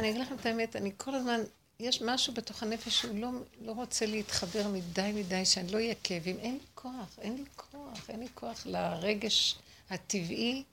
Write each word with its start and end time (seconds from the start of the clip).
אני 0.00 0.10
אגיד 0.10 0.20
לכם 0.20 0.34
את 0.34 0.46
האמת, 0.46 0.76
אני 0.76 0.90
כל 0.96 1.14
הזמן, 1.14 1.40
יש 1.80 2.02
משהו 2.02 2.34
בתוך 2.34 2.62
הנפש 2.62 3.00
שהוא 3.00 3.18
לא, 3.18 3.28
לא 3.60 3.72
רוצה 3.72 4.06
להתחבר 4.06 4.68
מדי 4.68 5.12
מדי, 5.14 5.44
שאני 5.44 5.72
לא 5.72 5.76
אהיה 5.76 5.94
כאבים. 6.04 6.38
אין 6.38 6.52
לי 6.54 6.66
כוח, 6.74 7.18
אין 7.18 7.36
לי 7.36 7.44
כוח, 7.56 8.10
אין 8.10 8.20
לי 8.20 8.28
כוח 8.34 8.62
לרגש 8.66 9.58
הטבעי 9.90 10.64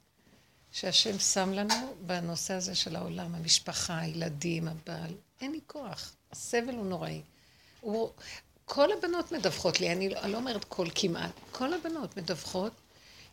שהשם 0.71 1.19
שם 1.19 1.53
לנו 1.53 1.93
בנושא 2.05 2.53
הזה 2.53 2.75
של 2.75 2.95
העולם, 2.95 3.35
המשפחה, 3.35 3.99
הילדים, 3.99 4.67
הבעל. 4.67 5.13
אין 5.41 5.51
לי 5.51 5.59
כוח. 5.67 6.13
הסבל 6.31 6.75
הוא 6.75 6.85
נוראי. 6.85 7.21
הוא, 7.81 8.09
כל 8.65 8.89
הבנות 8.91 9.31
מדווחות 9.31 9.79
לי, 9.79 9.91
אני, 9.91 10.15
אני 10.15 10.31
לא 10.31 10.37
אומרת 10.37 10.63
כל 10.63 10.87
כמעט, 10.95 11.31
כל 11.51 11.73
הבנות 11.73 12.17
מדווחות 12.17 12.73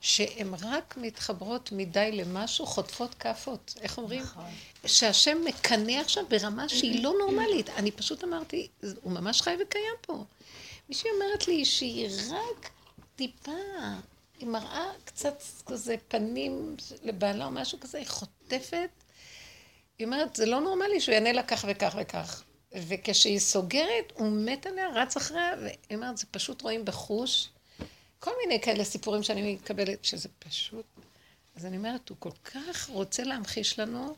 שהן 0.05 0.55
רק 0.63 0.95
מתחברות 0.97 1.73
מדי 1.73 2.13
למשהו, 2.13 2.67
חוטפות 2.67 3.15
כאפות. 3.15 3.75
איך 3.81 3.99
אומרים? 3.99 4.23
נכון. 4.23 4.45
שהשם 4.87 5.39
מקנא 5.45 5.93
עכשיו 5.93 6.25
ברמה 6.29 6.69
שהיא 6.69 7.03
לא 7.03 7.15
נורמלית. 7.19 7.69
אני 7.69 7.91
פשוט 7.91 8.25
אמרתי, 8.25 8.69
הוא 9.03 9.13
ממש 9.13 9.43
חי 9.43 9.57
וקיים 9.63 9.95
פה. 10.01 10.25
מישהי 10.89 11.11
אומרת 11.11 11.49
לי 11.49 11.65
שהיא 11.65 12.09
רק 12.31 12.71
טיפה, 13.17 13.53
היא 14.39 14.49
מראה 14.49 14.87
קצת 15.05 15.43
כזה 15.67 15.97
פנים 16.09 16.77
לבעלה 17.03 17.45
או 17.45 17.51
משהו 17.51 17.81
כזה, 17.81 17.99
היא 17.99 18.07
חוטפת. 18.07 18.91
היא 19.99 20.07
אומרת, 20.07 20.37
זה 20.37 20.47
לא 20.47 20.61
נורמלי 20.61 21.01
שהוא 21.01 21.13
יענה 21.13 21.33
לה 21.33 21.43
כך 21.43 21.65
וכך 21.69 21.97
וכך. 22.01 22.43
וכשהיא 22.73 23.39
סוגרת, 23.39 24.13
הוא 24.15 24.33
מת 24.33 24.67
עליה, 24.67 24.89
רץ 24.95 25.17
אחריה, 25.17 25.53
והיא 25.63 25.77
אומרת, 25.95 26.19
זה 26.19 26.27
פשוט 26.31 26.63
רואים 26.63 26.85
בחוש. 26.85 27.49
כל 28.25 28.31
מיני 28.43 28.61
כאלה 28.61 28.85
סיפורים 28.85 29.23
שאני 29.23 29.55
מקבלת, 29.55 30.05
שזה 30.05 30.29
פשוט... 30.39 30.85
אז 31.57 31.67
אני 31.67 31.77
אומרת, 31.77 32.09
הוא 32.09 32.17
כל 32.21 32.31
כך 32.45 32.89
רוצה 32.89 33.25
להמחיש 33.25 33.79
לנו, 33.79 34.15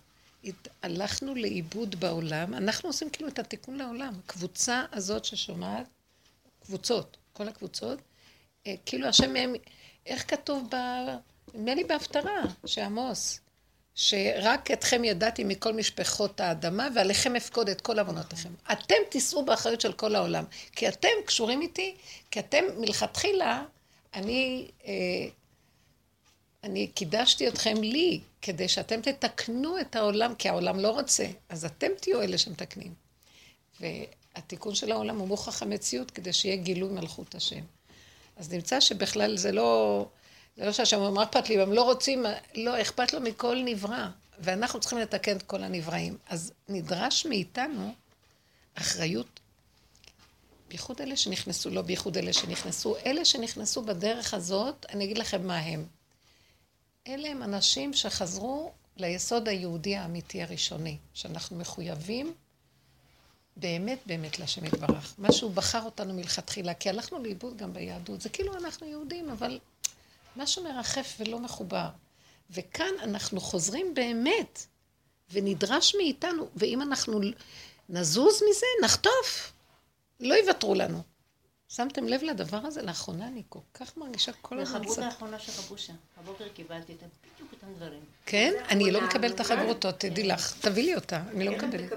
הלכנו 0.83 1.35
לאיבוד 1.35 2.01
בעולם, 2.01 2.55
אנחנו 2.55 2.89
עושים 2.89 3.11
כאילו 3.11 3.29
את 3.29 3.39
התיקון 3.39 3.77
לעולם. 3.77 4.15
הקבוצה 4.25 4.85
הזאת 4.93 5.25
ששומעת, 5.25 5.87
קבוצות, 6.63 7.17
כל 7.33 7.49
הקבוצות, 7.49 7.99
אה, 8.67 8.75
כאילו 8.87 9.09
השם 9.09 9.33
מהם, 9.33 9.53
איך 10.07 10.31
כתוב 10.31 10.69
ב... 10.71 10.77
נדמה 11.55 11.75
לי 11.75 11.85
בהפטרה, 11.85 12.43
שעמוס, 12.67 13.41
שרק 13.95 14.71
אתכם 14.71 15.05
ידעתי 15.05 15.45
מכל 15.45 15.73
משפחות 15.73 16.41
האדמה, 16.41 16.89
ועליכם 16.95 17.37
אפקוד 17.37 17.69
את 17.69 17.81
כל 17.81 17.99
עוונותיכם. 17.99 18.51
אתם 18.73 18.95
תישאו 19.11 19.45
באחריות 19.45 19.81
של 19.81 19.93
כל 19.93 20.15
העולם, 20.15 20.45
כי 20.73 20.89
אתם 20.89 21.09
קשורים 21.27 21.63
איתי, 21.63 21.97
כי 22.31 22.41
אתם 22.41 22.65
מלכתחילה, 22.79 23.65
אני, 24.17 24.69
אה, 24.87 24.93
אני 26.65 26.87
קידשתי 26.87 27.49
אתכם 27.49 27.77
לי, 27.83 28.21
כדי 28.43 28.69
שאתם 28.69 29.01
תתקנו 29.01 29.81
את 29.81 29.97
העולם, 29.97 30.35
כי 30.35 30.49
העולם 30.49 30.81
לא 30.81 30.91
רוצה, 30.91 31.27
אז 31.49 31.65
אתם 31.65 31.87
תהיו 32.01 32.23
אלה 32.23 32.39
שמתקנים. 32.39 32.95
והתיקון 33.81 34.75
של 34.75 34.93
העולם 34.93 35.19
הוא 35.19 35.29
מוכח 35.29 35.63
המציאות, 35.63 36.11
כדי 36.11 36.33
שיהיה 36.33 36.57
גילוי 36.57 36.93
מלכות 36.93 37.35
השם. 37.35 37.61
אז 38.37 38.53
נמצא 38.53 38.81
שבכלל 38.81 39.37
זה 39.37 39.53
לא... 39.53 40.07
זה 40.57 40.67
לא 40.67 40.73
שהשם 40.73 40.97
אומר, 40.97 41.11
מה 41.11 41.23
אכפת 41.23 41.49
לי, 41.49 41.63
הם 41.63 41.73
לא 41.73 41.83
רוצים, 41.83 42.25
לא, 42.55 42.81
אכפת 42.81 43.13
לו 43.13 43.21
מכל 43.21 43.57
נברא, 43.65 44.07
ואנחנו 44.39 44.81
צריכים 44.81 44.99
לתקן 44.99 45.37
את 45.37 45.43
כל 45.43 45.63
הנבראים. 45.63 46.17
אז 46.29 46.53
נדרש 46.69 47.27
מאיתנו 47.27 47.95
אחריות, 48.75 49.41
בייחוד 50.69 51.01
אלה 51.01 51.17
שנכנסו, 51.17 51.71
לא 51.71 51.83
בייחוד 51.83 52.19
אלה 52.19 52.33
שנכנסו, 52.33 52.97
אלה 53.07 53.25
שנכנסו 53.25 53.83
בדרך 53.83 54.35
הזאת, 54.35 54.87
אני 54.89 55.05
אגיד 55.05 55.19
לכם 55.19 55.47
מה 55.47 55.57
הם. 55.57 55.87
אלה 57.09 57.29
הם 57.29 57.43
אנשים 57.43 57.93
שחזרו 57.93 58.73
ליסוד 58.97 59.49
היהודי 59.49 59.97
האמיתי 59.97 60.43
הראשוני, 60.43 60.99
שאנחנו 61.15 61.57
מחויבים 61.57 62.35
באמת 63.57 63.99
באמת 64.07 64.39
להשם 64.39 64.65
יתברך. 64.65 65.15
מה 65.19 65.33
שהוא 65.33 65.51
בחר 65.51 65.83
אותנו 65.83 66.15
מלכתחילה, 66.15 66.75
כי 66.75 66.89
הלכנו 66.89 67.19
לאיבוד 67.23 67.57
גם 67.57 67.73
ביהדות. 67.73 68.21
זה 68.21 68.29
כאילו 68.29 68.57
אנחנו 68.57 68.87
יהודים, 68.87 69.31
אבל 69.31 69.59
משהו 70.37 70.65
מרחף 70.65 71.17
ולא 71.21 71.39
מחובר. 71.39 71.89
וכאן 72.51 72.93
אנחנו 73.03 73.41
חוזרים 73.41 73.95
באמת, 73.95 74.67
ונדרש 75.33 75.95
מאיתנו, 75.95 76.49
ואם 76.57 76.83
אנחנו 76.83 77.21
נזוז 77.89 78.35
מזה, 78.51 78.67
נחטוף. 78.85 79.53
לא 80.21 80.35
יוותרו 80.35 80.75
לנו. 80.75 81.03
שמתם 81.69 82.09
לב 82.09 82.23
לדבר 82.23 82.57
הזה? 82.57 82.83
לאחרונה 82.83 83.29
אני 83.29 83.43
כל 83.49 83.59
כך 83.75 83.97
מרגישה 83.97 84.33
כל 84.33 84.59
הזמן... 84.59 84.77
החברות 84.81 84.99
האחרונה 84.99 85.39
של 85.39 85.53
רבושה. 85.59 85.93
הבוקר 86.17 86.49
קיבלתי 86.49 86.93
את 86.93 86.99
בדיוק 87.35 87.53
אותם 87.53 87.75
דברים. 87.77 88.01
כן? 88.27 88.53
אני 88.69 88.91
לא 88.91 89.01
מקבלת 89.01 89.35
את 89.35 89.41
החברותות, 89.41 89.95
תדעי 90.01 90.27
לך. 90.27 90.57
תביא 90.61 90.83
לי 90.83 90.95
אותה, 90.95 91.23
אני 91.35 91.45
לא 91.45 91.53
מקבלת. 91.53 91.93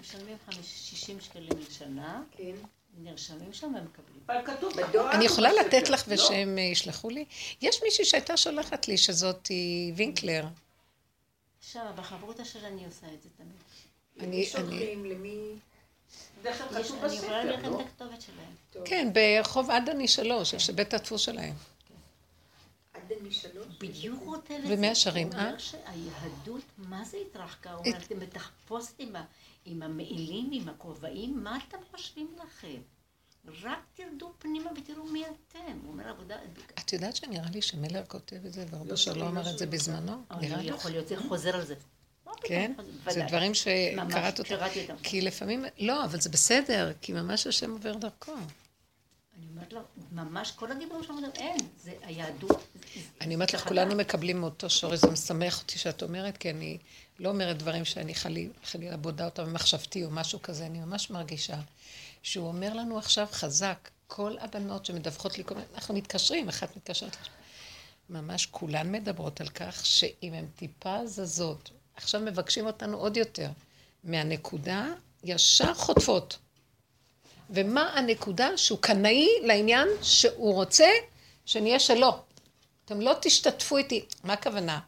משלמים 0.00 0.36
60 0.62 1.20
שקלים 1.20 1.58
לשנה. 1.68 2.22
כן. 2.36 2.54
נרשמים 2.98 3.52
שם 3.52 3.66
ומקבלים. 3.66 4.20
אבל 4.26 4.46
כתוב 4.46 4.72
בדואר. 4.72 5.12
אני 5.12 5.24
יכולה 5.24 5.52
לתת 5.52 5.88
לך 5.88 6.08
לא? 6.08 6.14
ושהם 6.14 6.58
אה, 6.58 6.62
ישלחו 6.62 7.10
לי? 7.10 7.24
יש 7.62 7.82
מישהי 7.82 8.04
שהייתה 8.04 8.36
שולחת 8.36 8.88
לי 8.88 8.96
שזאת 8.96 9.48
וינקלר. 9.96 10.44
שם, 11.60 11.86
בחברותה 11.96 12.44
שלה 12.44 12.68
אני 12.68 12.86
עושה 12.86 13.06
את 13.14 13.22
זה 13.22 13.28
תמיד. 13.36 13.56
למי 14.16 14.46
שולחים? 14.46 15.04
למי... 15.04 15.54
אני 16.44 17.16
יכולה 17.16 17.44
ללכת 17.44 17.64
את 17.64 17.86
הכתובת 17.86 18.20
שלהם. 18.20 18.84
כן, 18.84 19.10
ברחוב 19.12 19.70
עדני 19.70 20.08
שלוש, 20.08 20.54
של 20.54 20.72
בית 20.72 20.94
הדפוס 20.94 21.20
שלהם. 21.20 21.54
עדני 22.94 23.32
שלוש? 23.32 23.66
בדיוק 23.80 24.22
רוצה 24.24 24.58
לזה. 24.58 24.74
ומאה 24.74 24.94
שערים, 24.94 25.32
אה? 25.32 25.38
הוא 25.38 25.46
אומר 25.46 25.58
שהיהדות, 25.58 26.62
מה 26.78 27.04
זה 27.04 27.16
התרחקה? 27.16 27.72
הוא 27.72 27.86
אומר, 27.86 27.98
אתם 27.98 28.20
בתחפושת 28.20 29.00
עם 29.64 29.82
המעילים, 29.82 30.50
עם 30.52 30.68
הכובעים, 30.68 31.44
מה 31.44 31.58
אתם 31.68 31.78
חושבים 31.90 32.28
לכם? 32.44 32.80
רק 33.62 33.78
תרדו 33.94 34.32
פנימה 34.38 34.70
ותראו 34.76 35.04
מי 35.04 35.24
אתם. 35.24 35.78
הוא 35.82 35.92
אומר 35.92 36.08
עבודה... 36.08 36.36
את 36.78 36.92
יודעת 36.92 37.16
שנראה 37.16 37.50
לי 37.50 37.62
שמלר 37.62 38.02
כותב 38.08 38.46
את 38.46 38.52
זה, 38.52 38.64
והרבה 38.70 38.96
שלא 38.96 39.28
אמר 39.28 39.50
את 39.50 39.58
זה 39.58 39.66
בזמנו? 39.66 40.22
נראה 40.40 40.62
לי. 40.62 40.68
יכול 40.68 40.90
להיות, 40.90 41.08
זה 41.08 41.16
חוזר 41.28 41.56
על 41.56 41.66
זה. 41.66 41.74
כן? 42.42 42.72
זה 43.08 43.22
דברים 43.28 43.54
שקראת 43.54 44.38
אותם. 44.38 44.56
כי 45.02 45.20
לפעמים, 45.20 45.64
לא, 45.78 46.04
אבל 46.04 46.20
זה 46.20 46.30
בסדר, 46.30 46.92
כי 47.00 47.12
ממש 47.12 47.46
השם 47.46 47.70
עובר 47.70 47.94
דרכו. 47.94 48.32
אני 49.38 49.46
אומרת 49.54 49.72
לו, 49.72 49.80
ממש 50.12 50.50
כל 50.50 50.72
הדיבורים 50.72 51.04
שלנו, 51.04 51.28
אין, 51.36 51.56
זה 51.76 51.92
היהדות. 52.02 52.64
אני 53.20 53.34
אומרת 53.34 53.54
לך, 53.54 53.68
כולנו 53.68 53.94
מקבלים 53.94 54.40
מאותו 54.40 54.70
שורש, 54.70 54.98
זה 54.98 55.10
משמח 55.10 55.60
אותי 55.60 55.78
שאת 55.78 56.02
אומרת, 56.02 56.36
כי 56.36 56.50
אני 56.50 56.78
לא 57.18 57.28
אומרת 57.28 57.58
דברים 57.58 57.84
שאני 57.84 58.14
חלילה 58.64 58.96
בודה 58.96 59.24
אותם 59.24 59.44
במחשבתי 59.44 60.04
או 60.04 60.10
משהו 60.10 60.42
כזה, 60.42 60.66
אני 60.66 60.78
ממש 60.78 61.10
מרגישה 61.10 61.56
שהוא 62.22 62.48
אומר 62.48 62.74
לנו 62.74 62.98
עכשיו 62.98 63.26
חזק, 63.32 63.90
כל 64.06 64.36
הבנות 64.40 64.86
שמדווחות 64.86 65.38
לי, 65.38 65.44
אנחנו 65.74 65.94
מתקשרים, 65.94 66.48
אחת 66.48 66.76
מתקשרת 66.76 67.16
ממש 68.10 68.46
כולן 68.46 68.92
מדברות 68.92 69.40
על 69.40 69.48
כך 69.48 69.86
שאם 69.86 70.32
הן 70.32 70.46
טיפה 70.56 71.06
זזות, 71.06 71.70
עכשיו 72.02 72.20
מבקשים 72.20 72.66
אותנו 72.66 72.96
עוד 72.96 73.16
יותר, 73.16 73.48
מהנקודה 74.04 74.86
ישר 75.24 75.74
חוטפות. 75.74 76.38
ומה 77.50 77.90
הנקודה 77.94 78.56
שהוא 78.56 78.78
קנאי 78.78 79.28
לעניין 79.42 79.88
שהוא 80.02 80.54
רוצה 80.54 80.88
שנהיה 81.46 81.78
שלו. 81.78 82.18
אתם 82.84 83.00
לא 83.00 83.14
תשתתפו 83.20 83.76
איתי. 83.76 84.04
מה 84.24 84.32
הכוונה? 84.32 84.78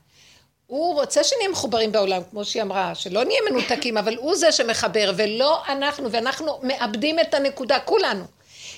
הוא 0.66 0.94
רוצה 0.94 1.24
שנהיה 1.24 1.48
מחוברים 1.48 1.92
בעולם, 1.92 2.22
כמו 2.30 2.44
שהיא 2.44 2.62
אמרה, 2.62 2.94
שלא 2.94 3.24
נהיה 3.24 3.40
מנותקים, 3.50 3.96
אבל 3.96 4.16
הוא 4.16 4.34
זה 4.36 4.52
שמחבר, 4.52 5.12
ולא 5.16 5.66
אנחנו, 5.66 6.12
ואנחנו 6.12 6.60
מאבדים 6.62 7.20
את 7.20 7.34
הנקודה, 7.34 7.80
כולנו. 7.80 8.24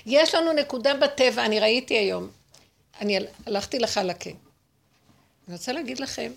יש 0.07 0.35
לנו 0.35 0.53
נקודה 0.53 0.95
בטבע, 0.95 1.45
אני 1.45 1.61
ראיתי 1.61 1.95
היום, 1.95 2.29
אני 3.01 3.19
הלכתי 3.47 3.79
לחלקה. 3.79 4.31
אני 5.49 5.57
רוצה 5.57 5.73
להגיד 5.73 6.01
לכם, 6.01 6.33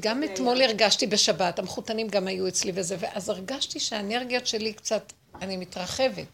גם 0.00 0.24
אתמול 0.24 0.62
הרגשתי 0.62 1.06
בשבת, 1.06 1.58
המחותנים 1.58 2.08
גם 2.08 2.26
היו 2.26 2.48
אצלי 2.48 2.72
וזה, 2.74 2.96
ואז 3.00 3.28
הרגשתי 3.28 3.80
שהאנרגיות 3.80 4.46
שלי 4.46 4.72
קצת, 4.72 5.12
אני 5.40 5.56
מתרחבת. 5.56 6.26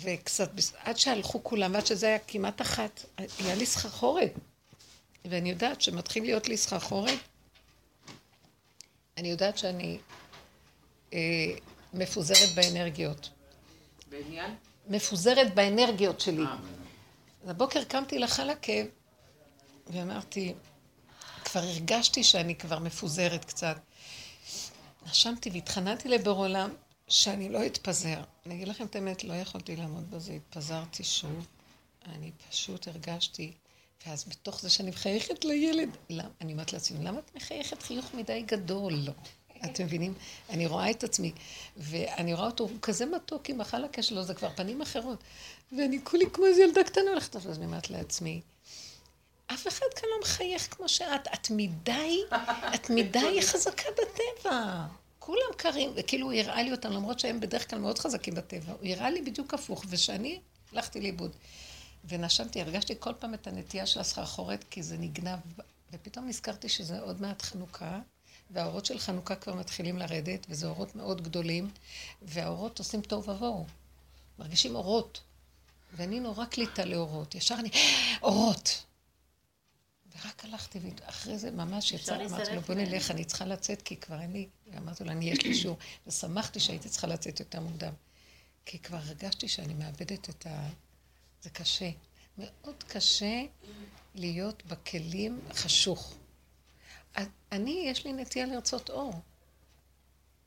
וקצת, 0.00 0.50
עד 0.84 0.98
שהלכו 0.98 1.44
כולם, 1.44 1.74
ועד 1.74 1.86
שזה 1.86 2.06
היה 2.06 2.18
כמעט 2.18 2.60
אחת, 2.60 3.04
היה 3.18 3.54
לי 3.54 3.66
סחרחורת. 3.66 4.32
ואני 5.24 5.50
יודעת 5.50 5.80
שמתחיל 5.80 6.22
להיות 6.22 6.48
לי 6.48 6.56
סחרחורת, 6.56 7.18
אני 9.16 9.28
יודעת 9.28 9.58
שאני 9.58 9.98
אה, 11.12 11.18
מפוזרת 11.94 12.54
באנרגיות. 12.54 13.30
בעניין? 14.10 14.54
מפוזרת 14.88 15.54
באנרגיות 15.54 16.20
שלי. 16.20 16.42
אה, 16.42 16.56
אז 17.44 17.48
הבוקר 17.50 17.84
קמתי 17.84 18.18
לחלקה 18.18 18.72
ואמרתי, 19.86 20.54
כבר 21.50 21.60
הרגשתי 21.60 22.24
שאני 22.24 22.54
כבר 22.54 22.78
מפוזרת 22.78 23.44
קצת. 23.44 23.76
נשמתי 25.10 25.50
והתחננתי 25.50 26.08
לבור 26.08 26.36
עולם 26.36 26.70
שאני 27.08 27.48
לא 27.48 27.66
אתפזר. 27.66 28.20
אני 28.46 28.54
אגיד 28.54 28.68
לכם 28.68 28.86
את 28.86 28.96
האמת, 28.96 29.24
לא 29.24 29.34
יכולתי 29.34 29.76
לעמוד 29.76 30.10
בזה, 30.10 30.32
התפזרתי 30.32 31.04
שוב. 31.04 31.46
אני 32.06 32.30
פשוט 32.50 32.88
הרגשתי 32.88 33.52
ואז 34.06 34.24
בתוך 34.28 34.60
זה 34.60 34.70
שאני 34.70 34.90
מחייכת 34.90 35.44
לילד, 35.44 35.88
למה, 36.10 36.28
אני 36.40 36.52
אומרת 36.52 36.72
לעצמי, 36.72 37.04
למה 37.04 37.18
את 37.18 37.36
מחייכת 37.36 37.82
חיוך 37.82 38.14
מדי 38.14 38.42
גדול? 38.46 38.92
לא. 38.92 39.12
אתם 39.64 39.84
מבינים? 39.84 40.14
אני 40.50 40.66
רואה 40.66 40.90
את 40.90 41.04
עצמי, 41.04 41.32
ואני 41.76 42.34
רואה 42.34 42.46
אותו, 42.46 42.64
הוא 42.64 42.78
כזה 42.82 43.06
מתוק 43.06 43.50
עם 43.50 43.60
החלקה 43.60 44.02
שלו, 44.02 44.22
זה 44.22 44.34
כבר 44.34 44.48
פנים 44.56 44.82
אחרות. 44.82 45.24
ואני 45.72 45.98
כולי 46.04 46.24
כמו 46.32 46.46
איזה 46.46 46.62
ילדה 46.62 46.84
קטנה 46.84 47.10
הולכת, 47.10 47.36
אז 47.36 47.46
אני 47.46 47.66
אומרת 47.66 47.90
לעצמי, 47.90 48.40
אף 49.54 49.68
אחד 49.68 49.86
כאן 49.96 50.08
לא 50.10 50.16
מחייך 50.22 50.76
כמו 50.76 50.88
שאת, 50.88 51.28
את 51.34 51.50
מדי, 51.50 52.20
את 52.74 52.90
מדי 52.90 53.42
חזקה 53.42 53.88
בטבע. 53.90 54.86
כולם 55.18 55.52
קרים, 55.56 55.92
וכאילו 55.96 56.26
הוא 56.26 56.32
הראה 56.32 56.62
לי 56.62 56.72
אותם, 56.72 56.92
למרות 56.92 57.20
שהם 57.20 57.40
בדרך 57.40 57.70
כלל 57.70 57.78
מאוד 57.78 57.98
חזקים 57.98 58.34
בטבע, 58.34 58.72
הוא 58.72 58.88
הראה 58.88 59.10
לי 59.10 59.22
בדיוק 59.22 59.54
הפוך, 59.54 59.84
ושאני 59.88 60.40
הלכתי 60.72 61.00
לאיבוד. 61.00 61.36
ונשמתי, 62.04 62.60
הרגשתי 62.60 62.94
כל 62.98 63.12
פעם 63.18 63.34
את 63.34 63.46
הנטייה 63.46 63.86
של 63.86 64.00
הסחרחורת, 64.00 64.64
כי 64.70 64.82
זה 64.82 64.96
נגנב, 64.96 65.38
ופתאום 65.92 66.28
נזכרתי 66.28 66.68
שזה 66.68 67.00
עוד 67.00 67.20
מעט 67.20 67.42
חנוכה, 67.42 68.00
והאורות 68.50 68.86
של 68.86 68.98
חנוכה 68.98 69.34
כבר 69.34 69.54
מתחילים 69.54 69.98
לרדת, 69.98 70.46
וזה 70.48 70.66
אורות 70.66 70.96
מאוד 70.96 71.22
גדולים, 71.22 71.70
והאורות 72.22 72.78
עושים 72.78 73.00
תוהו 73.00 73.24
ובוהו. 73.24 73.66
מרגישים 74.38 74.74
אורות. 74.74 75.20
ואני 75.96 76.20
נורא 76.20 76.44
קליטה 76.44 76.84
לאורות. 76.84 77.34
ישר 77.34 77.54
אני, 77.54 77.70
אורות! 78.22 78.87
ורק 80.24 80.44
הלכתי, 80.44 80.78
ואחרי 80.82 81.38
זה 81.38 81.50
ממש 81.50 81.92
יצא, 81.92 82.24
אמרתי 82.26 82.54
לו, 82.54 82.60
בוא 82.60 82.74
נלך, 82.74 83.10
אני 83.10 83.24
צריכה 83.24 83.44
לצאת, 83.44 83.82
כי 83.82 83.96
כבר 83.96 84.20
אין 84.20 84.32
לי, 84.32 84.48
ואמרתי 84.72 85.04
לו, 85.04 85.10
אני 85.10 85.30
יש 85.30 85.42
לי 85.44 85.54
שיעור. 85.54 85.76
ושמחתי 86.06 86.60
שהייתי 86.60 86.88
צריכה 86.88 87.06
לצאת 87.06 87.40
יותר 87.40 87.60
מוקדם. 87.60 87.92
כי 88.64 88.78
כבר 88.78 88.96
הרגשתי 88.96 89.48
שאני 89.48 89.74
מאבדת 89.74 90.28
את 90.30 90.46
ה... 90.46 90.68
זה 91.42 91.50
קשה. 91.50 91.90
מאוד 92.38 92.84
קשה 92.88 93.42
להיות 94.14 94.66
בכלים 94.66 95.40
חשוך. 95.52 96.14
אני, 97.52 97.84
יש 97.86 98.04
לי 98.04 98.12
נטייה 98.12 98.46
לרצות 98.46 98.90
אור. 98.90 99.20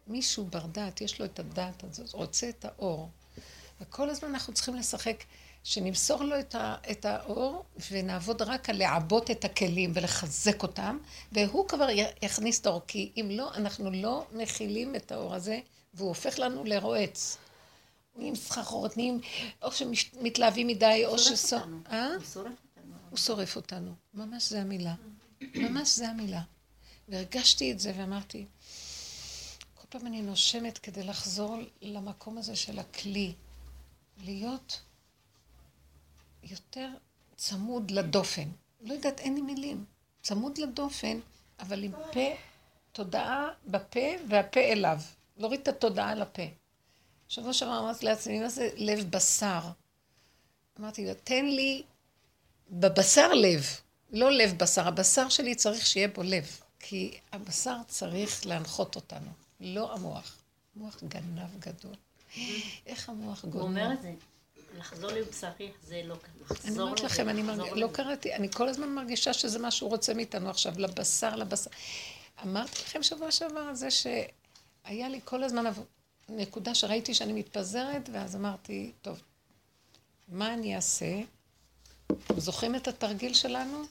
מישהו 0.08 0.46
בר 0.46 0.66
דעת, 0.66 1.02
יש 1.02 1.20
לו 1.20 1.26
את 1.26 1.40
הדעת 1.40 1.84
הזאת, 1.84 2.14
רוצה 2.14 2.50
את 2.50 2.66
האור. 2.66 3.10
וכל 3.82 4.10
הזמן 4.10 4.30
אנחנו 4.30 4.54
צריכים 4.54 4.76
לשחק, 4.76 5.24
שנמסור 5.64 6.24
לו 6.24 6.40
את, 6.40 6.56
ה, 6.56 6.76
את 6.92 7.06
האור, 7.06 7.66
ונעבוד 7.92 8.42
רק 8.42 8.70
על 8.70 8.78
לעבות 8.78 9.32
את 9.32 9.46
הכלים 9.46 9.92
ולחזק 9.96 10.64
אותם, 10.64 10.98
והוא 11.32 11.68
כבר 11.68 11.88
יכניס 12.22 12.62
את 12.62 12.66
האור, 12.66 12.82
כי 12.88 13.12
אם 13.18 13.28
לא, 13.32 13.54
אנחנו 13.54 13.92
לא 13.92 14.26
מכילים 14.32 14.96
את 14.96 15.12
האור 15.12 15.36
הזה, 15.36 15.60
והוא 15.94 16.08
הופך 16.10 16.40
לנו 16.40 16.64
לרועץ. 16.64 17.38
נהיים 18.16 18.36
סחרחורת, 18.36 18.98
נהיים, 18.98 19.22
או 19.62 19.72
שמתלהבים 19.72 20.68
מדי, 20.68 21.04
או 21.06 21.20
ש... 21.20 21.54
אה? 21.54 22.08
הוא 22.16 22.24
שורף 22.24 22.36
אותנו. 22.36 22.96
הוא 23.10 23.18
שורף 23.18 23.56
אותנו. 23.56 23.94
ממש 24.14 24.50
זה 24.50 24.62
המילה. 24.62 24.96
ממש 25.42 25.96
זה 25.96 26.10
המילה. 26.10 26.42
והרגשתי 27.10 27.72
את 27.72 27.80
זה 27.80 27.94
ואמרתי, 27.98 28.46
כל 29.76 29.88
פעם 29.90 30.08
אני 30.08 30.22
נושמת 30.22 30.78
כדי 30.78 31.04
לחזור 31.04 31.58
למקום 31.82 32.38
הזה 32.38 32.56
של 32.56 32.80
הכלי. 32.80 33.34
להיות 34.24 34.82
יותר 36.44 36.90
צמוד 37.36 37.92
לדופן. 37.92 38.50
לא 38.82 38.94
יודעת, 38.94 39.20
אין 39.20 39.36
לי 39.36 39.42
מילים. 39.42 39.86
צמוד 40.22 40.58
לדופן, 40.58 41.20
אבל 41.60 41.84
עם 41.84 41.92
פה, 42.14 42.36
תודעה 42.92 43.48
בפה 43.68 44.00
והפה 44.30 44.60
אליו. 44.60 45.00
להוריד 45.38 45.60
את 45.60 45.68
התודעה 45.68 46.16
לפה. 46.16 46.44
שבוע 47.28 47.54
שעבר 47.54 47.80
אמרתי 47.80 48.06
לעצמי, 48.06 48.40
מה 48.40 48.50
זה 48.50 48.70
לב 48.76 49.12
בשר? 49.12 49.62
אמרתי 50.80 51.06
לו, 51.06 51.14
תן 51.24 51.46
לי 51.46 51.84
בבשר 52.70 53.34
לב, 53.34 53.66
לא 54.12 54.32
לב 54.32 54.58
בשר. 54.58 54.88
הבשר 54.88 55.30
שלי 55.30 55.56
צריך 55.56 55.86
שיהיה 55.86 56.08
בו 56.08 56.24
לב, 56.24 56.60
כי 56.80 57.18
הבשר 57.32 57.76
צריך 57.88 58.46
להנחות 58.46 58.96
אותנו, 58.96 59.32
לא 59.60 59.94
המוח. 59.94 60.38
מוח 60.76 61.04
גנב 61.04 61.60
גדול. 61.60 61.96
איך 62.86 63.10
המוח 63.10 63.46
גדול. 63.46 63.62
הוא 63.62 63.70
אומר 63.70 63.94
את 63.94 64.02
זה. 64.02 64.14
לחזור 64.78 65.12
לבשרי 65.12 65.72
זה 65.84 66.02
לא 66.06 66.16
לחזור 66.42 66.72
אני 66.72 66.80
אומרת 66.80 67.02
לכם, 67.02 67.30
אני 67.30 67.44
לא 67.76 67.90
קראתי, 67.92 68.34
אני 68.34 68.52
כל 68.52 68.70
הזמן 68.70 68.90
מרגישה 68.90 69.34
שזה 69.34 69.60
מה 69.60 69.72
שהוא 69.72 69.90
רוצה 69.90 70.14
מאיתנו 70.14 70.50
עכשיו, 70.50 70.74
לבשר, 70.78 71.36
לבשר. 71.36 71.70
אמרתי 72.44 72.82
לכם 72.86 73.04
שבוע 73.04 73.32
שעבר 73.32 73.60
על 73.60 73.76
זה 73.76 73.88
שהיה 73.92 75.10
לי 75.10 75.20
כל 75.26 75.44
הזמן 75.44 75.66
נקודה 76.30 76.76
שראיתי 76.76 77.14
שאני 77.14 77.34
מתפזרת, 77.34 78.10
ואז 78.14 78.36
אמרתי, 78.36 78.92
טוב, 79.02 79.22
מה 80.28 80.54
אני 80.54 80.76
אעשה? 80.76 81.22
אתם 82.08 82.40
זוכרים 82.40 82.76
את 82.76 82.88
התרגיל 82.88 83.34
שלנו? 83.34 83.84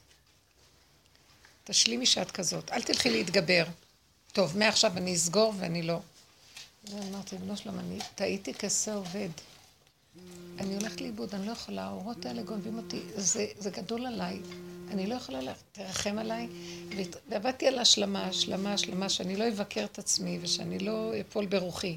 תשלימי 1.64 2.06
שאת 2.06 2.30
כזאת, 2.30 2.70
אל 2.70 2.82
תלכי 2.82 3.10
להתגבר. 3.10 3.64
טוב, 4.32 4.58
מעכשיו 4.58 4.92
אני 4.96 5.14
אסגור 5.14 5.54
ואני 5.58 5.82
לא. 5.82 6.00
ואמרתי, 6.84 7.36
בנו 7.36 7.56
שלום, 7.56 7.78
אני 7.78 7.98
טעיתי 8.14 8.54
כשה 8.54 8.94
עובד. 8.94 9.28
אני 10.60 10.74
הולכת 10.74 11.00
לאיבוד, 11.00 11.34
אני 11.34 11.46
לא 11.46 11.52
יכולה, 11.52 11.84
האורות 11.84 12.26
האלה 12.26 12.42
גונבים 12.42 12.76
אותי, 12.76 13.00
זה, 13.16 13.46
זה 13.58 13.70
גדול 13.70 14.06
עליי. 14.06 14.40
אני 14.90 15.06
לא 15.06 15.14
יכולה 15.14 15.40
ללכת, 15.40 15.62
תרחם 15.72 16.18
עליי. 16.18 16.48
ועבדתי 17.28 17.66
על 17.66 17.78
השלמה, 17.78 18.24
השלמה, 18.24 18.72
השלמה, 18.72 19.08
שאני 19.08 19.36
לא 19.36 19.48
אבקר 19.48 19.84
את 19.84 19.98
עצמי 19.98 20.38
ושאני 20.42 20.78
לא 20.78 21.12
אפול 21.20 21.46
ברוחי. 21.46 21.96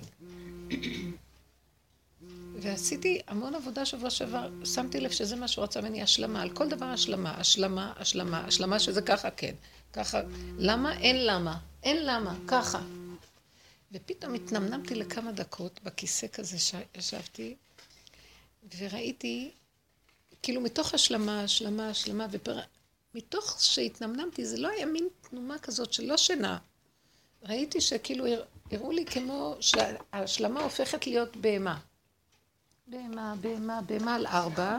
ועשיתי 2.60 3.21
המון 3.27 3.56
עבודה 3.56 3.86
שבוע 3.86 4.10
שעבר, 4.10 4.50
שמתי 4.65 5.00
לב 5.00 5.12
שזה 5.12 5.36
מה 5.36 5.48
שהוא 5.48 5.63
רצה 5.63 5.81
ממני, 5.81 6.01
השלמה, 6.01 6.42
על 6.42 6.50
כל 6.50 6.69
דבר 6.69 6.86
השלמה, 6.86 7.31
השלמה, 7.38 7.94
השלמה, 7.98 8.45
השלמה 8.45 8.80
שזה 8.80 9.01
ככה 9.01 9.31
כן, 9.31 9.54
ככה, 9.94 10.21
למה? 10.57 10.98
אין 10.98 11.25
למה, 11.25 11.60
אין 11.83 12.06
למה, 12.06 12.36
ככה. 12.48 12.81
ופתאום 13.92 14.33
התנמנמתי 14.33 14.95
לכמה 14.95 15.31
דקות 15.31 15.80
בכיסא 15.83 16.27
כזה 16.27 16.57
שישבתי, 16.60 17.56
וראיתי, 18.77 19.51
כאילו 20.44 20.62
מתוך 20.62 20.94
השלמה, 20.94 21.44
השלמה, 21.44 21.89
השלמה, 21.89 22.27
ומתוך 23.13 23.57
שהתנמנמתי, 23.62 24.45
זה 24.45 24.57
לא 24.57 24.68
היה 24.68 24.86
מין 24.86 25.07
תנומה 25.30 25.60
כזאת 25.60 25.94
של 25.94 26.04
לא 26.04 26.18
שינה. 26.18 26.57
ראיתי 27.44 27.81
שכאילו 27.81 28.25
הראו 28.71 28.92
לי 28.92 29.06
כמו 29.06 29.56
שההשלמה 29.60 30.62
הופכת 30.62 31.07
להיות 31.07 31.36
בהמה. 31.36 31.80
בהמה, 32.88 33.36
בהמה, 33.42 33.81
בהמה 33.81 34.15
על 34.15 34.27
ארבע. 34.27 34.77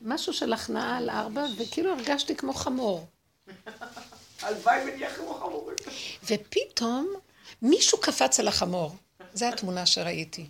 משהו 0.00 0.32
של 0.32 0.52
הכנעה 0.52 0.96
על 0.96 1.10
ארבע, 1.10 1.44
וכאילו 1.56 1.92
הרגשתי 1.92 2.36
כמו 2.36 2.54
חמור. 2.54 3.06
הלוואי 4.42 4.82
ונהיה 4.82 5.14
כמו 5.14 5.34
חמור. 5.34 5.70
ופתאום 6.24 7.14
מישהו 7.62 8.00
קפץ 8.00 8.40
על 8.40 8.48
החמור. 8.48 8.96
זו 9.34 9.46
התמונה 9.46 9.86
שראיתי. 9.86 10.46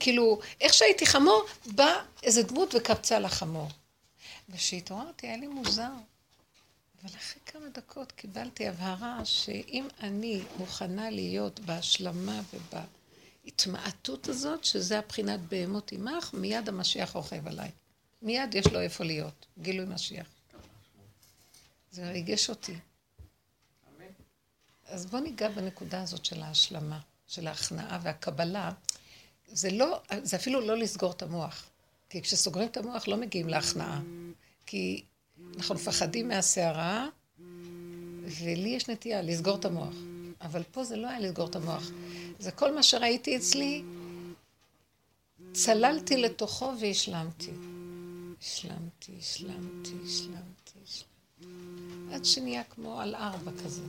כאילו, 0.00 0.40
איך 0.60 0.74
שהייתי 0.74 1.06
חמור, 1.06 1.42
בא 1.66 2.02
איזה 2.22 2.42
דמות 2.42 2.74
וקפצה 2.74 3.16
על 3.16 3.24
החמור. 3.24 3.68
וכשהתעוררתי, 4.48 5.26
היה 5.26 5.36
לי 5.36 5.46
מוזר. 5.46 5.90
אבל 7.02 7.10
אחרי 7.16 7.40
כמה 7.46 7.68
דקות 7.68 8.12
קיבלתי 8.12 8.68
הבהרה 8.68 9.24
שאם 9.24 9.88
אני 10.00 10.42
מוכנה 10.58 11.10
להיות 11.10 11.60
בהשלמה 11.60 12.40
ובהתמעטות 13.44 14.28
הזאת, 14.28 14.64
שזה 14.64 14.98
הבחינת 14.98 15.40
בהמות 15.40 15.92
עמך, 15.92 16.30
מיד 16.34 16.68
המשיח 16.68 17.12
רוכב 17.12 17.48
עליי. 17.48 17.70
מיד 18.22 18.54
יש 18.54 18.66
לו 18.66 18.80
איפה 18.80 19.04
להיות, 19.04 19.46
גילוי 19.58 19.86
משיח. 19.86 20.26
זה 21.90 22.10
ריגש 22.10 22.50
אותי. 22.50 22.74
אז 24.86 25.06
בואו 25.06 25.22
ניגע 25.22 25.48
בנקודה 25.48 26.02
הזאת 26.02 26.24
של 26.24 26.42
ההשלמה, 26.42 27.00
של 27.26 27.46
ההכנעה 27.46 27.98
והקבלה. 28.02 28.72
זה 29.52 29.70
לא, 29.70 30.00
זה 30.22 30.36
אפילו 30.36 30.60
לא 30.60 30.76
לסגור 30.76 31.10
את 31.10 31.22
המוח. 31.22 31.68
כי 32.10 32.22
כשסוגרים 32.22 32.68
את 32.68 32.76
המוח 32.76 33.08
לא 33.08 33.16
מגיעים 33.16 33.48
להכנעה. 33.48 34.00
כי 34.66 35.04
אנחנו 35.56 35.74
מפחדים 35.74 36.28
מהסערה, 36.28 37.08
ולי 38.24 38.68
יש 38.68 38.88
נטייה 38.88 39.22
לסגור 39.22 39.56
את 39.56 39.64
המוח. 39.64 39.94
אבל 40.40 40.62
פה 40.72 40.84
זה 40.84 40.96
לא 40.96 41.08
היה 41.08 41.20
לסגור 41.20 41.48
את 41.48 41.56
המוח. 41.56 41.90
זה 42.38 42.50
כל 42.50 42.74
מה 42.74 42.82
שראיתי 42.82 43.36
אצלי, 43.36 43.82
צללתי 45.52 46.16
לתוכו 46.16 46.72
והשלמתי. 46.80 47.50
השלמתי, 48.42 49.12
השלמתי, 49.18 49.90
השלמתי, 50.04 50.78
השלמתי. 50.84 52.14
עד 52.14 52.24
שנהיה 52.24 52.64
כמו 52.64 53.00
על 53.00 53.14
ארבע 53.14 53.50
כזה. 53.64 53.82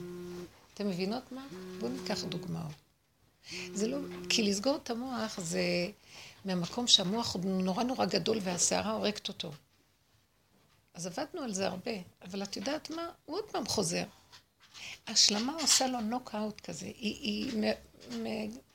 אתם 0.73 0.87
מבינות 0.87 1.31
מה? 1.31 1.47
בואו 1.79 1.91
ניקח 1.91 2.23
דוגמאות. 2.23 2.82
זה 3.73 3.87
לא, 3.87 3.97
כי 4.29 4.43
לסגור 4.43 4.75
את 4.75 4.89
המוח 4.89 5.39
זה 5.39 5.61
מהמקום 6.45 6.87
שהמוח 6.87 7.33
הוא 7.33 7.61
נורא 7.61 7.83
נורא 7.83 8.05
גדול 8.05 8.37
והסערה 8.41 8.91
הורגת 8.91 9.27
אותו. 9.27 9.51
אז 10.93 11.07
עבדנו 11.07 11.41
על 11.41 11.53
זה 11.53 11.67
הרבה, 11.67 11.91
אבל 12.21 12.43
את 12.43 12.57
יודעת 12.57 12.89
מה? 12.89 13.09
הוא 13.25 13.35
עוד 13.35 13.43
פעם 13.51 13.67
חוזר. 13.67 14.03
השלמה 15.07 15.53
עושה 15.53 15.87
לו 15.87 16.01
נוקאוט 16.01 16.61
כזה, 16.61 16.85
היא, 16.85 17.53
היא 17.53 17.73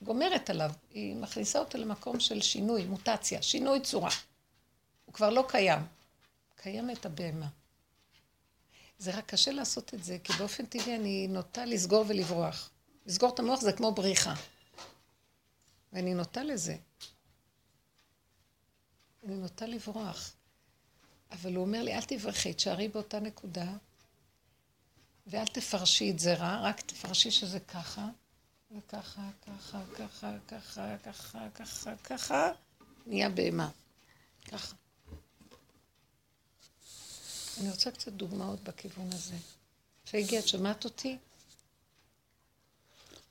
גומרת 0.01 0.49
עליו, 0.49 0.71
היא 0.93 1.15
מכניסה 1.15 1.59
אותו 1.59 1.77
למקום 1.77 2.19
של 2.19 2.41
שינוי, 2.41 2.85
מוטציה, 2.85 3.41
שינוי 3.41 3.79
צורה. 3.81 4.09
הוא 5.05 5.13
כבר 5.13 5.29
לא 5.29 5.45
קיים. 5.47 5.79
קיימת 6.55 7.05
הבהמה. 7.05 7.47
זה 8.99 9.17
רק 9.17 9.25
קשה 9.25 9.51
לעשות 9.51 9.93
את 9.93 10.03
זה, 10.03 10.17
כי 10.23 10.33
באופן 10.33 10.65
טבעי 10.65 10.95
אני 10.95 11.27
נוטה 11.27 11.65
לסגור 11.65 12.05
ולברוח. 12.07 12.69
לסגור 13.05 13.33
את 13.33 13.39
המוח 13.39 13.61
זה 13.61 13.73
כמו 13.73 13.91
בריחה. 13.91 14.33
ואני 15.93 16.13
נוטה 16.13 16.43
לזה. 16.43 16.77
אני 19.23 19.35
נוטה 19.35 19.65
לברוח. 19.65 20.33
אבל 21.31 21.55
הוא 21.55 21.65
אומר 21.65 21.83
לי, 21.83 21.95
אל 21.95 22.01
תברחי, 22.01 22.53
תשארי 22.53 22.87
באותה 22.87 23.19
נקודה, 23.19 23.77
ואל 25.27 25.45
תפרשי 25.45 26.11
את 26.11 26.19
זה 26.19 26.33
רע, 26.33 26.61
רק 26.61 26.81
תפרשי 26.81 27.31
שזה 27.31 27.59
ככה, 27.59 28.07
וככה, 28.71 29.29
ככה, 29.47 29.83
ככה, 29.97 30.37
ככה, 30.47 30.97
ככה, 30.97 31.49
ככה, 31.55 31.95
ככה, 32.03 32.51
נהיה 33.05 33.29
בהמה. 33.29 33.69
ככה. 34.51 34.75
אני 37.59 37.69
רוצה 37.69 37.91
קצת 37.91 38.11
דוגמאות 38.11 38.63
בכיוון 38.63 39.07
הזה. 39.13 39.35
פייגי, 40.09 40.39
את 40.39 40.47
שומעת 40.47 40.85
אותי? 40.85 41.17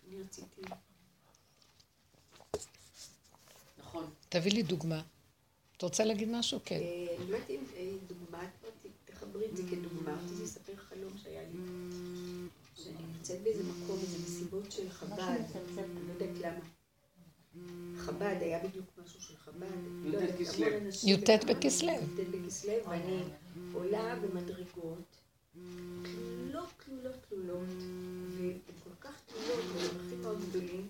אני 0.07 0.23
רציתי... 0.23 0.61
נכון. 3.88 4.11
תביא 4.28 4.52
לי 4.52 4.62
דוגמה. 4.62 5.02
את 5.76 5.83
רוצה 5.83 6.04
להגיד 6.04 6.28
משהו? 6.30 6.61
כן. 6.64 6.76
אה, 6.76 7.16
אני 7.18 7.30
לא 7.30 7.37
יודעת 7.37 7.50
אם 7.50 7.64
אה, 7.76 7.90
דוגמה, 8.07 8.49
תחברי 9.04 9.47
את 9.47 9.57
זה 9.57 9.62
כדוגמה. 9.71 10.16
רציתי 10.25 10.42
לספר 10.42 10.76
חלום 10.76 11.12
שהיה 11.23 11.42
לי. 11.42 11.59
שאני 12.76 12.95
נמצאת 13.16 13.42
באיזה 13.42 13.62
מקום, 13.62 13.99
איזה 14.00 14.18
מסיבות 14.18 14.73
של 14.73 14.90
חב"ד, 14.90 15.21
אני 15.21 16.09
לא 16.09 16.12
יודעת 16.12 16.38
למה. 16.38 16.64
חב"ד, 17.99 18.37
היה 18.40 18.64
בדיוק 18.64 18.87
משהו 19.04 19.21
של 19.21 19.37
חב"ד. 19.37 19.66
לא 20.04 20.18
י"ט 21.02 21.30
בכסלו. 21.45 21.90
י"ט 21.90 22.25
בכסלו, 22.30 22.73
ואני 22.88 23.23
עולה 23.73 24.16
במדרגות, 24.16 25.16
תלולות, 26.02 26.68
תלולות, 26.85 27.16
תלולות, 27.28 27.68
והן 28.38 28.59
כל 28.85 28.90
כך 29.00 29.21
תלולות, 29.26 29.64
ומרווחים 29.64 30.23
מאוד 30.23 30.38
גדולים, 30.49 30.88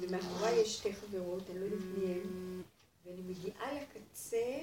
ומאחוריי 0.00 0.60
יש 0.60 0.76
שתי 0.78 0.92
חברות, 0.94 1.50
אני 1.50 1.60
לא 1.60 1.64
יודעת 1.64 1.84
מי 1.98 2.06
הן, 2.06 2.62
ואני 3.06 3.22
מגיעה 3.22 3.72
לקצה. 3.74 4.58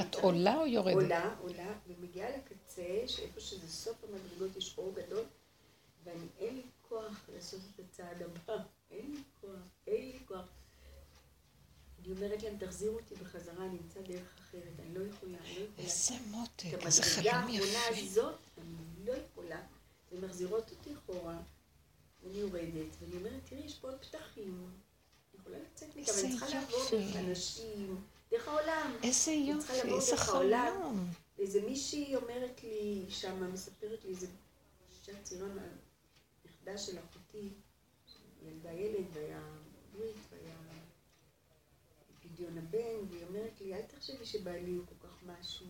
את 0.00 0.14
עולה 0.14 0.56
או 0.56 0.66
יורדת? 0.66 0.94
עולה, 0.94 1.34
עולה, 1.40 1.72
ומגיעה 1.86 2.28
לקצה, 2.30 3.02
שאיפה 3.06 3.40
שזה 3.40 3.68
סוף 3.68 3.96
המדרגות 4.04 4.56
יש 4.56 4.78
אור 4.78 4.94
גדול, 4.94 5.24
ואין 6.04 6.54
לי 6.54 6.62
כוח 6.88 7.24
לעשות 7.34 7.60
את 7.74 7.80
הצעד 7.80 8.22
הבא, 8.22 8.56
אין 8.90 9.10
לי 9.10 9.22
כוח, 9.40 9.68
אין 9.86 10.02
לי 10.06 10.18
כוח. 10.28 10.48
אני 12.04 12.14
אומרת 12.14 12.42
להם, 12.42 12.56
תחזירו 12.58 12.96
אותי 12.96 13.14
בחזרה, 13.14 13.66
אני 13.66 13.78
אמצא 13.78 14.00
דרך 14.00 14.34
אחרת, 14.38 14.80
אני 14.80 14.94
לא 14.94 15.04
יכולה, 15.04 15.38
אני 15.38 15.54
לא 15.54 15.64
יכולה. 15.64 15.86
איזה 15.86 16.14
מותק, 16.30 16.86
איזה 16.86 17.02
חלום 17.02 17.26
יפה. 17.26 17.34
את 17.34 17.42
המדרגה 17.42 17.78
האחרונה 17.78 18.02
הזאת, 18.02 18.34
אני 18.58 19.06
לא 19.06 19.12
יכולה, 19.12 19.60
ומחזירות 20.12 20.70
אותי 20.70 20.90
אחורה, 20.94 21.36
ואני 22.26 22.38
יורדת, 22.38 22.96
ואני 23.00 23.16
אומרת, 23.16 23.40
תראי, 23.48 23.60
יש 23.60 23.74
פה 23.74 23.88
עוד 23.88 23.98
פתחים, 24.00 24.70
אני 25.32 25.40
יכולה 25.40 25.58
לצאת 25.58 25.88
מכאן, 25.96 26.14
אני 26.24 26.30
צריכה 26.30 26.48
לעבור 26.48 26.88
דרך 26.90 27.16
אנשים, 27.16 28.04
דרך 28.30 28.48
העולם. 28.48 28.96
איזה 29.02 29.32
יופי, 29.32 29.72
איזה 29.72 30.16
חלום. 30.16 31.10
ואיזה 31.38 31.62
מישהי 31.62 32.16
אומרת 32.16 32.62
לי, 32.62 33.04
שמה 33.08 33.48
מספרת 33.48 34.04
לי, 34.04 34.10
איזה 34.10 34.26
אישה 34.90 35.22
צעירה 35.22 35.48
מהנכדה 35.48 36.78
של 36.78 36.98
אחותי, 36.98 37.48
ילדה 38.42 38.72
ילד, 38.72 39.04
והיה 39.12 39.40
ברית, 39.92 40.16
והיה 40.30 40.56
פדיון 42.22 42.58
הבן, 42.58 43.10
והיא 43.10 43.24
אומרת 43.28 43.60
לי, 43.60 43.74
אל 43.74 43.82
תחשבי 43.82 44.26
שבעלי 44.26 44.74
הוא 44.74 44.84
כל 44.86 45.08
כך 45.08 45.22
משהו, 45.26 45.66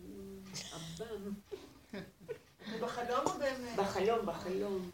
עב"ם. 0.71 1.33
בחלום 2.81 3.25
או 3.25 3.39
באמת? 3.39 3.79
בחלום, 3.79 4.25
בחלום. 4.25 4.91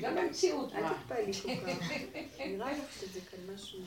גם 0.00 0.14
במציאות, 0.16 0.72
אל 0.72 0.94
תתפעלי 0.94 1.32
כל 1.32 1.48
כך. 1.56 1.90
נראה 2.38 2.78
לך 2.78 2.92
שזה 3.00 3.20
כאן 3.20 3.54
משהו... 3.54 3.80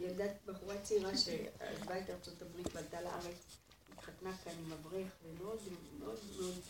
ילדת 0.00 0.32
בחורה 0.46 0.78
צעירה 0.82 1.16
שעזבה 1.16 1.98
את 1.98 2.10
ארצות 2.10 2.42
הברית 2.42 2.66
ועלתה 2.74 3.00
לארץ, 3.00 3.56
התחתנה 3.92 4.36
כאן 4.44 4.52
עם 4.66 4.72
אברך, 4.72 5.08
ומאוד 5.24 5.58
מאוד 5.98 6.18
מאוד 6.38 6.60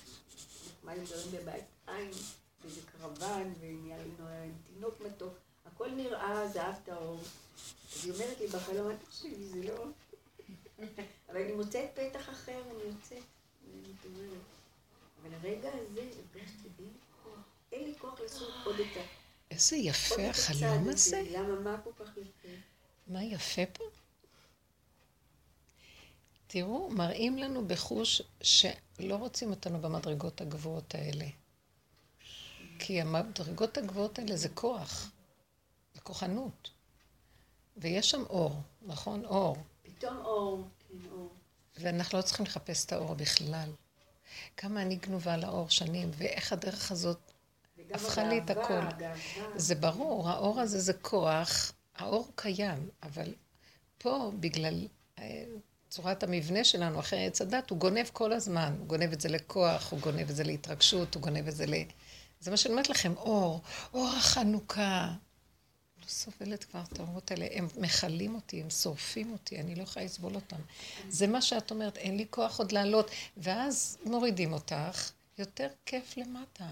נחמד, 0.66 0.94
גרים 1.10 1.30
בבית 1.32 1.64
עין, 1.86 2.10
באיזה 2.62 2.80
קרוון, 2.92 3.54
ונהיה 3.60 3.98
לנו 3.98 4.52
תינוק 4.74 5.00
מתוק. 5.00 5.34
הכל 5.66 5.90
נראה 5.90 6.48
זהב 6.48 6.74
טהור. 6.84 7.20
אז 7.94 8.04
היא 8.04 8.12
אומרת 8.12 8.40
לי 8.40 8.46
בחלום, 8.46 8.90
אל 8.90 8.96
תחשבי, 8.96 9.44
זה 9.44 9.62
לא... 9.62 9.84
אבל 11.28 11.42
אני 11.42 11.52
מוצאת 11.52 11.90
פתח 11.94 12.30
אחר, 12.30 12.62
אני 12.70 12.82
יוצאת, 12.82 13.24
אני 13.64 13.92
מתעוררת. 13.92 14.42
אבל 15.22 15.34
הרגע 15.34 15.70
הזה, 15.74 16.00
הרגשתי, 16.00 16.68
כוח. 16.76 17.09
אין 17.72 17.84
לי 17.84 17.94
כוח 17.98 18.20
לעשות 18.20 18.48
עוד 18.64 18.80
את 18.80 18.96
ה... 18.96 19.00
איזה 19.50 19.76
יפה 19.76 20.30
החלום 20.30 20.88
הזה. 20.88 21.22
למה, 21.30 21.60
מה 21.60 21.80
כל 21.84 21.90
כך 21.98 22.16
יפה? 22.16 22.48
מה 23.06 23.24
יפה 23.24 23.62
פה? 23.72 23.84
תראו, 26.46 26.90
מראים 26.90 27.38
לנו 27.38 27.68
בחוש 27.68 28.22
שלא 28.42 29.14
רוצים 29.14 29.50
אותנו 29.50 29.80
במדרגות 29.80 30.40
הגבוהות 30.40 30.94
האלה. 30.94 31.26
כי 32.78 33.00
המדרגות 33.00 33.78
הגבוהות 33.78 34.18
האלה 34.18 34.36
זה 34.36 34.48
כוח, 34.48 35.10
זה 35.94 36.00
כוחנות. 36.00 36.70
ויש 37.76 38.10
שם 38.10 38.22
אור, 38.22 38.62
נכון? 38.82 39.24
אור. 39.24 39.56
פתאום 39.82 40.16
אור, 40.16 40.68
כן, 40.88 41.10
אור. 41.10 41.28
ואנחנו 41.76 42.18
לא 42.18 42.22
צריכים 42.22 42.46
לחפש 42.46 42.84
את 42.86 42.92
האור 42.92 43.14
בכלל. 43.14 43.72
כמה 44.56 44.82
אני 44.82 44.96
גנובה 44.96 45.36
לאור 45.36 45.68
שנים, 45.68 46.10
ואיך 46.14 46.52
הדרך 46.52 46.92
הזאת 46.92 47.29
הפכה 47.94 48.24
לי 48.24 48.38
את 48.38 48.50
הכל. 48.50 48.80
זה 49.56 49.74
ברור, 49.74 50.28
האור 50.28 50.60
הזה 50.60 50.80
זה 50.80 50.92
כוח, 50.92 51.72
האור 51.96 52.28
קיים, 52.34 52.88
אבל 53.02 53.34
פה, 53.98 54.32
בגלל 54.40 54.86
אה, 55.18 55.44
צורת 55.90 56.22
המבנה 56.22 56.64
שלנו, 56.64 57.00
אחרי 57.00 57.26
עץ 57.26 57.40
הדת, 57.40 57.70
הוא 57.70 57.78
גונב 57.78 58.06
כל 58.12 58.32
הזמן. 58.32 58.74
הוא 58.78 58.86
גונב 58.86 59.12
את 59.12 59.20
זה 59.20 59.28
לכוח, 59.28 59.92
הוא 59.92 60.00
גונב 60.00 60.30
את 60.30 60.36
זה 60.36 60.44
להתרגשות, 60.44 61.14
הוא 61.14 61.22
גונב 61.22 61.48
את 61.48 61.56
זה 61.56 61.66
ל... 61.66 61.74
זה 62.40 62.50
מה 62.50 62.56
שאני 62.56 62.72
אומרת 62.72 62.90
לכם, 62.90 63.12
אור, 63.16 63.60
אור 63.94 64.08
החנוכה. 64.08 65.12
לא 66.02 66.06
סובלת 66.08 66.64
כבר 66.64 66.82
את 66.92 66.98
האורות 66.98 67.30
האלה, 67.30 67.46
הם 67.52 67.68
מכלים 67.76 68.34
אותי, 68.34 68.60
הם 68.60 68.70
שורפים 68.70 69.32
אותי, 69.32 69.60
אני 69.60 69.74
לא 69.74 69.82
יכולה 69.82 70.04
לסבול 70.04 70.34
אותם. 70.34 70.56
זה 71.08 71.26
מה 71.26 71.42
שאת 71.42 71.70
אומרת, 71.70 71.96
אין 71.96 72.16
לי 72.16 72.26
כוח 72.30 72.58
עוד 72.58 72.72
לעלות, 72.72 73.10
ואז 73.36 73.98
מורידים 74.04 74.52
אותך, 74.52 75.10
יותר 75.40 75.68
כיף 75.86 76.16
למטה. 76.16 76.68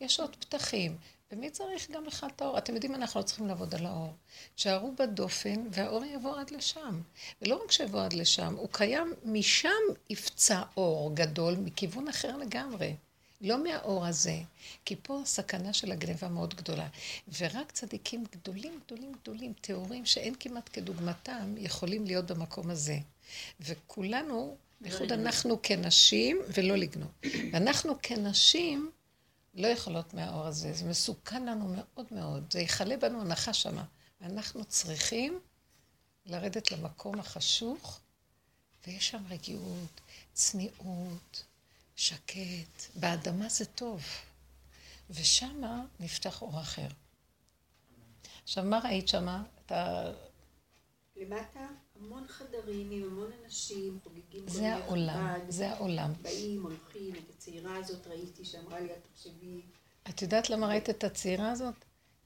יש 0.00 0.20
עוד 0.20 0.36
פתחים, 0.36 0.96
ומי 1.32 1.50
צריך 1.50 1.90
גם 1.90 2.04
לך 2.04 2.26
את 2.36 2.42
האור? 2.42 2.58
אתם 2.58 2.74
יודעים, 2.74 2.94
אנחנו 2.94 3.20
לא 3.20 3.24
צריכים 3.24 3.46
לעבוד 3.46 3.74
על 3.74 3.86
האור. 3.86 4.12
תשארו 4.54 4.92
בדופן, 4.98 5.66
והאור 5.70 6.04
יבוא 6.04 6.40
עד 6.40 6.50
לשם. 6.50 7.00
ולא 7.42 7.62
רק 7.64 7.72
שיבוא 7.72 8.02
עד 8.02 8.12
לשם, 8.12 8.54
הוא 8.54 8.68
קיים, 8.72 9.14
משם 9.24 9.68
יפצע 10.10 10.62
אור 10.76 11.14
גדול, 11.14 11.54
מכיוון 11.54 12.08
אחר 12.08 12.36
לגמרי. 12.36 12.96
לא 13.40 13.64
מהאור 13.64 14.06
הזה, 14.06 14.40
כי 14.84 14.96
פה 15.02 15.20
הסכנה 15.22 15.72
של 15.72 15.92
הגניבה 15.92 16.28
מאוד 16.28 16.54
גדולה. 16.54 16.88
ורק 17.38 17.72
צדיקים 17.72 18.24
גדולים, 18.32 18.80
גדולים, 18.86 19.12
גדולים, 19.22 19.52
טהורים, 19.60 20.06
שאין 20.06 20.34
כמעט 20.40 20.70
כדוגמתם, 20.72 21.54
יכולים 21.58 22.06
להיות 22.06 22.26
במקום 22.26 22.70
הזה. 22.70 22.98
וכולנו, 23.60 24.56
בייחוד 24.84 25.12
אנחנו 25.12 25.62
כנשים, 25.62 26.38
ולא 26.54 26.76
לגנוב. 26.76 27.10
ואנחנו 27.52 27.94
כנשים, 28.02 28.90
לא 29.54 29.66
יכולות 29.66 30.14
מהאור 30.14 30.46
הזה. 30.46 30.72
זה 30.72 30.84
מסוכן 30.84 31.46
לנו 31.46 31.68
מאוד 31.76 32.06
מאוד. 32.10 32.44
זה 32.52 32.60
יכלה 32.60 32.96
בנו 32.96 33.20
הנחה 33.20 33.52
שמה. 33.52 33.84
אנחנו 34.20 34.64
צריכים 34.64 35.40
לרדת 36.26 36.72
למקום 36.72 37.18
החשוך, 37.18 38.00
ויש 38.86 39.08
שם 39.08 39.22
רגיעות, 39.28 40.00
צניעות, 40.32 41.44
שקט. 41.96 42.82
באדמה 42.94 43.48
זה 43.48 43.64
טוב. 43.64 44.02
ושמה 45.10 45.82
נפתח 46.00 46.42
אור 46.42 46.60
אחר. 46.60 46.88
עכשיו, 48.42 48.64
מה 48.64 48.78
ראית 48.84 49.08
שמה? 49.08 49.42
אתה... 49.66 50.12
למטה 51.16 51.66
המון 52.06 52.24
חדרים 52.28 52.90
עם 52.90 53.02
המון 53.02 53.30
אנשים, 53.44 53.98
חוגגים 54.04 54.48
זה 54.48 54.74
העולם, 54.74 55.38
זה 55.48 55.70
העולם. 55.70 56.12
באים, 56.22 56.62
הולכים, 56.62 57.14
את 57.14 57.30
הצעירה 57.36 57.76
הזאת 57.76 58.06
ראיתי 58.06 58.44
שאמרה 58.44 58.80
לי, 58.80 58.86
את 58.86 59.06
תחשבי... 59.14 59.60
את 60.08 60.22
יודעת 60.22 60.50
למה 60.50 60.68
ראית 60.68 60.90
את 60.90 61.04
הצעירה 61.04 61.50
הזאת? 61.50 61.74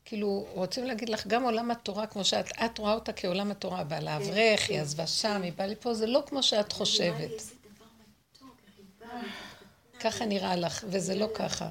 כאילו, 0.04 0.46
רוצים 0.54 0.84
להגיד 0.84 1.08
לך, 1.08 1.26
גם 1.26 1.42
עולם 1.42 1.70
התורה, 1.70 2.06
כמו 2.06 2.24
שאת, 2.24 2.46
את 2.64 2.78
רואה 2.78 2.94
אותה 2.94 3.12
כעולם 3.12 3.50
התורה, 3.50 3.84
באה 3.84 4.00
לאברך, 4.00 4.68
היא 4.68 4.80
עזבה 4.80 5.06
שם, 5.06 5.42
היא 5.42 5.52
באה 5.52 5.66
לפה, 5.66 5.94
זה 5.94 6.06
לא 6.06 6.22
כמו 6.26 6.42
שאת 6.42 6.72
חושבת. 6.72 7.42
ככה 10.00 10.26
נראה 10.26 10.56
לך, 10.56 10.84
וזה 10.88 11.14
לא 11.14 11.28
ככה. 11.34 11.70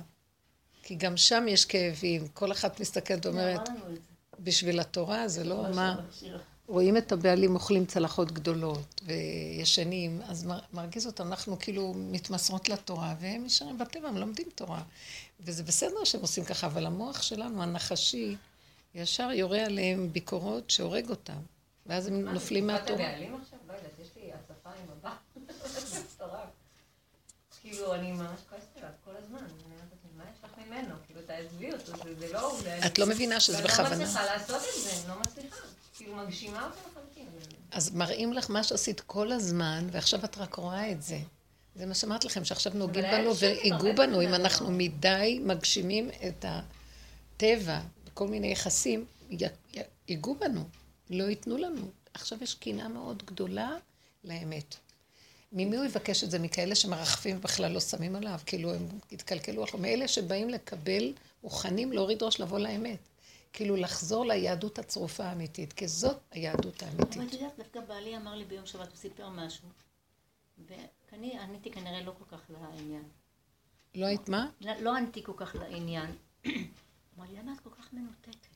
כי 0.83 0.95
גם 0.95 1.17
שם 1.17 1.45
יש 1.47 1.65
כאבים, 1.65 2.27
כל 2.27 2.51
אחת 2.51 2.79
מסתכלת 2.79 3.25
ואומרת, 3.25 3.69
בשביל 4.39 4.79
התורה 4.79 5.27
זה 5.27 5.43
לא 5.43 5.63
מה... 5.75 5.95
רואים 6.67 6.97
את 6.97 7.11
הבעלים 7.11 7.55
אוכלים 7.55 7.85
צלחות 7.85 8.31
גדולות 8.31 9.01
וישנים, 9.03 10.21
אז 10.27 10.47
מרגיז 10.73 11.07
אותם, 11.07 11.27
אנחנו 11.27 11.59
כאילו 11.59 11.93
מתמסרות 11.97 12.69
לתורה, 12.69 13.15
והם 13.19 13.45
נשארים 13.45 13.77
בטבע, 13.77 14.07
הם 14.07 14.17
לומדים 14.17 14.47
תורה. 14.55 14.83
וזה 15.39 15.63
בסדר 15.63 16.03
שהם 16.03 16.21
עושים 16.21 16.45
ככה, 16.45 16.67
אבל 16.67 16.85
המוח 16.85 17.21
שלנו, 17.21 17.63
הנחשי, 17.63 18.35
ישר 18.95 19.31
יורה 19.31 19.65
עליהם 19.65 20.13
ביקורות 20.13 20.69
שהורג 20.69 21.09
אותם, 21.09 21.39
ואז 21.85 22.07
הם 22.07 22.29
נופלים 22.29 22.67
מהתורה. 22.67 22.99
מה, 22.99 23.07
הבעלים 23.07 23.35
עכשיו? 23.35 23.59
לא 23.67 23.73
יודעת, 23.73 23.91
יש 24.01 24.07
לי 24.15 24.31
הצפה 24.33 24.69
עם 24.69 24.89
הבא. 24.99 25.13
כאילו, 27.61 27.95
אני 27.95 28.11
ממש 28.11 28.39
כועסת 28.49 28.77
עליו 28.77 28.89
כל 29.05 29.11
הזמן. 29.23 29.39
מה 30.17 30.23
יש 30.33 30.43
לך 30.43 30.51
ממנו? 30.67 30.95
כאילו, 31.05 31.21
תעזבי 31.21 31.73
אותו, 31.73 31.91
זה 32.19 32.33
לא... 32.33 32.59
את 32.85 32.99
לא 32.99 33.05
מבינה 33.05 33.39
שזה 33.39 33.63
בכוונה. 33.63 33.89
ואני 33.89 33.99
לא 33.99 34.05
מצליחה 34.05 34.25
לעשות 34.25 34.61
את 34.75 34.83
זה, 34.83 34.91
אני 34.91 35.09
לא 35.09 35.19
מצליחה. 35.19 35.66
כאילו, 35.97 36.15
מגשימה 36.15 36.65
אותו 36.65 36.77
לחלוטין. 36.89 37.25
אז 37.71 37.95
מראים 37.95 38.33
לך 38.33 38.49
מה 38.49 38.63
שעשית 38.63 39.01
כל 39.01 39.31
הזמן, 39.31 39.87
ועכשיו 39.91 40.25
את 40.25 40.37
רק 40.37 40.53
רואה 40.55 40.91
את 40.91 41.01
זה. 41.03 41.19
זה 41.75 41.85
מה 41.85 41.93
שאמרת 41.93 42.25
לכם, 42.25 42.45
שעכשיו 42.45 42.71
נוגעים 42.75 43.05
בנו 43.11 43.35
והיגעו 43.35 43.95
בנו, 43.95 44.21
אם 44.21 44.33
אנחנו 44.33 44.71
מדי 44.71 45.39
מגשימים 45.43 46.09
את 46.27 46.45
הטבע, 46.47 47.79
כל 48.13 48.27
מיני 48.27 48.51
יחסים, 48.51 49.05
ייגעו 50.07 50.35
בנו, 50.35 50.63
לא 51.09 51.23
ייתנו 51.23 51.57
לנו. 51.57 51.87
עכשיו 52.13 52.37
יש 52.41 52.55
קנאה 52.55 52.87
מאוד 52.87 53.23
גדולה 53.25 53.71
לאמת. 54.23 54.75
ממי 55.51 55.77
הוא 55.77 55.85
יבקש 55.85 56.23
את 56.23 56.31
זה? 56.31 56.39
מכאלה 56.39 56.75
שמרחפים 56.75 57.37
ובכלל 57.37 57.71
לא 57.71 57.79
שמים 57.79 58.15
עליו, 58.15 58.39
כאילו 58.45 58.73
הם 58.73 58.87
יתקלקלו 59.11 59.63
אחר. 59.63 59.77
מאלה 59.77 60.07
שבאים 60.07 60.49
לקבל, 60.49 61.13
מוכנים 61.43 61.93
להוריד 61.93 62.23
ראש 62.23 62.39
לבוא 62.39 62.59
לאמת. 62.59 62.97
כאילו 63.57 63.75
לחזור 63.75 64.25
ליהדות 64.25 64.79
הצרופה 64.79 65.23
האמיתית, 65.23 65.73
כי 65.73 65.87
זאת 65.87 66.17
היהדות 66.31 66.83
האמיתית. 66.83 67.17
אבל 67.17 67.27
את 67.27 67.33
יודעת, 67.33 67.57
דווקא 67.57 67.79
בעלי 67.79 68.17
אמר 68.17 68.35
לי 68.35 68.45
ביום 68.45 68.65
שבת, 68.65 68.87
הוא 68.87 68.95
סיפר 68.95 69.29
משהו, 69.29 69.69
ואני 70.67 71.39
עניתי 71.39 71.71
כנראה 71.71 72.01
לא 72.01 72.13
כל 72.19 72.37
כך 72.37 72.41
לעניין. 72.49 73.03
לא 73.95 74.05
היית 74.05 74.29
מה? 74.29 74.49
לא, 74.61 74.73
לא 74.81 74.95
עניתי 74.95 75.23
כל 75.23 75.33
כך 75.37 75.55
לעניין. 75.55 76.15
הוא 76.45 76.53
אמר 77.17 77.25
לי, 77.29 77.37
למה 77.39 77.53
את 77.53 77.59
כל 77.59 77.69
כך 77.69 77.93
מנותקת? 77.93 78.47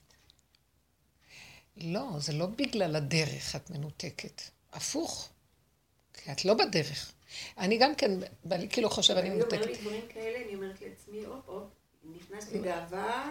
לא, 1.78 2.10
זה 2.18 2.34
לא 2.34 2.46
בגלל 2.46 2.96
הדרך 2.96 3.56
את 3.56 3.70
מנותקת. 3.70 4.42
הפוך. 4.74 5.30
כי 6.14 6.32
את 6.32 6.46
לא 6.46 6.54
בדרך. 6.54 7.12
אני 7.58 7.78
גם 7.78 7.96
כן, 7.96 8.12
בעלי 8.44 8.70
כאילו 8.70 8.90
חושב, 8.90 9.14
אני 9.14 9.30
מנותקת. 9.30 9.54
אני 9.54 9.62
אומרת 9.62 9.78
לי 9.78 9.82
דברים 9.82 10.08
כאלה, 10.10 10.46
אני 10.46 10.56
אומרת 10.56 10.82
לעצמי, 10.82 11.26
הופ, 11.26 11.50
הופ, 11.50 11.64
נכנס 12.04 12.52
לגאווה. 12.52 13.30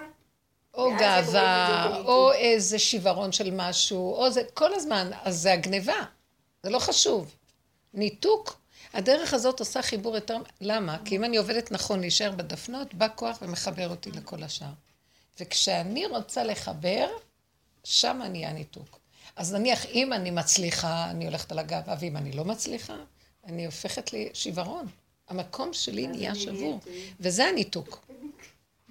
או 0.74 0.90
גאווה, 0.98 1.96
או 2.04 2.32
איזה 2.32 2.78
שיוורון 2.78 3.32
של 3.32 3.50
משהו, 3.50 4.14
או 4.14 4.30
זה, 4.30 4.42
כל 4.54 4.74
הזמן, 4.74 5.10
אז 5.22 5.38
זה 5.38 5.52
הגניבה. 5.52 6.02
זה 6.62 6.70
לא 6.70 6.78
חשוב. 6.78 7.34
ניתוק, 7.94 8.60
הדרך 8.92 9.34
הזאת 9.34 9.60
עושה 9.60 9.82
חיבור 9.82 10.14
יותר, 10.14 10.36
למה? 10.60 10.98
כי 11.04 11.16
אם 11.16 11.24
אני 11.24 11.36
עובדת 11.36 11.72
נכון 11.72 12.00
להישאר 12.00 12.30
בדפנות, 12.30 12.94
בא 12.94 13.06
כוח 13.14 13.38
ומחבר 13.42 13.90
אותי 13.90 14.10
לכל 14.10 14.42
השאר. 14.42 14.72
וכשאני 15.40 16.06
רוצה 16.06 16.44
לחבר, 16.44 17.08
שם 17.84 18.20
אני 18.24 18.46
הניתוק. 18.46 18.98
אז 19.36 19.54
נניח, 19.54 19.86
אם 19.86 20.12
אני 20.12 20.30
מצליחה, 20.30 21.10
אני 21.10 21.24
הולכת 21.26 21.52
על 21.52 21.58
הגאווה, 21.58 21.94
ואם 22.00 22.16
אני 22.16 22.32
לא 22.32 22.44
מצליחה, 22.44 22.96
אני 23.44 23.66
הופכת 23.66 24.10
לשיוורון. 24.12 24.86
המקום 25.28 25.72
שלי 25.72 26.06
נהיה 26.06 26.34
שבור, 26.34 26.80
וזה 27.20 27.44
הניתוק. 27.44 28.06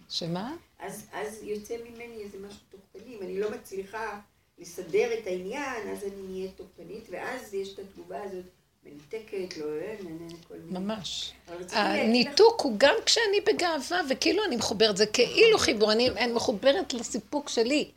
שמה? 0.10 0.54
אז, 0.80 1.06
אז 1.14 1.44
יוצא 1.44 1.76
ממני 1.78 2.24
איזה 2.24 2.38
משהו 2.48 2.60
תוקפני. 2.70 3.16
אם 3.16 3.22
אני 3.22 3.40
לא 3.40 3.52
מצליחה 3.52 4.20
לסדר 4.58 5.14
את 5.20 5.28
העניין, 5.28 5.90
אז 5.92 6.04
אני 6.04 6.22
נהיית 6.28 6.52
תוקפנית, 6.56 7.04
ואז 7.10 7.54
יש 7.54 7.74
את 7.74 7.80
התגובה 7.80 8.24
הזאת. 8.24 8.46
מנותקת, 8.84 9.58
לא 9.58 9.66
אוהב, 9.66 10.00
כל 10.48 10.54
מיני. 10.54 10.80
ממש. 10.80 11.34
הניתוק 11.72 12.62
הוא 12.62 12.74
גם 12.78 12.96
כשאני 13.06 13.42
בגאווה, 13.46 14.02
וכאילו 14.10 14.46
אני 14.46 14.56
מחוברת, 14.56 14.98
זה 14.98 15.06
כאילו 15.06 15.58
חיבור, 15.58 15.92
אני 15.92 16.10
מחוברת 16.34 16.94
לסיפוק 16.94 17.50
שלי. 17.50 17.92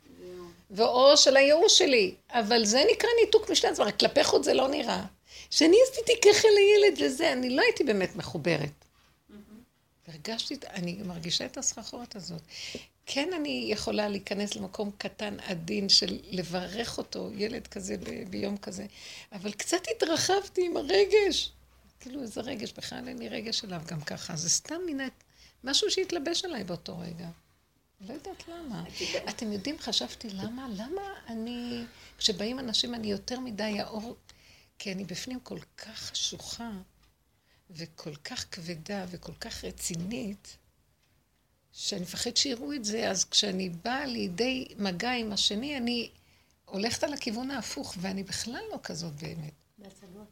ואו 0.71 1.17
של 1.17 1.37
הייאוש 1.37 1.77
שלי, 1.77 2.13
אבל 2.29 2.65
זה 2.65 2.83
נקרא 2.91 3.09
ניתוק 3.25 3.49
משני 3.49 3.69
עצמם, 3.69 3.85
רק 3.85 3.99
כלפי 3.99 4.23
חוץ 4.23 4.45
זה 4.45 4.53
לא 4.53 4.67
נראה. 4.67 5.03
שאני 5.49 5.77
עשיתי 5.89 6.11
ככה 6.21 6.47
לילד 6.47 7.01
וזה, 7.01 7.33
אני 7.33 7.49
לא 7.49 7.61
הייתי 7.61 7.83
באמת 7.83 8.15
מחוברת. 8.15 8.82
הרגשתי, 10.07 10.55
אני 10.73 10.93
מרגישה 11.05 11.45
את 11.45 11.57
הסחרחורת 11.57 12.15
הזאת. 12.15 12.41
כן 13.05 13.29
אני 13.35 13.67
יכולה 13.69 14.07
להיכנס 14.07 14.55
למקום 14.55 14.91
קטן, 14.97 15.39
עדין, 15.39 15.89
של 15.89 16.19
לברך 16.31 16.97
אותו, 16.97 17.29
ילד 17.35 17.67
כזה 17.67 17.97
ב- 17.97 18.29
ביום 18.29 18.57
כזה, 18.57 18.85
אבל 19.31 19.51
קצת 19.51 19.81
התרחבתי 19.95 20.65
עם 20.65 20.77
הרגש. 20.77 21.51
כאילו 21.99 22.21
איזה 22.21 22.41
רגש, 22.41 22.71
בכלל 22.71 23.07
אין 23.07 23.17
לי 23.17 23.29
רגש 23.29 23.63
אליו 23.63 23.81
גם 23.87 24.01
ככה. 24.01 24.35
זה 24.35 24.49
סתם 24.49 24.81
מן 24.85 25.07
משהו 25.63 25.91
שהתלבש 25.91 26.45
עליי 26.45 26.63
באותו 26.63 26.99
רגע. 26.99 27.27
לא 28.07 28.13
יודעת 28.13 28.47
למה. 28.47 28.83
אתם 29.29 29.51
יודעים, 29.51 29.79
חשבתי, 29.79 30.29
למה, 30.29 30.67
למה 30.75 31.01
אני, 31.27 31.83
כשבאים 32.17 32.59
אנשים 32.59 32.95
אני 32.95 33.11
יותר 33.11 33.39
מדי 33.39 33.79
האור, 33.79 34.15
כי 34.79 34.91
אני 34.91 35.05
בפנים 35.05 35.39
כל 35.39 35.59
כך 35.77 35.99
חשוכה, 35.99 36.71
וכל 37.75 38.15
כך 38.15 38.45
כבדה, 38.51 39.05
וכל 39.09 39.33
כך 39.33 39.63
רצינית, 39.63 40.57
שאני 41.71 42.01
מפחד 42.01 42.37
שיראו 42.37 42.73
את 42.73 42.85
זה, 42.85 43.09
אז 43.09 43.25
כשאני 43.25 43.69
באה 43.69 44.05
לידי 44.05 44.67
מגע 44.77 45.11
עם 45.11 45.31
השני, 45.31 45.77
אני 45.77 46.09
הולכת 46.65 47.03
על 47.03 47.13
הכיוון 47.13 47.51
ההפוך, 47.51 47.95
ואני 48.01 48.23
בכלל 48.23 48.63
לא 48.71 48.79
כזאת 48.83 49.13
באמת. 49.13 49.53
בהצגות. 49.77 50.27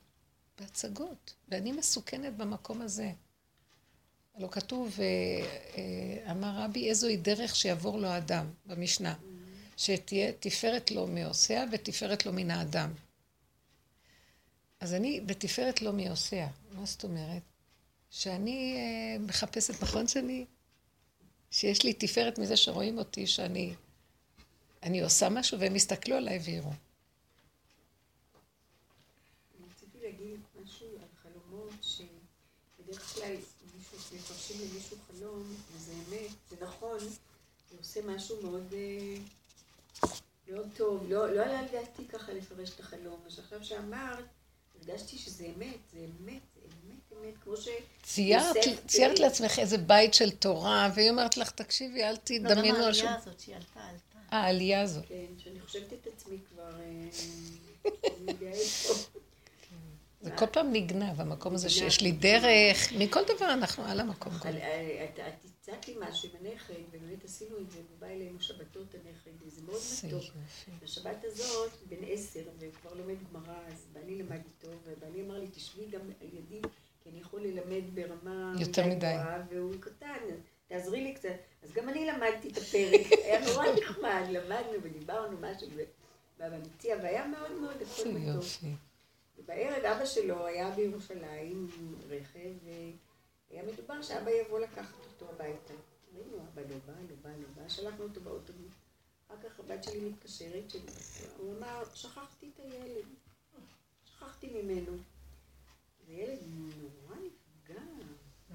בהצגות. 0.59 1.33
ואני 1.49 1.71
מסוכנת 1.71 2.37
במקום 2.37 2.81
הזה. 2.81 3.11
הלא 4.35 4.47
כתוב, 4.51 4.99
אה, 4.99 5.05
אה, 5.77 6.31
אמר 6.31 6.63
רבי, 6.63 6.89
איזוהי 6.89 7.17
דרך 7.17 7.55
שיעבור 7.55 7.99
לו 7.99 8.07
האדם, 8.07 8.45
במשנה. 8.65 9.15
שתהיה 9.77 10.31
תפארת 10.39 10.91
לו 10.91 11.07
מעושיה 11.07 11.65
ותפארת 11.71 12.25
לו 12.25 12.33
מן 12.33 12.51
האדם. 12.51 12.93
אז 14.81 14.93
אני 14.93 15.21
בתפארת 15.21 15.81
לו 15.81 15.93
מעושיה. 15.93 16.47
מה 16.71 16.85
זאת 16.85 17.03
אומרת? 17.03 17.41
שאני 18.09 18.75
אה, 18.77 19.19
מחפשת, 19.19 19.83
נכון 19.83 20.07
שאני... 20.07 20.45
שיש 21.51 21.83
לי 21.83 21.93
תפארת 21.93 22.39
מזה 22.39 22.57
שרואים 22.57 22.97
אותי, 22.97 23.27
שאני 23.27 23.75
אני 24.83 25.01
עושה 25.01 25.29
משהו 25.29 25.59
והם 25.59 25.75
יסתכלו 25.75 26.15
עליי 26.15 26.37
ויראו. 26.37 26.71
זה 36.49 36.55
נכון, 36.65 36.97
עושה 37.77 38.01
משהו 38.05 38.41
מאוד, 38.43 38.73
מאוד 40.47 40.67
טוב. 40.77 41.05
לא, 41.09 41.33
לא 41.33 41.41
עלה 41.43 41.59
על 41.59 41.65
דעתי 41.71 42.07
ככה 42.07 42.33
לפרש 42.33 42.69
את 42.75 42.79
החלום. 42.79 43.21
אז 43.25 43.39
עכשיו 43.39 43.63
שאמרת, 43.63 44.25
הרגשתי 44.81 45.17
שזה 45.17 45.45
אמת, 45.45 45.77
זה 45.93 45.99
אמת, 45.99 46.41
זה 46.55 46.61
אמת, 46.65 47.13
אמת, 47.21 47.33
כמו 47.43 47.57
ש... 47.57 47.67
ציירת, 48.03 48.55
ציירת 48.87 49.19
לעצמך 49.19 49.59
איזה 49.59 49.77
בית 49.77 50.13
של 50.13 50.31
תורה, 50.31 50.91
והיא 50.95 51.09
אומרת 51.09 51.37
לך, 51.37 51.51
תקשיבי, 51.51 52.03
אל 52.03 52.15
תדמיינו 52.17 52.77
על 52.77 52.93
שום... 52.93 53.05
לא, 53.05 53.11
גם 53.11 53.17
העלייה 53.17 53.17
הזאת 53.17 53.39
שהיא 53.39 53.55
עלתה, 53.55 53.79
עלתה. 53.79 54.33
אה, 54.33 54.37
העלייה 54.37 54.81
הזאת. 54.81 55.05
כן, 55.07 55.25
שאני 55.37 55.59
חושבת 55.59 55.93
את 55.93 56.07
עצמי 56.07 56.37
כבר... 56.49 56.71
אה, 56.81 58.51
זה 60.21 60.31
כל 60.31 60.45
פעם 60.45 60.73
נגנב, 60.73 61.21
המקום 61.21 61.55
הזה 61.55 61.69
שיש 61.69 62.01
לי 62.01 62.11
דרך, 62.11 62.91
מכל 62.97 63.21
דבר 63.35 63.53
אנחנו 63.53 63.85
על 63.85 63.99
המקום. 63.99 64.33
אה, 64.45 65.05
את 65.13 65.19
הצעת 65.71 65.87
לי 65.87 65.95
משהו 65.99 66.29
עם 66.29 66.45
הנכד, 66.45 66.73
ובאמת 66.91 67.25
עשינו 67.25 67.57
את 67.57 67.71
זה, 67.71 67.77
הוא 67.77 67.97
בא 67.99 68.07
אלינו 68.07 68.41
שבתות 68.41 68.95
הנכד, 68.95 69.31
וזה 69.45 69.61
מאוד 69.61 69.81
מתוק. 70.07 70.23
בשבת 70.83 71.23
הזאת, 71.23 71.71
בן 71.89 72.03
עשר, 72.07 72.43
וכבר 72.59 72.93
לומד 72.93 73.15
גמרא, 73.29 73.57
אז 73.67 73.85
בעלי 73.93 74.15
למד 74.15 74.41
איתו, 74.45 74.77
ובעלי 74.83 75.21
אמר 75.21 75.39
לי, 75.39 75.47
תשבי 75.51 75.85
גם 75.85 76.01
ידי, 76.21 76.61
כי 77.03 77.09
אני 77.09 77.19
יכול 77.19 77.41
ללמד 77.41 77.83
ברמה... 77.93 78.53
יותר 78.59 78.87
מדי. 78.87 79.15
והוא 79.49 79.73
קטן, 79.79 80.17
תעזרי 80.67 81.03
לי 81.03 81.13
קצת. 81.13 81.29
אז 81.63 81.73
גם 81.73 81.89
אני 81.89 82.05
למדתי 82.05 82.49
את 82.49 82.57
הפרק, 82.57 83.11
היה 83.25 83.45
נורא 83.45 83.65
נחמד, 83.81 84.23
למדנו 84.29 84.83
ודיברנו 84.83 85.37
משהו, 85.41 85.67
והמציע, 86.39 86.95
והיה 87.03 87.27
מאוד 87.27 87.51
מאוד 87.51 87.81
הכל 87.81 88.09
מתוק. 88.09 88.43
ובערב 89.37 89.85
אבא 89.85 90.05
שלו 90.05 90.45
היה 90.45 90.71
בירושלים 90.71 91.67
עם 91.79 91.95
רכב, 92.09 92.53
והיה 93.51 93.63
מדובר 93.63 94.01
שאבא 94.01 94.31
יבוא 94.31 94.59
לקחת 94.59 94.95
אותו 95.05 95.29
הביתה. 95.29 95.73
ראינו, 96.15 96.37
אבא 96.37 96.61
לא 96.61 96.75
בא, 96.85 96.93
לא 96.93 97.15
בא, 97.21 97.29
לא 97.29 97.47
בא, 97.55 97.69
שלחנו 97.69 98.03
אותו 98.03 98.21
באוטובוס. 98.21 98.73
אחר 99.27 99.49
כך 99.49 99.59
הבת 99.59 99.83
שלי 99.83 100.09
מתקשרת, 100.09 100.73
הוא 101.37 101.57
אמר, 101.57 101.83
שכחתי 101.93 102.51
את 102.55 102.59
הילד, 102.59 103.05
שכחתי 104.05 104.47
ממנו. 104.61 104.97
וילד 106.07 106.39
נורא 106.77 107.15
נפגע. 107.15 107.81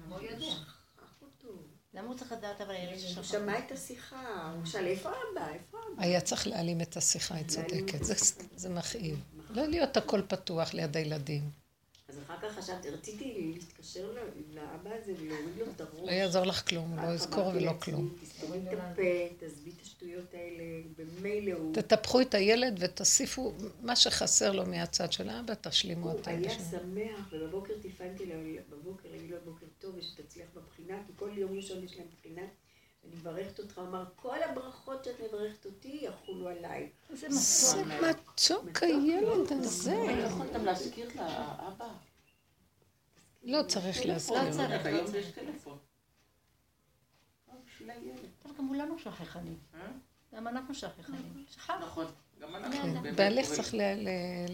מה 0.07 0.15
הוא 0.15 0.25
יודע? 0.25 0.45
שכח 0.45 1.21
אותו. 1.21 1.53
למה 1.93 2.07
הוא 2.07 2.17
צריך 2.17 2.31
לדעת 2.31 2.61
אבל 2.61 2.71
הילד 2.71 2.91
הוא 2.91 2.99
ששכח? 2.99 3.21
שמע 3.21 3.59
את 3.59 3.71
השיחה, 3.71 4.51
הוא 4.55 4.65
שאל 4.65 4.87
איפה 4.87 5.09
אבא, 5.09 5.53
איפה 5.53 5.77
אבא? 5.77 6.03
היה 6.03 6.21
צריך 6.21 6.47
להעלים 6.47 6.81
את 6.81 6.97
השיחה, 6.97 7.35
היא 7.35 7.47
צודקת. 7.47 8.03
זה, 8.03 8.13
זה 8.55 8.69
מכאיב. 8.69 9.23
לא 9.49 9.67
להיות 9.67 9.97
הכל 9.97 10.21
פתוח 10.27 10.73
ליד 10.73 10.97
הילדים. 10.97 11.66
אז 12.17 12.23
אחר 12.23 12.49
כך 12.49 12.55
חשבתי, 12.59 12.89
רציתי 12.89 13.53
להתקשר 13.55 14.11
לאבא 14.53 14.89
הזה 15.01 15.13
ולהוריד 15.19 15.57
לו 15.57 15.65
את 15.75 15.81
הראש. 15.81 15.99
לא 16.05 16.11
יעזור 16.11 16.43
לך 16.45 16.69
כלום, 16.69 16.91
הוא 16.99 17.07
לא 17.09 17.13
יזכור 17.15 17.43
אמרתי 17.43 17.57
ולא 17.57 17.73
כלום. 17.81 18.15
תסתמי 18.23 18.57
את 18.57 18.79
הפה, 18.79 19.01
תעזבי 19.39 19.69
את 19.69 19.81
השטויות 19.81 20.33
האלה, 20.33 20.63
במילא 20.97 21.51
הוא... 21.53 21.73
תטפחו 21.73 22.21
את 22.21 22.33
הילד 22.33 22.77
ותוסיפו 22.79 23.53
מה 23.81 23.95
שחסר 23.95 24.51
לו 24.51 24.65
מהצד 24.65 25.11
של 25.11 25.29
אבא, 25.29 25.53
תשלימו 25.61 26.11
הוא 26.11 26.19
אתם. 26.19 26.31
היה 26.31 26.39
בשביל- 26.49 26.79
שמח, 26.79 27.27
ובבוקר 27.31 27.73
טלפנתי 27.81 28.25
לו, 28.25 28.33
בבוקר, 28.69 29.09
להגיד 29.11 29.31
לו 29.31 29.37
בוקר 29.45 29.65
טוב 29.79 29.95
ושתצליח 29.97 30.47
בבחינה, 30.55 30.97
כי 31.07 31.13
כל 31.15 31.29
יום 31.37 31.55
ראשון 31.55 31.83
יש 31.83 31.97
להם 31.97 32.07
בחינה. 32.19 32.41
אני 32.41 33.15
מברכת 33.15 33.59
אותך, 33.59 33.77
הוא 33.77 33.87
אמר, 33.87 34.03
כל 34.15 34.37
הברכות 34.49 35.03
שאת 35.03 35.15
מברכת 35.19 35.65
אותי 35.65 35.99
יחולו 36.01 36.47
עליי. 36.47 36.89
זה 37.13 37.27
מתוק. 37.29 38.09
מתוק 38.09 38.83
הילד 38.83 39.51
הזה. 39.51 39.95
לא 40.17 40.21
יכולתם 40.21 40.65
להזכיר 40.65 41.09
לאבא? 41.15 41.87
לא 43.47 43.63
צריך 43.67 44.05
להזכיר. 44.05 44.43
לא 44.43 44.51
צריך. 44.51 44.85
היום 44.85 45.05
יש 45.15 45.25
טלפון. 45.25 45.77
אה. 47.49 47.55
טוב, 48.43 48.57
גם 48.57 48.67
כולנו 48.67 48.99
שכחנים. 48.99 49.57
אה? 49.73 49.79
גם 50.35 50.47
אנחנו 50.47 50.75
שכחנים. 50.75 51.45
שכחנו. 51.51 51.85
נכון, 51.85 52.05
גם 52.41 52.55
אנחנו. 52.55 52.71
כן. 53.03 53.15
בעלך. 53.15 53.45
צריך 53.51 53.73
ל- 53.73 53.77
ל- 53.81 54.07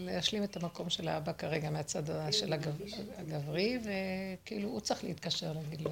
להשלים 0.06 0.44
את 0.44 0.56
המקום 0.56 0.90
של 0.90 1.08
האבא 1.08 1.32
כרגע 1.32 1.70
מהצד 1.70 2.02
של 2.32 2.52
הגב- 2.52 2.82
הגברי, 3.16 3.78
וכאילו 3.84 4.68
הוא 4.68 4.80
צריך 4.80 5.04
להתקשר 5.04 5.52
להגיד 5.52 5.80
לו 5.80 5.90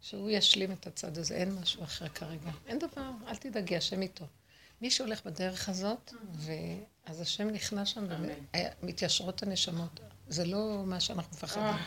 שהוא 0.00 0.30
ישלים 0.30 0.72
את 0.72 0.86
הצד 0.86 1.18
הזה, 1.18 1.34
אין 1.34 1.52
משהו 1.54 1.82
אחר 1.82 2.08
כרגע. 2.08 2.50
אין 2.66 2.78
דבר, 2.78 3.10
אל 3.28 3.36
תדאגי, 3.36 3.76
השם 3.76 4.02
איתו. 4.02 4.24
מי 4.82 4.90
שהולך 4.90 5.26
בדרך 5.26 5.68
הזאת, 5.68 6.14
ואז 6.32 7.20
השם 7.20 7.48
נכנס 7.50 7.88
שם. 7.88 8.06
ומתיישרות 8.82 9.42
הנשמות. 9.42 10.00
זה 10.30 10.44
לא 10.44 10.82
מה 10.86 11.00
שאנחנו 11.00 11.36
מפחדים. 11.36 11.62
אה. 11.64 11.78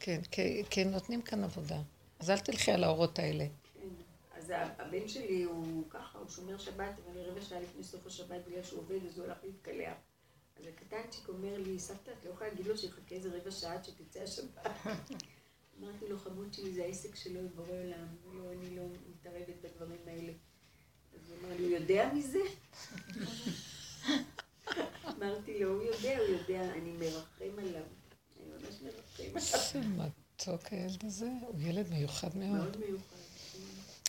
כן, 0.00 0.20
כי- 0.30 0.62
כי 0.70 0.84
נותנים 0.84 1.22
כאן 1.22 1.44
עבודה. 1.44 1.78
אז 2.18 2.30
אל 2.30 2.38
תלכי 2.38 2.72
על 2.72 2.84
האורות 2.84 3.18
האלה. 3.18 3.44
כן. 3.74 3.88
אז 4.38 4.52
הבן 4.78 5.08
שלי 5.08 5.42
הוא 5.42 5.84
ככה, 5.90 6.18
הוא 6.18 6.28
שומר 6.28 6.58
שבת, 6.58 6.94
אבל 7.06 7.20
רבע 7.20 7.40
שעה 7.40 7.60
לפני 7.60 7.84
סוף 7.84 8.06
השבת, 8.06 8.40
בגלל 8.48 8.62
שהוא 8.62 8.80
עובד, 8.80 8.98
אז 9.08 9.18
הוא 9.18 9.26
הלך 9.26 9.38
להתקלח. 9.44 9.92
אז 10.60 10.64
הקטנצ'יק 10.66 11.28
אומר 11.28 11.58
לי, 11.58 11.78
סבתא, 11.78 12.10
את 12.10 12.24
לא 12.24 12.30
יכולה 12.30 12.50
להגיד 12.50 12.66
לו 12.66 12.78
שיחכה 12.78 13.14
איזה 13.14 13.28
רבע 13.36 13.50
שעה 13.50 13.74
עד 13.74 13.84
שתצא 13.84 14.20
השבת. 14.20 14.66
אמרתי 15.80 16.08
לו, 16.08 16.18
חמוד 16.18 16.52
שלי, 16.54 16.72
זה 16.74 16.82
העסק 16.84 17.14
שלו 17.14 17.40
עם 17.40 17.48
בורא 17.54 17.68
עולם, 17.68 18.06
לא, 18.32 18.52
אני 18.52 18.76
לא 18.76 18.82
מתערבת 19.10 19.54
בדברים 19.62 20.00
האלה. 20.06 20.32
אז 21.14 21.30
הוא 21.30 21.38
אמר 21.40 21.56
לי, 21.56 21.62
הוא 21.64 21.70
יודע 21.72 22.10
מזה? 22.14 22.38
אמרתי 25.24 25.60
לו, 25.60 25.72
הוא 25.72 25.82
יודע, 25.82 26.18
הוא 26.18 26.26
יודע, 26.26 26.72
אני 26.72 26.92
מרחם 26.92 27.58
עליו. 27.58 27.82
אני 28.36 28.46
ממש 28.62 28.74
מרחם 28.82 29.22
עליו. 29.30 29.36
איזה 29.36 29.80
מתוק 29.96 30.66
הילד 30.70 31.04
הזה, 31.04 31.28
הוא 31.40 31.60
ילד 31.60 31.90
מיוחד 31.90 32.36
מאוד. 32.36 32.56
מאוד 32.56 32.76
מיוחד. 32.76 33.16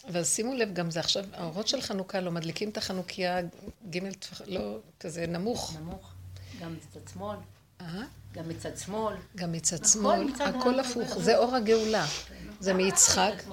אבל 0.07 0.23
שימו 0.23 0.53
לב, 0.53 0.73
גם 0.73 0.91
זה 0.91 0.99
עכשיו, 0.99 1.25
האורות 1.33 1.67
של 1.67 1.81
חנוכה 1.81 2.19
לא 2.19 2.31
מדליקים 2.31 2.69
את 2.69 2.77
החנוכיה 2.77 3.41
ג' 3.89 3.99
לא, 4.45 4.77
כזה 4.99 5.27
נמוך. 5.27 5.75
נמוך. 5.79 6.13
גם 6.61 6.75
מצד 6.75 6.99
שמאל. 7.13 7.37
אה? 7.81 8.03
גם 8.33 8.49
מצד 8.49 8.77
שמאל. 8.77 9.15
גם 9.35 9.51
מצד 9.51 9.85
שמאל, 9.85 10.27
הכל 10.39 10.79
הפוך, 10.79 11.17
זה 11.17 11.37
אור 11.37 11.55
הגאולה. 11.55 12.05
זה 12.65 12.73
מיצחק, 12.73 13.43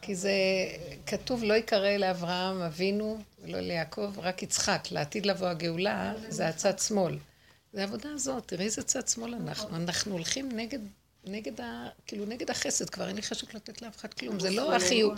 כי 0.00 0.14
זה 0.14 0.32
כתוב, 1.06 1.44
לא 1.44 1.54
יקרא 1.54 1.90
לאברהם 1.90 2.62
אבינו 2.62 3.18
ולא 3.42 3.60
ליעקב, 3.60 4.12
רק 4.18 4.42
יצחק. 4.42 4.88
לעתיד 4.90 5.26
לבוא 5.26 5.46
הגאולה, 5.46 6.14
זה 6.28 6.48
הצד 6.48 6.78
שמאל. 6.78 7.18
זה 7.72 7.80
העבודה 7.80 8.08
הזאת, 8.12 8.48
תראי 8.48 8.64
איזה 8.64 8.82
צד 8.82 9.08
שמאל 9.08 9.34
אנחנו. 9.34 9.76
אנחנו 9.76 10.12
הולכים 10.12 10.48
נגד, 10.52 10.78
נגד 11.24 11.60
ה... 11.60 11.88
כאילו, 12.06 12.26
נגד 12.26 12.50
החסד, 12.50 12.90
כבר 12.90 13.08
אין 13.08 13.16
לי 13.16 13.22
חשק 13.22 13.54
לתת 13.54 13.82
לאף 13.82 13.96
אחד 13.96 14.14
כלום. 14.14 14.40
זה 14.40 14.50
לא 14.50 14.76
החיוב, 14.76 15.14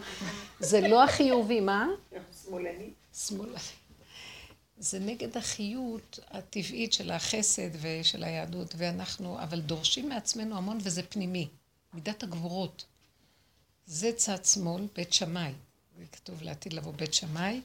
זה 0.61 0.81
לא 0.81 1.05
החיובי, 1.05 1.61
מה? 1.61 1.87
אנחנו 2.12 2.25
שמאלנים. 2.44 2.92
שמאלה. 3.27 3.59
זה 4.79 4.98
נגד 4.98 5.37
החיות 5.37 6.18
הטבעית 6.31 6.92
של 6.92 7.11
החסד 7.11 7.70
ושל 7.81 8.25
היהדות, 8.25 8.75
ואנחנו, 8.77 9.42
אבל 9.42 9.61
דורשים 9.61 10.09
מעצמנו 10.09 10.57
המון 10.57 10.79
וזה 10.83 11.03
פנימי. 11.03 11.48
מידת 11.94 12.22
הגבורות. 12.22 12.85
זה 13.87 14.12
צד 14.16 14.45
שמאל, 14.45 14.87
בית 14.95 15.12
שמאי. 15.12 15.53
זה 15.99 16.05
כתוב 16.12 16.42
לעתיד 16.42 16.73
לבוא 16.73 16.92
בית 16.92 17.14
שמאי, 17.14 17.61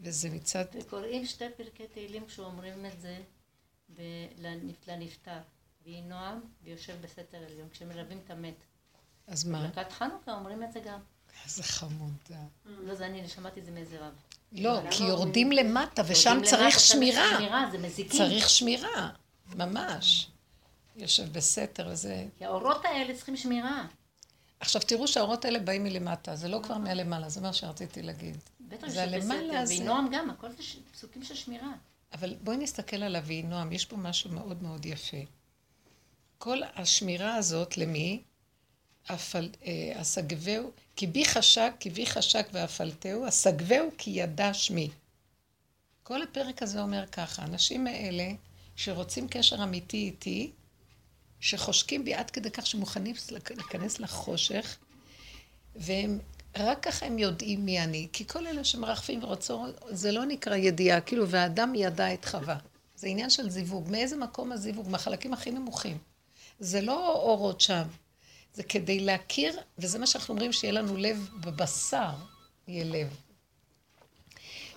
וזה 0.00 0.30
מצד... 0.30 0.64
וקוראים 0.74 1.26
שתי 1.26 1.44
פרקי 1.56 1.86
תהילים 1.86 2.26
כשאומרים 2.26 2.86
את 2.86 3.00
זה 3.00 3.18
ב- 3.96 4.26
לנפ- 4.42 4.88
לנפטר. 4.90 5.38
ויהי 5.86 6.02
נועם 6.02 6.40
ויושב 6.64 6.94
בסתר 7.02 7.38
עליון, 7.46 7.68
כשמלווים 7.72 8.20
את 8.24 8.30
המת. 8.30 8.54
אז 9.26 9.44
מה? 9.44 9.66
ברכת 9.66 9.92
חנוכה 9.92 10.32
אומרים 10.34 10.62
את 10.62 10.72
זה 10.72 10.80
גם. 10.80 11.00
איזה 11.44 11.62
חמוד. 11.62 12.12
לא 12.66 12.94
זה 12.94 13.06
אני 13.06 13.28
שמעתי 13.28 13.60
את 13.60 13.64
זה 13.64 13.70
מאיזה 13.70 14.00
רב. 14.00 14.12
לא, 14.52 14.80
כי 14.90 15.04
יורדים? 15.04 15.52
למטה, 15.52 16.02
ושם 16.06 16.38
צריך 16.44 16.80
שמירה. 16.80 17.38
צריך 18.10 18.48
שמירה, 18.50 19.10
ממש. 19.54 20.30
יושב 20.96 21.32
בסתר 21.32 21.88
וזה... 21.92 22.26
כי 22.38 22.44
האורות 22.44 22.84
האלה 22.84 23.16
צריכים 23.16 23.36
שמירה. 23.36 23.86
עכשיו 24.60 24.82
תראו 24.82 25.08
שהאורות 25.08 25.44
האלה 25.44 25.58
באים 25.58 25.84
מלמטה, 25.84 26.36
זה 26.36 26.48
לא 26.48 26.60
כבר 26.62 26.78
מהלמעלה, 26.78 27.28
זה 27.28 27.40
מה 27.40 27.52
שרציתי 27.52 28.02
להגיד. 28.02 28.36
בטח 28.60 28.88
זה 28.88 29.04
שבסתר, 29.06 29.16
הלמעלה 29.16 29.60
הזה. 29.60 29.72
ויהי 29.72 29.84
נועם 29.84 30.08
גם, 30.12 30.30
הכל 30.30 30.48
זה 30.50 30.62
פסוקים 30.92 31.22
של 31.22 31.34
שמירה. 31.34 31.72
אבל 32.12 32.34
בואי 32.42 32.56
נסתכל 32.56 33.02
על 33.02 33.16
אבי 33.16 33.42
נועם, 33.42 33.72
יש 33.72 33.84
פה 33.84 33.96
משהו 33.96 34.30
מאוד 34.30 34.62
מאוד 34.62 34.86
יפה. 34.86 35.16
כל 36.38 36.58
השמירה 36.76 37.34
הזאת, 37.34 37.78
למי? 37.78 38.22
אפל, 39.14 39.48
אה, 39.66 39.92
אסגבהו, 40.00 40.70
כי 40.96 41.06
בי 41.06 41.24
חשק, 41.24 41.72
כי 41.80 41.90
בי 41.90 42.06
חשק 42.06 42.46
ואפלתהו, 42.52 43.28
אסגבהו 43.28 43.90
כי 43.98 44.10
ידע 44.10 44.54
שמי. 44.54 44.90
כל 46.02 46.22
הפרק 46.22 46.62
הזה 46.62 46.82
אומר 46.82 47.06
ככה, 47.06 47.42
האנשים 47.42 47.86
האלה 47.86 48.30
שרוצים 48.76 49.28
קשר 49.28 49.62
אמיתי 49.62 49.96
איתי, 49.96 50.50
שחושקים 51.40 52.04
בי 52.04 52.14
עד 52.14 52.30
כדי 52.30 52.50
כך 52.50 52.66
שמוכנים 52.66 53.14
להיכנס 53.50 53.98
לחושך, 53.98 54.76
והם, 55.76 56.18
רק 56.56 56.82
ככה 56.82 57.06
הם 57.06 57.18
יודעים 57.18 57.64
מי 57.64 57.80
אני. 57.80 58.08
כי 58.12 58.26
כל 58.26 58.46
אלה 58.46 58.64
שמרחפים 58.64 59.24
ורוצים, 59.24 59.56
זה 59.88 60.12
לא 60.12 60.24
נקרא 60.24 60.56
ידיעה, 60.56 61.00
כאילו, 61.00 61.28
והאדם 61.28 61.74
ידע 61.74 62.14
את 62.14 62.24
חווה. 62.24 62.56
זה 62.96 63.06
עניין 63.06 63.30
של 63.30 63.50
זיווג. 63.50 63.90
מאיזה 63.90 64.16
מקום 64.16 64.52
הזיווג? 64.52 64.88
מהחלקים 64.88 65.32
הכי 65.32 65.50
נמוכים. 65.50 65.98
זה 66.60 66.80
לא 66.80 67.12
אורות 67.12 67.60
שם. 67.60 67.82
זה 68.54 68.62
כדי 68.62 69.00
להכיר, 69.00 69.60
וזה 69.78 69.98
מה 69.98 70.06
שאנחנו 70.06 70.34
אומרים, 70.34 70.52
שיהיה 70.52 70.72
לנו 70.72 70.96
לב 70.96 71.28
בבשר, 71.40 72.10
יהיה 72.68 72.84
לב. 72.84 73.16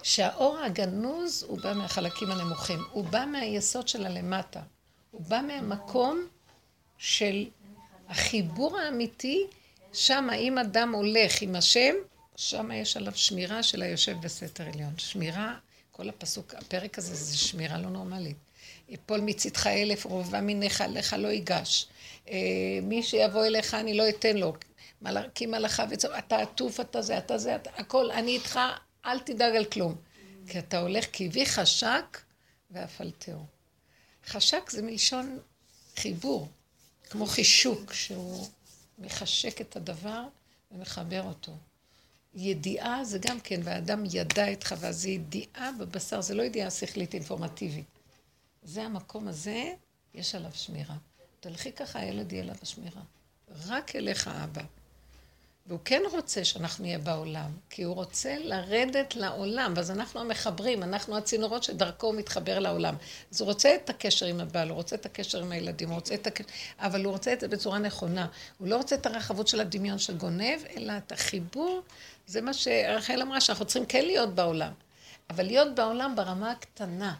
שהאור 0.04 0.58
הגנוז 0.58 1.46
הוא 1.48 1.60
בא 1.62 1.74
מהחלקים 1.74 2.32
הנמוכים, 2.32 2.80
הוא 2.92 3.06
בא 3.06 3.26
מהיסוד 3.26 3.88
של 3.88 4.06
הלמטה, 4.06 4.62
הוא 5.12 5.22
בא 5.22 5.42
מהמקום 5.48 6.28
של 7.04 7.46
החיבור 8.10 8.80
האמיתי, 8.80 9.48
שם 9.94 10.30
אם 10.38 10.58
אדם 10.58 10.96
הולך 10.96 11.42
עם 11.42 11.56
השם, 11.56 11.94
שם 12.36 12.72
יש 12.72 12.98
עליו 12.98 13.12
שמירה 13.16 13.64
של 13.64 13.82
היושב 13.82 14.18
בסתר 14.22 14.64
עליון. 14.74 14.94
שמירה, 14.98 15.58
כל 15.92 16.10
הפסוק, 16.10 16.56
הפרק 16.56 16.98
הזה 16.98 17.16
זה 17.16 17.38
שמירה 17.38 17.78
לא 17.78 17.90
נורמלית. 17.90 18.38
יפול 18.90 19.22
מצדך 19.22 19.68
אלף 19.68 20.06
רובע 20.06 20.42
מניך, 20.42 20.84
לך 20.90 21.16
לא 21.20 21.28
ייגש. 21.28 21.88
אה, 22.30 22.36
מי 22.84 23.04
שיבוא 23.04 23.46
אליך 23.46 23.74
אני 23.74 23.94
לא 23.94 24.10
אתן 24.10 24.38
לו. 24.38 24.54
כי 25.36 25.46
מלאכה 25.46 25.86
וצור, 25.90 26.18
אתה 26.18 26.38
עטוף, 26.38 26.80
אתה 26.80 27.02
זה, 27.02 27.18
אתה 27.18 27.38
זה, 27.38 27.56
אתה, 27.56 27.70
הכל, 27.78 28.12
אני 28.12 28.32
איתך, 28.32 28.60
אל 29.06 29.20
תדאג 29.20 29.56
על 29.56 29.66
כלום. 29.66 29.96
כי 30.48 30.60
אתה 30.60 30.80
הולך 30.80 31.06
כי 31.12 31.30
בי 31.30 31.46
חשק 31.46 32.22
ואפלתהו. 32.72 33.46
חשק 34.28 34.70
זה 34.70 34.82
מלשון 34.82 35.40
חיבור, 35.96 36.48
כמו 37.14 37.26
חישוק, 37.26 37.94
שהוא 37.94 38.48
מחשק 39.00 39.62
את 39.62 39.76
הדבר 39.76 40.24
ומחבר 40.72 41.22
אותו. 41.24 41.52
ידיעה 42.34 43.06
זה 43.06 43.20
גם 43.28 43.40
כן, 43.40 43.62
והאדם 43.64 44.04
ידע 44.12 44.54
את 44.54 44.64
חווה, 44.64 44.92
זה 44.92 45.10
ידיעה 45.10 45.72
בבשר, 45.80 46.22
זה 46.22 46.36
לא 46.36 46.44
ידיעה 46.44 46.72
שכלית 46.72 47.14
אינפורמטיבית. 47.14 47.86
זה 48.64 48.84
המקום 48.84 49.28
הזה, 49.28 49.74
יש 50.14 50.36
עליו 50.36 50.52
שמירה. 50.54 50.96
תלכי 51.40 51.72
ככה, 51.72 52.00
הילד 52.00 52.32
יהיה 52.32 52.44
עליו 52.44 52.56
שמירה. 52.64 53.02
רק 53.66 53.96
אליך 53.96 54.28
אבא. 54.28 54.64
והוא 55.68 55.80
כן 55.86 56.02
רוצה 56.12 56.46
שאנחנו 56.46 56.84
נהיה 56.84 56.98
בעולם, 56.98 57.52
כי 57.70 57.84
הוא 57.84 57.96
רוצה 57.96 58.36
לרדת 58.40 59.16
לעולם, 59.16 59.74
ואז 59.76 59.92
אנחנו 59.92 60.20
המחברים, 60.20 60.84
אנחנו 60.84 61.18
הצינורות 61.18 61.64
שדרכו 61.64 62.08
הוא 62.08 62.16
מתחבר 62.16 62.60
לעולם. 62.60 62.96
אז 63.32 63.42
הוא 63.42 63.48
רוצה 63.48 63.76
את 63.76 63.90
הקשר 63.90 64.26
עם 64.26 64.40
הבעל, 64.40 64.70
הוא 64.70 64.76
רוצה 64.76 64.96
את 64.96 65.06
הקשר 65.06 65.42
עם 65.42 65.52
הילדים, 65.52 65.90
הוא 65.90 65.96
רוצה 65.96 66.14
את 66.14 66.28
הקשר, 66.28 66.50
אבל 66.80 67.06
הוא 67.06 67.12
רוצה 67.12 67.34
את 67.34 67.40
זה 67.40 67.48
בצורה 67.48 67.80
נכונה. 67.80 68.28
הוא 68.58 68.68
לא 68.68 68.78
רוצה 68.78 68.96
את 68.96 69.06
הרחבות 69.06 69.48
של 69.48 69.62
הדמיון 69.62 70.00
שגונב, 70.00 70.60
אלא 70.78 70.94
את 70.98 71.12
החיבור, 71.12 71.82
זה 72.28 72.42
מה 72.42 72.54
שרחל 72.54 73.22
אמרה, 73.22 73.42
שאנחנו 73.42 73.66
צריכים 73.66 73.86
כן 73.86 74.06
להיות 74.06 74.36
בעולם. 74.36 74.72
אבל 75.30 75.46
להיות 75.46 75.76
בעולם 75.76 76.16
ברמה 76.16 76.52
הקטנה. 76.52 77.16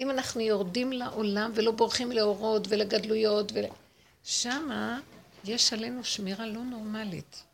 אם 0.00 0.10
אנחנו 0.10 0.40
יורדים 0.40 0.92
לעולם 0.92 1.52
ולא 1.54 1.70
בורחים 1.70 2.12
לאורות 2.12 2.66
ולגדלויות, 2.68 3.52
ול... 3.54 3.64
שמה 4.24 5.00
יש 5.44 5.72
עלינו 5.72 6.04
שמירה 6.04 6.46
לא 6.46 6.60
נורמלית. 6.60 7.51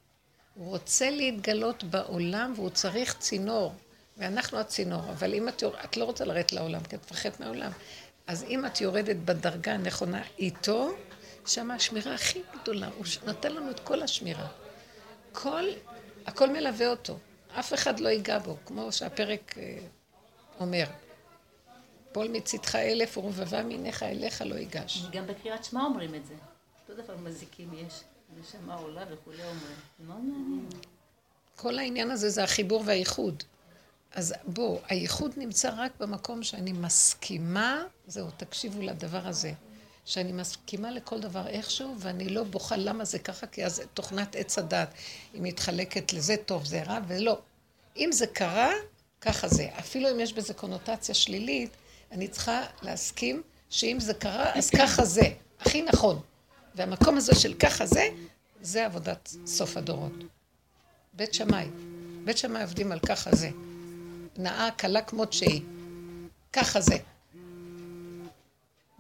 הוא 0.58 0.68
רוצה 0.68 1.10
להתגלות 1.10 1.84
בעולם 1.84 2.52
והוא 2.56 2.70
צריך 2.70 3.16
צינור, 3.18 3.74
ואנחנו 4.16 4.58
הצינור. 4.58 5.10
אבל 5.10 5.34
אם 5.34 5.48
את, 5.48 5.62
את 5.84 5.96
לא 5.96 6.04
רוצה 6.04 6.24
לרדת 6.24 6.52
לעולם, 6.52 6.80
כי 6.80 6.96
את 6.96 7.00
מפחדת 7.00 7.40
מהעולם. 7.40 7.70
אז 8.26 8.44
אם 8.44 8.66
את 8.66 8.80
יורדת 8.80 9.16
בדרגה 9.16 9.72
הנכונה 9.72 10.22
איתו, 10.38 10.90
שם 11.46 11.70
השמירה 11.70 12.14
הכי 12.14 12.42
גדולה. 12.62 12.88
הוא 12.96 13.04
נותן 13.26 13.52
לנו 13.52 13.70
את 13.70 13.80
כל 13.80 14.02
השמירה. 14.02 14.46
כל, 15.32 15.64
הכל 16.26 16.50
מלווה 16.50 16.90
אותו. 16.90 17.18
אף 17.58 17.74
אחד 17.74 18.00
לא 18.00 18.08
ייגע 18.08 18.38
בו, 18.38 18.56
כמו 18.66 18.92
שהפרק 18.92 19.54
אה, 19.58 19.78
אומר. 20.60 20.84
פול 22.12 22.28
מצדך 22.28 22.74
אלף 22.74 23.18
ורבבה 23.18 23.62
מיניך 23.62 24.02
אליך 24.02 24.42
לא 24.42 24.54
ייגש. 24.54 25.02
גם 25.12 25.26
בקריאת 25.26 25.64
שמע 25.64 25.82
אומרים 25.82 26.14
את 26.14 26.26
זה. 26.26 26.34
אותו 26.80 27.02
דבר 27.02 27.16
מזיקים 27.16 27.70
יש. 27.74 28.00
מעניין. 29.98 30.68
כל 31.56 31.78
העניין 31.78 32.10
הזה 32.10 32.30
זה 32.30 32.44
החיבור 32.44 32.82
והייחוד. 32.86 33.42
אז 34.14 34.34
בואו, 34.46 34.80
הייחוד 34.88 35.32
נמצא 35.36 35.70
רק 35.76 35.92
במקום 36.00 36.42
שאני 36.42 36.72
מסכימה, 36.72 37.82
זהו, 38.06 38.26
תקשיבו 38.36 38.82
לדבר 38.82 39.26
הזה, 39.26 39.52
שאני 40.04 40.32
מסכימה 40.32 40.90
לכל 40.90 41.20
דבר 41.20 41.46
איכשהו, 41.46 41.94
ואני 41.98 42.28
לא 42.28 42.44
בוכה 42.44 42.76
למה 42.76 43.04
זה 43.04 43.18
ככה, 43.18 43.46
כי 43.46 43.66
אז 43.66 43.82
תוכנת 43.94 44.36
עץ 44.36 44.58
הדת, 44.58 44.88
היא 45.32 45.42
מתחלקת 45.42 46.12
לזה 46.12 46.36
טוב, 46.46 46.64
זה 46.64 46.82
רע, 46.82 46.98
ולא. 47.08 47.38
אם 47.96 48.10
זה 48.12 48.26
קרה, 48.26 48.70
ככה 49.20 49.48
זה. 49.48 49.68
אפילו 49.78 50.10
אם 50.10 50.20
יש 50.20 50.32
בזה 50.32 50.54
קונוטציה 50.54 51.14
שלילית, 51.14 51.70
אני 52.12 52.28
צריכה 52.28 52.62
להסכים 52.82 53.42
שאם 53.70 53.96
זה 54.00 54.14
קרה, 54.14 54.54
אז 54.54 54.70
ככה 54.70 55.04
זה. 55.04 55.28
הכי 55.60 55.82
נכון. 55.82 56.20
והמקום 56.78 57.16
הזה 57.16 57.34
של 57.34 57.54
ככה 57.54 57.86
זה, 57.86 58.08
זה 58.60 58.86
עבודת 58.86 59.28
סוף 59.46 59.76
הדורות. 59.76 60.12
בית 61.12 61.34
שמאי. 61.34 61.66
בית 62.24 62.38
שמאי 62.38 62.62
עובדים 62.62 62.92
על 62.92 62.98
ככה 62.98 63.30
זה. 63.34 63.50
נאה 64.36 64.70
קלה 64.76 65.02
כמות 65.02 65.32
שהיא. 65.32 65.62
ככה 66.52 66.80
זה. 66.80 66.96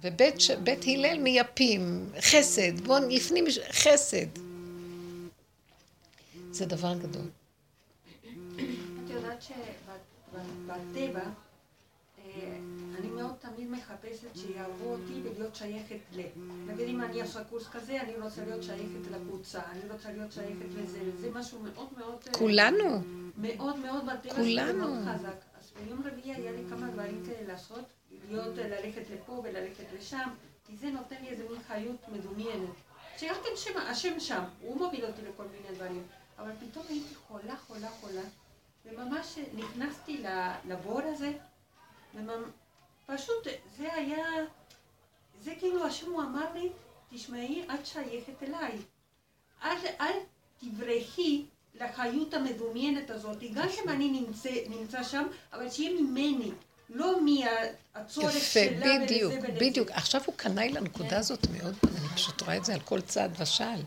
ובית 0.02 0.40
ש... 0.40 0.50
בית 0.50 0.84
הלל 0.86 1.18
מייפים, 1.18 2.10
חסד, 2.20 2.80
בואו 2.80 3.08
לפנים 3.08 3.44
חסד. 3.72 4.26
זה 6.50 6.66
דבר 6.66 6.94
גדול. 6.94 7.28
את 8.34 9.10
יודעת 9.10 9.42
שבטבע 9.42 11.24
אני 12.98 13.08
מאוד 13.08 13.34
תמיד 13.38 13.70
מחפשת 13.70 14.36
שיאהבו 14.36 14.92
אותי 14.92 15.20
ולהיות 15.22 15.54
שייכת 15.54 15.98
ל... 16.12 16.20
נגיד 16.66 16.88
אם 16.88 17.02
אני 17.02 17.22
עושה 17.22 17.44
קורס 17.44 17.68
כזה, 17.68 18.00
אני 18.00 18.12
רוצה 18.16 18.44
להיות 18.44 18.62
שייכת 18.62 19.10
לקבוצה, 19.10 19.60
אני 19.72 19.92
רוצה 19.92 20.12
להיות 20.12 20.32
שייכת 20.32 20.74
לזה, 20.76 20.98
זה 21.20 21.30
משהו 21.30 21.58
מאוד 21.60 21.88
מאוד... 21.98 22.18
אה, 22.28 22.32
כולנו. 22.32 23.02
מאוד 23.36 23.78
מאוד 23.78 24.06
בטבע 24.06 24.34
כולנו. 24.34 24.78
מאוד 24.78 24.98
חזק. 25.04 25.36
אז 25.58 25.72
ביום 25.84 26.02
רביעי 26.06 26.34
היה 26.34 26.52
לי 26.52 26.62
כמה 26.70 26.90
דברים 26.90 27.22
כאלה 27.26 27.48
לעשות, 27.48 27.84
להיות, 28.28 28.58
אה, 28.58 28.68
ללכת 28.68 29.10
לפה 29.14 29.32
וללכת 29.44 29.84
לשם, 29.98 30.28
כי 30.66 30.76
זה 30.76 30.90
נותן 30.90 31.16
לי 31.22 31.28
איזה 31.28 31.44
מין 31.50 31.62
חיות 31.68 32.08
מדומיינת. 32.08 32.70
שגם 33.18 33.34
כן 33.44 33.56
שם, 33.56 33.78
השם 33.78 34.20
שם, 34.20 34.42
הוא 34.60 34.76
מוביל 34.76 35.04
אותי 35.04 35.22
לכל 35.22 35.44
מיני 35.44 35.76
דברים. 35.76 36.02
אבל 36.38 36.50
פתאום 36.60 36.84
הייתי 36.88 37.14
חולה, 37.14 37.56
חולה, 37.56 37.88
חולה, 37.88 38.22
וממש 38.86 39.38
נכנסתי 39.54 40.22
לבור 40.68 41.00
הזה, 41.04 41.32
פשוט 43.06 43.46
זה 43.78 43.94
היה, 43.94 44.24
זה 45.40 45.52
כאילו 45.58 45.86
השם 45.86 46.10
הוא 46.10 46.22
אמר 46.22 46.52
לי, 46.54 46.68
תשמעי, 47.10 47.64
את 47.74 47.86
שייכת 47.86 48.42
אליי. 48.42 48.78
אל, 49.62 49.76
אל 50.00 50.18
תברחי 50.60 51.44
לחיות 51.74 52.34
המדומיינת 52.34 53.10
הזאת, 53.10 53.38
גם 53.54 53.68
אם 53.68 53.88
אני 53.88 54.08
נמצא, 54.08 54.50
נמצא 54.68 55.02
שם, 55.02 55.26
אבל 55.52 55.70
שיהיה 55.70 56.00
ממני. 56.00 56.50
לא 56.90 57.20
מהצורך 57.24 58.32
שלה 58.32 58.62
ולזה 58.62 58.84
ולזה. 58.84 58.94
יפה, 58.94 59.04
בדיוק, 59.04 59.34
בדיוק. 59.60 59.90
עכשיו 59.90 60.20
הוא 60.26 60.34
קנאי 60.36 60.72
לנקודה 60.72 61.10
כן. 61.10 61.16
הזאת 61.16 61.46
מאוד, 61.50 61.74
אני 61.84 62.08
פשוט 62.14 62.42
רואה 62.42 62.56
את 62.56 62.64
זה 62.64 62.74
על 62.74 62.80
כל 62.80 63.00
צעד 63.00 63.40
ושעל. 63.40 63.80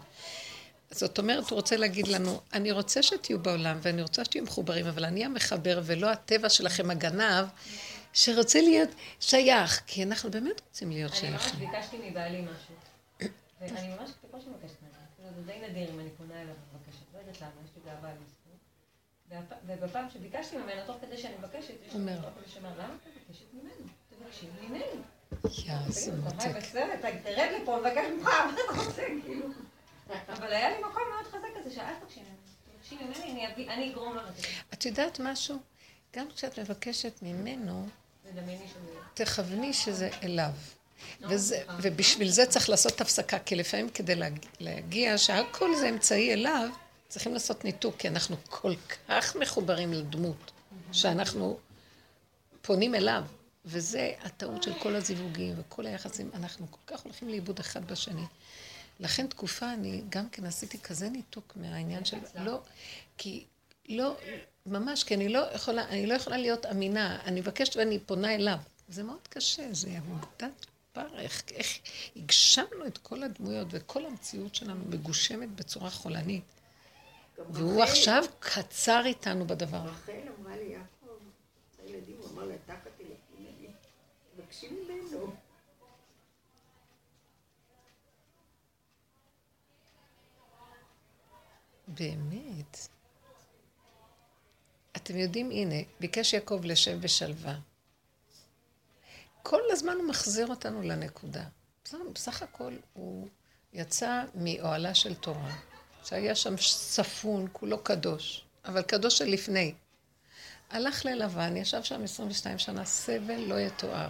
זאת 0.92 1.20
אומרת, 1.20 1.50
הוא 1.50 1.56
רוצה 1.56 1.78
להגיד 1.78 2.08
לנו, 2.08 2.42
אני 2.54 2.72
רוצה 2.72 3.04
שתהיו 3.04 3.40
בעולם 3.40 3.78
ואני 3.82 4.02
רוצה 4.02 4.26
שתהיו 4.26 4.44
מחוברים, 4.44 4.86
אבל 4.86 5.06
אני 5.06 5.26
המחבר 5.26 5.82
ולא 5.84 6.08
הטבע 6.08 6.50
שלכם 6.50 6.92
הגנב. 6.92 7.46
שרוצה 8.14 8.62
להיות 8.62 8.90
שייך, 9.20 9.82
כי 9.88 10.04
אנחנו 10.04 10.32
באמת 10.32 10.62
רוצים 10.68 10.92
להיות 10.92 11.14
שייכים. 11.16 11.56
אני 11.56 11.66
ממש 11.66 11.76
ביקשתי 11.76 12.10
מבעלי 12.10 12.42
משהו. 12.42 12.76
ואני 13.62 13.88
ממש 13.88 14.10
בקושי 14.24 14.46
מבקשת 14.50 14.76
ממנו. 14.82 15.36
זה 15.36 15.42
די 15.46 15.70
נדיר 15.70 15.90
אם 15.90 16.00
אני 16.00 16.10
פונה 16.18 16.42
אליו 16.42 16.54
ומבקשת. 16.74 17.06
לא 17.14 17.20
יודעת 17.20 17.42
למה, 17.42 17.52
יש 17.66 17.70
לי 17.76 17.82
גאווה 17.92 18.10
על 18.10 18.16
מספור. 18.26 18.54
ובפעם 19.66 20.10
שביקשתי 20.10 20.58
ממנו, 20.58 20.82
תוך 20.86 20.96
כדי 21.02 21.18
שאני 21.18 21.34
מבקשת, 21.38 21.70
יש 21.70 21.70
לי 21.70 21.78
כדי 21.78 21.90
שאומר, 22.54 22.70
למה 22.78 22.96
את 22.96 23.08
מבקשת 23.08 23.46
ממנו? 23.54 23.88
תבקשי 24.10 24.48
ממנו. 24.62 25.04
יא, 25.66 25.74
זה 25.90 26.12
מצק. 26.12 26.52
תרד 27.24 27.50
לפה, 27.62 27.78
נבקש 27.80 28.06
ממך, 28.18 28.26
מה 28.28 28.54
אתה 28.54 28.86
רוצה, 28.86 29.06
כאילו. 29.24 29.48
אבל 30.30 30.54
היה 30.54 30.70
לי 30.70 30.78
מקום 30.78 31.04
מאוד 31.10 31.26
חזק 31.28 31.48
כזה, 31.60 31.76
שאל 31.76 31.84
ממנו. 31.84 32.36
תבקשי 32.78 32.96
ממני, 32.96 33.48
אני 33.74 33.92
אגרום 33.92 34.16
לו. 34.16 34.22
את 34.74 34.86
יודעת 34.86 35.20
משהו? 35.20 35.58
גם 36.16 36.28
כשאת 36.36 36.60
מבקשת 36.60 37.20
ממנו, 37.22 37.88
תכווני 39.14 39.74
שזה 39.74 40.10
אליו. 40.24 40.52
וזה, 41.22 41.64
ובשביל 41.82 42.30
זה 42.30 42.46
צריך 42.46 42.70
לעשות 42.70 43.02
הפסקה, 43.02 43.40
כי 43.40 43.56
לפעמים 43.56 43.90
כדי 43.90 44.16
להגיע 44.60 45.18
שהכל 45.18 45.76
זה 45.76 45.90
אמצעי 45.90 46.34
אליו, 46.34 46.70
צריכים 47.08 47.34
לעשות 47.34 47.66
ניתוק, 47.66 47.96
כי 47.98 48.08
אנחנו 48.08 48.36
כל 48.50 48.74
כך 49.08 49.36
מחוברים 49.36 49.94
לדמות, 49.94 50.52
שאנחנו 50.92 51.58
פונים 52.62 52.96
אליו. 52.96 53.24
וזה 53.66 54.14
הטעות 54.22 54.64
של 54.64 54.80
כל 54.80 54.96
הזיווגים 54.96 55.54
וכל 55.58 55.86
היחסים, 55.86 56.30
אנחנו 56.34 56.68
כל 56.72 56.96
כך 56.96 57.02
הולכים 57.02 57.30
לאיבוד 57.30 57.60
אחד 57.60 57.92
בשני. 57.92 58.26
לכן 59.00 59.28
תקופה 59.28 59.74
אני 59.74 60.02
גם 60.10 60.30
כן 60.30 60.46
עשיתי 60.46 60.80
כזה 60.80 61.10
ניתוק 61.10 61.54
מהעניין 61.56 62.06
של... 62.06 62.18
לא, 62.36 62.62
כי 63.18 63.46
לא, 63.90 64.18
ממש, 64.66 65.04
כי 65.04 65.16
אני 65.16 65.30
לא 65.30 65.40
יכולה, 65.54 65.90
אני 65.90 66.06
לא 66.08 66.14
יכולה 66.14 66.38
להיות 66.38 66.66
אמינה, 66.66 67.22
אני 67.26 67.40
מבקשת 67.40 67.76
ואני 67.76 68.00
פונה 68.00 68.36
אליו. 68.36 68.58
זה 68.90 69.04
מאוד 69.04 69.28
קשה, 69.30 69.74
זה 69.74 69.90
עבודת 69.98 70.66
פרך, 70.94 71.44
איך 71.52 71.80
הגשמנו 72.16 72.88
את 72.88 72.98
כל 72.98 73.24
הדמויות 73.24 73.68
וכל 73.72 74.06
המציאות 74.06 74.56
שלנו 74.56 74.86
מגושמת 74.90 75.56
בצורה 75.56 75.90
חולנית. 75.90 76.44
והוא 77.50 77.84
עכשיו 77.84 78.24
קצר 78.40 79.02
איתנו 79.06 79.48
בדבר. 79.48 79.78
רחל 79.78 80.12
אמרה 80.40 80.56
לי, 80.56 80.64
יעקב, 80.64 81.18
הילדים, 81.84 82.16
הוא 82.20 82.30
אמר 82.32 82.46
לה, 82.46 82.56
תחת 82.66 83.00
ילדים, 83.00 83.72
תבקשי 84.36 84.68
ממנו. 84.70 85.32
באמת. 91.88 92.91
אתם 95.12 95.20
יודעים, 95.20 95.52
הנה, 95.52 95.76
ביקש 96.00 96.34
יעקב 96.34 96.62
לשב 96.64 97.02
בשלווה. 97.02 97.56
כל 99.44 99.62
הזמן 99.72 99.94
הוא 99.94 100.08
מחזיר 100.08 100.48
אותנו 100.48 100.82
לנקודה. 100.82 101.44
בסך 102.14 102.42
הכל 102.42 102.74
הוא 102.94 103.28
יצא 103.74 104.24
מאוהלה 104.36 104.96
של 104.96 105.16
תורה, 105.16 105.56
שהיה 106.04 106.36
שם 106.36 106.58
ספון, 106.58 107.48
כולו 107.54 107.84
קדוש, 107.84 108.46
אבל 108.66 108.82
קדוש 108.82 109.18
של 109.18 109.26
לפני. 109.26 109.74
הלך 110.70 111.06
ללבן, 111.06 111.58
ישב 111.58 111.84
שם 111.84 112.04
22 112.04 112.60
שנה, 112.60 112.86
סבל 112.86 113.40
לא 113.40 113.60
יתואר. 113.60 114.10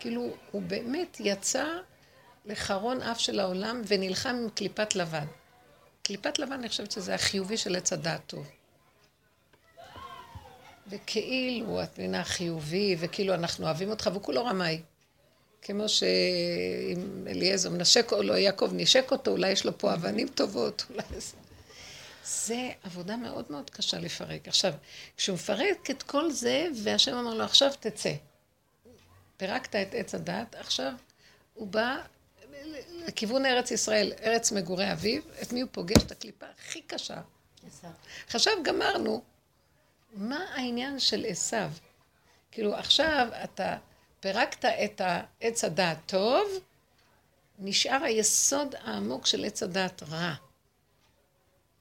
כאילו, 0.00 0.36
הוא 0.50 0.62
באמת 0.62 1.16
יצא 1.20 1.66
לחרון 2.44 3.02
אף 3.02 3.20
של 3.20 3.40
העולם 3.40 3.82
ונלחם 3.86 4.36
עם 4.42 4.50
קליפת 4.50 4.94
לבן. 4.94 5.26
קליפת 6.02 6.38
לבן, 6.38 6.52
אני 6.52 6.68
חושבת 6.68 6.92
שזה 6.92 7.14
החיובי 7.14 7.56
של 7.56 7.76
עץ 7.76 7.92
הדעת 7.92 8.20
טוב. 8.26 8.61
וכאילו 10.92 11.82
את 11.82 11.98
מבינה 11.98 12.24
חיובי, 12.24 12.96
וכאילו 12.98 13.34
אנחנו 13.34 13.66
אוהבים 13.66 13.90
אותך, 13.90 14.08
והוא 14.12 14.22
כולו 14.22 14.44
רמאי. 14.44 14.80
כמו 15.62 15.88
שאם 15.88 17.26
אליעזר 17.26 17.70
מנשק, 17.70 18.12
או 18.12 18.22
לא, 18.22 18.32
יעקב 18.32 18.70
נשק 18.72 19.12
אותו, 19.12 19.30
אולי 19.30 19.50
יש 19.50 19.66
לו 19.66 19.78
פה 19.78 19.94
אבנים 19.94 20.28
טובות, 20.28 20.84
אולי 20.90 21.02
זה... 21.18 21.36
זה 22.24 22.70
עבודה 22.82 23.16
מאוד 23.16 23.44
מאוד 23.50 23.70
קשה 23.70 23.98
לפרק. 23.98 24.48
עכשיו, 24.48 24.72
כשהוא 25.16 25.34
מפרק 25.34 25.90
את 25.90 26.02
כל 26.02 26.30
זה, 26.30 26.66
והשם 26.82 27.14
אמר 27.14 27.34
לו, 27.34 27.44
עכשיו 27.44 27.70
תצא. 27.80 28.12
פירקת 29.36 29.76
את 29.76 29.94
עץ 29.94 30.14
הדת, 30.14 30.54
עכשיו 30.54 30.92
הוא 31.54 31.66
בא 31.66 31.96
לכיוון 33.06 33.46
ארץ 33.46 33.70
ישראל, 33.70 34.12
ארץ 34.22 34.52
מגורי 34.52 34.92
אביו, 34.92 35.22
את 35.42 35.52
מי 35.52 35.60
הוא 35.60 35.68
פוגש? 35.72 36.02
את 36.02 36.10
הקליפה 36.10 36.46
הכי 36.58 36.82
קשה. 36.82 37.20
עכשיו 38.26 38.52
גמרנו. 38.64 39.22
מה 40.12 40.44
העניין 40.54 40.98
של 40.98 41.24
עשיו? 41.28 41.70
כאילו, 42.50 42.74
עכשיו 42.74 43.28
אתה 43.44 43.78
פירקת 44.20 44.64
את 44.64 45.00
העץ 45.00 45.64
הדעת 45.64 45.98
טוב, 46.06 46.42
נשאר 47.58 48.02
היסוד 48.04 48.74
העמוק 48.74 49.26
של 49.26 49.44
עץ 49.44 49.62
הדעת 49.62 50.02
רע. 50.02 50.34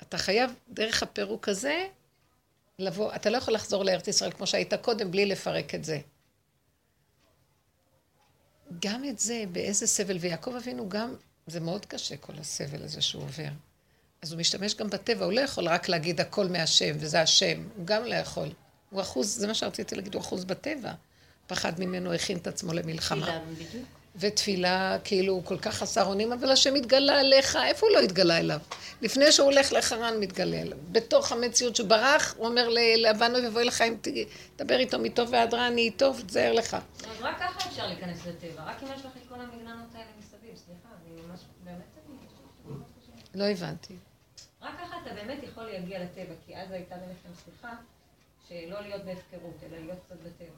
אתה 0.02 0.18
חייב 0.18 0.54
דרך 0.70 1.04
הפירוק 1.04 1.50
הזה 1.50 1.88
לבוא, 2.80 3.16
אתה 3.16 3.30
לא 3.30 3.38
יכול 3.38 3.54
לחזור 3.54 3.86
לארץ 3.86 4.08
ישראל 4.08 4.32
כמו 4.32 4.48
שהיית 4.48 4.74
קודם 4.74 5.12
בלי 5.12 5.26
לפרק 5.26 5.76
את 5.76 5.86
זה. 5.86 6.00
גם 8.80 9.06
את 9.06 9.20
זה, 9.20 9.44
באיזה 9.52 9.88
סבל, 9.88 10.18
ויעקב 10.18 10.56
אבינו 10.56 10.90
גם, 10.90 11.16
זה 11.48 11.60
מאוד 11.60 11.86
קשה 11.86 12.18
כל 12.18 12.34
הסבל 12.40 12.84
הזה 12.84 13.02
שהוא 13.02 13.24
עובר. 13.24 13.50
אז 14.24 14.32
הוא 14.32 14.40
משתמש 14.40 14.76
גם 14.76 14.90
בטבע, 14.90 15.26
הוא 15.26 15.34
לא 15.34 15.42
יכול 15.42 15.68
רק 15.68 15.90
להגיד 15.90 16.22
הכל 16.22 16.48
מהשם, 16.48 16.96
וזה 17.00 17.22
השם, 17.22 17.64
הוא 17.78 17.86
גם 17.86 18.06
לא 18.06 18.16
יכול. 18.16 18.50
הוא 18.90 19.02
אחוז, 19.02 19.38
זה 19.38 19.48
מה 19.48 19.54
שרציתי 19.54 19.96
להגיד, 19.96 20.14
הוא 20.14 20.22
אחוז 20.22 20.46
בטבע. 20.46 20.92
פחד 21.48 21.80
ממנו, 21.80 22.14
הכין 22.14 22.38
את 22.38 22.48
עצמו 22.48 22.74
למלחמה. 22.74 23.26
תפילה, 23.26 23.40
בדיוק. 23.52 23.86
ותפילה, 24.16 24.98
כאילו, 25.04 25.34
הוא 25.34 25.44
כל 25.46 25.58
כך 25.58 25.76
חסר 25.76 26.06
אונים, 26.06 26.34
אבל 26.34 26.52
השם 26.52 26.74
מתגלה 26.74 27.20
אליך, 27.20 27.56
איפה 27.66 27.88
הוא 27.88 27.96
לא 27.96 28.00
התגלה 28.00 28.38
אליו? 28.38 28.60
לפני 29.02 29.32
שהוא 29.32 29.46
הולך 29.46 29.74
לחרן, 29.74 30.20
מתגלה 30.20 30.62
אליו. 30.62 30.78
בתוך 30.92 31.32
המציאות 31.32 31.76
שהוא 31.76 31.88
ברח, 31.88 32.36
הוא 32.38 32.48
אומר 32.48 32.70
לבנו 32.98 33.38
יבוא 33.38 33.62
אליך, 33.62 33.82
אם 33.82 33.96
תדבר 34.56 34.80
איתו 34.80 35.00
מטוב 35.00 35.30
ועד 35.32 35.54
רע, 35.54 35.68
אני 35.68 35.82
איתו, 35.82 36.14
תזהר 36.28 36.54
לך. 36.54 36.74
אז 36.74 37.22
רק 37.22 37.40
ככה 37.40 37.70
אפשר 37.70 37.88
להיכנס 37.88 38.26
לטבע, 38.26 38.64
רק 38.64 38.84
אם 38.84 38.88
יש 38.96 39.06
לך 39.06 39.12
את 39.18 39.30
כל 39.30 39.36
המגננות 39.36 39.96
האלה 39.96 40.06
מסביב, 40.20 40.56
סליחה, 40.66 40.90
אני 41.06 41.22
ממש, 41.28 41.40
באמת, 41.64 41.92
לא 43.36 43.44
הבנתי. 43.44 43.94
רק 44.62 44.74
ככה 44.82 44.98
אתה 45.04 45.14
באמת 45.14 45.44
יכול 45.44 45.64
להגיע 45.64 46.00
לטבע, 46.00 46.34
כי 46.46 46.56
אז 46.56 46.72
הייתה 46.72 46.96
ביניכם 46.96 47.30
שיחה, 47.46 47.74
שלא 48.50 48.82
להיות 48.82 49.02
בהפקרות, 49.06 49.56
אלא 49.64 49.78
להיות 49.78 49.98
קצת 50.06 50.16
בטבע. 50.16 50.58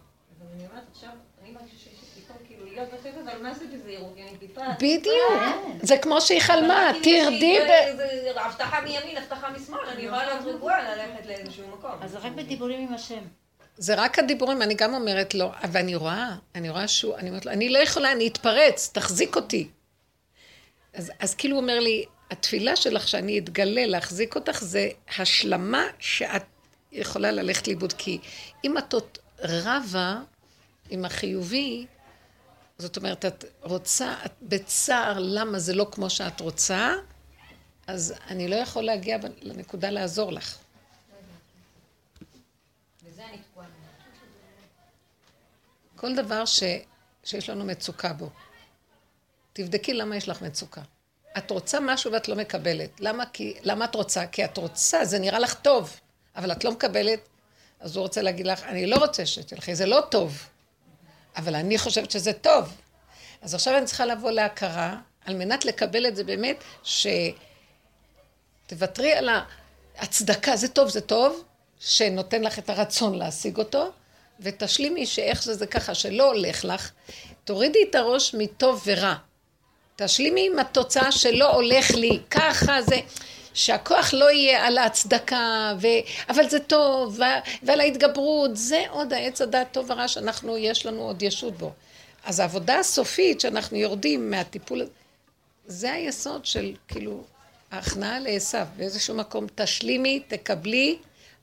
אני 0.56 0.68
אומרת 0.68 0.84
עכשיו, 0.92 1.10
אני 1.42 1.52
מרגישה 1.52 1.78
שיש 1.78 2.00
לי 2.16 2.22
פתאום 2.22 2.38
כאילו 2.48 2.66
להיות 2.66 2.90
בטבע, 2.94 3.22
אבל 3.22 3.42
מה 3.44 3.54
זה 3.54 3.66
בזהירות? 3.74 4.14
אני 4.18 4.38
טיפה... 4.38 4.62
בדיוק, 4.78 5.42
זה 5.82 5.98
כמו 5.98 6.22
שהיא 6.22 6.40
חלמה, 6.42 6.92
תרדי 7.04 7.60
ב... 7.60 8.38
הבטחה 8.38 8.82
מימין, 8.82 9.18
הבטחה 9.18 9.50
משמאל, 9.50 9.80
אני 9.88 10.02
יכולה 10.02 10.26
להיות 10.26 10.56
רגועה 10.56 10.96
ללכת 10.96 11.26
לאיזשהו 11.26 11.68
מקום. 11.68 11.92
אז 12.02 12.12
זה 12.12 12.18
רק 12.18 12.32
בדיבורים 12.32 12.88
עם 12.88 12.94
השם. 12.94 13.22
זה 13.78 13.96
רק 13.96 14.20
הדיבורים, 14.20 14.62
אני 14.62 14.74
גם 14.74 14.94
אומרת 14.94 15.36
לו, 15.36 15.52
אבל 15.64 15.80
אני 15.80 15.96
רואה, 15.96 16.30
אני 16.56 16.70
רואה 16.70 16.88
שהוא, 16.88 17.16
אני 17.16 17.30
אומרת 17.30 17.46
לו, 17.46 17.52
אני 17.52 17.70
לא 17.70 17.80
יכולה, 17.80 18.12
אני 18.12 18.28
אתפרץ, 18.28 18.92
תחזיק 18.94 19.36
אותי. 19.36 19.68
אז, 20.94 21.12
אז 21.20 21.36
כאילו 21.36 21.56
הוא 21.56 21.62
אומר 21.62 21.80
לי, 21.80 22.06
התפילה 22.34 22.76
שלך 22.76 23.08
שאני 23.08 23.40
אתגלה 23.40 23.86
להחזיק 23.86 24.36
אותך, 24.36 24.64
זה 24.64 24.90
השלמה 25.18 25.84
שאת 26.00 26.44
יכולה 26.92 27.32
ללכת 27.32 27.68
לאיבוד. 27.68 27.94
כי 27.94 28.20
אם 28.64 28.78
את 28.78 28.94
עוד 28.94 29.18
רבה 29.40 30.22
עם 30.90 31.06
החיובי, 31.06 31.86
זאת 32.78 32.98
אומרת, 32.98 33.26
את 33.26 33.46
רוצה, 33.62 34.16
את 34.26 34.32
בצער 34.42 35.20
למה 35.20 35.60
זה 35.60 35.74
לא 35.74 35.88
כמו 35.92 36.10
שאת 36.10 36.40
רוצה, 36.42 36.94
אז 37.88 38.14
אני 38.28 38.48
לא 38.48 38.56
יכול 38.56 38.84
להגיע 38.84 39.18
לנקודה 39.42 39.90
לעזור 39.90 40.32
לך. 40.32 40.58
כל 45.96 46.16
דבר 46.16 46.46
ש, 46.46 46.64
שיש 47.24 47.50
לנו 47.50 47.66
מצוקה 47.66 48.14
בו, 48.14 48.30
תבדקי 49.54 49.94
למה 49.94 50.16
יש 50.16 50.30
לך 50.30 50.42
מצוקה. 50.42 50.82
את 51.38 51.52
רוצה 51.52 51.80
משהו 51.80 52.12
ואת 52.12 52.28
לא 52.28 52.36
מקבלת. 52.36 52.90
למה? 53.00 53.26
כי, 53.26 53.54
למה 53.62 53.86
את 53.86 53.96
רוצה? 53.96 54.28
כי 54.28 54.46
את 54.46 54.58
רוצה, 54.58 55.06
זה 55.06 55.20
נראה 55.20 55.40
לך 55.40 55.54
טוב, 55.54 56.00
אבל 56.36 56.52
את 56.52 56.64
לא 56.64 56.72
מקבלת, 56.72 57.20
אז 57.80 57.96
הוא 57.96 58.04
רוצה 58.04 58.22
להגיד 58.22 58.48
לך, 58.48 58.64
אני 58.64 58.88
לא 58.88 58.96
רוצה 58.96 59.26
שתלכי, 59.26 59.76
זה 59.76 59.86
לא 59.86 60.02
טוב, 60.10 60.48
אבל 61.36 61.56
אני 61.56 61.78
חושבת 61.78 62.12
שזה 62.12 62.34
טוב. 62.34 62.78
אז 63.42 63.54
עכשיו 63.54 63.78
אני 63.78 63.86
צריכה 63.86 64.06
לבוא 64.06 64.32
להכרה, 64.32 64.98
על 65.26 65.36
מנת 65.36 65.66
לקבל 65.66 66.08
את 66.08 66.16
זה 66.16 66.24
באמת, 66.24 66.64
שתוותרי 68.68 69.14
על 69.14 69.30
ההצדקה, 69.96 70.56
זה 70.56 70.68
טוב, 70.68 70.90
זה 70.90 71.02
טוב, 71.02 71.44
שנותן 71.80 72.42
לך 72.44 72.60
את 72.60 72.70
הרצון 72.70 73.16
להשיג 73.16 73.58
אותו, 73.58 73.92
ותשלימי 74.40 75.06
שאיך 75.06 75.42
שזה 75.42 75.68
ככה, 75.68 75.96
שלא 75.96 76.32
הולך 76.32 76.66
לך, 76.66 76.92
תורידי 77.44 77.80
את 77.90 77.96
הראש 77.96 78.36
מטוב 78.36 78.84
ורע. 78.86 79.16
תשלימי 79.96 80.50
עם 80.52 80.60
התוצאה 80.60 81.12
שלא 81.12 81.54
הולך 81.54 81.92
לי, 81.92 82.20
ככה 82.30 82.82
זה, 82.82 83.00
שהכוח 83.54 84.14
לא 84.14 84.32
יהיה 84.32 84.68
על 84.68 84.78
ההצדקה, 84.78 85.74
ו... 85.82 85.88
אבל 86.30 86.50
זה 86.50 86.60
טוב, 86.60 87.20
ו... 87.20 87.24
ועל 87.64 87.80
ההתגברות, 87.80 88.58
זה 88.58 88.84
עוד 88.90 89.14
העץ 89.14 89.42
הדעת 89.42 89.72
טוב 89.72 89.90
ורע 89.90 90.08
שאנחנו, 90.08 90.58
יש 90.58 90.86
לנו 90.86 91.02
עוד 91.02 91.24
ישות 91.24 91.58
בו. 91.58 91.72
אז 92.26 92.40
העבודה 92.40 92.80
הסופית 92.80 93.42
שאנחנו 93.42 93.78
יורדים 93.78 94.32
מהטיפול, 94.32 94.82
זה 95.68 95.94
היסוד 95.94 96.46
של 96.46 96.74
כאילו 96.88 97.24
ההכנעה 97.72 98.20
לעשו, 98.20 98.58
באיזשהו 98.78 99.16
מקום 99.16 99.46
תשלימי, 99.56 100.20
תקבלי, 100.28 100.98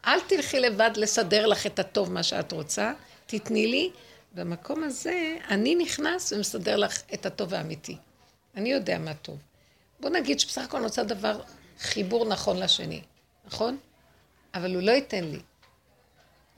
אל 0.07 0.21
תלכי 0.21 0.61
לבד 0.61 0.91
לסדר 0.97 1.47
לך 1.47 1.67
את 1.67 1.79
הטוב 1.79 2.13
מה 2.13 2.23
שאת 2.23 2.53
רוצה, 2.53 2.93
תתני 3.27 3.67
לי, 3.67 3.91
במקום 4.35 4.85
הזה 4.85 5.37
אני 5.49 5.75
נכנס 5.75 6.33
ומסדר 6.33 6.77
לך 6.77 7.03
את 7.15 7.27
הטוב 7.27 7.55
האמיתי. 7.55 7.97
אני 8.57 8.73
יודע 8.73 8.99
מה 8.99 9.15
טוב. 9.15 9.39
בוא 10.01 10.11
נגיד 10.11 10.41
שבסך 10.41 10.63
הכל 10.63 10.81
נוצר 10.81 11.03
דבר, 11.03 11.41
חיבור 11.79 12.29
נכון 12.29 12.57
לשני, 12.57 13.01
נכון? 13.45 13.79
אבל 14.55 14.75
הוא 14.75 14.83
לא 14.83 14.91
ייתן 14.91 15.25
לי. 15.25 15.41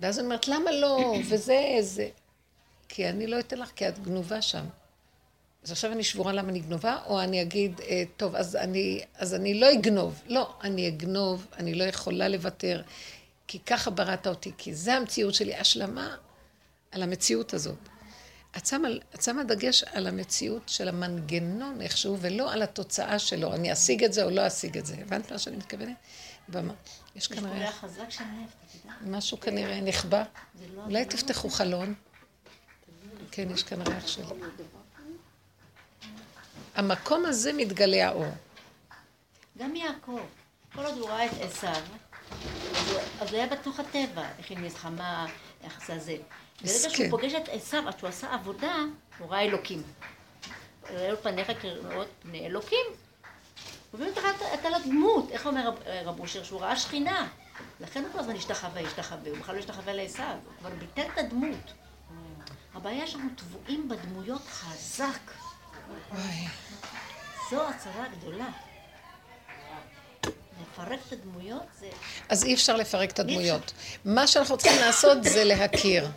ואז 0.00 0.18
אני 0.18 0.24
אומרת, 0.24 0.48
למה 0.48 0.72
לא? 0.72 1.14
וזה, 1.28 1.76
זה. 1.80 2.08
כי 2.88 3.08
אני 3.08 3.26
לא 3.26 3.40
אתן 3.40 3.58
לך, 3.58 3.70
כי 3.76 3.88
את 3.88 3.98
גנובה 3.98 4.42
שם. 4.42 4.64
אז 5.64 5.72
עכשיו 5.72 5.92
אני 5.92 6.04
שבורה 6.04 6.32
למה 6.32 6.48
אני 6.48 6.60
גנובה, 6.60 6.98
או 7.06 7.20
אני 7.20 7.42
אגיד, 7.42 7.80
אה, 7.80 8.02
טוב, 8.16 8.36
אז 8.36 8.56
אני, 8.56 9.00
אז 9.14 9.34
אני 9.34 9.60
לא 9.60 9.72
אגנוב. 9.72 10.22
לא, 10.26 10.54
אני 10.62 10.88
אגנוב, 10.88 11.46
אני 11.56 11.74
לא 11.74 11.84
יכולה 11.84 12.28
לוותר, 12.28 12.82
כי 13.46 13.58
ככה 13.58 13.90
בראת 13.90 14.26
אותי, 14.26 14.52
כי 14.58 14.74
זה 14.74 14.94
המציאות 14.94 15.34
שלי, 15.34 15.54
השלמה 15.54 16.16
על 16.90 17.02
המציאות 17.02 17.54
הזאת. 17.54 17.88
את 18.56 18.66
שמה, 18.66 18.88
את 19.14 19.22
שמה 19.22 19.44
דגש 19.44 19.84
על 19.84 20.06
המציאות 20.06 20.68
של 20.68 20.88
המנגנון 20.88 21.80
איכשהו, 21.80 22.16
ולא 22.20 22.52
על 22.52 22.62
התוצאה 22.62 23.18
שלו. 23.18 23.54
אני 23.54 23.72
אשיג 23.72 24.04
את 24.04 24.12
זה 24.12 24.24
או 24.24 24.30
לא 24.30 24.46
אשיג 24.46 24.78
את 24.78 24.86
זה. 24.86 24.96
הבנת 25.00 25.32
מה 25.32 25.38
שאני 25.38 25.56
מתכוונת? 25.56 25.96
במה? 26.48 26.74
יש 27.16 27.26
כנראה... 27.28 27.64
יש 27.64 27.74
פה 27.74 27.86
חזק 27.86 28.02
את 28.08 28.74
יודעת. 28.74 28.96
משהו 29.02 29.40
כנראה 29.40 29.80
נכבה. 29.80 30.24
לא- 30.74 30.82
אולי 30.84 31.04
לא 31.04 31.08
תפתחו 31.10 31.50
חלון. 31.50 31.94
כן, 33.30 33.50
יש 33.50 33.62
כאן 33.62 33.80
ריח 33.82 34.06
של... 34.06 34.22
המקום 36.74 37.26
הזה 37.26 37.52
מתגלה 37.52 38.08
האור. 38.08 38.32
גם 39.58 39.76
יעקב, 39.76 40.20
כל 40.74 40.84
עוד 40.86 40.98
הוא 40.98 41.08
ראה 41.08 41.26
את 41.26 41.32
עשיו, 41.40 41.82
אז 43.20 43.28
הוא 43.30 43.36
היה 43.38 43.46
בתוך 43.46 43.80
הטבע, 43.80 44.28
איך 44.38 44.50
היא 44.50 44.58
מלחמה, 44.58 45.26
איך 45.64 45.86
זה 45.86 45.98
זה. 45.98 46.16
ברגע 46.60 46.90
שהוא 46.90 47.10
פוגש 47.10 47.32
את 47.34 47.48
עשיו, 47.48 47.88
עד 47.88 47.98
שהוא 47.98 48.08
עשה 48.08 48.34
עבודה, 48.34 48.76
הוא 49.18 49.30
ראה 49.30 49.40
אלוקים. 49.40 49.82
ראה 50.90 51.10
לו 51.10 51.22
פניך 51.22 51.52
כראות 51.60 52.08
פני 52.22 52.46
אלוקים. 52.46 52.86
הוא 53.90 54.00
באמת 54.00 54.18
ראה 54.18 54.54
את 54.54 54.60
הדמות, 54.64 55.30
איך 55.30 55.46
אומר 55.46 55.70
רב 56.04 56.20
אושר? 56.20 56.44
שהוא 56.44 56.60
ראה 56.60 56.76
שכינה. 56.76 57.28
לכן 57.80 58.04
הוא 58.04 58.12
כל 58.12 58.18
הזמן 58.18 58.36
השתחווה, 58.36 58.80
השתחווה, 58.80 59.30
הוא 59.30 59.38
בכלל 59.38 59.54
לא 59.54 59.60
השתחווה 59.60 59.92
לעשיו, 59.92 60.36
אבל 60.62 60.70
הוא 60.70 60.78
ביטל 60.78 61.02
את 61.12 61.18
הדמות. 61.18 61.72
הבעיה 62.74 63.06
שאנחנו 63.06 63.28
טבועים 63.36 63.88
בדמויות 63.88 64.42
חזק. 64.48 65.32
זו 67.50 67.68
הצרה 67.68 68.06
הגדולה. 68.06 68.48
לפרק 70.62 71.00
את 71.08 71.12
הדמויות 71.12 71.62
זה... 71.80 71.88
אז 72.28 72.44
אי 72.44 72.54
אפשר 72.54 72.76
לפרק 72.76 73.10
את 73.10 73.18
הדמויות. 73.18 73.72
מה 74.04 74.26
שאנחנו 74.26 74.58
צריכים 74.58 74.80
לעשות 74.80 75.24
זה 75.24 75.44
להכיר. 75.44 76.08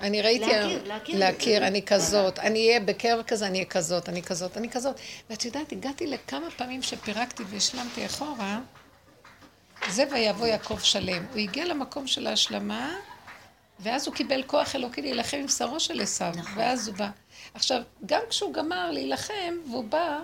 אני 0.00 0.22
ראיתי... 0.22 0.46
להכיר, 0.46 0.82
להכיר. 0.84 1.18
להכיר, 1.18 1.66
אני 1.66 1.82
כזאת, 1.82 2.38
אני 2.38 2.68
אהיה 2.68 2.80
בקרב 2.80 3.22
כזה, 3.22 3.46
אני 3.46 3.58
אהיה 3.58 3.70
כזאת, 3.70 4.08
אני 4.08 4.22
כזאת, 4.22 4.56
אני 4.56 4.70
כזאת. 4.70 4.96
ואת 5.30 5.44
יודעת, 5.44 5.72
הגעתי 5.72 6.06
לכמה 6.06 6.50
פעמים 6.50 6.82
שפירקתי 6.82 7.42
והשלמתי 7.46 8.06
אחורה, 8.06 8.60
זה 9.88 10.04
ויבוא 10.10 10.46
יעקב 10.46 10.78
שלם. 10.78 11.24
הוא 11.32 11.38
הגיע 11.38 11.64
למקום 11.64 12.06
של 12.06 12.26
ההשלמה, 12.26 12.94
ואז 13.80 14.06
הוא 14.06 14.14
קיבל 14.14 14.42
כוח 14.42 14.76
אלוקי 14.76 15.02
להילחם 15.02 15.36
עם 15.36 15.48
שרו 15.48 15.80
של 15.80 16.00
עשיו, 16.00 16.32
נכון. 16.36 16.58
ואז 16.58 16.88
הוא 16.88 16.96
בא. 16.96 17.08
עכשיו, 17.54 17.82
גם 18.06 18.20
כשהוא 18.30 18.54
גמר 18.54 18.90
להילחם, 18.90 19.54
והוא 19.70 19.84
בא, 19.84 20.20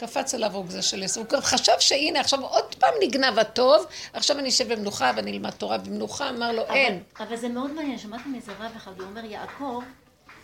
קפץ 0.00 0.34
עליו 0.34 0.50
רוגזה 0.52 0.82
של 0.82 1.02
עשר. 1.02 1.20
הוא 1.20 1.28
גם 1.28 1.40
חשב 1.40 1.72
שהנה, 1.80 2.20
עכשיו 2.20 2.40
עוד 2.40 2.74
פעם 2.74 2.94
נגנב 3.02 3.38
הטוב, 3.38 3.86
עכשיו 4.12 4.38
אני 4.38 4.48
אשב 4.48 4.72
במנוחה 4.72 5.12
ואני 5.16 5.32
אלמד 5.32 5.50
תורה 5.50 5.78
במנוחה, 5.78 6.30
אמר 6.30 6.52
לו, 6.52 6.62
אין. 6.66 7.02
אבל 7.20 7.36
זה 7.36 7.48
מאוד 7.48 7.70
מעניין, 7.70 7.98
שמעתי 7.98 8.28
מאיזה 8.28 8.52
רב 8.60 8.72
אחד, 8.76 9.00
הוא 9.00 9.06
אומר, 9.06 9.24
יעקב, 9.24 9.82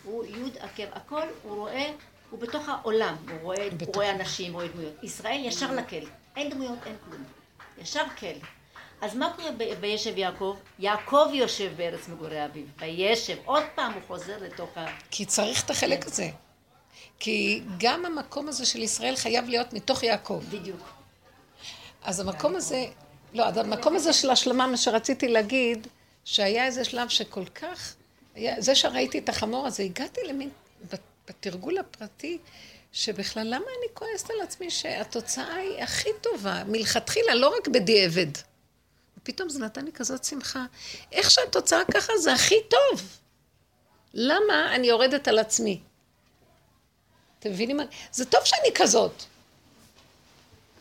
הוא 0.03 0.25
יוד 0.25 0.57
עקב, 0.59 0.83
הכל 0.93 1.21
הוא 1.43 1.55
רואה, 1.55 1.91
הוא 2.29 2.39
בתוך 2.39 2.69
העולם, 2.69 3.15
הוא 3.29 3.39
רואה, 3.41 3.67
הוא 3.85 3.95
רואה 3.95 4.11
אנשים, 4.11 4.53
רואה 4.53 4.67
דמויות. 4.67 4.93
ישראל 5.03 5.41
ישר 5.45 5.71
לקל, 5.71 6.05
אין 6.35 6.49
דמויות, 6.49 6.79
אין 6.85 6.95
כלום. 7.05 7.23
ישר 7.81 8.03
כל. 8.19 8.27
אז 9.01 9.15
מה 9.15 9.33
קורה 9.35 9.49
בישב 9.79 10.17
יעקב? 10.17 10.57
יעקב 10.79 11.27
יושב 11.33 11.71
בארץ 11.77 12.07
מגורי 12.07 12.45
אביו, 12.45 12.63
וישב, 12.79 13.35
עוד 13.45 13.63
פעם 13.75 13.93
הוא 13.93 14.01
חוזר 14.07 14.37
לתוך 14.41 14.77
ה... 14.77 14.85
כי 15.11 15.25
צריך 15.25 15.65
את 15.65 15.69
החלק 15.69 16.03
כן. 16.03 16.09
הזה. 16.11 16.29
כי 17.19 17.61
גם 17.77 18.05
המקום 18.05 18.47
הזה 18.47 18.65
של 18.65 18.83
ישראל 18.83 19.15
חייב 19.15 19.49
להיות 19.49 19.73
מתוך 19.73 20.03
יעקב. 20.03 20.41
בדיוק. 20.49 20.89
אז 22.03 22.19
המקום 22.19 22.55
הזה, 22.55 22.85
לא, 23.33 23.45
המקום 23.45 23.95
הזה 23.95 24.13
של 24.13 24.29
השלמה, 24.29 24.67
מה 24.67 24.77
שרציתי 24.77 25.27
להגיד, 25.27 25.87
שהיה 26.25 26.65
איזה 26.65 26.83
שלב 26.83 27.09
שכל 27.09 27.45
כך, 27.45 27.95
היה, 28.35 28.61
זה 28.61 28.75
שראיתי 28.75 29.19
את 29.19 29.29
החמור 29.29 29.67
הזה, 29.67 29.83
הגעתי 29.83 30.21
למין, 30.23 30.49
בתרגול 31.27 31.77
הפרטי, 31.77 32.37
שבכלל, 32.91 33.47
למה 33.47 33.57
אני 33.57 33.93
כועסת 33.93 34.29
על 34.29 34.41
עצמי 34.43 34.69
שהתוצאה 34.69 35.55
היא 35.55 35.83
הכי 35.83 36.09
טובה, 36.21 36.63
מלכתחילה, 36.67 37.35
לא 37.35 37.53
רק 37.57 37.67
בדיעבד. 37.67 38.31
ופתאום 39.17 39.49
זה 39.49 39.59
נתן 39.59 39.85
לי 39.85 39.91
כזאת 39.91 40.23
שמחה. 40.23 40.65
איך 41.11 41.31
שהתוצאה 41.31 41.79
ככה 41.93 42.13
זה 42.17 42.33
הכי 42.33 42.55
טוב. 42.69 43.17
למה 44.13 44.75
אני 44.75 44.87
יורדת 44.87 45.27
על 45.27 45.39
עצמי? 45.39 45.81
אתם 47.39 47.49
מבינים? 47.49 47.79
זה 48.11 48.25
טוב 48.25 48.41
שאני 48.45 48.73
כזאת. 48.75 49.23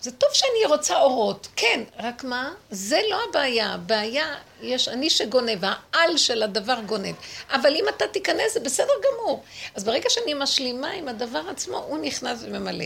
זה 0.00 0.12
טוב 0.12 0.30
שאני 0.32 0.66
רוצה 0.66 1.00
אורות, 1.00 1.48
כן, 1.56 1.80
רק 1.98 2.24
מה? 2.24 2.54
זה 2.70 3.00
לא 3.10 3.18
הבעיה. 3.28 3.74
הבעיה, 3.74 4.34
יש 4.62 4.88
אני 4.88 5.10
שגונב, 5.10 5.64
העל 5.64 6.16
של 6.16 6.42
הדבר 6.42 6.80
גונב. 6.86 7.14
אבל 7.50 7.74
אם 7.74 7.84
אתה 7.96 8.08
תיכנס, 8.08 8.54
זה 8.54 8.60
בסדר 8.60 8.92
גמור. 9.04 9.44
אז 9.74 9.84
ברגע 9.84 10.10
שאני 10.10 10.34
משלימה 10.34 10.90
עם 10.90 11.08
הדבר 11.08 11.42
עצמו, 11.50 11.76
הוא 11.76 11.98
נכנס 11.98 12.38
וממלא. 12.42 12.84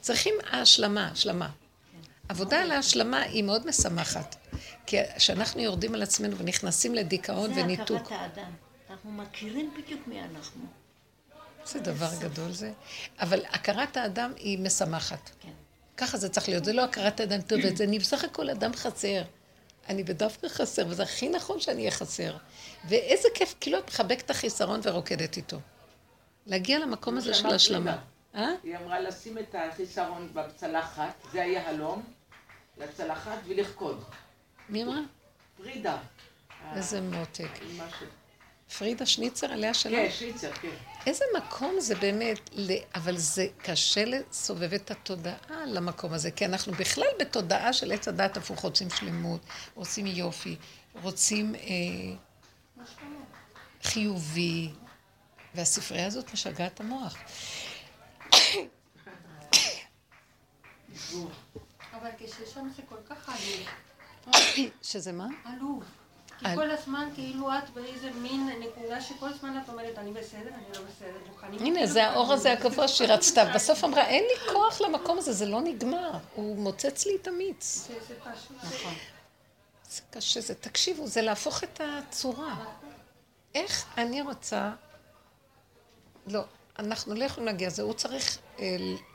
צריכים 0.00 0.34
השלמה, 0.52 1.08
השלמה. 1.12 1.48
עבודה 2.28 2.62
על 2.62 2.70
ההשלמה 2.70 3.22
היא 3.22 3.44
מאוד 3.44 3.66
משמחת. 3.66 4.36
כי 4.86 4.96
כשאנחנו 5.16 5.60
יורדים 5.60 5.94
על 5.94 6.02
עצמנו 6.02 6.36
ונכנסים 6.36 6.94
לדיכאון 6.94 7.50
וניתוק... 7.54 7.88
זה 7.88 7.96
הכרת 7.96 8.12
האדם. 8.20 8.50
אנחנו 8.90 9.10
מכירים 9.10 9.74
בדיוק 9.78 10.00
מי 10.06 10.20
אנחנו. 10.20 10.79
זה 11.64 11.80
דבר 11.80 12.08
גדול 12.20 12.52
זה. 12.52 12.72
אבל 13.20 13.44
הכרת 13.48 13.96
האדם 13.96 14.32
היא 14.36 14.58
משמחת. 14.58 15.30
כן. 15.40 15.48
ככה 15.96 16.16
זה 16.16 16.28
צריך 16.28 16.48
להיות. 16.48 16.64
זה 16.64 16.72
לא 16.72 16.84
הכרת 16.84 17.20
האדם 17.20 17.40
טוב, 17.40 17.60
זה 17.74 17.84
אני 17.84 17.98
בסך 17.98 18.24
הכל 18.24 18.50
אדם 18.50 18.72
חסר. 18.74 19.22
אני 19.88 20.04
בדווקא 20.04 20.48
חסר, 20.48 20.86
וזה 20.88 21.02
הכי 21.02 21.28
נכון 21.28 21.60
שאני 21.60 21.80
אהיה 21.80 21.90
חסר. 21.90 22.36
ואיזה 22.88 23.28
כיף, 23.34 23.54
כאילו 23.60 23.78
את 23.78 23.88
מחבקת 23.88 24.24
את 24.24 24.30
החיסרון 24.30 24.80
ורוקדת 24.82 25.36
איתו. 25.36 25.56
להגיע 26.46 26.78
למקום 26.78 27.16
הזה 27.16 27.34
של 27.34 27.46
השלמה. 27.46 27.98
אה? 28.34 28.48
היא 28.62 28.76
אמרה 28.76 29.00
לשים 29.00 29.38
את 29.38 29.54
החיסרון 29.54 30.28
בצלחת, 30.32 31.14
זה 31.32 31.42
היהלום, 31.42 32.02
לצלחת 32.78 33.38
ולחקוד. 33.46 34.04
מי 34.68 34.82
אמרה? 34.82 35.00
פרידה. 35.56 35.98
איזה 36.76 37.00
מותק. 37.00 37.50
פרידה 38.78 39.06
שניצר 39.06 39.52
עליה 39.52 39.74
שלום? 39.74 39.96
כן, 39.96 40.10
שניצר, 40.10 40.52
כן. 40.52 40.68
איזה 41.06 41.24
מקום 41.36 41.80
זה 41.80 41.94
באמת, 41.94 42.50
אבל 42.94 43.16
זה 43.16 43.46
קשה 43.58 44.04
לסובב 44.04 44.74
את 44.74 44.90
התודעה 44.90 45.66
למקום 45.66 46.12
הזה, 46.12 46.30
כי 46.30 46.44
אנחנו 46.44 46.72
בכלל 46.72 47.08
בתודעה 47.20 47.72
של 47.72 47.92
עץ 47.92 48.08
הדת 48.08 48.36
הפוך, 48.36 48.60
רוצים 48.60 48.90
שלמות, 48.90 49.40
רוצים 49.74 50.06
יופי, 50.06 50.56
רוצים 51.02 51.54
אה, 51.54 51.60
חיובי, 53.82 54.70
והספרייה 55.54 56.06
הזאת 56.06 56.32
משגעת 56.32 56.74
את 56.74 56.80
המוח. 56.80 57.16
אבל 61.92 62.10
כששם 62.18 62.68
זה 62.76 62.82
כל 62.88 62.96
כך 63.08 63.28
עלוב. 63.28 63.66
שזה 64.82 65.12
מה? 65.12 65.26
עלוב. 65.44 65.84
כי 66.40 66.46
כל 66.54 66.70
הזמן 66.70 67.08
כאילו 67.14 67.50
את 67.50 67.70
באיזה 67.74 68.10
מין 68.10 68.50
נקודה 68.60 69.00
שכל 69.00 69.28
הזמן 69.28 69.60
את 69.64 69.68
אומרת, 69.68 69.98
אני 69.98 70.12
בסדר, 70.12 70.50
אני 70.54 70.64
לא 70.74 70.80
בסדר, 70.80 71.18
מוכנים. 71.28 71.60
הנה, 71.60 71.86
זה 71.86 72.06
האור 72.06 72.32
הזה 72.32 72.52
הקבוע 72.52 72.88
שהיא 72.88 73.08
רצתה. 73.08 73.44
בסוף 73.54 73.84
אמרה, 73.84 74.06
אין 74.06 74.24
לי 74.24 74.52
כוח 74.52 74.80
למקום 74.80 75.18
הזה, 75.18 75.32
זה 75.32 75.46
לא 75.46 75.60
נגמר. 75.60 76.10
הוא 76.34 76.56
מוצץ 76.56 77.06
לי 77.06 77.16
את 77.22 77.28
המיץ. 77.28 77.88
זה 77.88 78.14
פשוט... 78.20 78.56
נכון. 78.56 78.94
זה 79.90 80.02
קשה, 80.10 80.40
זה, 80.40 80.54
תקשיבו, 80.54 81.06
זה 81.06 81.22
להפוך 81.22 81.64
את 81.64 81.80
הצורה. 81.84 82.54
איך 83.54 83.84
אני 83.98 84.22
רוצה... 84.22 84.70
לא, 86.26 86.44
אנחנו 86.78 87.14
לא 87.14 87.24
יכולים 87.24 87.46
להגיע 87.46 87.68
לזה, 87.68 87.82
הוא 87.82 87.94
צריך, 87.94 88.38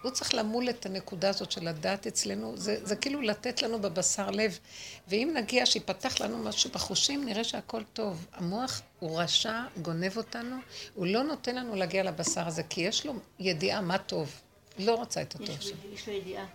הוא 0.01 0.11
צריך 0.11 0.33
למול 0.35 0.69
את 0.69 0.85
הנקודה 0.85 1.29
הזאת 1.29 1.51
של 1.51 1.67
הדת 1.67 2.07
אצלנו, 2.07 2.57
זה, 2.57 2.85
זה 2.85 2.95
כאילו 2.95 3.21
לתת 3.21 3.61
לנו 3.61 3.81
בבשר 3.81 4.31
לב, 4.31 4.59
ואם 5.07 5.31
נגיע 5.35 5.65
שיפתח 5.65 6.21
לנו 6.21 6.37
משהו 6.37 6.69
בחושים, 6.69 7.25
נראה 7.25 7.43
שהכל 7.43 7.83
טוב. 7.93 8.27
המוח 8.33 8.81
הוא 8.99 9.21
רשע, 9.21 9.61
גונב 9.81 10.17
אותנו, 10.17 10.55
הוא 10.93 11.07
לא 11.07 11.23
נותן 11.23 11.55
לנו 11.55 11.75
להגיע 11.75 12.03
לבשר 12.03 12.47
הזה, 12.47 12.63
כי 12.63 12.81
יש 12.81 13.05
לו 13.05 13.13
ידיעה 13.39 13.81
מה 13.81 13.97
טוב. 13.97 14.41
לא 14.77 14.95
רוצה 14.95 15.21
את 15.21 15.35
הטוב 15.35 15.61
שלו. 15.61 15.77
יש 15.93 16.07
לו 16.07 16.13
ידיעה. 16.13 16.45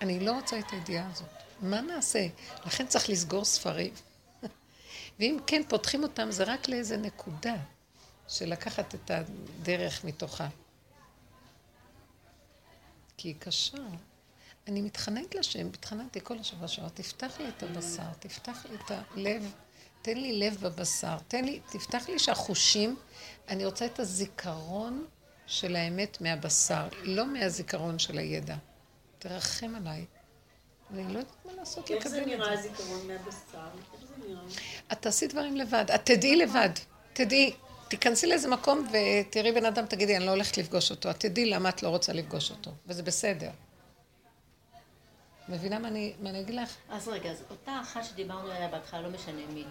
אני 0.00 0.20
לא 0.20 0.32
רוצה 0.32 0.58
את 0.58 0.64
הידיעה 0.72 1.10
הזאת. 1.12 1.28
מה 1.60 1.80
נעשה? 1.80 2.26
לכן 2.66 2.86
צריך 2.86 3.10
לסגור 3.10 3.44
ספרים. 3.44 3.92
ואם 5.18 5.38
כן, 5.46 5.62
פותחים 5.68 6.02
אותם, 6.02 6.30
זה 6.30 6.44
רק 6.44 6.68
לאיזה 6.68 6.96
נקודה. 6.96 7.56
של 8.30 8.48
לקחת 8.48 8.94
את 8.94 9.10
הדרך 9.10 10.04
מתוכה. 10.04 10.48
כי 13.20 13.28
היא 13.28 13.34
קשה. 13.38 13.78
אני 14.68 14.82
מתחננת 14.82 15.34
לשם, 15.34 15.66
התחננתי 15.66 16.20
כל 16.22 16.38
השבוע 16.38 16.68
שעבר, 16.68 16.88
תפתח 16.88 17.40
לי 17.40 17.48
את 17.48 17.62
הבשר, 17.62 18.12
תפתח 18.18 18.66
לי 18.70 18.76
את 18.76 18.90
הלב, 18.90 19.52
תן 20.02 20.16
לי 20.16 20.38
לב 20.38 20.56
בבשר, 20.60 21.16
תן 21.28 21.44
לי, 21.44 21.60
תפתח 21.72 22.08
לי 22.08 22.18
שהחושים, 22.18 22.96
אני 23.48 23.64
רוצה 23.64 23.86
את 23.86 24.00
הזיכרון 24.00 25.06
של 25.46 25.76
האמת 25.76 26.20
מהבשר, 26.20 26.88
לא 27.02 27.26
מהזיכרון 27.26 27.98
של 27.98 28.18
הידע. 28.18 28.56
תרחם 29.18 29.74
עליי. 29.74 30.04
אני 30.90 31.14
לא 31.14 31.18
יודעת 31.18 31.36
מה 31.44 31.52
לעשות 31.52 31.90
לקבל 31.90 32.06
את 32.06 32.10
זה. 32.10 32.16
איך 32.16 32.24
זה 32.24 32.36
נראה 32.36 32.52
הזיכרון 32.52 33.06
מהבשר? 33.06 33.68
איך 33.92 34.00
זה 34.08 34.28
נראה? 34.28 34.42
את 34.92 35.02
תעשי 35.02 35.26
דברים 35.26 35.56
לבד, 35.56 35.84
את 35.94 36.00
תדעי 36.04 36.36
לבד, 36.36 36.70
תדעי. 37.12 37.52
תיכנסי 37.90 38.26
לאיזה 38.26 38.48
מקום 38.48 38.88
ותראי 38.88 39.52
בן 39.52 39.64
אדם, 39.64 39.86
תגידי, 39.86 40.16
אני 40.16 40.26
לא 40.26 40.30
הולכת 40.30 40.58
לפגוש 40.58 40.90
אותו. 40.90 41.10
את 41.10 41.20
תדעי 41.20 41.46
למה 41.46 41.68
את 41.68 41.82
לא 41.82 41.88
רוצה 41.88 42.12
לפגוש 42.12 42.50
אותו, 42.50 42.70
וזה 42.86 43.02
בסדר. 43.02 43.50
מבינה 45.48 45.78
מה 45.78 45.88
אני, 45.88 46.12
מה 46.20 46.30
אני 46.30 46.40
אגיד 46.40 46.54
לך? 46.54 46.76
אז 46.90 47.08
רגע, 47.08 47.30
אז 47.30 47.42
אותה 47.50 47.80
אחת 47.82 48.04
שדיברנו 48.04 48.50
עליה 48.50 48.68
בהתחלה, 48.68 49.00
לא 49.00 49.10
משנה 49.10 49.46
מי 49.52 49.60
היא, 49.60 49.66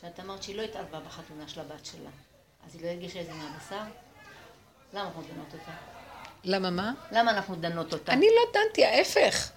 שאת 0.00 0.20
אמרת 0.20 0.42
שהיא 0.42 0.56
לא 0.56 0.62
התערבה 0.62 1.00
בחתונה 1.00 1.48
של 1.48 1.60
הבת 1.60 1.84
שלה, 1.84 2.10
אז 2.66 2.74
היא 2.74 2.82
לא 2.82 2.88
הרגישה 2.88 3.18
איזה 3.18 3.32
מהבשר? 3.32 3.82
למה 4.92 5.06
אנחנו 5.06 5.22
דנות 5.22 5.52
אותה? 5.52 5.72
למה 6.44 6.70
מה? 6.70 6.92
למה 7.12 7.30
אנחנו 7.30 7.56
דנות 7.56 7.92
אותה? 7.92 8.12
אני 8.12 8.26
לא 8.26 8.60
דנתי, 8.60 8.84
ההפך. 8.84 9.50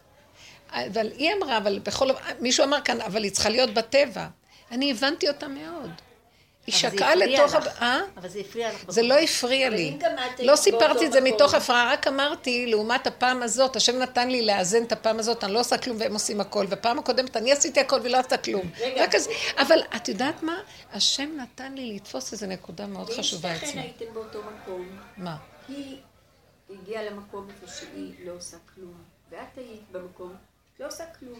אבל 0.72 1.12
היא 1.12 1.34
אמרה, 1.34 1.58
אבל 1.58 1.80
בכל... 1.80 2.08
מישהו 2.40 2.64
אמר 2.64 2.82
כאן, 2.82 3.02
אבל 3.02 3.24
היא 3.24 3.32
צריכה 3.32 3.50
להיות 3.50 3.74
בטבע. 3.74 4.28
אני 4.72 4.92
הבנתי 4.92 5.28
אותה 5.28 5.48
מאוד. 5.48 5.92
היא 6.68 6.76
שקעה 6.76 7.16
לתוך... 7.16 7.56
אה? 7.82 8.00
אבל 8.18 8.30
זה 8.30 8.40
הפריע 8.40 8.74
לך. 8.74 8.84
זה 8.88 9.02
לא 9.02 9.14
הפריע 9.14 9.70
לי. 9.70 9.98
לא 10.40 10.56
סיפרתי 10.56 11.06
את 11.06 11.12
זה 11.12 11.22
מתוך 11.22 11.54
הפרעה, 11.54 11.94
רק 11.94 12.08
אמרתי, 12.08 12.66
לעומת 12.66 13.08
הפעם 13.08 13.44
הזאת, 13.44 13.76
השם 13.76 14.00
נתן 14.00 14.28
לי 14.28 14.46
לאזן 14.46 14.84
את 14.84 14.92
הפעם 14.92 15.20
הזאת, 15.20 15.44
אני 15.44 15.54
לא 15.54 15.60
עושה 15.60 15.78
כלום 15.78 15.98
והם 16.00 16.14
עושים 16.14 16.42
הכל, 16.42 16.66
ופעם 16.70 17.00
הקודמת 17.00 17.38
אני 17.38 17.52
עשיתי 17.52 17.80
הכל 17.80 18.00
ולא 18.04 18.18
עשתה 18.18 18.38
כלום. 18.38 18.72
אבל 19.58 19.80
את 19.96 20.10
יודעת 20.10 20.44
מה? 20.44 20.60
השם 20.94 21.30
נתן 21.38 21.74
לי 21.74 21.96
לתפוס 21.96 22.34
איזו 22.34 22.48
נקודה 22.48 22.88
מאוד 22.88 23.10
חשובה 23.10 23.56
אצלי. 23.56 23.68
ואם 23.68 23.72
שתיכן 23.72 23.80
הייתם 23.80 24.14
באותו 24.14 24.40
מקום, 24.40 25.00
מה? 25.18 25.36
היא 25.68 25.98
הגיעה 26.70 27.04
למקום 27.04 27.48
איפה 27.50 27.74
שהיא 27.74 28.14
לא 28.26 28.32
עושה 28.32 28.58
כלום, 28.76 28.94
ואת 29.32 29.58
היית 29.58 29.92
במקום, 29.92 30.36
לא 30.80 30.88
עושה 30.88 31.04
כלום. 31.20 31.40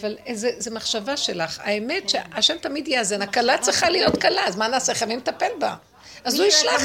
אבל 0.00 0.16
זו 0.58 0.70
מחשבה 0.70 1.16
שלך. 1.16 1.60
האמת 1.64 2.08
שהשם 2.08 2.56
תמיד 2.58 2.88
יאזן, 2.88 3.22
הכלה 3.22 3.58
צריכה 3.58 3.90
להיות 3.90 4.20
כלה, 4.20 4.44
אז 4.46 4.56
מה 4.56 4.68
נעשה? 4.68 4.94
חייבים 4.94 5.18
לטפל 5.18 5.50
בה. 5.58 5.74
אז 6.24 6.38
הוא 6.40 6.46
ישלח. 6.46 6.82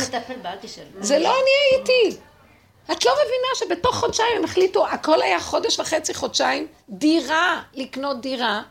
זה 1.00 1.20
לא 1.20 1.30
אני 1.30 1.78
הייתי. 1.78 2.18
את 2.92 3.06
לא 3.06 3.12
מבינה 3.14 3.48
שבתוך 3.56 3.96
חודשיים 3.96 4.38
הם 4.38 4.44
החליטו, 4.44 4.88
הכל 4.88 5.22
היה 5.22 5.40
חודש 5.40 5.80
וחצי, 5.80 6.14
חודשיים, 6.14 6.68
דירה, 6.90 7.62
לקנות 7.74 8.22
דירה, 8.22 8.62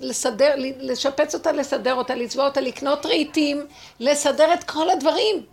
לסדר, 0.00 0.54
לשפץ 0.78 1.34
אותה, 1.34 1.52
לסדר 1.52 1.94
אותה, 1.94 2.14
לצבוע 2.14 2.44
אותה, 2.44 2.60
לקנות 2.60 3.06
רהיטים, 3.06 3.66
לסדר 4.00 4.54
את 4.54 4.64
כל 4.64 4.90
הדברים, 4.90 5.46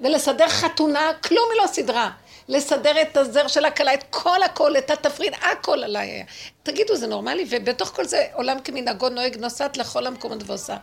ולסדר 0.00 0.48
חתונה, 0.48 1.10
כלום 1.24 1.48
היא 1.52 1.62
לא 1.62 1.66
סידרה. 1.66 2.10
לסדר 2.48 3.02
את 3.02 3.16
הזר 3.16 3.48
של 3.48 3.64
הכלה, 3.64 3.94
את 3.94 4.04
כל 4.10 4.42
הכל, 4.42 4.76
את 4.78 4.90
התפריט, 4.90 5.34
הכל 5.52 5.84
עליי 5.84 6.10
היה. 6.10 6.24
תגידו, 6.62 6.96
זה 6.96 7.06
נורמלי? 7.06 7.46
ובתוך 7.50 7.88
כל 7.88 8.04
זה, 8.04 8.26
עולם 8.32 8.60
כמנהגו 8.60 9.08
נוהג, 9.08 9.36
נוסעת 9.36 9.76
לכל 9.76 10.06
המקומות 10.06 10.38
ועושה. 10.46 10.76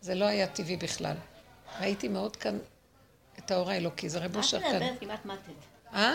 זה 0.00 0.14
לא 0.14 0.24
היה 0.24 0.46
טבעי 0.46 0.76
בכלל. 0.76 1.14
ראיתי 1.80 2.08
מאוד 2.08 2.36
כאן 2.36 2.58
את 3.38 3.50
האור 3.50 3.70
האלוקי, 3.70 4.08
זה 4.08 4.18
רב 4.18 4.36
אושר 4.36 4.60
כאן. 4.60 4.76
את 4.76 4.82
מדברת 4.82 5.00
כמעט 5.00 5.24
מתת. 5.24 5.94
אה? 5.94 6.14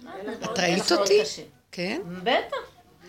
מה? 0.00 0.12
את 0.44 0.58
ראית 0.58 0.92
אותי? 0.92 1.22
כן? 1.72 2.00
בטח. 2.22 2.56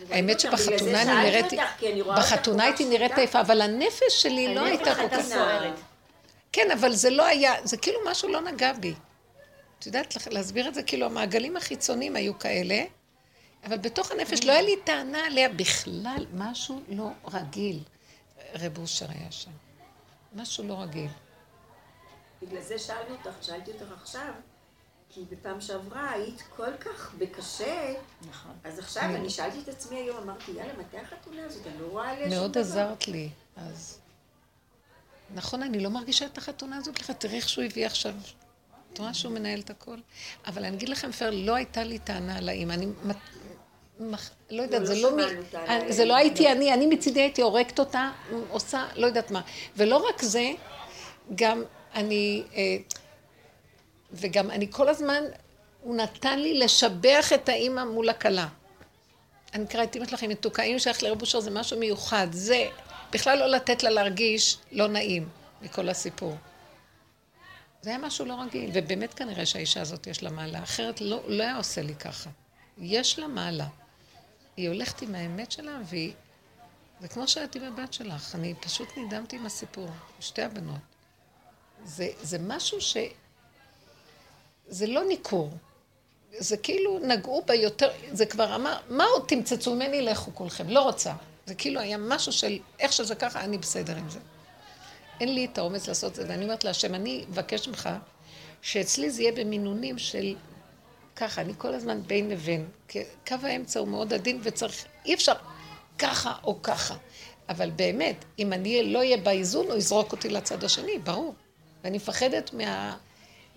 האמת 0.10 0.40
שבחתונה 0.40 1.02
אני 1.02 1.42
אותך 1.42 2.14
בחתונה 2.18 2.64
הייתי 2.64 2.86
נראית. 2.86 3.18
עייפה, 3.18 3.42
אבל 3.42 3.62
הנפש 3.62 4.22
שלי 4.22 4.56
לא 4.56 4.66
הייתה 4.66 4.96
כל 4.96 5.10
כך... 5.10 5.22
סוערת. 5.22 5.74
כן, 6.52 6.72
אבל 6.72 6.94
זה 6.94 7.10
לא 7.10 7.26
היה, 7.26 7.54
זה 7.64 7.78
כאילו 7.78 8.00
משהו 8.06 8.30
לא 8.30 8.42
נגע 8.42 8.74
בי. 8.74 8.94
את 9.80 9.86
יודעת 9.86 10.28
להסביר 10.32 10.68
את 10.68 10.74
זה? 10.74 10.84
כאילו 10.84 11.06
המעגלים 11.06 11.58
החיצוניים 11.58 12.16
היו 12.16 12.40
כאלה, 12.40 12.84
אבל 13.64 13.78
בתוך 13.78 14.12
הנפש 14.12 14.46
לא 14.46 14.52
היה 14.52 14.62
לי 14.62 14.76
טענה 14.86 15.26
עליה 15.26 15.50
בכלל, 15.50 16.26
משהו 16.34 16.82
לא 16.90 17.10
רגיל. 17.34 17.80
רב 18.56 18.78
אושר 18.78 19.06
היה 19.10 19.32
שם. 19.32 19.52
משהו 20.36 20.68
לא 20.68 20.82
רגיל. 20.82 21.10
בגלל 22.42 22.62
זה 22.62 22.80
שאלתי 22.80 23.12
אותך, 23.12 23.32
שאלתי 23.42 23.72
אותך 23.72 23.92
עכשיו, 24.02 24.32
כי 25.10 25.26
בפעם 25.30 25.62
שעברה 25.62 26.12
היית 26.12 26.42
כל 26.56 26.78
כך 26.78 27.14
בקשה, 27.18 27.94
נכון. 28.30 28.52
אז 28.64 28.80
עכשיו 28.80 29.04
אני 29.04 29.30
שאלתי 29.30 29.60
את 29.60 29.68
עצמי 29.68 29.98
היום, 29.98 30.18
אמרתי, 30.18 30.52
יאללה, 30.52 30.74
מתי 30.78 30.98
החתונה 30.98 31.46
הזאת? 31.46 31.68
אני 31.68 31.82
לא 31.82 31.88
רואה 31.88 32.12
עליה 32.12 32.30
שום 32.30 32.40
מאוד 32.40 32.52
דבר. 32.52 32.62
עזרת 32.62 33.08
לי, 33.08 33.30
אז... 33.56 34.00
נכון, 35.34 35.64
אני 35.64 35.80
לא 35.80 35.90
מרגישה 35.90 36.26
את 36.26 36.38
החתונה 36.38 36.78
הזאת 36.78 37.00
לך, 37.00 37.12
תראי 37.12 37.36
איך 37.36 37.50
שהוא 37.50 37.64
הביא 37.64 37.86
עכשיו. 37.86 38.14
את 38.94 39.00
רואה 39.00 39.14
שהוא 39.14 39.32
מנהל 39.32 39.60
את 39.60 39.70
הכל? 39.70 39.98
אבל 40.48 40.66
אני 40.66 40.78
אגיד 40.78 40.90
לכם, 40.90 41.12
פר, 41.12 41.30
לא 41.34 41.56
הייתה 41.56 41.84
לי 41.84 42.00
טענה 42.00 42.38
על 42.38 42.50
האמא. 42.50 42.74
אני... 42.74 42.88
לא 44.50 44.62
יודעת, 44.62 44.86
זה 44.86 44.96
לא 44.96 45.02
לא 45.02 45.16
מי... 45.16 45.24
על 45.68 45.92
זה 45.92 46.06
לא. 46.06 46.16
הייתי 46.16 46.52
אני, 46.52 46.74
אני 46.74 46.88
מצידי 46.88 47.22
הייתי 47.22 47.42
הורגת 47.42 47.80
אותה, 47.80 48.12
עושה 48.50 48.88
לא 48.96 49.08
יודעת 49.08 49.32
מה. 49.32 49.42
ולא 49.78 50.08
רק 50.10 50.22
זה, 50.22 50.52
גם 51.36 51.64
אני... 51.96 52.44
אה, 52.56 52.78
וגם 54.12 54.52
אני 54.52 54.68
כל 54.72 54.90
הזמן, 54.90 55.24
הוא 55.82 55.96
נתן 55.96 56.40
לי 56.40 56.60
לשבח 56.60 57.34
את 57.34 57.50
האימא 57.50 57.84
מול 57.84 58.10
הכלה. 58.10 58.48
אני 59.54 59.64
אקרא 59.64 59.84
את 59.84 59.96
אמא 59.96 60.06
שלך, 60.06 60.22
היא 60.22 60.30
מתוקה, 60.30 60.64
אמא 60.64 60.80
שלך 60.80 61.04
לרב 61.04 61.22
אושר 61.22 61.40
זה 61.40 61.52
משהו 61.52 61.80
מיוחד, 61.80 62.28
זה 62.32 62.68
בכלל 63.12 63.40
לא 63.40 63.48
לתת 63.48 63.84
לה 63.84 63.90
להרגיש 63.90 64.58
לא 64.72 64.88
נעים 64.88 65.30
מכל 65.62 65.90
הסיפור. 65.90 66.36
זה 67.82 67.90
היה 67.90 68.00
משהו 68.00 68.26
לא 68.26 68.42
רגיל, 68.42 68.72
ובאמת 68.74 69.14
כנראה 69.14 69.46
שהאישה 69.46 69.82
הזאת 69.82 70.08
יש 70.08 70.24
לה 70.24 70.30
מעלה, 70.30 70.64
אחרת 70.64 71.02
לא, 71.02 71.24
לא 71.28 71.44
היה 71.44 71.58
עושה 71.58 71.82
לי 71.82 71.96
ככה. 71.96 72.30
יש 72.78 73.20
לה 73.20 73.28
מעלה. 73.28 73.68
היא 74.58 74.70
הולכת 74.70 75.02
עם 75.02 75.16
האמת 75.16 75.52
שלה, 75.52 75.80
והיא... 75.86 76.14
זה 77.02 77.08
כמו 77.08 77.28
שאת 77.28 77.56
עם 77.56 77.64
הבת 77.64 77.94
שלך, 77.94 78.36
אני 78.36 78.54
פשוט 78.60 78.88
נדהמתי 78.98 79.36
עם 79.36 79.46
הסיפור, 79.46 79.90
שתי 80.20 80.42
הבנות. 80.42 80.80
זה, 81.86 82.08
זה 82.22 82.38
משהו 82.40 82.82
ש... 82.82 82.98
זה 84.68 84.88
לא 84.88 85.08
ניכור. 85.08 85.52
זה 86.38 86.58
כאילו 86.58 87.00
נגעו 87.00 87.44
בה 87.46 87.56
יותר, 87.56 87.92
זה 88.12 88.26
כבר 88.26 88.56
אמר, 88.56 88.78
מה 88.90 89.04
עוד 89.04 89.24
תמצצו 89.28 89.76
ממני, 89.76 90.02
לכו 90.02 90.36
כולכם, 90.36 90.70
לא 90.70 90.82
רוצה. 90.82 91.14
זה 91.46 91.56
כאילו 91.56 91.82
היה 91.82 91.98
משהו 91.98 92.32
של 92.32 92.60
איך 92.80 92.94
שזה 92.94 93.16
ככה, 93.16 93.42
אני 93.42 93.58
בסדר 93.58 93.98
עם 93.98 94.10
זה. 94.10 94.20
אין 95.20 95.34
לי 95.34 95.46
את 95.46 95.58
האומץ 95.58 95.88
לעשות 95.88 96.12
את 96.12 96.16
זה, 96.16 96.26
ואני 96.30 96.44
אומרת 96.44 96.64
להשם, 96.64 96.96
אני 96.96 97.26
אבקש 97.32 97.68
ממך 97.68 97.90
שאצלי 98.62 99.12
זה 99.12 99.22
יהיה 99.22 99.32
במינונים 99.32 99.98
של 99.98 100.36
ככה, 101.16 101.42
אני 101.42 101.54
כל 101.58 101.74
הזמן 101.74 102.02
בין 102.08 102.30
לבין. 102.30 102.68
קו 103.28 103.36
האמצע 103.44 103.80
הוא 103.80 103.88
מאוד 103.88 104.14
עדין 104.14 104.40
וצריך, 104.44 104.86
אי 105.06 105.14
אפשר 105.14 105.34
ככה 106.00 106.34
או 106.44 106.62
ככה. 106.64 106.96
אבל 107.50 107.70
באמת, 107.70 108.26
אם 108.40 108.54
אני 108.54 108.94
לא 108.94 109.00
אהיה 109.00 109.18
באיזון, 109.18 109.68
הוא 109.68 109.76
יזרוק 109.76 110.12
אותי 110.12 110.30
לצד 110.30 110.64
השני, 110.64 111.00
ברור. 111.04 111.36
ואני 111.84 111.98
מפחדת 111.98 112.54
מה, 112.54 112.98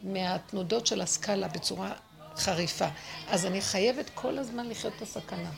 מהתנודות 0.03 0.87
של 0.87 1.01
הסקאלה 1.01 1.49
בצורה 1.49 1.93
חריפה. 2.37 2.89
אז 3.29 3.47
אני 3.47 3.61
חייבת 3.61 4.11
כל 4.15 4.39
הזמן 4.39 4.69
לחיות 4.69 4.93
את 4.97 5.03
הסכנה. 5.03 5.51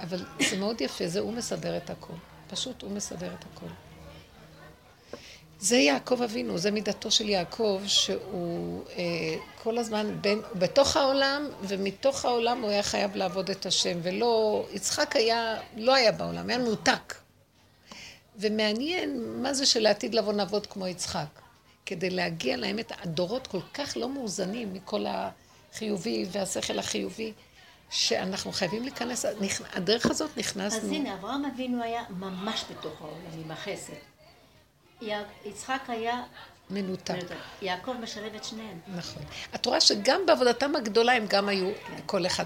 אבל 0.00 0.26
זה 0.50 0.56
מאוד 0.56 0.80
יפה, 0.80 1.08
זה 1.08 1.20
הוא 1.20 1.32
מסדר 1.32 1.76
את 1.76 1.90
הכל. 1.90 2.12
פשוט 2.48 2.82
הוא 2.82 2.90
מסדר 2.90 3.34
את 3.34 3.44
הכל. 3.52 3.85
זה 5.60 5.76
יעקב 5.76 6.22
אבינו, 6.22 6.58
זה 6.58 6.70
מידתו 6.70 7.10
של 7.10 7.28
יעקב, 7.28 7.80
שהוא 7.86 8.84
אה, 8.96 9.04
כל 9.62 9.78
הזמן 9.78 10.20
בין, 10.20 10.42
בתוך 10.54 10.96
העולם, 10.96 11.48
ומתוך 11.62 12.24
העולם 12.24 12.62
הוא 12.62 12.70
היה 12.70 12.82
חייב 12.82 13.16
לעבוד 13.16 13.50
את 13.50 13.66
השם, 13.66 13.98
ולא, 14.02 14.64
יצחק 14.72 15.16
היה, 15.16 15.60
לא 15.76 15.94
היה 15.94 16.12
בעולם, 16.12 16.48
היה 16.48 16.58
מנותק. 16.58 17.14
ומעניין 18.36 19.42
מה 19.42 19.54
זה 19.54 19.66
שלעתיד 19.66 20.14
לבוא 20.14 20.32
נעבוד 20.32 20.66
כמו 20.66 20.86
יצחק. 20.86 21.26
כדי 21.86 22.10
להגיע 22.10 22.56
לאמת, 22.56 22.92
הדורות 23.02 23.46
כל 23.46 23.60
כך 23.74 23.96
לא 23.96 24.08
מאוזנים 24.08 24.72
מכל 24.72 25.04
החיובי 25.08 26.26
והשכל 26.32 26.78
החיובי, 26.78 27.32
שאנחנו 27.90 28.52
חייבים 28.52 28.82
להיכנס, 28.82 29.24
הדרך 29.72 30.06
הזאת 30.06 30.30
אז 30.30 30.38
נכנסנו. 30.38 30.94
הנה, 30.94 31.14
אברהם 31.14 31.44
אבינו 31.44 31.82
היה 31.82 32.02
ממש 32.10 32.64
בתוך 32.70 33.00
העולם, 33.00 33.44
עם 33.44 33.50
החסד. 33.50 33.92
יצחק 35.44 35.80
היה... 35.88 36.22
מנותק. 36.70 37.14
יעקב 37.62 37.92
משלב 37.92 38.34
את 38.34 38.44
שניהם. 38.44 38.80
נכון. 38.86 39.22
את 39.54 39.66
רואה 39.66 39.80
שגם 39.80 40.20
בעבודתם 40.26 40.76
הגדולה 40.76 41.12
הם 41.12 41.26
גם 41.26 41.48
היו 41.48 41.70
כל 42.06 42.26
אחד. 42.26 42.44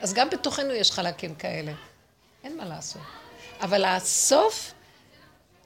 אז 0.00 0.14
גם 0.14 0.30
בתוכנו 0.30 0.72
יש 0.72 0.90
חלקים 0.90 1.34
כאלה. 1.34 1.72
אין 2.44 2.56
מה 2.56 2.64
לעשות. 2.64 3.02
אבל 3.60 3.84
הסוף, 3.84 4.72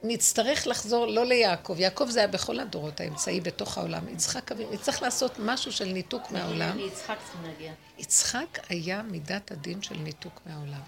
נצטרך 0.03 0.67
לחזור 0.67 1.05
לא 1.05 1.25
ליעקב. 1.25 1.79
יעקב 1.79 2.05
זה 2.09 2.19
היה 2.19 2.27
בכל 2.27 2.59
הדורות, 2.59 2.99
האמצעי 2.99 3.41
בתוך 3.41 3.77
העולם. 3.77 4.07
יצחק 4.09 4.51
אבינו, 4.51 4.71
נצטרך 4.71 5.01
לעשות 5.01 5.39
משהו 5.39 5.71
של 5.71 5.85
ניתוק 5.85 6.31
מהעולם. 6.31 6.77
ליצחק 6.77 7.17
צריכים 7.23 7.43
להגיע. 7.43 7.71
יצחק 7.97 8.59
היה 8.69 9.01
מידת 9.01 9.51
הדין 9.51 9.81
של 9.81 9.95
ניתוק 9.95 10.39
מהעולם. 10.45 10.81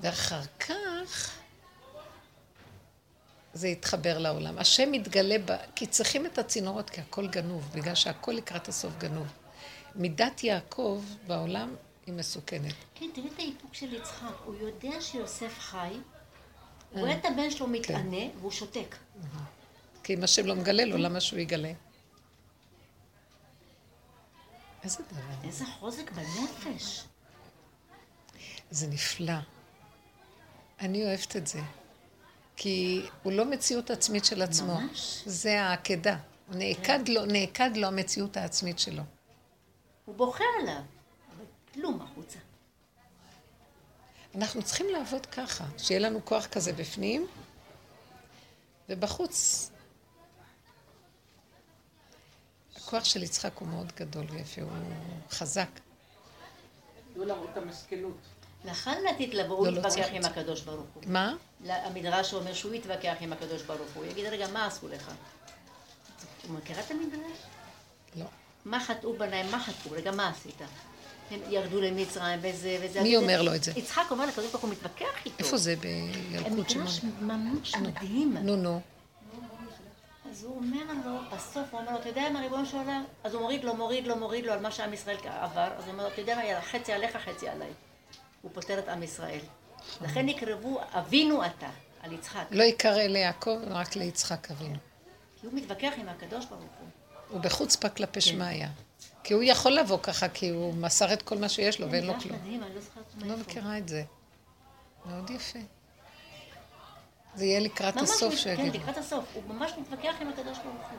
ואחר 0.00 0.40
כך 0.60 1.30
זה 3.54 3.66
התחבר 3.66 4.18
לעולם. 4.18 4.58
השם 4.58 4.92
מתגלה 4.92 5.36
ב... 5.44 5.56
כי 5.74 5.86
צריכים 5.86 6.26
את 6.26 6.38
הצינורות, 6.38 6.90
כי 6.90 7.00
הכל 7.00 7.28
גנוב, 7.28 7.70
בגלל 7.74 7.94
שהכל 7.94 8.32
לקראת 8.32 8.68
הסוף 8.68 8.92
גנוב. 8.98 9.26
מידת 9.94 10.44
יעקב 10.44 11.02
בעולם 11.26 11.74
היא 12.06 12.14
מסוכנת. 12.14 12.74
כן, 12.94 13.06
תראי 13.14 13.28
את 13.34 13.38
האיפוק 13.38 13.74
של 13.74 13.94
יצחק. 13.94 14.34
הוא 14.44 14.54
יודע 14.54 15.00
שיוסף 15.00 15.58
חי, 15.58 15.96
הוא 16.90 17.00
רואה 17.00 17.18
את 17.18 17.24
הבן 17.24 17.50
שלו 17.50 17.66
מתענה, 17.66 18.24
והוא 18.40 18.50
שותק. 18.50 18.96
כי 20.04 20.14
אם 20.14 20.24
השם 20.24 20.46
לא 20.46 20.54
מגלה 20.54 20.84
לו, 20.84 20.96
למה 20.96 21.20
שהוא 21.20 21.38
יגלה? 21.38 21.72
איזה 24.84 25.02
דבר. 25.10 25.46
איזה 25.48 25.64
חוזק 25.66 26.10
בנפש. 26.10 27.04
זה 28.70 28.86
נפלא. 28.86 29.34
אני 30.80 31.04
אוהבת 31.04 31.36
את 31.36 31.46
זה. 31.46 31.60
כי 32.56 33.06
הוא 33.22 33.32
לא 33.32 33.44
מציאות 33.44 33.90
עצמית 33.90 34.24
של 34.24 34.42
עצמו. 34.42 34.80
ממש. 34.80 35.22
זה 35.26 35.62
העקדה. 35.62 36.16
נעקד 36.48 37.08
לו, 37.08 37.26
נעקד 37.26 37.70
לו 37.76 37.86
המציאות 37.86 38.36
העצמית 38.36 38.78
שלו. 38.78 39.02
הוא 40.04 40.14
בוכה 40.14 40.44
עליו, 40.60 40.74
אבל 41.36 41.44
כלום 41.74 42.02
החוצה. 42.02 42.38
אנחנו 44.34 44.62
צריכים 44.62 44.86
לעבוד 44.88 45.26
ככה, 45.26 45.64
שיהיה 45.78 46.00
לנו 46.00 46.24
כוח 46.24 46.46
כזה 46.46 46.72
בפנים, 46.72 47.26
ובחוץ. 48.88 49.70
הכוח 52.76 53.04
של 53.04 53.22
יצחק 53.22 53.56
הוא 53.58 53.68
מאוד 53.68 53.92
גדול 53.96 54.26
ויפה, 54.30 54.62
הוא 54.62 54.70
חזק. 55.30 55.68
תנו 57.14 57.24
להראות 57.24 57.50
את 57.52 57.56
המסכנות. 57.56 58.16
לעתיד 58.64 59.34
לבוא, 59.34 59.56
הוא 59.56 59.66
לא, 59.66 59.78
יתווכח 59.78 60.06
עם 60.12 60.22
זה. 60.22 60.28
הקדוש 60.28 60.60
ברוך 60.60 60.86
הוא. 60.94 61.02
מה? 61.06 61.34
המדרש 61.66 62.34
אומר 62.34 62.54
שהוא 62.54 62.74
יתווכח 62.74 63.14
עם 63.20 63.32
הקדוש 63.32 63.62
ברוך 63.62 63.88
הוא. 63.94 64.04
יגיד, 64.04 64.26
רגע, 64.26 64.46
מה 64.52 64.66
עשו 64.66 64.88
לך? 64.88 65.10
הוא 66.48 66.56
מכירה 66.56 66.80
את 66.80 66.90
המדרש? 66.90 67.38
לא. 68.16 68.24
מה 68.64 68.80
חטאו 68.80 69.12
בניהם? 69.12 69.50
מה 69.50 69.60
חטאו? 69.60 69.90
רגע, 69.92 70.10
מה 70.10 70.28
עשית? 70.28 70.60
הם 71.30 71.40
ירדו 71.48 71.80
למצרים 71.80 72.38
וזה 72.42 72.78
וזה. 72.82 73.02
מי. 73.02 73.16
אומר 73.16 73.42
לו 73.42 73.54
את 73.54 73.64
זה? 73.64 73.72
יצחק 73.76 74.04
אומר 74.10 74.26
לקדוש 74.26 74.50
ברוך 74.50 74.62
הוא 74.62 74.70
מתווכח 74.70 75.26
איתו. 75.26 75.36
איפה 75.38 75.56
זה 75.56 75.76
בילקוט 75.76 76.70
שמעון? 76.70 76.86
ממש 76.86 77.04
ממש 77.20 77.74
מדהים. 77.76 78.36
נו, 78.42 78.56
נו. 78.56 78.80
אז 80.30 80.44
הוא 80.44 80.56
אומר 80.56 80.92
לו, 81.04 81.18
בסוף 81.32 81.64
הוא 81.70 81.80
אומר 81.80 81.92
לו, 81.92 81.98
אתה 81.98 82.08
יודע 82.08 82.30
מה, 82.32 82.40
ריבונו 82.40 82.66
של 82.66 82.76
עולם? 82.76 83.04
אז 83.24 83.34
הוא 83.34 83.42
מוריד 83.42 83.64
לו, 83.64 83.74
מוריד 83.74 84.06
לו, 84.06 84.16
מוריד 84.16 84.46
לו 84.46 84.52
על 84.52 84.60
מה 84.60 84.70
שעם 84.70 84.92
ישראל 84.92 85.16
עבר, 85.24 85.68
אז 85.78 85.84
הוא 85.84 85.92
אומר 85.92 86.04
לו, 86.04 86.10
אתה 86.12 86.20
יודע 86.20 86.36
מה, 86.36 86.60
חצי 86.60 86.92
עליך, 86.92 87.16
חצי 87.16 87.48
עליי. 87.48 87.68
הוא 88.42 88.50
פותר 88.54 88.78
את 88.78 88.88
עם 88.88 89.02
ישראל. 89.02 89.40
לכן 90.00 90.26
נקרבו 90.26 90.80
אבינו 90.90 91.46
אתה, 91.46 91.70
על 92.02 92.12
יצחק. 92.12 92.44
לא 92.50 92.62
ייקרא 92.62 93.02
ליעקב, 93.02 93.58
רק 93.66 93.96
ליצחק 93.96 94.50
אבינו. 94.50 94.78
כי 95.40 95.46
הוא 95.46 95.54
מתווכח 95.54 95.92
עם 95.96 96.08
הקדוש 96.08 96.46
ברוך 96.46 96.60
הוא. 96.60 96.88
הוא 97.28 97.40
בחוצפה 97.40 97.88
כלפי 97.88 98.20
שמעיה. 98.20 98.68
כי 99.24 99.34
הוא 99.34 99.42
יכול 99.42 99.72
לבוא 99.72 99.98
ככה, 100.02 100.28
כי 100.28 100.48
הוא 100.48 100.74
מסר 100.74 101.12
את 101.12 101.22
כל 101.22 101.38
מה 101.38 101.48
שיש 101.48 101.80
לו 101.80 101.90
ואין 101.90 102.06
לו 102.06 102.20
כלום. 102.20 102.38
מדהים, 102.38 102.62
אני 102.62 102.74
לא 102.74 102.80
זוכרת 102.80 103.04
לא. 103.22 103.36
מכירה 103.36 103.78
את 103.78 103.88
זה. 103.88 104.04
מאוד 105.06 105.30
יפה. 105.30 105.58
זה 107.34 107.44
יהיה 107.44 107.60
לקראת 107.60 107.96
הסוף 107.96 108.30
כן, 108.30 108.36
שיגידו. 108.36 108.78
לקראת 108.78 108.98
הסוף. 108.98 109.24
הוא 109.34 109.42
ממש 109.48 109.72
מתווכח 109.78 110.14
עם 110.20 110.28
הקדוש 110.28 110.58
ברוך 110.58 110.90
הוא. 110.90 110.98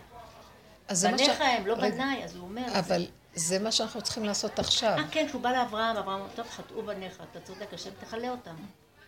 בניך 1.03 1.41
הם, 1.41 1.67
לא 1.67 1.75
בניי, 1.75 2.23
אז 2.23 2.35
הוא 2.35 2.43
אומר. 2.43 2.79
אבל 2.79 3.07
זה 3.35 3.59
מה 3.59 3.71
שאנחנו 3.71 4.01
צריכים 4.01 4.25
לעשות 4.25 4.59
עכשיו. 4.59 4.97
אה, 4.97 5.07
כן, 5.11 5.25
כשהוא 5.27 5.41
בא 5.41 5.51
לאברהם, 5.51 5.97
אברהם 5.97 6.21
אומר, 6.21 6.31
טוב, 6.35 6.47
חטאו 6.49 6.85
בניך, 6.85 7.21
אתה 7.31 7.39
צודק, 7.39 7.73
השם 7.73 7.89
תכלה 7.99 8.29
אותם. 8.29 8.55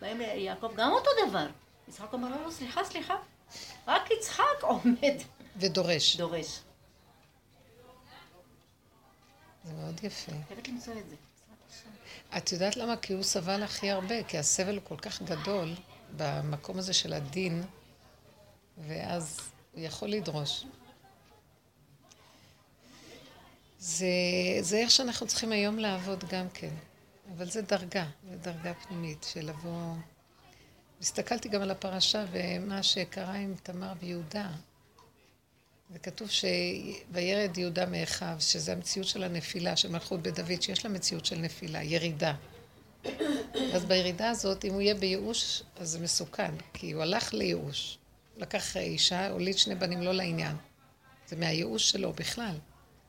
באים 0.00 0.18
ליעקב, 0.18 0.70
גם 0.76 0.92
אותו 0.92 1.10
דבר. 1.28 1.46
יצחק 1.88 2.12
אומר, 2.12 2.28
לא, 2.28 2.44
לא, 2.46 2.50
סליחה, 2.50 2.84
סליחה. 2.84 3.14
רק 3.86 4.10
יצחק 4.10 4.62
עומד, 4.62 5.14
ודורש. 5.56 6.16
דורש. 6.16 6.60
זה 9.64 9.72
מאוד 9.72 10.00
יפה. 10.02 10.32
חייבת 10.48 10.68
למצוא 10.68 10.92
את 10.92 11.08
זה. 11.10 11.16
את 12.36 12.52
יודעת 12.52 12.76
למה? 12.76 12.96
כי 12.96 13.12
הוא 13.12 13.22
סבל 13.22 13.62
הכי 13.62 13.90
הרבה, 13.90 14.24
כי 14.24 14.38
הסבל 14.38 14.74
הוא 14.74 14.82
כל 14.84 14.96
כך 14.96 15.22
גדול 15.22 15.74
במקום 16.16 16.78
הזה 16.78 16.92
של 16.92 17.12
הדין, 17.12 17.62
ואז 18.78 19.40
הוא 19.72 19.80
יכול 19.82 20.08
לדרוש. 20.08 20.64
זה, 23.78 24.06
זה 24.60 24.76
איך 24.76 24.90
שאנחנו 24.90 25.26
צריכים 25.26 25.52
היום 25.52 25.78
לעבוד 25.78 26.24
גם 26.30 26.46
כן, 26.54 26.74
אבל 27.36 27.50
זה 27.50 27.62
דרגה, 27.62 28.06
זה 28.30 28.36
דרגה 28.36 28.74
פנימית 28.74 29.26
של 29.32 29.46
לבוא... 29.46 29.94
הסתכלתי 31.00 31.48
גם 31.48 31.62
על 31.62 31.70
הפרשה 31.70 32.24
ומה 32.32 32.82
שקרה 32.82 33.34
עם 33.34 33.54
תמר 33.62 33.92
ויהודה. 34.00 34.50
וכתוב 35.90 36.28
שוירד 36.30 37.58
יהודה 37.58 37.86
מאחיו, 37.86 38.36
שזה 38.38 38.72
המציאות 38.72 39.08
של 39.08 39.24
הנפילה, 39.24 39.76
של 39.76 39.90
מלכות 39.90 40.22
בית 40.22 40.34
דוד, 40.34 40.62
שיש 40.62 40.84
לה 40.84 40.90
מציאות 40.90 41.26
של 41.26 41.38
נפילה, 41.38 41.82
ירידה. 41.82 42.34
אז 43.74 43.84
בירידה 43.84 44.30
הזאת, 44.30 44.64
אם 44.64 44.72
הוא 44.72 44.80
יהיה 44.80 44.94
בייאוש, 44.94 45.62
אז 45.76 45.88
זה 45.88 46.00
מסוכן, 46.00 46.54
כי 46.72 46.92
הוא 46.92 47.02
הלך 47.02 47.34
לייאוש. 47.34 47.98
לקח 48.36 48.76
אישה, 48.76 49.30
הוליד 49.30 49.58
שני 49.58 49.74
בנים 49.74 50.02
לא 50.02 50.12
לעניין. 50.12 50.56
זה 51.28 51.36
מהייאוש 51.36 51.90
שלו 51.90 52.12
בכלל. 52.12 52.58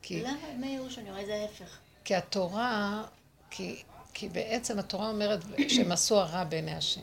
כי, 0.02 0.22
למה? 0.24 0.32
מה 0.60 0.68
ייאוש? 0.68 0.98
אני 0.98 1.10
רואה 1.10 1.22
את 1.22 1.26
זה 1.26 1.36
ההפך. 1.36 1.78
כי 2.04 2.16
התורה, 2.16 3.04
כי, 3.50 3.84
כי 4.14 4.30
בעצם 4.30 4.80
התורה 4.80 5.10
אומרת 5.10 5.40
שהם 5.68 5.92
עשו 5.92 6.20
הרע 6.20 6.44
בעיני 6.44 6.74
השם. 6.76 7.02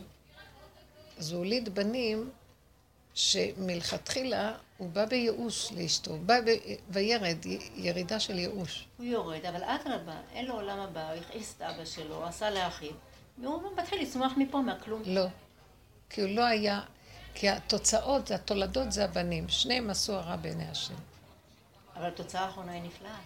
אז 1.19 1.33
הוא 1.33 1.39
הוליד 1.39 1.75
בנים 1.75 2.31
שמלכתחילה 3.15 4.53
הוא 4.79 4.89
בא 4.91 5.05
בייאוש 5.05 5.73
לאשתו, 5.73 6.11
הוא 6.11 6.21
בא 6.21 6.41
ב... 6.41 6.45
וירד, 6.91 7.47
י- 7.47 7.59
ירידה 7.77 8.21
של 8.21 8.39
ייאוש. 8.39 8.87
הוא 8.97 9.07
יורד, 9.07 9.47
אבל 9.47 9.65
אדרבה, 9.65 10.21
אין 10.33 10.47
לו 10.47 10.55
עולם 10.55 10.79
הבא, 10.81 11.11
הוא 11.13 11.21
הכעיס 11.21 11.55
את 11.57 11.63
אבא 11.63 11.85
שלו, 11.85 12.27
עשה 12.27 12.51
לאחיו. 12.51 12.91
והוא 13.39 13.63
מתחיל 13.77 14.03
לצמוח 14.03 14.33
מפה, 14.37 14.61
מהכלום. 14.61 15.03
לא. 15.07 15.27
כי 16.11 16.21
הוא 16.21 16.31
לא 16.31 16.45
היה... 16.45 16.81
כי 17.35 17.49
התוצאות, 17.49 18.31
התולדות 18.31 18.93
זה 18.93 19.05
הבנים. 19.05 19.49
שניהם 19.49 19.91
עשו 19.91 20.13
הרע 20.13 20.37
בעיני 20.37 20.65
השם. 20.71 20.95
אבל 21.97 22.07
התוצאה 22.07 22.45
האחרונה 22.45 22.73
היא 22.73 22.83
נפלאה. 22.83 23.19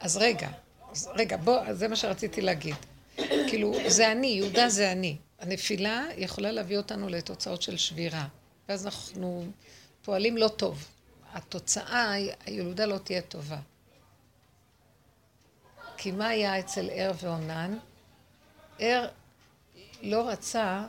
אז 0.00 0.16
רגע, 0.16 0.48
אז 0.90 1.10
רגע, 1.14 1.36
בוא, 1.36 1.72
זה 1.72 1.88
מה 1.88 1.96
שרציתי 1.96 2.40
להגיד. 2.40 2.76
כאילו, 3.48 3.74
זה 3.86 4.12
אני, 4.12 4.26
יהודה 4.26 4.68
זה 4.68 4.92
אני. 4.92 5.16
הנפילה 5.38 6.04
יכולה 6.16 6.52
להביא 6.52 6.76
אותנו 6.76 7.08
לתוצאות 7.08 7.62
של 7.62 7.76
שבירה. 7.76 8.26
ואז 8.68 8.86
אנחנו 8.86 9.46
פועלים 10.02 10.36
לא 10.36 10.48
טוב. 10.48 10.88
התוצאה, 11.32 12.12
הילודה 12.46 12.86
לא 12.86 12.98
תהיה 12.98 13.22
טובה. 13.22 13.58
כי 15.96 16.10
מה 16.10 16.28
היה 16.28 16.58
אצל 16.58 16.90
ער 16.92 17.12
ועונן? 17.20 17.78
ער 18.78 19.08
לא 20.02 20.28
רצה, 20.28 20.84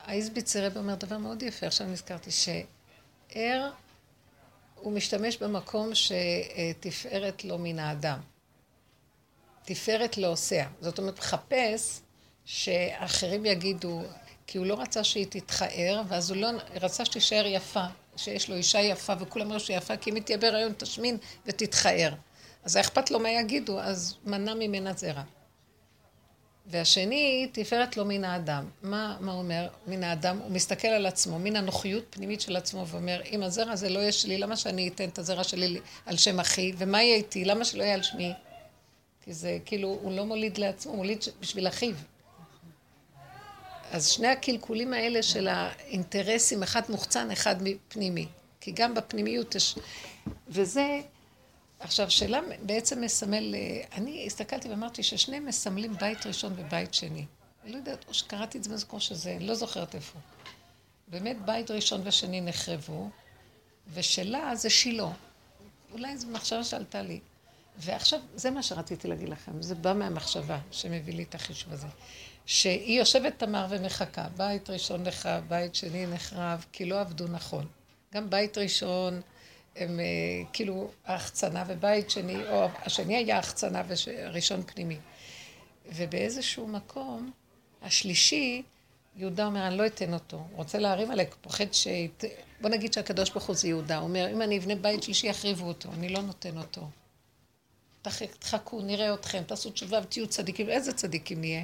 האיזביצר 0.00 0.66
רב 0.66 0.76
אומר 0.76 0.94
דבר 0.94 1.18
מאוד 1.18 1.42
יפה, 1.42 1.66
עכשיו 1.66 1.86
נזכרתי, 1.86 2.30
שער 2.30 3.70
הוא 4.82 4.92
משתמש 4.92 5.36
במקום 5.36 5.90
שתפארת 5.94 7.44
לו 7.44 7.58
מן 7.58 7.78
האדם. 7.78 8.18
תפארת 9.64 10.18
לא 10.18 10.26
עושיה. 10.26 10.68
זאת 10.80 10.98
אומרת, 10.98 11.18
מחפש 11.18 12.00
שאחרים 12.44 13.46
יגידו, 13.46 14.02
כי 14.46 14.58
הוא 14.58 14.66
לא 14.66 14.80
רצה 14.80 15.04
שהיא 15.04 15.26
תתחאר, 15.30 16.02
ואז 16.08 16.30
הוא 16.30 16.38
לא 16.38 16.48
רצה 16.80 17.04
שתישאר 17.04 17.46
יפה, 17.46 17.84
שיש 18.16 18.50
לו 18.50 18.56
אישה 18.56 18.80
יפה, 18.80 19.12
וכולם 19.20 19.46
אמרו 19.46 19.60
שהיא 19.60 19.76
יפה, 19.76 19.96
כי 19.96 20.10
אם 20.10 20.14
היא 20.14 20.22
תהיה 20.22 20.38
בהיריון 20.38 20.72
תשמין 20.78 21.16
ותתחאר. 21.46 22.12
אז 22.64 22.76
היה 22.76 22.84
אכפת 22.84 23.10
לו 23.10 23.20
מה 23.20 23.30
יגידו, 23.30 23.80
אז 23.80 24.16
מנע 24.24 24.54
ממנה 24.54 24.92
זרע. 24.92 25.22
והשני, 26.66 27.48
תפארת 27.52 27.96
לו 27.96 28.04
מן 28.04 28.24
האדם. 28.24 28.64
מה, 28.82 29.16
מה 29.20 29.32
אומר? 29.32 29.68
מן 29.86 30.04
האדם, 30.04 30.38
הוא 30.38 30.50
מסתכל 30.50 30.88
על 30.88 31.06
עצמו, 31.06 31.38
מן 31.38 31.56
הנוחיות 31.56 32.04
פנימית 32.10 32.40
של 32.40 32.56
עצמו, 32.56 32.86
ואומר, 32.86 33.20
אם 33.32 33.42
הזרע 33.42 33.72
הזה 33.72 33.88
לא 33.88 33.98
יהיה 33.98 34.12
שלי, 34.12 34.38
למה 34.38 34.56
שאני 34.56 34.88
אתן 34.88 35.08
את 35.08 35.18
הזרע 35.18 35.44
שלי 35.44 35.80
על 36.06 36.16
שם 36.16 36.40
אחי? 36.40 36.72
ומה 36.78 37.02
יהיה 37.02 37.16
איתי? 37.16 37.44
למה 37.44 37.64
שלא 37.64 37.82
יהיה 37.82 37.94
על 37.94 38.02
שמי? 38.02 38.32
כי 39.24 39.32
זה 39.32 39.58
כאילו, 39.64 39.98
הוא 40.02 40.12
לא 40.12 40.26
מוליד 40.26 40.58
לעצמו, 40.58 40.92
הוא 40.92 40.96
מוליד 40.96 41.18
בשביל 41.40 41.68
אחיו. 41.68 41.94
אז 43.90 44.08
שני 44.08 44.28
הקלקולים 44.28 44.92
האלה 44.92 45.22
של 45.22 45.48
האינטרסים, 45.48 46.62
אחד 46.62 46.82
מוחצן, 46.88 47.30
אחד 47.30 47.56
פנימי. 47.88 48.26
כי 48.60 48.72
גם 48.74 48.94
בפנימיות 48.94 49.54
יש... 49.54 49.78
וזה, 50.48 51.00
עכשיו, 51.82 52.10
שאלה 52.10 52.40
בעצם 52.62 53.00
מסמל... 53.00 53.54
אה, 53.54 53.82
אני 53.92 54.26
הסתכלתי 54.26 54.68
ואמרתי 54.68 55.02
ששניהם 55.02 55.46
מסמלים 55.46 55.94
בית 56.00 56.26
ראשון 56.26 56.52
ובית 56.56 56.94
שני. 56.94 57.26
לא 57.64 57.76
יודעת, 57.76 58.04
או 58.08 58.14
שקראתי 58.14 58.58
את 58.58 58.64
זה 58.64 58.70
במקום 58.76 59.00
שזה, 59.00 59.36
אני 59.36 59.46
לא 59.46 59.54
זוכרת 59.54 59.94
איפה. 59.94 60.18
באמת, 61.08 61.36
בית 61.44 61.70
ראשון 61.70 62.00
ושני 62.04 62.40
נחרבו, 62.40 63.10
ושלה 63.94 64.56
זה 64.56 64.70
שילה. 64.70 65.08
אולי 65.92 66.16
זו 66.16 66.28
מחשבה 66.28 66.64
שעלתה 66.64 67.02
לי. 67.02 67.20
ועכשיו, 67.78 68.20
זה 68.34 68.50
מה 68.50 68.62
שרציתי 68.62 69.08
להגיד 69.08 69.28
לכם, 69.28 69.62
זה 69.62 69.74
בא 69.74 69.92
מהמחשבה 69.92 70.58
שמביא 70.70 71.14
לי 71.14 71.22
את 71.22 71.34
החישוב 71.34 71.72
הזה. 71.72 71.86
שהיא 72.46 72.98
יושבת 72.98 73.38
תמר 73.38 73.66
ומחכה, 73.70 74.28
בית 74.36 74.70
ראשון 74.70 75.02
נחרב, 75.02 75.44
בית 75.48 75.74
שני 75.74 76.06
נחרב, 76.06 76.64
כי 76.72 76.84
לא 76.84 77.00
עבדו 77.00 77.28
נכון. 77.28 77.66
גם 78.14 78.30
בית 78.30 78.58
ראשון, 78.58 79.20
הם 79.76 80.00
אה, 80.00 80.04
כאילו 80.52 80.90
ההחצנה, 81.06 81.64
ובית 81.66 82.10
שני, 82.10 82.48
או 82.48 82.68
השני 82.74 83.16
היה 83.16 83.38
החצנה 83.38 83.82
וראשון 83.86 84.62
פנימי. 84.62 84.98
ובאיזשהו 85.86 86.66
מקום, 86.66 87.30
השלישי, 87.82 88.62
יהודה 89.16 89.46
אומר, 89.46 89.66
אני 89.66 89.76
לא 89.76 89.86
אתן 89.86 90.14
אותו. 90.14 90.36
הוא 90.36 90.56
רוצה 90.56 90.78
להרים 90.78 91.10
עליי, 91.10 91.26
פוחד 91.40 91.72
ש... 91.72 91.88
בוא 92.60 92.70
נגיד 92.70 92.92
שהקדוש 92.92 93.30
ברוך 93.30 93.44
הוא 93.44 93.56
זה 93.56 93.68
יהודה. 93.68 93.96
הוא 93.96 94.08
אומר, 94.08 94.28
אם 94.32 94.42
אני 94.42 94.58
אבנה 94.58 94.74
בית 94.74 95.02
שלישי, 95.02 95.26
יחריבו 95.26 95.68
אותו. 95.68 95.88
אני 95.92 96.08
לא 96.08 96.22
נותן 96.22 96.58
אותו. 96.58 96.88
תחכו, 98.38 98.82
נראה 98.82 99.14
אתכם, 99.14 99.42
תעשו 99.46 99.70
תשובה 99.70 100.00
ותהיו 100.02 100.26
צדיקים. 100.26 100.68
איזה 100.68 100.92
צדיקים 100.92 101.40
נהיה? 101.40 101.62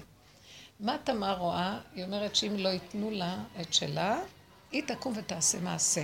מה 0.81 0.97
תמר 1.05 1.39
רואה? 1.39 1.81
היא 1.95 2.05
אומרת 2.05 2.37
שאם 2.37 2.57
לא 2.57 2.69
ייתנו 2.69 3.11
לה 3.11 3.45
את 3.61 3.75
שלה, 3.75 4.21
היא 4.73 4.83
תקום 4.87 5.13
ותעשה 5.17 5.61
מעשה. 5.61 6.03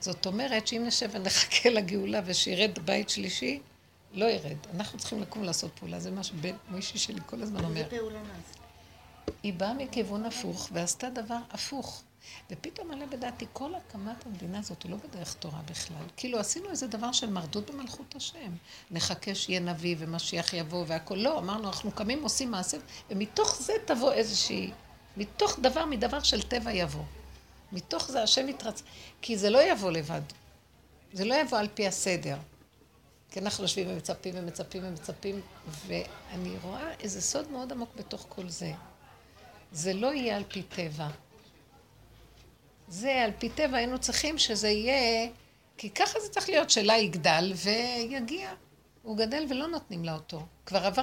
זאת 0.00 0.26
אומרת 0.26 0.66
שאם 0.66 0.84
נשב 0.86 1.08
ונחכה 1.12 1.70
לגאולה 1.70 2.20
ושירד 2.24 2.78
בית 2.84 3.08
שלישי, 3.08 3.60
לא 4.12 4.24
ירד. 4.24 4.56
אנחנו 4.74 4.98
צריכים 4.98 5.22
לקום 5.22 5.42
לעשות 5.42 5.70
פעולה. 5.78 6.00
זה 6.00 6.10
מה 6.10 6.22
שמישהי 6.24 6.98
שלי 6.98 7.20
כל 7.26 7.42
הזמן 7.42 7.64
אומר. 7.64 7.88
היא 9.42 9.54
באה 9.54 9.74
מכיוון 9.74 10.24
הפוך 10.24 10.68
ועשתה 10.72 11.10
דבר 11.10 11.38
הפוך. 11.50 12.02
ופתאום 12.50 12.90
עלה 12.90 13.06
בדעתי, 13.06 13.46
כל 13.52 13.74
הקמת 13.74 14.26
המדינה 14.26 14.58
הזאת 14.58 14.82
היא 14.82 14.90
לא 14.90 14.96
בדרך 14.96 15.34
תורה 15.34 15.60
בכלל. 15.70 16.02
כאילו 16.16 16.38
עשינו 16.38 16.70
איזה 16.70 16.86
דבר 16.86 17.12
של 17.12 17.30
מרדות 17.30 17.70
במלכות 17.70 18.14
השם. 18.16 18.52
נחכה 18.90 19.34
שיהיה 19.34 19.60
נביא 19.60 19.96
ומשיח 19.98 20.52
יבוא 20.52 20.84
והכול. 20.86 21.18
לא, 21.18 21.38
אמרנו, 21.38 21.68
אנחנו 21.68 21.92
קמים, 21.92 22.22
עושים 22.22 22.50
מעשה, 22.50 22.76
ומתוך 23.10 23.56
זה 23.62 23.72
תבוא 23.84 24.12
איזושהי, 24.12 24.70
מתוך 25.16 25.58
דבר 25.58 25.84
מדבר 25.84 26.22
של 26.22 26.42
טבע 26.42 26.72
יבוא. 26.72 27.04
מתוך 27.72 28.10
זה 28.10 28.22
השם 28.22 28.48
יתרצ... 28.48 28.82
כי 29.22 29.36
זה 29.36 29.50
לא 29.50 29.72
יבוא 29.72 29.90
לבד. 29.90 30.20
זה 31.12 31.24
לא 31.24 31.34
יבוא 31.34 31.58
על 31.58 31.68
פי 31.74 31.86
הסדר. 31.86 32.36
כי 33.30 33.40
אנחנו 33.40 33.64
יושבים 33.64 33.90
ומצפים 33.90 34.34
ומצפים 34.36 34.84
ומצפים, 34.84 35.40
ואני 35.86 36.56
רואה 36.62 36.92
איזה 37.00 37.22
סוד 37.22 37.50
מאוד 37.50 37.72
עמוק 37.72 37.90
בתוך 37.96 38.26
כל 38.28 38.48
זה. 38.48 38.72
זה 39.72 39.92
לא 39.92 40.14
יהיה 40.14 40.36
על 40.36 40.44
פי 40.48 40.62
טבע. 40.62 41.08
זה 42.88 43.24
על 43.24 43.30
פי 43.38 43.48
טבע 43.48 43.76
היינו 43.76 43.98
צריכים 43.98 44.38
שזה 44.38 44.68
יהיה, 44.68 45.28
כי 45.76 45.90
ככה 45.90 46.20
זה 46.20 46.28
צריך 46.28 46.48
להיות, 46.48 46.70
שלה 46.70 46.96
יגדל 46.96 47.52
ויגיע. 47.64 48.50
הוא 49.02 49.16
גדל 49.16 49.46
ולא 49.50 49.66
נותנים 49.66 50.04
לה 50.04 50.14
אותו. 50.14 50.46
כבר 50.66 50.86
עבר 50.86 51.02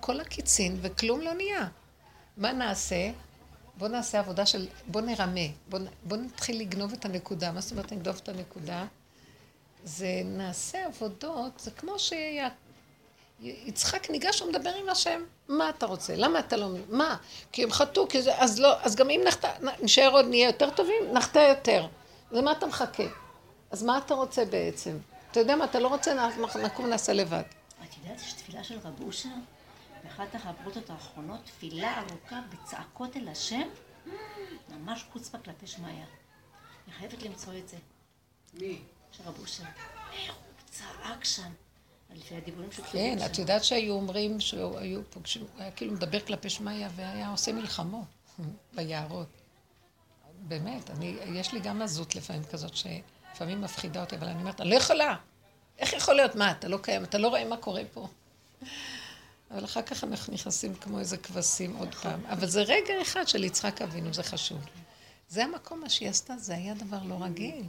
כל 0.00 0.20
הקיצין 0.20 0.78
וכלום 0.82 1.20
לא 1.20 1.34
נהיה. 1.34 1.68
מה 2.36 2.52
נעשה? 2.52 3.10
בואו 3.76 3.90
נעשה 3.90 4.18
עבודה 4.18 4.46
של, 4.46 4.66
בואו 4.86 5.04
נרמה, 5.04 5.40
בואו 5.68 5.82
בוא 6.04 6.16
נתחיל 6.16 6.60
לגנוב 6.60 6.92
את 6.92 7.04
הנקודה. 7.04 7.52
מה 7.52 7.60
זאת 7.60 7.72
אומרת 7.72 7.92
לגנוב 7.92 8.20
את 8.22 8.28
הנקודה? 8.28 8.84
זה 9.84 10.22
נעשה 10.24 10.86
עבודות, 10.86 11.52
זה 11.58 11.70
כמו 11.70 11.92
שיצחק 13.40 14.10
ניגש 14.10 14.42
ומדבר 14.42 14.74
עם 14.74 14.88
השם. 14.88 15.22
מה 15.48 15.68
אתה 15.68 15.86
רוצה? 15.86 16.16
למה 16.16 16.38
אתה 16.38 16.56
לא... 16.56 16.68
מה? 16.88 17.16
כי 17.52 17.62
הם 17.62 17.70
חטאו, 17.70 18.08
כי 18.08 18.22
זה... 18.22 18.38
אז 18.38 18.60
לא... 18.60 18.80
אז 18.82 18.96
גם 18.96 19.10
אם 19.10 19.20
נחטא... 19.26 19.52
נשאר 19.82 20.10
עוד, 20.10 20.24
נהיה 20.24 20.46
יותר 20.46 20.70
טובים, 20.70 21.02
נחטא 21.12 21.38
יותר. 21.38 21.86
למה 22.30 22.52
אתה 22.52 22.66
מחכה? 22.66 23.04
אז 23.70 23.82
מה 23.82 23.98
אתה 23.98 24.14
רוצה 24.14 24.44
בעצם? 24.44 24.98
אתה 25.30 25.40
יודע 25.40 25.56
מה, 25.56 25.64
אתה 25.64 25.80
לא 25.80 25.88
רוצה, 25.88 26.28
נקום 26.62 26.86
נעשה 26.86 27.12
לבד. 27.12 27.42
את 27.84 27.96
יודעת, 28.02 28.20
יש 28.20 28.32
תפילה 28.32 28.64
של 28.64 28.78
רב 28.84 29.00
אושר, 29.06 29.28
באחת 30.06 30.34
החברות 30.34 30.90
האחרונות, 30.90 31.40
תפילה 31.44 32.00
ארוכה 32.00 32.40
בצעקות 32.52 33.16
אל 33.16 33.28
השם, 33.28 33.68
ממש 34.68 35.04
חוצפה 35.12 35.38
כלפי 35.38 35.66
שמיא. 35.66 35.88
אני 35.88 36.94
חייבת 36.98 37.22
למצוא 37.22 37.52
את 37.58 37.68
זה. 37.68 37.76
מי? 38.54 38.82
של 39.12 39.22
רב 39.22 39.38
אושר. 39.38 39.64
איך 40.12 40.34
הוא 40.34 40.64
צעק 40.70 41.24
שם. 41.24 41.52
לפי 42.14 42.36
הדיבורים 42.36 42.72
של 42.72 42.82
כן, 42.92 43.18
את 43.26 43.38
יודעת 43.38 43.64
שהיו 43.64 43.94
אומרים 43.94 44.40
שהוא 44.40 44.78
היו 44.78 45.00
פוגשים, 45.10 45.42
הוא 45.42 45.62
היה 45.62 45.70
כאילו 45.70 45.92
מדבר 45.92 46.20
כלפי 46.20 46.50
שמיא 46.50 46.86
והיה 46.96 47.30
עושה 47.30 47.52
מלחמות 47.52 48.04
ביערות. 48.72 49.28
באמת, 50.38 50.90
אני, 50.90 51.16
יש 51.34 51.52
לי 51.52 51.60
גם 51.60 51.82
עזות 51.82 52.16
לפעמים 52.16 52.44
כזאת 52.44 52.72
שלפעמים 52.76 53.60
מפחידה 53.60 54.00
אותי, 54.00 54.16
אבל 54.16 54.28
אני 54.28 54.40
אומרת, 54.40 54.60
אני 54.60 54.70
לא 54.70 54.74
יכולה. 54.74 55.16
איך 55.78 55.92
יכול 55.92 56.14
להיות? 56.14 56.34
מה, 56.34 56.50
אתה 56.50 56.68
לא 56.68 56.78
קיים, 56.82 57.04
אתה 57.04 57.18
לא 57.18 57.28
רואה 57.28 57.44
מה 57.44 57.56
קורה 57.56 57.82
פה. 57.92 58.08
אבל 59.50 59.64
אחר 59.64 59.82
כך 59.82 60.04
אנחנו 60.04 60.34
נכנסים 60.34 60.74
כמו 60.74 60.98
איזה 60.98 61.16
כבשים 61.16 61.76
עוד 61.76 61.94
פעם. 61.94 62.26
אבל 62.26 62.46
זה 62.46 62.62
רגע 62.62 62.94
אחד 63.02 63.28
של 63.28 63.44
יצחק 63.44 63.82
אבינו, 63.82 64.14
זה 64.14 64.22
חשוב. 64.22 64.58
זה 65.28 65.44
המקום, 65.44 65.80
מה 65.80 65.88
שהיא 65.88 66.08
עשתה, 66.08 66.36
זה 66.36 66.54
היה 66.54 66.74
דבר 66.74 66.98
לא 67.04 67.16
רגיל. 67.20 67.64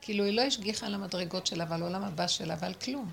כאילו, 0.00 0.24
היא 0.24 0.32
לא 0.32 0.42
השגיחה 0.42 0.86
על 0.86 0.94
המדרגות 0.94 1.46
שלה 1.46 1.64
ועל 1.68 1.82
העולם 1.82 2.04
הבא 2.04 2.26
שלה 2.26 2.56
ועל 2.60 2.74
כלום. 2.74 3.12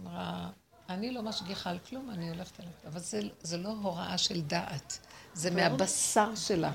אמרה, 0.00 0.50
אני 0.88 1.10
לא 1.10 1.22
משגיחה 1.22 1.70
על 1.70 1.78
כלום, 1.78 2.10
אני 2.10 2.30
הולכת 2.30 2.60
אליו. 2.60 2.72
אבל 2.86 3.00
זה, 3.00 3.20
זה 3.42 3.56
לא 3.56 3.68
הוראה 3.68 4.18
של 4.18 4.40
דעת, 4.40 4.98
זה 5.34 5.50
מהבשר 5.50 6.34
שלה. 6.34 6.72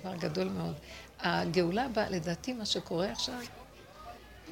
דבר 0.00 0.16
גדול 0.16 0.48
מאוד. 0.48 0.74
הגאולה 1.20 1.84
הבאה, 1.84 2.10
לדעתי, 2.10 2.52
מה 2.52 2.66
שקורה 2.66 3.12
עכשיו... 3.12 3.40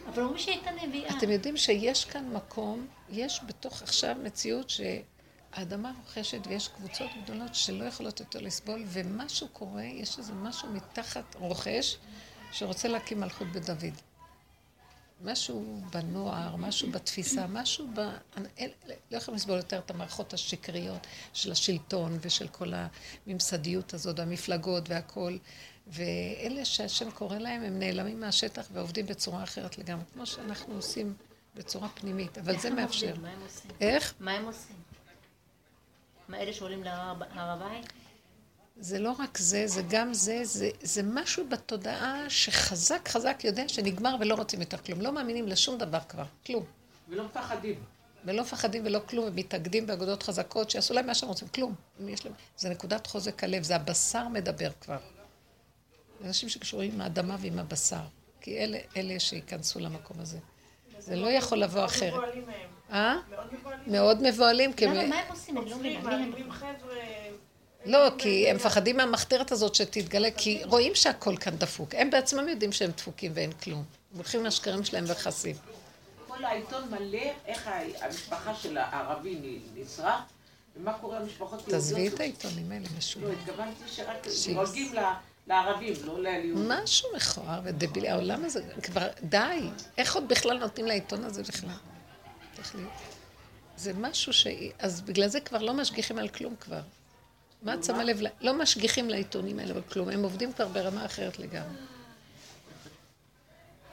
אבל 0.09 0.23
אומרים 0.23 0.39
שהייתה 0.39 0.71
נביאה. 0.71 1.19
אתם 1.19 1.31
יודעים 1.31 1.57
שיש 1.57 2.05
כאן 2.05 2.29
מקום, 2.33 2.87
יש 3.15 3.41
בתוך 3.47 3.83
עכשיו 3.83 4.17
מציאות 4.23 4.71
שהאדמה 4.71 5.93
רוכשת 6.01 6.47
ויש 6.47 6.69
קבוצות 6.69 7.11
גדולות 7.23 7.55
שלא 7.55 7.85
יכולות 7.85 8.21
יותר 8.21 8.41
לסבול, 8.41 8.85
ומשהו 8.87 9.49
קורה, 9.49 9.85
יש 9.85 10.19
איזה 10.19 10.33
משהו 10.33 10.69
מתחת 10.69 11.35
רוכש 11.35 11.97
שרוצה 12.53 12.89
להקים 12.89 13.21
מלכות 13.21 13.49
בדוד. 13.53 13.95
משהו 15.25 15.81
בנוער, 15.91 16.57
משהו 16.57 16.91
בתפיסה, 16.91 17.47
משהו 17.47 17.89
ב... 17.95 18.01
לא 19.11 19.17
יכולים 19.17 19.37
לסבול 19.37 19.57
יותר 19.57 19.79
את 19.79 19.91
המערכות 19.91 20.33
השקריות 20.33 21.07
של 21.33 21.53
השלטון 21.53 22.19
ושל 22.21 22.49
כל 22.49 22.73
הממסדיות 23.27 23.95
הזאת, 23.95 24.19
המפלגות 24.19 24.89
והכול. 24.89 25.39
ואלה 25.87 26.65
שהשם 26.65 27.11
קורא 27.11 27.39
להם, 27.39 27.63
הם 27.63 27.79
נעלמים 27.79 28.21
מהשטח 28.21 28.67
ועובדים 28.73 29.07
בצורה 29.07 29.43
אחרת 29.43 29.79
לגמרי, 29.79 30.05
כמו 30.13 30.27
שאנחנו 30.27 30.75
עושים 30.75 31.15
בצורה 31.55 31.89
פנימית, 31.89 32.39
אבל 32.39 32.59
זה 32.59 32.71
מאפשר. 32.71 33.15
מה 33.23 33.29
הם 33.29 33.43
עושים? 33.43 33.71
איך? 33.81 34.15
מה 34.21 34.33
הם 34.33 34.45
עושים? 34.45 34.77
מה 36.29 36.39
אלה 36.39 36.53
שעולים 36.53 36.85
להר 36.85 37.15
הבית? 37.35 37.93
זה 38.77 38.99
לא 38.99 39.15
רק 39.19 39.39
זה, 39.39 39.67
זה 39.67 39.83
גם 39.89 40.15
זה, 40.15 40.41
זה, 40.45 40.71
זה 40.83 41.03
משהו 41.03 41.49
בתודעה 41.49 42.31
שחזק 42.31 43.09
חזק 43.09 43.41
יודע 43.45 43.69
שנגמר 43.69 44.17
ולא 44.21 44.35
רוצים 44.35 44.61
יותר 44.61 44.79
כלום. 44.79 45.01
לא 45.01 45.13
מאמינים 45.13 45.49
לשום 45.49 45.79
דבר 45.79 46.01
כבר, 46.09 46.25
כלום. 46.47 46.65
ולא 47.09 47.25
מפחדים. 47.25 47.75
ולא 48.25 48.43
מפחדים 48.43 48.83
ולא 48.87 49.01
כלום, 49.09 49.25
ומתאגדים 49.29 49.87
באגודות 49.87 50.23
חזקות, 50.23 50.71
שיעשו 50.71 50.95
להם 50.95 51.07
מה 51.07 51.15
שהם 51.15 51.29
רוצים, 51.29 51.49
כלום. 51.49 51.75
להם, 51.99 52.33
זה 52.57 52.69
נקודת 52.69 53.07
חוזק 53.07 53.45
הלב, 53.45 53.63
זה 53.63 53.77
הבשר 53.77 54.29
מדבר 54.29 54.71
כבר. 54.81 54.99
אנשים 56.25 56.49
שקשורים 56.49 56.93
עם 56.95 57.01
האדמה 57.01 57.37
ועם 57.41 57.59
הבשר. 57.59 58.03
כי 58.41 58.59
אלה, 58.59 58.79
אלה 58.97 59.21
שייכנסו 59.21 59.81
למקום 59.81 60.21
הזה. 60.21 60.39
זה 61.05 61.17
לא 61.17 61.27
יכול 61.29 61.59
לבוא 61.59 61.85
אחרת. 61.85 62.13
מאוד 62.13 62.23
מבוהלים 62.25 62.45
מהם. 62.47 62.69
אה? 62.93 63.17
מאוד 63.31 63.47
מבוהלים. 63.53 63.93
מאוד 63.93 64.23
מבוהלים, 64.23 64.73
כי... 64.73 64.87
למה, 64.87 65.07
מה 65.07 65.17
הם 65.17 65.25
עושים? 65.31 65.59
אני 65.59 65.71
לא 65.71 65.77
מבינה. 65.77 66.53
חבר'ה. 66.53 66.95
לא, 67.85 67.99
כי 68.19 68.51
הם 68.51 68.57
מפחדים 68.57 68.97
מהמחתרת 68.97 69.53
הזאת 69.53 69.75
שתתגלה, 69.75 70.29
כי 70.37 70.63
רואים 70.65 70.95
שהכל 70.95 71.37
כאן 71.37 71.57
דפוק. 71.57 71.95
הם 71.95 72.11
בעצמם 72.11 72.49
יודעים 72.49 72.73
שהם 72.73 72.91
דפוקים 72.91 73.33
ואין 73.35 73.53
כלום. 73.53 73.79
הם 74.13 74.17
הולכים 74.17 74.41
עם 74.41 74.47
השקרים 74.47 74.85
שלהם 74.85 75.05
וחסים. 75.09 75.57
כל 76.29 76.45
העיתון 76.45 76.83
מלא 76.91 77.19
איך 77.47 77.71
המשפחה 78.01 78.55
של 78.55 78.77
הערבי 78.79 79.35
נ- 79.35 79.81
נשרף, 79.81 80.21
ומה 80.77 80.93
קורה 80.93 81.19
למשפחות 81.21 81.51
יהודיות. 81.53 81.71
תעזבי 81.71 82.09
את 82.09 82.21
העיתונים 82.21 82.73
האלה, 82.73 82.85
לא, 82.93 82.99
משוגע. 82.99 83.27
התכוונתי 83.33 83.85
שרק. 83.89 84.27
דואגים 84.55 84.95
ל- 84.95 84.99
לערבים, 85.47 85.95
לא 86.05 86.23
ליהודים. 86.23 86.69
משהו 86.69 87.09
מכוער 87.17 87.61
ודבילי. 87.65 88.09
העולם 88.09 88.45
הזה, 88.45 88.63
כבר, 88.83 89.07
די. 89.23 89.61
איך 89.99 90.15
עוד 90.15 90.29
בכלל 90.29 90.59
נותנים 90.59 90.87
לעיתון 90.87 91.25
הזה 91.25 91.43
בכלל? 91.43 91.71
זה 93.77 93.93
משהו 93.93 94.33
ש... 94.33 94.47
אז 94.79 95.01
בגלל 95.01 95.29
זה 95.29 95.41
כבר 95.41 95.59
לא 95.59 95.75
משגיחים 95.75 96.19
על 96.19 96.29
כלום 96.29 96.57
כבר. 96.61 96.81
מה 97.63 97.75
את 97.75 97.85
שמה 97.85 98.05
לב? 98.05 98.21
לא 98.41 98.59
משגיחים 98.59 99.11
לעיתונים 99.11 99.59
האלה 99.59 99.75
בכלום. 99.75 100.09
הם 100.09 100.23
עובדים 100.23 100.53
כבר 100.53 100.69
ברמה 100.69 101.05
אחרת 101.05 101.39
לגמרי. 101.39 101.77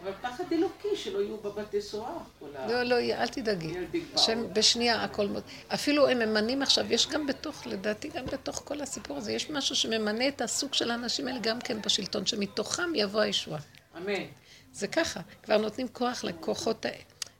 אבל 0.04 0.12
פחד 0.22 0.44
אלוקי 0.52 0.96
שלא 0.96 1.20
יהיו 1.20 1.38
בבתי 1.38 1.82
סוהר. 1.82 2.18
כל 2.40 2.56
ה- 2.58 2.68
לא, 2.68 2.84
לא, 2.84 2.96
אל 3.00 3.28
תדאגי. 3.28 3.74
השם 4.14 4.54
בשנייה 4.54 5.04
הכל. 5.04 5.28
אפילו 5.74 6.08
הם 6.08 6.20
ממנים 6.20 6.62
עכשיו, 6.62 6.94
יש 6.94 7.08
גם 7.08 7.28
בתוך, 7.28 7.68
לדעתי 7.68 8.10
גם 8.10 8.26
בתוך 8.26 8.62
כל 8.66 8.82
הסיפור 8.82 9.18
הזה, 9.18 9.32
יש 9.32 9.50
משהו 9.50 9.76
שממנה 9.76 10.28
את 10.28 10.42
הסוג 10.42 10.74
של 10.74 10.92
האנשים 10.92 11.28
האלה 11.28 11.40
גם 11.40 11.62
כן 11.62 11.82
בשלטון, 11.82 12.26
שמתוכם 12.26 12.92
יבוא 12.96 13.22
הישועה. 13.22 13.60
אמן. 13.98 14.14
זה 14.74 14.88
ככה, 14.88 15.20
כבר 15.44 15.58
נותנים 15.58 15.88
כוח 15.88 16.24
לכוחות, 16.24 16.86
ה- 16.86 16.90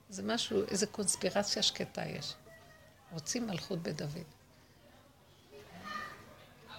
זה 0.10 0.24
משהו, 0.24 0.62
איזו 0.72 0.88
קונספירציה 0.88 1.64
שקטה 1.64 2.02
יש. 2.06 2.34
רוצים 3.14 3.48
מלכות 3.48 3.80
בדוד. 3.84 4.10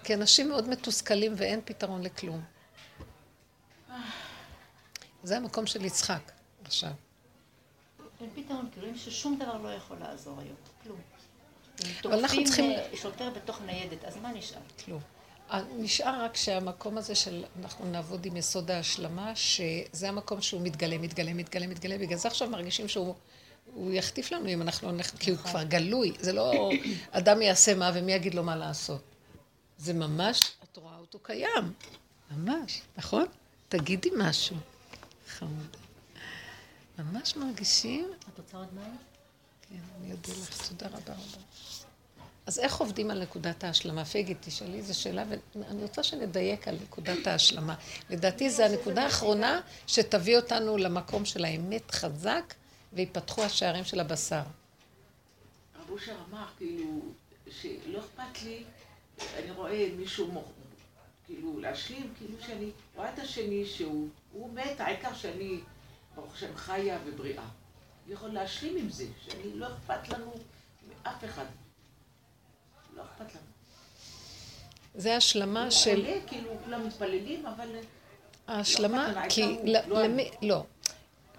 כי 0.05 0.15
אנשים 0.15 0.49
מאוד 0.49 0.69
מתוסכלים 0.69 1.33
ואין 1.37 1.61
פתרון 1.65 2.03
לכלום. 2.03 2.43
זה 5.23 5.37
המקום 5.37 5.67
של 5.67 5.85
יצחק 5.85 6.33
עכשיו. 6.65 6.91
אין 8.21 8.31
פתרון, 8.35 8.69
כי 8.75 8.81
רואים 8.81 8.97
ששום 8.97 9.39
דבר 9.39 9.57
לא 9.63 9.69
יכול 9.69 9.97
לעזור 10.01 10.41
היום. 10.41 10.57
כלום. 10.83 10.99
אבל 12.05 12.19
אנחנו 12.19 12.45
צריכים- 12.45 12.71
אה, 12.71 12.89
שוטר 12.97 13.31
בתוך 13.31 13.61
ניידת, 13.67 14.05
אז 14.05 14.17
מה 14.17 14.33
נשאר? 14.33 14.61
כלום. 14.85 15.01
אה, 15.51 15.63
נשאר 15.77 16.25
רק 16.25 16.37
שהמקום 16.37 16.99
הזה 16.99 17.15
של, 17.15 17.45
אנחנו 17.61 17.85
נעבוד 17.91 18.25
עם 18.27 18.37
יסוד 18.37 18.71
ההשלמה, 18.71 19.37
שזה 19.37 20.09
המקום 20.09 20.41
שהוא 20.43 20.61
מתגלה, 20.63 20.99
מתגלה, 20.99 21.35
מתגלה, 21.35 21.67
מתגלה, 21.67 21.99
בגלל 21.99 22.19
זה 22.19 22.29
עכשיו 22.29 22.49
מרגישים 22.51 22.89
שהוא 22.89 23.15
הוא 23.75 23.93
יחטיף 23.93 24.33
לנו 24.33 24.49
אם 24.49 24.63
אנחנו 24.63 24.89
לא 24.89 24.95
נלך, 24.95 25.11
כי 25.19 25.31
הוא 25.31 25.39
כבר 25.39 25.63
גלוי, 25.63 26.13
זה 26.21 26.33
לא 26.33 26.71
אדם 27.11 27.43
יעשה 27.43 27.75
מה 27.75 27.91
ומי 27.95 28.13
יגיד 28.13 28.35
לו 28.35 28.43
מה 28.43 28.57
לעשות. 28.57 29.03
זה 29.79 29.93
ממש, 29.93 30.41
את 30.65 30.77
רואה 30.77 30.97
אותו 30.99 31.19
קיים, 31.19 31.73
ממש, 32.31 32.83
נכון? 32.97 33.27
תגידי 33.69 34.11
משהו. 34.19 34.57
חמודה. 35.33 35.79
ממש 36.99 37.37
מרגישים, 37.37 38.11
את 38.19 38.39
רוצה 38.39 38.57
עוד 38.57 38.75
מים? 38.75 38.97
כן, 39.69 39.77
אני 40.01 40.13
אודה 40.13 40.33
לך, 40.43 40.69
תודה 40.69 40.87
רבה 40.87 41.13
רבה. 41.13 41.43
אז 42.47 42.59
איך 42.59 42.77
עובדים 42.77 43.11
על 43.11 43.23
נקודת 43.23 43.65
ההשלמה? 43.65 44.05
פייגי, 44.05 44.35
תשאלי 44.41 44.79
איזו 44.79 45.01
שאלה, 45.01 45.25
ואני 45.55 45.83
רוצה 45.83 46.03
שנדייק 46.03 46.69
על 46.69 46.79
נקודת 46.83 47.27
ההשלמה. 47.27 47.75
לדעתי 48.11 48.51
זו 48.51 48.63
הנקודה 48.63 49.05
האחרונה 49.05 49.61
שתביא 49.87 50.37
אותנו 50.37 50.77
למקום 50.77 51.25
של 51.25 51.45
האמת 51.45 51.91
חזק, 51.91 52.55
ויפתחו 52.93 53.43
השערים 53.43 53.85
של 53.85 54.01
הבשר. 54.01 54.43
רב 55.81 55.91
אושר 55.91 56.17
אמר, 56.31 56.47
כאילו, 56.59 57.01
שלא 57.61 57.99
אכפת 57.99 58.43
לי, 58.43 58.65
אני 59.39 59.51
רואה 59.51 59.89
מישהו. 59.99 60.45
כאילו, 61.35 61.61
להשלים, 61.61 62.15
כאילו 62.19 62.35
שאני 62.47 62.71
רואה 62.97 63.15
את 63.15 63.19
השני 63.19 63.67
שהוא, 63.67 64.09
הוא 64.33 64.53
מת, 64.55 64.81
העיקר 64.81 65.15
שאני, 65.15 65.61
ברוך 66.15 66.35
השם, 66.35 66.57
חיה 66.57 66.99
ובריאה. 67.07 67.45
אני 68.07 68.15
יכול 68.15 68.29
להשלים 68.31 68.77
עם 68.77 68.91
זה, 68.91 69.05
שאני 69.25 69.55
לא 69.55 69.67
אכפת 69.67 70.09
לנו 70.09 70.33
מאף 70.89 71.25
אחד. 71.25 71.45
לא 72.97 73.03
אכפת 73.03 73.35
לנו. 73.35 73.45
זה 74.95 75.17
השלמה 75.17 75.63
הוא 75.63 75.71
של... 75.71 75.97
עולה, 75.97 76.17
כאילו, 76.27 76.51
כולם 76.65 76.87
מתפללים, 76.87 77.47
אבל... 77.47 77.69
ההשלמה, 78.47 79.13
לא, 79.13 79.29
כי... 79.29 79.43
הוא 79.43 79.61
ל- 79.65 79.89
לא 79.89 80.03
למי... 80.03 80.31
לא. 80.43 80.65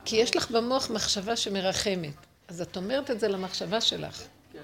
כי 0.05 0.15
יש 0.15 0.35
לך 0.35 0.51
במוח 0.51 0.89
מחשבה 0.89 1.35
שמרחמת. 1.35 2.13
אז 2.47 2.61
את 2.61 2.77
אומרת 2.77 3.11
את 3.11 3.19
זה 3.19 3.27
למחשבה 3.27 3.81
שלך. 3.81 4.23
כן. 4.53 4.59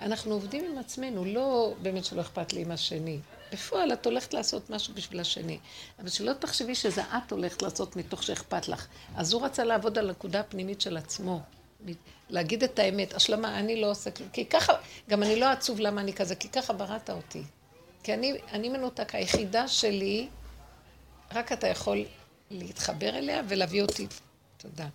אנחנו 0.00 0.32
עובדים 0.32 0.64
עם 0.72 0.78
עצמנו, 0.78 1.24
לא 1.24 1.74
באמת 1.82 2.04
שלא 2.04 2.20
אכפת 2.20 2.52
לי 2.52 2.60
עם 2.60 2.70
השני. 2.70 3.18
בפועל 3.52 3.92
את 3.92 4.06
הולכת 4.06 4.34
לעשות 4.34 4.70
משהו 4.70 4.94
בשביל 4.94 5.20
השני. 5.20 5.58
אבל 5.98 6.08
שלא 6.08 6.32
תחשבי 6.32 6.74
שזה 6.74 7.02
את 7.02 7.32
הולכת 7.32 7.62
לעשות 7.62 7.96
מתוך 7.96 8.22
שאכפת 8.22 8.68
לך. 8.68 8.86
אז 9.16 9.32
הוא 9.32 9.42
רצה 9.42 9.64
לעבוד 9.64 9.98
על 9.98 10.08
הנקודה 10.08 10.40
הפנימית 10.40 10.80
של 10.80 10.96
עצמו. 10.96 11.40
להגיד 12.30 12.62
את 12.64 12.78
האמת, 12.78 13.14
השלמה, 13.14 13.58
אני 13.58 13.80
לא 13.80 13.90
עושה 13.90 14.10
כלום. 14.10 14.28
כי 14.32 14.44
ככה, 14.44 14.72
גם 15.08 15.22
אני 15.22 15.40
לא 15.40 15.46
עצוב 15.46 15.80
למה 15.80 16.00
אני 16.00 16.12
כזה, 16.12 16.34
כי 16.34 16.48
ככה 16.48 16.72
בראת 16.72 17.10
אותי. 17.10 17.42
כי 18.02 18.14
אני, 18.14 18.38
אני 18.52 18.68
מנותק, 18.68 19.14
היחידה 19.14 19.68
שלי, 19.68 20.28
רק 21.32 21.52
אתה 21.52 21.68
יכול 21.68 22.04
להתחבר 22.50 23.08
אליה 23.08 23.42
ולהביא 23.48 23.82
אותי. 23.82 24.06
תודה. 24.56 24.88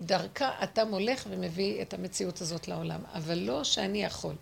דרכה 0.00 0.50
אתה 0.62 0.84
מולך 0.84 1.26
ומביא 1.30 1.82
את 1.82 1.94
המציאות 1.94 2.40
הזאת 2.40 2.68
לעולם, 2.68 3.00
אבל 3.14 3.38
לא 3.38 3.64
שאני 3.64 4.04
יכול. 4.04 4.34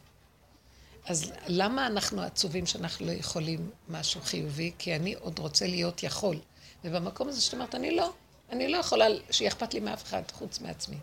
אז 1.07 1.32
למה 1.46 1.86
אנחנו 1.86 2.22
עצובים 2.22 2.66
שאנחנו 2.66 3.07
לא 3.07 3.12
יכולים 3.12 3.70
משהו 3.88 4.20
חיובי? 4.20 4.72
כי 4.78 4.96
אני 4.96 5.14
עוד 5.14 5.38
רוצה 5.38 5.66
להיות 5.66 6.02
יכול. 6.02 6.36
ובמקום 6.84 7.28
הזה 7.28 7.40
שאת 7.40 7.54
אומרת, 7.54 7.74
אני 7.74 7.96
לא, 7.96 8.12
אני 8.50 8.68
לא 8.68 8.76
יכולה 8.76 9.07
שיהיה 9.30 9.50
אכפת 9.50 9.74
לי 9.74 9.80
מאף 9.80 10.04
אחד 10.04 10.22
חוץ 10.32 10.61
מעצמי. 10.61 10.96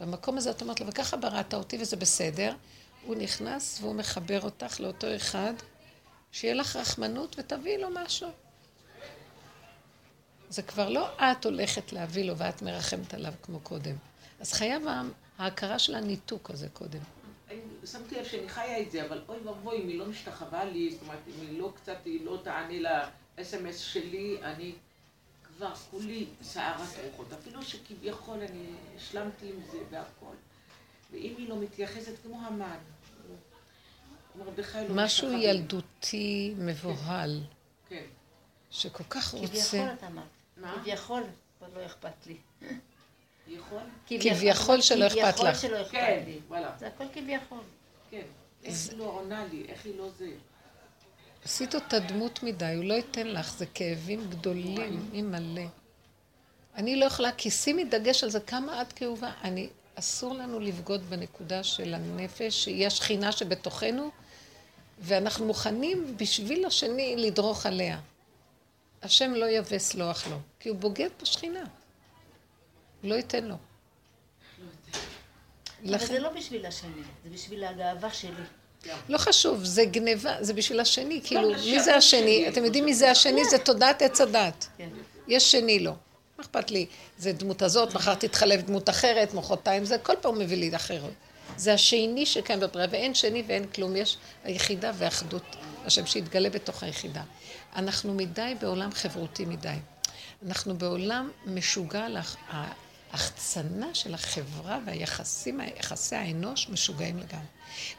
במקום 0.00 0.38
הזה 0.38 0.50
את 0.50 0.62
אומרת 0.62 0.80
לו, 0.80 0.86
וככה 0.86 1.16
בראת 1.16 1.54
אותי 1.54 1.78
וזה 1.80 1.96
בסדר, 1.96 2.54
הוא 3.06 3.16
נכנס 3.16 3.78
והוא 3.80 3.94
מחבר 3.94 4.40
אותך 4.40 4.80
לאותו 4.80 5.16
אחד, 5.16 5.54
שיהיה 6.32 6.54
לך 6.54 6.76
רחמנות 6.76 7.36
ותביאי 7.38 7.78
לו 7.78 7.88
משהו. 7.90 8.28
זה 10.48 10.62
כבר 10.62 10.88
לא 10.88 11.08
את 11.18 11.44
הולכת 11.44 11.92
להביא 11.92 12.24
לו 12.24 12.36
ואת 12.36 12.62
מרחמת 12.62 13.14
עליו 13.14 13.32
כמו 13.42 13.60
קודם. 13.60 13.96
אז 14.40 14.52
חייב 14.52 14.82
ההכרה 15.38 15.78
של 15.78 15.94
הניתוק 15.94 16.50
הזה 16.50 16.68
קודם. 16.72 17.00
שמתי 17.86 18.14
לב 18.14 18.24
שאני 18.24 18.48
חיה 18.48 18.80
את 18.80 18.90
זה, 18.90 19.06
אבל 19.06 19.22
אוי 19.28 19.38
ואבוי 19.44 19.82
אם 19.82 19.88
היא 19.88 19.98
לא 19.98 20.06
משתחווה 20.06 20.64
לי, 20.64 20.90
זאת 20.90 21.02
אומרת, 21.02 21.18
אם 21.28 21.46
היא 21.46 21.58
לא 21.58 21.72
קצת, 21.76 21.96
היא 22.04 22.24
לא 22.24 22.38
תענה 22.44 22.80
ל-SMS 22.80 23.76
שלי, 23.76 24.36
אני 24.42 24.72
כבר 25.42 25.74
כולי 25.90 26.26
סערת 26.42 26.88
רוחות. 27.04 27.32
אפילו 27.32 27.62
שכביכול 27.62 28.38
אני 28.38 28.66
השלמתי 28.96 29.48
עם 29.48 29.60
זה 29.72 29.78
והכל. 29.90 30.34
ואם 31.10 31.34
היא 31.38 31.48
לא 31.48 31.56
מתייחסת 31.56 32.12
כמו 32.22 32.40
המן, 32.46 32.78
לא 34.38 34.44
משהו 34.90 35.32
ילדותי 35.32 36.54
מבוהל. 36.58 37.40
כן. 37.88 38.04
שכל 38.70 39.04
כך 39.10 39.34
רוצה... 39.34 39.68
כביכול 39.70 39.94
את 39.98 40.04
אמרת. 40.04 40.74
כביכול, 40.82 41.22
אבל 41.60 41.80
לא 41.80 41.86
אכפת 41.86 42.26
לי. 42.26 42.36
כביכול 44.06 44.80
שלא 44.80 45.06
אכפת 45.06 45.18
לך. 45.18 45.34
כביכול 45.34 45.54
שלא 45.54 45.82
אכפת 45.82 46.26
לי. 46.26 46.40
זה 46.78 46.86
הכל 46.86 47.04
כביכול. 47.12 47.60
כן. 48.14 48.26
איך 48.64 48.90
היא 48.90 48.98
לא 48.98 49.04
עונה 49.04 49.44
לי, 49.52 49.64
איך 49.68 49.84
היא 49.84 49.98
לא 49.98 50.08
זה. 50.18 50.30
עשית 51.44 51.74
אותה 51.74 51.98
דמות 51.98 52.42
מדי, 52.42 52.74
הוא 52.76 52.84
לא 52.84 52.94
ייתן 52.94 53.26
לך, 53.26 53.54
זה 53.58 53.66
כאבים 53.66 54.30
גדולים, 54.30 55.10
היא 55.12 55.22
מלא. 55.22 55.66
אני 56.74 56.96
לא 56.96 57.04
יכולה, 57.04 57.32
כי 57.32 57.50
שימי 57.50 57.84
דגש 57.84 58.24
על 58.24 58.30
זה, 58.30 58.40
כמה 58.40 58.82
את 58.82 58.92
כאובה. 58.92 59.32
אני, 59.42 59.68
אסור 59.94 60.34
לנו 60.34 60.60
לבגוד 60.60 61.10
בנקודה 61.10 61.62
של 61.62 61.94
הנפש, 61.94 62.64
שהיא 62.64 62.86
השכינה 62.86 63.32
שבתוכנו, 63.32 64.10
ואנחנו 64.98 65.46
מוכנים 65.46 66.16
בשביל 66.16 66.64
השני 66.64 67.16
לדרוך 67.16 67.66
עליה. 67.66 68.00
השם 69.02 69.34
לא 69.34 69.44
יווה 69.44 69.78
סלוח 69.78 70.26
לו, 70.26 70.38
כי 70.60 70.68
הוא 70.68 70.78
בוגד 70.78 71.10
בשכינה. 71.22 71.64
לא 73.02 73.14
ייתן 73.14 73.44
לו. 73.44 73.56
אבל 75.88 76.06
זה 76.06 76.18
לא 76.18 76.28
בשביל 76.28 76.66
השני, 76.66 77.02
זה 77.24 77.30
בשביל 77.30 77.64
הגאווה 77.64 78.10
שלי. 78.10 78.44
לא 79.08 79.18
חשוב, 79.18 79.64
זה 79.64 79.84
גניבה, 79.84 80.36
זה 80.40 80.52
בשביל 80.52 80.80
השני, 80.80 81.20
כאילו, 81.24 81.50
מי 81.50 81.82
זה 81.82 81.96
השני? 81.96 82.48
אתם 82.48 82.64
יודעים 82.64 82.84
מי 82.84 82.94
זה 82.94 83.10
השני? 83.10 83.44
זה 83.44 83.58
תודעת 83.58 84.02
עץ 84.02 84.20
הדת. 84.20 84.66
כן. 84.78 84.88
יש 85.28 85.52
שני 85.52 85.78
לו. 85.78 85.90
מה 86.38 86.44
אכפת 86.44 86.70
לי? 86.70 86.86
זה 87.18 87.32
דמות 87.32 87.62
הזאת, 87.62 87.94
מחר 87.94 88.14
תתחלף 88.14 88.62
דמות 88.62 88.88
אחרת, 88.88 89.34
מחרתיים 89.34 89.84
זה, 89.84 89.98
כל 89.98 90.14
פעם 90.20 90.38
מביא 90.38 90.56
לי 90.56 90.76
אחרת. 90.76 91.12
זה 91.56 91.74
השני 91.74 92.26
שקיים 92.26 92.60
בבריאה, 92.60 92.88
ואין 92.90 93.14
שני 93.14 93.42
ואין 93.46 93.66
כלום, 93.66 93.96
יש 93.96 94.16
היחידה 94.44 94.92
ואחדות, 94.94 95.56
השם 95.84 96.06
שיתגלה 96.06 96.50
בתוך 96.50 96.82
היחידה. 96.82 97.22
אנחנו 97.76 98.14
מדי 98.14 98.54
בעולם 98.60 98.92
חברותי 98.92 99.44
מדי. 99.44 99.74
אנחנו 100.46 100.78
בעולם 100.78 101.30
משוגע, 101.46 102.08
ההחצנה 103.14 103.94
של 103.94 104.14
החברה 104.14 104.78
והיחסים, 104.86 105.60
יחסי 105.76 106.16
האנוש 106.16 106.68
משוגעים 106.68 107.18
לגמרי. 107.18 107.46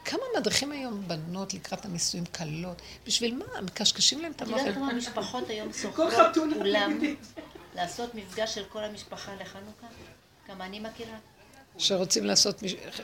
כמה 0.06 0.22
מדריכים 0.38 0.72
היום 0.72 1.08
בנות 1.08 1.54
לקראת 1.54 1.86
הנישואים 1.86 2.26
קלות? 2.26 2.82
בשביל 3.08 3.36
מה? 3.36 3.62
מקשקשים 3.62 4.22
להם 4.22 4.32
את 4.32 4.42
המוח. 4.42 4.56
את 4.56 4.60
יודעת 4.60 4.76
כמה 4.76 4.94
משפחות 4.94 5.50
היום 5.50 5.74
שוכרות 5.74 6.38
אולם 6.56 7.00
לעשות 7.76 8.16
מפגש 8.16 8.56
של 8.56 8.64
כל 8.70 8.84
המשפחה 8.84 9.36
לחנוכה? 9.36 9.88
כמה 10.48 10.66
אני 10.66 10.80
מכירה. 10.80 11.18
שרוצים 11.78 12.26
לעשות 12.26 12.64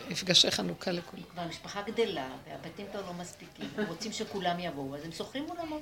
מפגשי 0.09 0.51
חנוכה 0.51 0.91
לכולם. 0.91 1.23
כבר 1.31 1.41
המשפחה 1.41 1.81
גדלה, 1.81 2.29
והבתים 2.47 2.85
כבר 2.91 3.01
לא 3.05 3.13
מספיקים, 3.13 3.69
רוצים 3.87 4.11
שכולם 4.11 4.59
יבואו, 4.59 4.95
אז 4.95 5.05
הם 5.05 5.11
שוכרים 5.11 5.45
אולמות. 5.49 5.81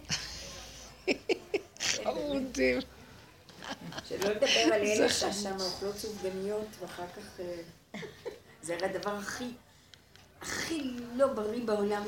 חמודים. 2.03 2.79
שלא 4.09 4.29
לדבר 4.29 4.73
על 4.73 4.81
אלה 4.81 5.09
ששם 5.09 5.55
אוכלות 5.59 5.97
סופגניות, 5.97 6.67
ואחר 6.81 7.03
כך... 7.17 7.39
אה, 7.39 7.99
זה 8.61 8.75
הרי 8.75 8.85
הדבר 8.85 9.15
הכי... 9.15 9.45
הכי 10.41 10.91
לא 11.15 11.27
בריא 11.27 11.63
בעולם 11.65 12.03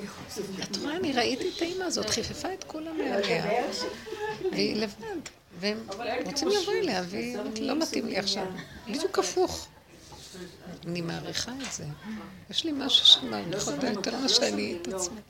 את 0.63 0.77
רואה, 0.77 0.95
אני 0.95 1.13
ראיתי 1.13 1.49
את 1.55 1.61
האימא 1.61 1.83
הזאת, 1.83 2.09
חיפפה 2.09 2.53
את 2.53 2.63
כולם 2.63 2.97
מעליה. 2.97 3.63
והיא 4.51 4.75
לבד. 4.75 5.05
והם 5.59 5.87
רוצים 6.25 6.47
לבוא 6.47 6.73
אליה, 6.73 7.03
והיא 7.07 7.37
לא 7.59 7.75
מתאים 7.75 8.07
לי 8.07 8.17
עכשיו. 8.17 8.45
בדיוק 8.87 9.19
הפוך. 9.19 9.67
אני 10.87 11.01
מעריכה 11.01 11.51
את 11.67 11.73
זה. 11.73 11.85
יש 12.49 12.63
לי 12.65 12.71
משהו 12.71 13.05
שמעריך 13.05 13.67
אותה 13.67 13.87
יותר 13.87 14.17
ממה 14.17 14.29
שאני 14.29 14.77
את 14.81 14.87
עצמי. 14.87 15.21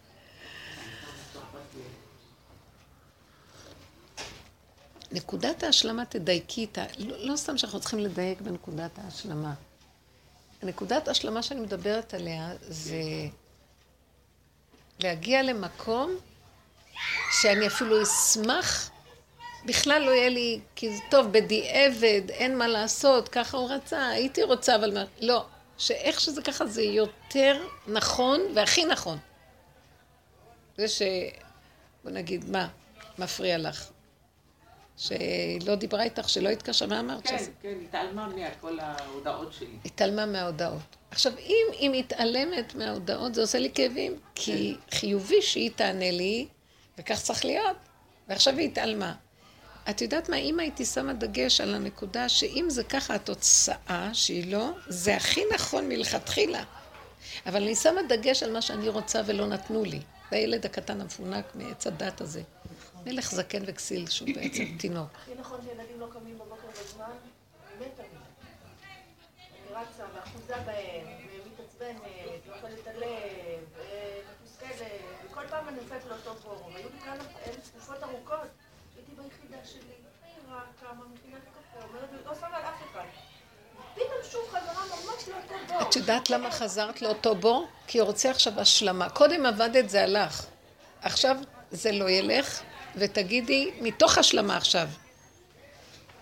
נקודת 5.11 5.63
ההשלמה 5.63 6.05
תדייקי 6.05 6.61
איתה, 6.61 6.83
לא, 6.97 7.17
לא 7.17 7.35
סתם 7.35 7.57
שאנחנו 7.57 7.79
צריכים 7.79 7.99
לדייק 7.99 8.41
בנקודת 8.41 8.99
ההשלמה. 8.99 9.53
נקודת 10.63 11.07
ההשלמה 11.07 11.43
שאני 11.43 11.59
מדברת 11.61 12.13
עליה 12.13 12.53
זה 12.61 13.01
להגיע 14.99 15.43
למקום 15.43 16.15
שאני 17.41 17.67
אפילו 17.67 18.03
אשמח, 18.03 18.91
בכלל 19.65 20.01
לא 20.01 20.11
יהיה 20.11 20.29
לי, 20.29 20.59
כי 20.75 20.95
זה 20.95 21.01
טוב, 21.09 21.27
בדיעבד, 21.31 22.21
אין 22.29 22.57
מה 22.57 22.67
לעשות, 22.67 23.29
ככה 23.29 23.57
הוא 23.57 23.69
רצה, 23.69 24.07
הייתי 24.07 24.43
רוצה, 24.43 24.75
אבל 24.75 24.93
מה, 24.93 25.03
לא. 25.21 25.45
שאיך 25.77 26.19
שזה 26.19 26.41
ככה 26.41 26.65
זה 26.65 26.81
יותר 26.81 27.67
נכון 27.87 28.41
והכי 28.55 28.85
נכון. 28.85 29.17
זה 30.77 30.87
ש... 30.87 31.01
בוא 32.03 32.11
נגיד, 32.11 32.49
מה 32.49 32.67
מפריע 33.17 33.57
לך? 33.57 33.89
שלא 35.01 35.75
דיברה 35.75 36.03
איתך, 36.03 36.29
שלא 36.29 36.49
התקשרה, 36.49 36.87
מה 36.87 36.99
אמרת? 36.99 37.27
כן, 37.27 37.37
שזה... 37.37 37.51
כן, 37.61 37.73
התעלמה 37.83 38.27
מכל 38.27 38.79
ההודעות 38.79 39.53
שלי. 39.53 39.67
התעלמה 39.85 40.25
מההודעות. 40.25 40.95
עכשיו, 41.11 41.33
אם 41.39 41.65
היא 41.71 41.89
מתעלמת 41.89 42.75
מההודעות, 42.75 43.35
זה 43.35 43.41
עושה 43.41 43.59
לי 43.59 43.71
כאבים, 43.75 44.15
כי 44.35 44.75
כן. 44.87 44.97
חיובי 44.97 45.41
שהיא 45.41 45.71
תענה 45.75 46.11
לי, 46.11 46.47
וכך 46.97 47.21
צריך 47.21 47.45
להיות, 47.45 47.77
ועכשיו 48.27 48.57
היא 48.57 48.67
התעלמה. 48.67 49.13
את 49.89 50.01
יודעת 50.01 50.29
מה, 50.29 50.35
אם 50.37 50.59
הייתי 50.59 50.85
שמה 50.85 51.13
דגש 51.13 51.61
על 51.61 51.75
הנקודה 51.75 52.29
שאם 52.29 52.65
זה 52.69 52.83
ככה 52.83 53.15
התוצאה 53.15 54.09
שהיא 54.13 54.51
לא, 54.53 54.69
זה 54.87 55.15
הכי 55.15 55.41
נכון 55.53 55.89
מלכתחילה. 55.89 56.63
אבל 57.45 57.63
אני 57.63 57.75
שמה 57.75 58.01
דגש 58.09 58.43
על 58.43 58.51
מה 58.51 58.61
שאני 58.61 58.89
רוצה 58.89 59.21
ולא 59.25 59.47
נתנו 59.47 59.83
לי. 59.83 59.99
זה 60.31 60.37
הילד 60.37 60.65
הקטן 60.65 61.01
המפונק 61.01 61.45
מעץ 61.55 61.87
הדת 61.87 62.21
הזה. 62.21 62.41
מלך 63.05 63.31
זקן 63.31 63.63
וכסיל, 63.65 64.09
שהוא 64.09 64.29
בעצם 64.35 64.63
תינוק. 64.79 65.09
הכי 65.15 65.31
נכון 65.39 65.59
שילדים 65.61 65.99
לא 65.99 66.07
קמים 66.13 66.35
בבוקר 66.35 66.67
בזמן, 66.81 67.11
באמת 67.79 67.99
אני. 67.99 68.07
אני 68.07 69.75
רצה 69.75 70.03
ואחוזה 70.15 70.55
בהם, 70.65 71.07
ומתעצבנת, 71.33 72.01
ואוכלת 72.47 72.87
הלב, 72.87 73.63
ומתוסכלת, 73.75 74.87
וכל 75.25 75.47
פעם 75.49 75.67
אני 75.67 75.77
נופלת 75.81 76.05
לאותו 76.05 76.35
פורום. 76.35 76.75
היו 76.75 76.89
לי 76.93 76.99
כמה, 76.99 77.15
אלה 77.45 77.55
תקופות 77.71 78.03
ארוכות, 78.03 78.47
הייתי 78.95 79.11
ביחידה 79.15 79.65
שלי, 79.65 79.81
מהירה, 80.21 80.61
קמה, 80.79 81.03
מכינה 81.13 81.37
קפה, 81.39 81.85
אומרת, 81.87 82.09
לא 82.25 82.35
שמה 82.35 82.57
על 82.57 82.63
אף 82.63 82.81
אחד. 82.91 83.05
את 85.81 85.95
יודעת 85.95 86.29
למה 86.29 86.51
חזרת 86.51 87.01
לאותו 87.01 87.35
בור? 87.35 87.67
כי 87.87 87.99
הוא 87.99 88.07
רוצה 88.07 88.31
עכשיו 88.31 88.59
השלמה. 88.59 89.09
קודם 89.09 89.45
עבדת 89.45 89.89
זה 89.89 90.03
הלך. 90.03 90.45
עכשיו 91.01 91.37
זה 91.71 91.91
לא 91.91 92.09
ילך, 92.09 92.61
ותגידי, 92.95 93.71
מתוך 93.81 94.17
השלמה 94.17 94.57
עכשיו. 94.57 94.87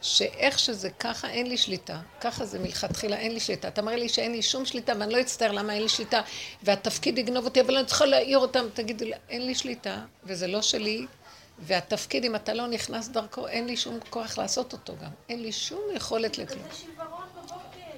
שאיך 0.01 0.59
שזה 0.59 0.89
ככה, 0.89 1.29
אין 1.29 1.47
לי 1.47 1.57
שליטה. 1.57 1.99
ככה 2.21 2.45
זה 2.45 2.59
מלכתחילה, 2.59 3.17
אין 3.17 3.33
לי 3.33 3.39
שליטה. 3.39 3.67
אתה 3.67 3.81
מראה 3.81 3.95
לי 3.95 4.09
שאין 4.09 4.31
לי 4.31 4.41
שום 4.41 4.65
שליטה, 4.65 4.93
ואני 4.99 5.13
לא 5.13 5.21
אצטער 5.21 5.51
למה 5.51 5.73
אין 5.73 5.83
לי 5.83 5.89
שליטה, 5.89 6.21
והתפקיד 6.63 7.17
יגנוב 7.17 7.45
אותי, 7.45 7.61
אבל 7.61 7.77
אני 7.77 7.85
צריכה 7.85 8.05
להעיר 8.05 8.37
אותם. 8.37 8.65
תגידו 8.73 9.05
אין 9.29 9.45
לי 9.45 9.55
שליטה, 9.55 9.97
וזה 10.23 10.47
לא 10.47 10.61
שלי, 10.61 11.05
והתפקיד, 11.59 12.23
אם 12.23 12.35
אתה 12.35 12.53
לא 12.53 12.67
נכנס 12.67 13.07
דרכו, 13.07 13.47
אין 13.47 13.67
לי 13.67 13.77
שום 13.77 13.99
כוח 14.09 14.37
לעשות 14.37 14.73
אותו 14.73 14.93
גם. 15.03 15.11
אין 15.29 15.41
לי 15.41 15.51
שום 15.51 15.81
יכולת 15.95 16.37
לכלום. 16.37 16.67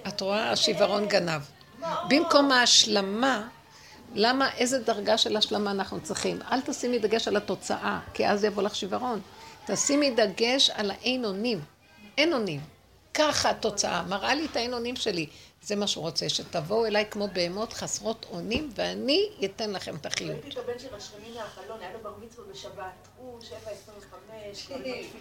את 0.07 0.21
רואה? 0.21 0.51
השיוורון 0.51 1.07
גנב. 1.07 1.41
במקום 2.09 2.51
ההשלמה, 2.51 3.47
למה, 4.15 4.53
איזה 4.57 4.79
דרגה 4.79 5.17
של 5.17 5.37
השלמה 5.37 5.71
אנחנו 5.71 6.01
צריכים? 6.01 6.39
אל 6.51 6.61
תשימי 6.61 6.99
דגש 6.99 7.27
על 7.27 7.37
התוצאה, 7.37 7.99
כי 8.13 8.27
אז 8.27 8.43
יבוא 8.43 8.63
לך 8.63 8.75
שיוורון. 8.75 9.21
תשימי 9.65 10.11
דגש 10.11 10.69
על 10.69 10.91
האין 10.91 11.25
אונים. 11.25 11.61
אין 12.17 12.33
אונים. 12.33 12.61
ככה 13.13 13.49
התוצאה, 13.49 14.03
מראה 14.03 14.35
לי 14.35 14.45
את 14.45 14.55
האין 14.55 14.73
אונים 14.73 14.95
שלי. 14.95 15.27
זה 15.61 15.75
מה 15.75 15.87
שהוא 15.87 16.01
רוצה, 16.01 16.29
שתבואו 16.29 16.85
אליי 16.85 17.05
כמו 17.11 17.27
בהמות 17.33 17.73
חסרות 17.73 18.25
אונים, 18.31 18.69
ואני 18.75 19.29
אתן 19.45 19.71
לכם 19.71 19.95
את 19.95 20.05
החיות. 20.05 20.31
ראיתי 20.31 20.49
את 20.49 20.57
הבן 20.57 20.79
של 20.79 20.87
רשמני 20.95 21.31
מהחלון, 21.35 21.79
היה 21.81 21.93
לו 21.93 21.99
בר 22.03 22.13
מצווה 22.25 22.45
בשבת. 22.51 23.07
הוא 23.17 23.41
שבע 23.41 23.57
עשרים 23.57 23.97
וחמש, 23.97 24.67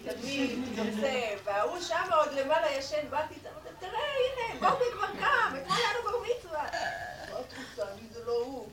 תמיד, 0.04 0.58
וזה, 0.74 1.36
וההוא 1.44 1.80
שם 1.80 2.10
עוד 2.16 2.28
למעלה 2.32 2.70
ישן, 2.78 3.10
באתי, 3.10 3.34
תראה, 3.80 3.92
הנה, 3.92 4.70
בובי 4.70 4.84
כבר 4.92 5.06
קם, 5.06 5.54
אתמול 5.62 5.78
היה 5.78 5.88
לו 5.98 6.10
בר 6.10 6.18
מצווה. 6.22 6.66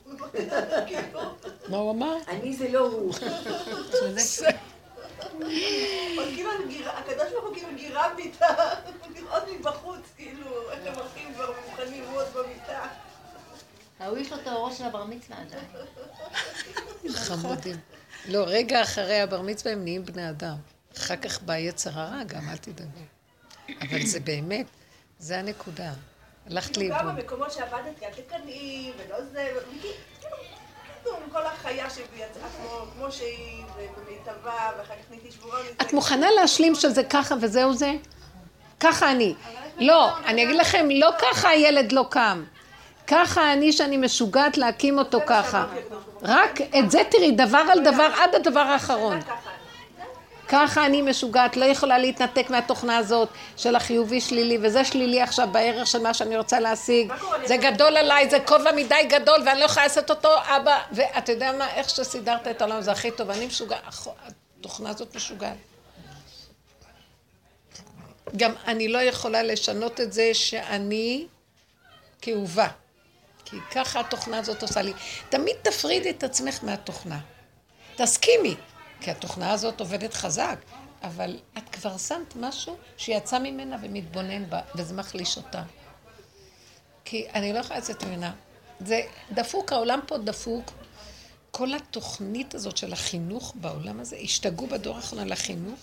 מה 0.06 0.14
את 0.14 0.20
רוצה? 0.20 0.38
אני 0.78 0.96
זה 0.96 1.08
לא 1.12 1.20
הוא. 1.20 1.54
מה 1.68 1.76
הוא 1.76 1.90
אמר? 1.90 2.16
אני 2.28 2.56
זה 2.56 2.68
לא 2.68 2.78
הוא. 2.78 3.14
עוד 6.16 6.28
כאילו, 6.68 6.90
הקדוש 6.90 7.32
ברוך 7.32 7.44
הוא 7.44 7.54
כאילו 7.54 7.68
גירה 7.76 8.14
בי 8.16 8.32
את 8.36 8.42
ה... 8.42 8.46
לראות 9.14 9.42
מבחוץ, 9.58 10.00
כאילו, 10.16 10.70
איך 10.70 10.86
הם 10.86 10.94
הולכים 10.94 11.34
כבר 11.34 11.52
מוכנים 11.70 12.04
מאוד 12.12 12.26
במיטה. 12.34 12.86
ההוא 14.00 14.18
יש 14.18 14.32
לו 14.32 14.38
את 14.38 14.46
האורו 14.46 14.72
של 14.72 14.84
הבר 14.84 15.04
מצווה 15.04 15.36
עדיין. 15.40 15.64
חמודים. 17.14 17.76
לא, 18.28 18.44
רגע 18.46 18.82
אחרי 18.82 19.20
הבר 19.20 19.42
מצווה 19.42 19.72
הם 19.72 19.82
נהיים 19.84 20.04
בני 20.04 20.30
אדם. 20.30 20.56
אחר 20.98 21.16
כך 21.16 21.42
בא 21.42 21.56
יצר 21.56 21.90
הרע 22.00 22.24
גם, 22.24 22.48
אל 22.48 22.56
תדאגו. 22.56 23.00
אבל 23.80 24.06
זה 24.06 24.20
באמת, 24.20 24.66
זה 25.18 25.38
הנקודה. 25.38 25.92
הלכת 26.50 26.74
כאילו 26.76 26.94
גם 26.94 27.06
לאיבוד. 27.06 27.22
במקומות 27.24 27.52
שעבדתי, 27.52 28.04
אל 28.06 28.10
תקנאי, 28.10 28.92
ולא 28.98 29.16
זה, 29.32 29.48
וכאילו, 29.56 29.94
כאילו, 31.02 31.16
כל 31.32 31.46
החיה 31.46 31.90
שבי 31.90 32.02
יצאה 32.16 32.48
כמו- 32.56 32.84
כמו 32.98 33.12
שהיא, 33.12 33.62
ובמיטבה, 33.76 34.52
ואחר 34.78 34.94
כך 34.94 35.10
נהייתי 35.10 35.30
שבורה 35.32 35.60
מזה. 35.62 35.72
את 35.82 35.92
מוכנה 35.92 36.26
להשלים 36.40 36.74
שזה 36.74 37.02
ככה 37.04 37.34
וזהו 37.40 37.72
זה? 37.74 37.92
ככה 38.80 39.10
אני. 39.10 39.34
לא, 39.78 40.18
אני 40.26 40.42
אגיד 40.44 40.56
לכם, 40.56 40.88
לא 40.90 41.10
ככה 41.18 41.48
הילד 41.48 41.92
לא 41.92 42.04
קם. 42.10 42.44
ככה 43.06 43.52
אני 43.52 43.72
שאני 43.72 43.96
משוגעת 43.96 44.56
להקים 44.58 44.98
אותו 44.98 45.18
ככה. 45.26 45.66
רק 46.22 46.60
את 46.78 46.90
זה 46.90 47.02
תראי, 47.10 47.30
דבר 47.30 47.62
על 47.72 47.84
דבר, 47.84 48.08
עד 48.22 48.34
הדבר 48.34 48.60
האחרון. 48.60 49.20
ככה 50.48 50.86
אני 50.86 51.02
משוגעת, 51.02 51.56
לא 51.56 51.64
יכולה 51.64 51.98
להתנתק 51.98 52.50
מהתוכנה 52.50 52.96
הזאת 52.96 53.28
של 53.56 53.76
החיובי 53.76 54.20
שלילי, 54.20 54.58
וזה 54.62 54.84
שלילי 54.84 55.22
עכשיו 55.22 55.48
בערך 55.52 55.86
של 55.86 55.98
מה 55.98 56.14
שאני 56.14 56.36
רוצה 56.36 56.60
להשיג. 56.60 57.12
זה 57.44 57.56
גדול 57.56 57.96
עליי, 57.96 58.30
זה 58.30 58.40
כובע 58.40 58.72
מדי 58.72 59.08
גדול, 59.08 59.42
ואני 59.46 59.60
לא 59.60 59.64
יכולה 59.64 59.86
לעשות 59.86 60.10
אותו, 60.10 60.28
אבא. 60.56 60.78
ואתה 60.92 61.32
יודע 61.32 61.52
מה, 61.52 61.74
איך 61.74 61.90
שסידרת 61.90 62.48
את 62.48 62.62
העולם 62.62 62.82
זה 62.82 62.92
הכי 62.92 63.10
טוב, 63.10 63.30
אני 63.30 63.46
משוגעת, 63.46 63.82
התוכנה 64.60 64.90
הזאת 64.90 65.16
משוגעת. 65.16 65.56
גם 68.36 68.52
אני 68.66 68.88
לא 68.88 68.98
יכולה 68.98 69.42
לשנות 69.42 70.00
את 70.00 70.12
זה 70.12 70.30
שאני 70.34 71.26
כאובה. 72.22 72.68
כי 73.44 73.56
ככה 73.70 74.00
התוכנה 74.00 74.38
הזאת 74.38 74.62
עושה 74.62 74.82
לי. 74.82 74.92
תמיד 75.28 75.56
תפרידי 75.62 76.10
את 76.10 76.24
עצמך 76.24 76.58
מהתוכנה. 76.62 77.18
תסכימי, 77.96 78.54
כי 79.00 79.10
התוכנה 79.10 79.52
הזאת 79.52 79.80
עובדת 79.80 80.14
חזק, 80.14 80.58
אבל 81.02 81.38
את 81.58 81.68
כבר 81.68 81.98
שמת 81.98 82.36
משהו 82.36 82.76
שיצא 82.96 83.38
ממנה 83.38 83.76
ומתבונן 83.82 84.50
בה, 84.50 84.60
וזה 84.74 84.94
מחליש 84.94 85.36
אותה. 85.36 85.62
כי 87.04 87.26
אני 87.34 87.52
לא 87.52 87.58
יכולה 87.58 87.78
לצאת 87.78 88.04
ממנה. 88.04 88.32
זה 88.80 89.02
דפוק, 89.32 89.72
העולם 89.72 90.00
פה 90.06 90.18
דפוק. 90.18 90.70
כל 91.50 91.74
התוכנית 91.74 92.54
הזאת 92.54 92.76
של 92.76 92.92
החינוך 92.92 93.52
בעולם 93.60 94.00
הזה, 94.00 94.16
השתגעו 94.16 94.66
בדור 94.66 94.96
האחרון 94.96 95.22
על 95.22 95.32
החינוך. 95.32 95.80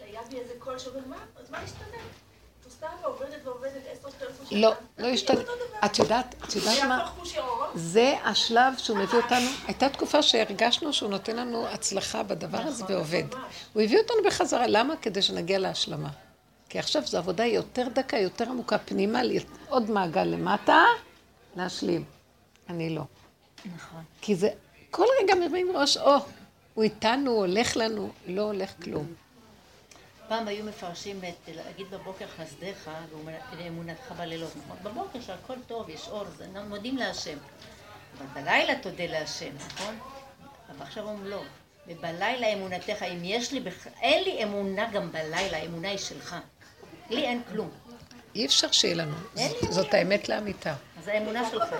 היה 0.00 0.20
בי 0.30 0.38
איזה 0.38 0.52
קול 0.58 0.78
שאומר, 0.78 1.06
מה, 1.06 1.16
אז 1.40 1.50
מה 1.50 1.58
השתנה? 1.58 1.96
לא, 4.52 4.72
לא 4.98 5.06
השתנה. 5.06 5.40
את 5.84 5.98
יודעת, 5.98 6.34
את 6.44 6.56
יודעת 6.56 6.84
מה? 6.84 7.10
זה 7.74 8.14
השלב 8.24 8.74
שהוא 8.78 8.98
מביא 8.98 9.18
אותנו, 9.18 9.46
הייתה 9.66 9.88
תקופה 9.88 10.22
שהרגשנו 10.22 10.92
שהוא 10.92 11.10
נותן 11.10 11.36
לנו 11.36 11.66
הצלחה 11.66 12.22
בדבר 12.22 12.58
הזה 12.58 12.84
ועובד. 12.88 13.24
הוא 13.72 13.82
הביא 13.82 13.98
אותנו 13.98 14.16
בחזרה, 14.26 14.66
למה? 14.66 14.96
כדי 14.96 15.22
שנגיע 15.22 15.58
להשלמה. 15.58 16.08
כי 16.68 16.78
עכשיו 16.78 17.06
זו 17.06 17.18
עבודה 17.18 17.44
יותר 17.44 17.88
דקה, 17.92 18.18
יותר 18.18 18.44
עמוקה 18.44 18.78
פנימה, 18.78 19.20
עוד 19.68 19.90
מעגל 19.90 20.24
למטה, 20.24 20.84
להשלים. 21.56 22.04
אני 22.68 22.90
לא. 22.90 23.02
נכון. 23.74 24.02
כי 24.20 24.34
זה, 24.34 24.48
כל 24.90 25.04
רגע 25.22 25.34
מרים 25.34 25.76
ראש, 25.76 25.96
או, 25.96 26.16
הוא 26.74 26.84
איתנו, 26.84 27.30
הולך 27.30 27.76
לנו, 27.76 28.10
לא 28.26 28.42
הולך 28.42 28.72
כלום. 28.82 29.06
פעם 30.28 30.48
היו 30.48 30.64
מפרשים 30.64 31.20
את 31.28 31.48
להגיד 31.54 31.90
בבוקר 31.90 32.26
חסדיך, 32.38 32.90
לאמונתך 33.58 34.12
בלילות. 34.16 34.52
נכון? 34.56 34.76
בבוקר 34.82 35.20
שהכל 35.20 35.54
טוב, 35.66 35.88
יש 35.88 36.08
אור, 36.08 36.24
זה- 36.36 36.46
מודים 36.68 36.96
להשם. 36.96 37.38
אבל 38.18 38.26
בלילה 38.42 38.78
תודה 38.82 39.06
להשם, 39.06 39.50
נכון? 39.56 39.98
אבל 40.70 40.82
עכשיו 40.86 41.04
אומרים 41.04 41.26
לא. 41.30 41.42
ובלילה 41.88 42.46
אמונתך, 42.52 43.02
אם 43.02 43.20
יש 43.24 43.52
לי, 43.52 43.60
בכ... 43.60 43.86
אין 44.00 44.24
לי 44.24 44.42
אמונה 44.44 44.90
גם 44.92 45.12
בלילה, 45.12 45.56
האמונה 45.58 45.88
היא 45.90 45.98
שלך. 45.98 46.36
לי 47.10 47.24
אין 47.24 47.42
כלום. 47.52 47.70
אי 48.34 48.46
אפשר 48.46 48.70
שיהיה 48.72 48.94
לנו, 48.94 49.14
זאת 49.70 49.94
האמת 49.94 50.28
לאמיתה. 50.28 50.74
אז 50.98 51.08
האמונה 51.08 51.50
שלך. 51.50 51.74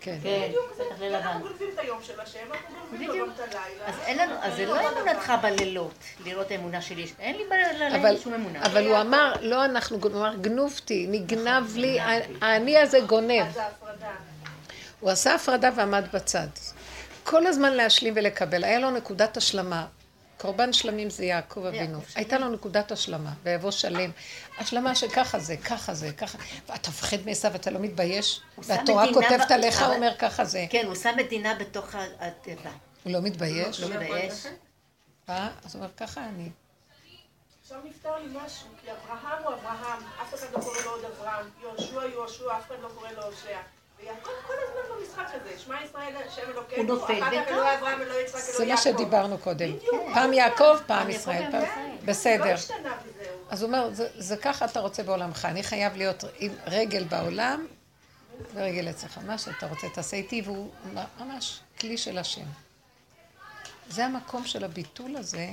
כן. 0.00 0.16
כן, 0.22 0.50
בטח 0.74 0.82
אנחנו 0.90 1.04
ללבן. 1.04 1.38
גונבים 1.42 1.68
את 1.74 1.78
היום 1.78 1.98
של 2.02 2.20
השם, 2.20 2.38
אנחנו 2.52 2.76
גונבים 2.90 3.08
לו 3.08 3.12
בדיוק. 3.14 3.28
גם 3.28 3.34
את 3.34 3.40
הלילה. 3.40 3.86
אז 3.86 3.94
אין 4.06 4.18
לנו, 4.18 4.34
אז 4.42 4.56
זה 4.56 4.66
לא 4.66 4.90
אמונתך 4.90 5.32
בלילות, 5.42 5.94
לראות 6.24 6.50
האמונה 6.50 6.82
שלי. 6.82 7.06
אין 7.18 7.36
לי 7.36 7.42
בלילה 7.50 7.96
אבל, 7.96 8.18
שום 8.18 8.34
אמונה. 8.34 8.62
אבל 8.62 8.86
הוא 8.86 9.00
אמר, 9.00 9.32
לא 9.40 9.64
אנחנו, 9.64 9.98
הוא 10.02 10.12
אמר, 10.12 10.34
גנובתי, 10.36 11.06
נגנב 11.10 11.76
לי, 11.76 11.98
האני 12.40 12.78
הזה 12.78 13.00
גונב. 13.00 13.52
זה. 13.52 13.60
הוא 15.00 15.10
עשה 15.10 15.34
הפרדה 15.34 15.70
ועמד 15.76 16.04
בצד. 16.12 16.46
כל 17.24 17.46
הזמן 17.46 17.72
להשלים 17.72 18.14
ולקבל. 18.16 18.64
היה 18.64 18.78
לו 18.78 18.90
נקודת 18.90 19.36
השלמה. 19.36 19.86
קורבן 20.40 20.72
שלמים 20.72 21.10
זה 21.10 21.24
יעקב 21.24 21.64
אבינו. 21.64 21.98
הייתה 22.14 22.38
לו 22.38 22.48
נקודת 22.48 22.92
השלמה, 22.92 23.32
ויבוא 23.42 23.70
שלם. 23.70 24.10
השלמה 24.58 24.94
שככה 24.94 25.38
זה, 25.38 25.56
ככה 25.56 25.94
זה, 25.94 26.12
ככה. 26.12 26.38
ואתה 26.68 26.90
מפחד 26.90 27.16
מעשיו, 27.26 27.54
אתה 27.54 27.70
לא 27.70 27.78
מתבייש? 27.80 28.40
והתורה 28.58 29.14
כותבת 29.14 29.50
עליך, 29.50 29.82
אומר 29.82 30.12
ככה 30.18 30.44
זה. 30.44 30.66
כן, 30.70 30.86
הוא 30.86 30.94
שם 30.94 31.14
מדינה 31.16 31.54
בתוך 31.54 31.94
הטבע. 32.20 32.70
הוא 33.04 33.12
לא 33.12 33.20
מתבייש? 33.22 33.80
לא 33.80 33.88
מתבייש. 33.88 34.46
אה? 35.28 35.48
אז 35.64 35.74
הוא 35.74 35.82
אומר, 35.82 35.92
ככה 35.96 36.24
אני. 36.24 36.48
עכשיו 37.62 37.78
נפתר 37.84 38.16
לי 38.16 38.26
משהו, 38.44 38.68
כי 38.84 38.90
אברהם 38.90 39.42
הוא 39.44 39.54
אברהם, 39.54 40.02
אף 40.22 40.34
אחד 40.34 40.46
לא 40.52 40.58
קורא 40.60 40.78
לו 40.84 40.90
עוד 40.90 41.04
אברהם, 41.04 41.46
יהושע 41.62 42.06
יהושע, 42.12 42.58
אף 42.58 42.66
אחד 42.66 42.76
לא 42.82 42.88
קורא 42.94 43.10
לו 43.10 43.22
הושע. 43.22 43.58
הוא 46.76 46.84
נופל 46.84 47.20
זה 48.56 48.66
מה. 48.66 48.76
שדיברנו 48.76 49.38
קודם. 49.38 49.70
פעם 50.14 50.32
יעקב, 50.32 50.78
פעם 50.86 51.10
ישראל. 51.10 51.48
ישראל. 51.48 51.60
לא 51.60 52.04
בסדר. 52.04 52.54
וזהו. 52.54 53.30
אז 53.50 53.62
הוא 53.62 53.68
אומר, 53.68 53.90
זה, 53.92 54.08
זה 54.14 54.36
ככה 54.36 54.64
אתה 54.64 54.80
רוצה 54.80 55.02
בעולמך, 55.02 55.44
אני 55.44 55.62
חייב 55.62 55.96
להיות 55.96 56.24
עם 56.38 56.52
רגל 56.66 57.04
בעולם 57.04 57.66
ורגל 58.54 58.90
אצלך. 58.90 59.18
מה 59.26 59.38
שאתה 59.38 59.66
רוצה 59.66 59.88
תעשה 59.94 60.16
איתי, 60.16 60.42
והוא 60.44 60.70
ממש 61.18 61.60
כלי 61.80 61.98
של 61.98 62.18
השם. 62.18 62.46
זה 63.88 64.04
המקום 64.04 64.46
של 64.46 64.64
הביטול 64.64 65.16
הזה, 65.16 65.48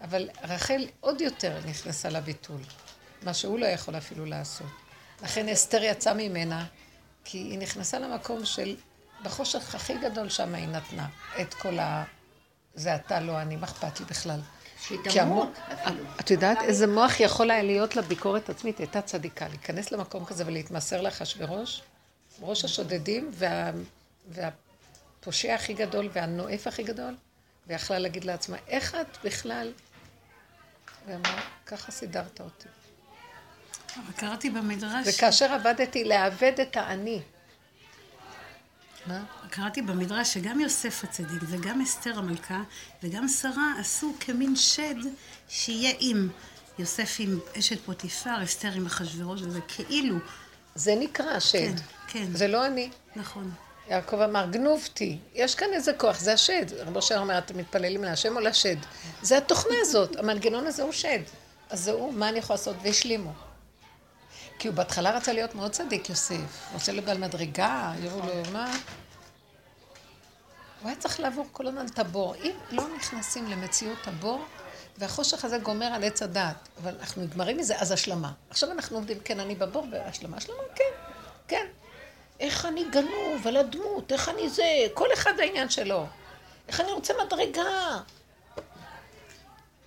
אבל 0.00 0.28
רחל 0.42 0.86
עוד 1.00 1.20
יותר 1.20 1.58
נכנסה 1.66 2.08
לביטול, 2.08 2.60
מה 3.22 3.34
שהוא 3.34 3.58
לא 3.58 3.66
יכול 3.66 3.96
אפילו 3.96 4.24
לעשות. 4.24 4.66
לכן 5.22 5.48
אסתר 5.48 5.82
יצאה 5.82 6.14
ממנה, 6.14 6.64
כי 7.24 7.38
היא 7.38 7.58
נכנסה 7.58 7.98
למקום 7.98 8.44
של, 8.44 8.76
בחושך 9.22 9.74
הכי 9.74 9.98
גדול 9.98 10.28
שם 10.28 10.54
היא 10.54 10.68
נתנה 10.68 11.08
את 11.40 11.54
כל 11.54 11.78
ה... 11.78 12.04
זה 12.74 12.94
אתה, 12.94 13.20
לא 13.20 13.40
אני, 13.40 13.56
מה 13.56 13.66
אכפת 13.66 14.00
לי 14.00 14.06
בכלל? 14.06 14.40
כי 15.10 15.20
המוח-. 15.20 15.48
את 16.20 16.30
יודעת 16.30 16.58
איזה 16.62 16.86
מוח 16.86 17.20
יכול 17.20 17.50
היה 17.50 17.62
להיות 17.62 17.96
לה 17.96 18.02
ביקורת 18.02 18.50
עצמית? 18.50 18.78
הייתה 18.78 19.02
צדיקה. 19.02 19.48
להיכנס 19.48 19.92
למקום 19.92 20.24
כזה 20.24 20.46
ולהתמסר 20.46 21.00
לאחשוורוש, 21.00 21.82
ראש 22.40 22.64
השודדים 22.64 23.30
וה, 23.32 23.70
והפושע 24.28 25.54
הכי 25.54 25.74
גדול 25.74 26.08
והנואף 26.12 26.66
הכי 26.66 26.82
גדול, 26.82 27.16
ויכלה 27.66 27.98
להגיד 27.98 28.24
לעצמה, 28.24 28.56
איך 28.68 28.94
את 28.94 29.18
בכלל 29.24 29.72
ואמר, 31.06 31.38
ככה 31.66 31.92
סידרת 31.92 32.40
אותי. 32.40 32.68
אבל 33.96 34.12
קראתי 34.16 34.50
במדרש... 34.50 35.06
וכאשר 35.08 35.52
עבדתי 35.52 36.04
לאבד 36.04 36.52
את 36.62 36.76
האני. 36.76 37.20
מה? 39.06 39.24
קראתי 39.50 39.82
במדרש 39.82 40.34
שגם 40.34 40.60
יוסף 40.60 41.04
הצדיק 41.04 41.42
וגם 41.48 41.80
אסתר 41.80 42.18
המלכה 42.18 42.62
וגם 43.02 43.28
שרה 43.28 43.72
עשו 43.78 44.14
כמין 44.20 44.56
שד 44.56 44.94
שיהיה 45.48 45.92
עם 46.00 46.28
יוסף 46.78 47.16
עם 47.18 47.38
אשת 47.58 47.84
פוטיפר, 47.84 48.44
אסתר 48.44 48.72
עם 48.72 48.86
אחשוורוש, 48.86 49.40
וזה 49.42 49.60
כאילו... 49.68 50.16
זה 50.74 50.94
נקרא 50.94 51.30
השד. 51.30 51.76
כן, 51.76 51.82
כן. 52.08 52.26
זה 52.32 52.48
לא 52.48 52.66
אני. 52.66 52.90
נכון. 53.16 53.50
יעקב 53.88 54.20
אמר, 54.20 54.46
גנובתי. 54.50 55.18
יש 55.34 55.54
כאן 55.54 55.68
איזה 55.72 55.92
כוח, 55.92 56.20
זה 56.20 56.32
השד. 56.32 56.72
רבו 56.78 56.98
אשר 56.98 57.18
אומר, 57.18 57.38
אתם 57.38 57.58
מתפללים 57.58 58.04
להשם 58.04 58.36
או 58.36 58.40
לשד? 58.40 58.76
זה 59.22 59.38
התוכנה 59.38 59.74
הזאת, 59.80 60.16
המנגנון 60.16 60.66
הזה 60.66 60.82
הוא 60.82 60.92
שד. 60.92 61.18
אז 61.70 61.80
זהו, 61.84 62.12
מה 62.12 62.28
אני 62.28 62.38
יכול 62.38 62.54
לעשות? 62.54 62.76
והשלימו. 62.82 63.32
כי 64.62 64.68
הוא 64.68 64.74
בהתחלה 64.74 65.10
רצה 65.10 65.32
להיות 65.32 65.54
מאוד 65.54 65.70
צדיק, 65.70 66.08
יוסף. 66.08 66.70
רוצה 66.72 66.92
להיות 66.92 67.08
על 67.08 67.18
מדרגה, 67.18 67.92
יראו 68.02 68.18
לו, 68.18 68.32
מה? 68.52 68.76
הוא 70.82 70.88
היה 70.88 70.96
צריך 70.98 71.20
לעבור 71.20 71.46
כל 71.52 71.66
הזמן 71.66 71.86
את 71.86 71.98
הבור. 71.98 72.34
אם 72.34 72.50
לא 72.70 72.84
נכנסים 72.96 73.46
למציאות 73.50 73.98
הבור, 74.06 74.44
והחושך 74.98 75.44
הזה 75.44 75.58
גומר 75.58 75.86
על 75.86 76.04
עץ 76.04 76.22
הדעת, 76.22 76.68
אבל 76.82 76.94
אנחנו 77.00 77.22
נגמרים 77.22 77.56
מזה, 77.56 77.78
אז 77.78 77.92
השלמה. 77.92 78.32
עכשיו 78.50 78.70
אנחנו 78.70 78.96
עומדים, 78.96 79.18
כן, 79.24 79.40
אני 79.40 79.54
בבור, 79.54 79.86
והשלמה, 79.90 80.36
השלמה, 80.36 80.62
כן, 80.74 80.84
כן. 81.48 81.66
איך 82.40 82.66
אני 82.66 82.84
גנוב 82.92 83.46
על 83.46 83.56
הדמות, 83.56 84.12
איך 84.12 84.28
אני 84.28 84.48
זה, 84.48 84.64
כל 84.94 85.08
אחד 85.14 85.32
העניין 85.38 85.68
שלו. 85.70 86.06
איך 86.68 86.80
אני 86.80 86.92
רוצה 86.92 87.14
מדרגה. 87.26 87.98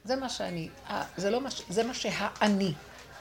זה 0.04 0.16
מה 0.16 0.30
שאני, 0.30 0.70
זה 1.18 1.30
לא 1.30 1.42
מה, 1.42 1.50
זה 1.70 1.84
מה 1.84 1.94
שהאני. 1.94 2.74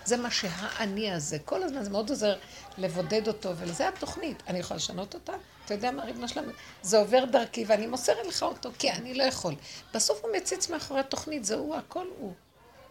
זה 0.04 0.16
מה 0.16 0.30
שהאני 0.30 1.12
הזה. 1.12 1.38
כל 1.44 1.62
הזמן 1.62 1.82
זה 1.82 1.90
מאוד 1.90 2.10
עוזר 2.10 2.36
לבודד 2.78 3.28
אותו, 3.28 3.52
וזה 3.56 3.88
התוכנית. 3.88 4.42
אני 4.46 4.58
יכולה 4.58 4.76
לשנות 4.76 5.14
אותה? 5.14 5.32
אתה 5.64 5.74
יודע 5.74 5.90
מה, 5.90 6.04
ריבונו 6.04 6.28
שלנו? 6.28 6.52
זה 6.82 6.98
עובר 6.98 7.24
דרכי 7.24 7.64
ואני 7.68 7.86
מוסרת 7.86 8.26
לך 8.26 8.42
אותו, 8.42 8.70
כי 8.78 8.90
אני 8.90 9.14
לא 9.14 9.22
יכול. 9.22 9.54
בסוף 9.94 10.24
הוא 10.24 10.30
מציץ 10.36 10.70
מאחורי 10.70 11.00
התוכנית, 11.00 11.44
זה 11.44 11.54
הוא, 11.54 11.76
הכל 11.76 12.06
הוא. 12.18 12.32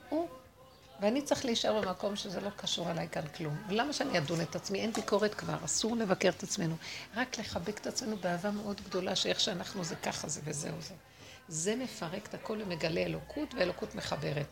הוא. 0.09 0.27
ואני 1.01 1.21
צריך 1.21 1.45
להישאר 1.45 1.81
במקום 1.81 2.15
שזה 2.15 2.41
לא 2.41 2.49
קשור 2.49 2.91
אליי 2.91 3.07
כאן 3.11 3.27
כלום. 3.27 3.57
ולמה 3.69 3.93
שאני 3.93 4.17
אדון 4.17 4.41
את 4.41 4.55
עצמי? 4.55 4.79
אין 4.79 4.93
ביקורת 4.93 5.33
כבר, 5.33 5.57
אסור 5.65 5.95
לבקר 5.95 6.29
את 6.29 6.43
עצמנו. 6.43 6.75
רק 7.15 7.39
לחבק 7.39 7.77
את 7.77 7.87
עצמנו 7.87 8.17
באהבה 8.17 8.51
מאוד 8.51 8.81
גדולה, 8.81 9.15
שאיך 9.15 9.39
שאנחנו 9.39 9.83
זה 9.83 9.95
ככה 9.95 10.27
זה 10.27 10.41
וזהו 10.43 10.81
זה. 10.81 10.93
זה 11.47 11.75
מפרק 11.75 12.27
את 12.27 12.33
הכל 12.33 12.59
ומגלה 12.61 13.01
אלוקות, 13.01 13.53
ואלוקות 13.53 13.95
מחברת. 13.95 14.45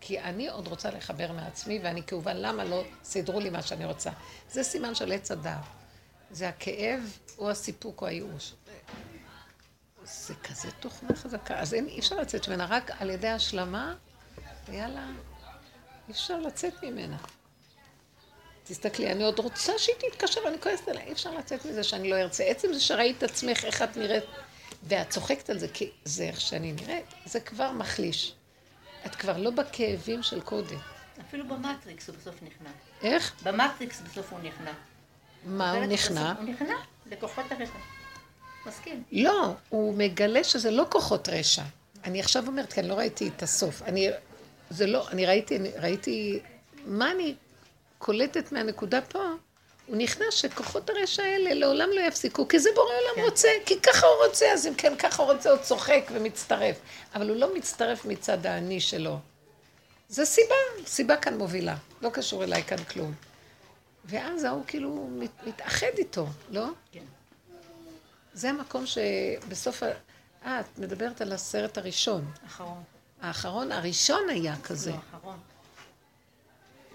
כי 0.00 0.20
אני 0.20 0.48
עוד 0.48 0.68
רוצה 0.68 0.90
לחבר 0.90 1.32
מעצמי, 1.32 1.80
ואני 1.82 2.02
כאובה, 2.02 2.34
למה 2.34 2.64
לא 2.64 2.82
סידרו 3.04 3.40
לי 3.40 3.50
מה 3.50 3.62
שאני 3.62 3.84
רוצה? 3.84 4.10
זה 4.50 4.62
סימן 4.62 4.94
של 4.94 5.12
עץ 5.12 5.30
הדעת. 5.30 5.64
זה 6.30 6.48
הכאב 6.48 7.18
או 7.38 7.50
הסיפוק 7.50 8.02
או 8.02 8.06
הייאוש. 8.06 8.52
זה 10.04 10.34
כזה 10.34 10.70
תוכנה 10.70 11.16
חזקה. 11.16 11.58
אז 11.58 11.74
אין, 11.74 11.88
אי 11.88 11.98
אפשר 11.98 12.16
לצאת 12.16 12.48
ממנה, 12.48 12.66
רק 12.70 12.90
על 12.98 13.10
ידי 13.10 13.28
השלמה, 13.28 13.94
ויאללה, 14.68 15.08
אי 16.08 16.12
אפשר 16.12 16.38
לצאת 16.38 16.82
ממנה. 16.82 17.16
תסתכלי, 18.64 19.12
אני 19.12 19.24
עוד 19.24 19.38
רוצה 19.38 19.72
שהיא 19.78 19.96
תתקשר, 19.98 20.40
ואני 20.44 20.60
כועסת 20.60 20.88
עליה, 20.88 21.04
אי 21.04 21.12
אפשר 21.12 21.34
לצאת 21.34 21.66
מזה 21.66 21.84
שאני 21.84 22.10
לא 22.10 22.16
ארצה. 22.16 22.44
עצם 22.44 22.72
זה 22.72 22.80
שראית 22.80 23.22
עצמך, 23.22 23.64
איך 23.64 23.82
את 23.82 23.96
נראית, 23.96 24.24
ואת 24.82 25.10
צוחקת 25.10 25.50
על 25.50 25.58
זה, 25.58 25.68
כי 25.68 25.90
זה 26.04 26.24
איך 26.24 26.40
שאני 26.40 26.72
נראית, 26.72 27.14
זה 27.24 27.40
כבר 27.40 27.72
מחליש. 27.72 28.34
את 29.06 29.14
כבר 29.14 29.38
לא 29.38 29.50
בכאבים 29.50 30.22
של 30.22 30.40
קודם. 30.40 30.78
אפילו 31.20 31.48
במטריקס 31.48 32.08
הוא 32.08 32.16
בסוף 32.16 32.34
נכנע. 32.42 32.70
איך? 33.02 33.32
במטריקס 33.44 34.00
בסוף 34.00 34.32
הוא 34.32 34.40
נכנע. 34.42 34.72
מה 35.44 35.72
הוא 35.72 35.84
נכנע? 35.84 36.32
הוא 36.38 36.44
נכנע 36.44 36.74
לכוחות 37.06 37.52
הרשע. 37.52 37.78
מסכים. 38.66 39.02
לא, 39.12 39.54
הוא 39.68 39.94
מגלה 39.94 40.44
שזה 40.44 40.70
לא 40.70 40.86
כוחות 40.90 41.28
רשע. 41.28 41.62
אני 42.04 42.20
עכשיו 42.20 42.46
אומרת, 42.46 42.72
כי 42.72 42.80
אני 42.80 42.88
לא 42.88 42.94
ראיתי 42.94 43.28
את 43.36 43.42
הסוף. 43.42 43.82
אני, 43.82 44.08
זה 44.70 44.86
לא, 44.86 45.08
אני 45.08 45.26
ראיתי, 45.26 45.56
אני 45.56 45.70
ראיתי, 45.76 46.40
מה 46.84 47.10
אני 47.10 47.34
קולטת 47.98 48.52
מהנקודה 48.52 49.00
פה? 49.02 49.18
הוא 49.86 49.96
נכנע 49.96 50.24
שכוחות 50.30 50.90
הרשע 50.90 51.22
האלה 51.22 51.54
לעולם 51.54 51.88
לא 51.94 52.00
יפסיקו, 52.00 52.48
כי 52.48 52.58
זה 52.58 52.70
בורא 52.74 52.86
עולם 52.86 53.14
כן. 53.16 53.22
רוצה, 53.22 53.48
כי 53.66 53.80
ככה 53.80 54.06
הוא 54.06 54.26
רוצה, 54.26 54.52
אז 54.52 54.66
אם 54.66 54.74
כן 54.74 54.96
ככה 54.98 55.22
הוא 55.22 55.32
רוצה, 55.32 55.50
הוא 55.50 55.58
צוחק 55.58 56.10
ומצטרף. 56.12 56.76
אבל 57.14 57.28
הוא 57.28 57.36
לא 57.36 57.54
מצטרף 57.54 58.04
מצד 58.04 58.46
האני 58.46 58.80
שלו. 58.80 59.18
זה 60.08 60.24
סיבה, 60.24 60.54
סיבה 60.86 61.16
כאן 61.16 61.38
מובילה, 61.38 61.76
לא 62.02 62.10
קשור 62.10 62.44
אליי 62.44 62.62
כאן 62.62 62.84
כלום. 62.84 63.14
ואז 64.04 64.44
ההוא 64.44 64.62
כאילו 64.66 65.08
מת, 65.10 65.30
מתאחד 65.46 65.98
איתו, 65.98 66.26
לא? 66.50 66.66
כן. 66.92 67.04
זה 68.34 68.50
המקום 68.50 68.84
שבסוף, 68.86 69.82
ה... 69.82 69.86
אה, 70.44 70.60
את 70.60 70.78
מדברת 70.78 71.20
על 71.20 71.32
הסרט 71.32 71.78
הראשון. 71.78 72.24
האחרון. 72.42 72.82
האחרון, 73.20 73.72
הראשון 73.72 74.28
היה 74.28 74.54
כזה. 74.64 74.90
לא, 74.90 74.96
האחרון. 75.12 75.38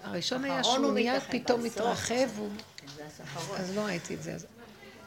הראשון 0.02 0.44
היה 0.44 0.64
שהוא 0.64 0.92
מיד 0.92 1.22
פתאום 1.30 1.62
מתרחב, 1.62 2.28
אז 3.56 3.76
לא 3.76 3.80
ראיתי 3.80 4.14
את 4.14 4.22
זה. 4.22 4.36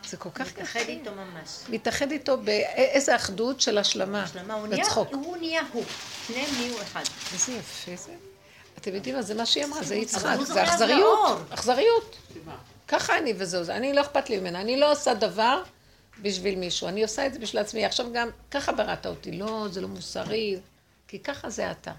זה 0.10 0.18
כל 0.18 0.30
כך 0.34 0.48
יפה. 0.48 0.62
מתאחד 0.62 0.80
איתו 0.80 1.12
ממש. 1.12 1.50
מתאחד 1.70 2.12
איתו 2.12 2.38
באיזה 2.38 3.16
אחדות 3.16 3.62
של 3.62 3.78
השלמה, 3.78 4.24
השלמה, 4.24 4.68
בצחוק. 4.68 5.14
הוא 5.14 5.38
נהיה 5.38 5.62
הוא. 5.74 5.84
שניהם 6.28 6.50
נהיו 6.60 6.82
אחד. 6.82 7.04
איזה 7.34 7.52
יפה 7.52 7.96
זה. 7.96 8.16
אתם 8.78 8.96
יודעים 8.96 9.16
מה, 9.16 9.22
זה 9.22 9.34
מה 9.34 9.46
שהיא 9.46 9.66
אמרה, 9.66 9.84
זה 9.84 9.96
יצחק, 9.96 10.38
זה 10.44 10.64
אכזריות, 10.64 11.40
אכזריות. 11.50 12.18
ככה 12.88 13.18
אני 13.18 13.34
וזהו, 13.38 13.64
אני 13.70 13.94
לא 13.94 14.02
אכפת 14.02 14.30
לי 14.30 14.40
ממנה, 14.40 14.62
אני 14.62 14.80
לא 14.80 14.92
עושה 14.92 15.14
דבר 15.14 15.64
בשביל 16.22 16.56
מישהו, 16.56 16.88
אני 16.88 17.04
עושה 17.04 17.26
את 17.26 17.34
זה 17.34 17.40
בשביל 17.40 17.62
עצמי. 17.62 17.86
עכשיו 17.86 18.06
גם, 18.14 18.30
ככה 18.52 18.72
בראת 18.72 19.06
אותי, 19.06 19.32
לא, 19.32 19.68
זה 19.72 19.82
לא 19.82 19.88
מוסרי, 19.88 20.60
כי 21.08 21.20
ככה 21.20 21.50
זה 21.50 21.72
אתה. 21.72 21.92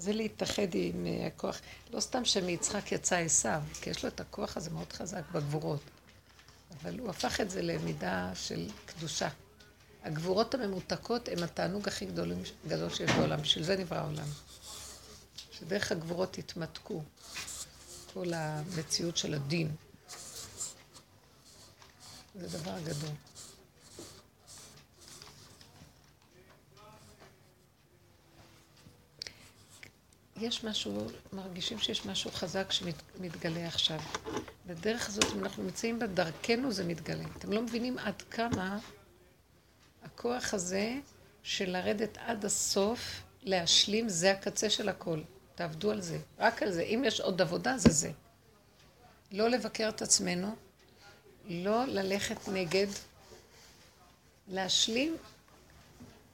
זה 0.00 0.12
להתאחד 0.12 0.74
עם 0.74 1.06
אה, 1.06 1.26
הכוח. 1.26 1.60
לא 1.90 2.00
סתם 2.00 2.24
שמיצחק 2.24 2.92
יצא 2.92 3.16
עשיו, 3.16 3.62
כי 3.80 3.90
יש 3.90 4.02
לו 4.02 4.08
את 4.08 4.20
הכוח 4.20 4.56
הזה 4.56 4.70
מאוד 4.70 4.92
חזק 4.92 5.22
בגבורות. 5.32 5.80
אבל 6.82 6.98
הוא 6.98 7.10
הפך 7.10 7.40
את 7.40 7.50
זה 7.50 7.62
למידה 7.62 8.30
של 8.34 8.68
קדושה. 8.86 9.28
הגבורות 10.02 10.54
הממותקות 10.54 11.28
הן 11.28 11.42
התענוג 11.42 11.88
הכי 11.88 12.06
גדול, 12.06 12.32
גדול 12.68 12.90
שיש 12.90 13.10
בעולם, 13.10 13.42
בשביל 13.42 13.64
זה 13.64 13.76
נברא 13.76 13.98
העולם. 13.98 14.26
שדרך 15.52 15.92
הגבורות 15.92 16.38
יתמתקו 16.38 17.02
כל 18.14 18.32
המציאות 18.34 19.16
של 19.16 19.34
הדין. 19.34 19.70
זה 22.34 22.58
דבר 22.58 22.80
גדול. 22.84 23.10
יש 30.40 30.64
משהו, 30.64 31.06
מרגישים 31.32 31.78
שיש 31.78 32.06
משהו 32.06 32.30
חזק 32.30 32.72
שמתגלה 32.72 33.66
עכשיו. 33.66 34.00
בדרך 34.66 35.08
הזאת, 35.08 35.24
אם 35.34 35.44
אנחנו 35.44 35.62
נמצאים 35.62 35.98
בדרכנו, 35.98 36.72
זה 36.72 36.84
מתגלה. 36.84 37.24
אתם 37.38 37.52
לא 37.52 37.62
מבינים 37.62 37.98
עד 37.98 38.22
כמה 38.22 38.78
הכוח 40.02 40.54
הזה 40.54 40.98
של 41.42 41.70
לרדת 41.70 42.18
עד 42.18 42.44
הסוף, 42.44 43.22
להשלים, 43.42 44.08
זה 44.08 44.32
הקצה 44.32 44.70
של 44.70 44.88
הכל. 44.88 45.20
תעבדו 45.54 45.90
על 45.90 46.00
זה, 46.00 46.18
רק 46.38 46.62
על 46.62 46.72
זה. 46.72 46.82
אם 46.82 47.02
יש 47.06 47.20
עוד 47.20 47.40
עבודה, 47.40 47.78
זה 47.78 47.90
זה. 47.90 48.10
לא 49.32 49.48
לבקר 49.48 49.88
את 49.88 50.02
עצמנו, 50.02 50.56
לא 51.48 51.84
ללכת 51.84 52.48
נגד, 52.48 52.86
להשלים 54.48 55.16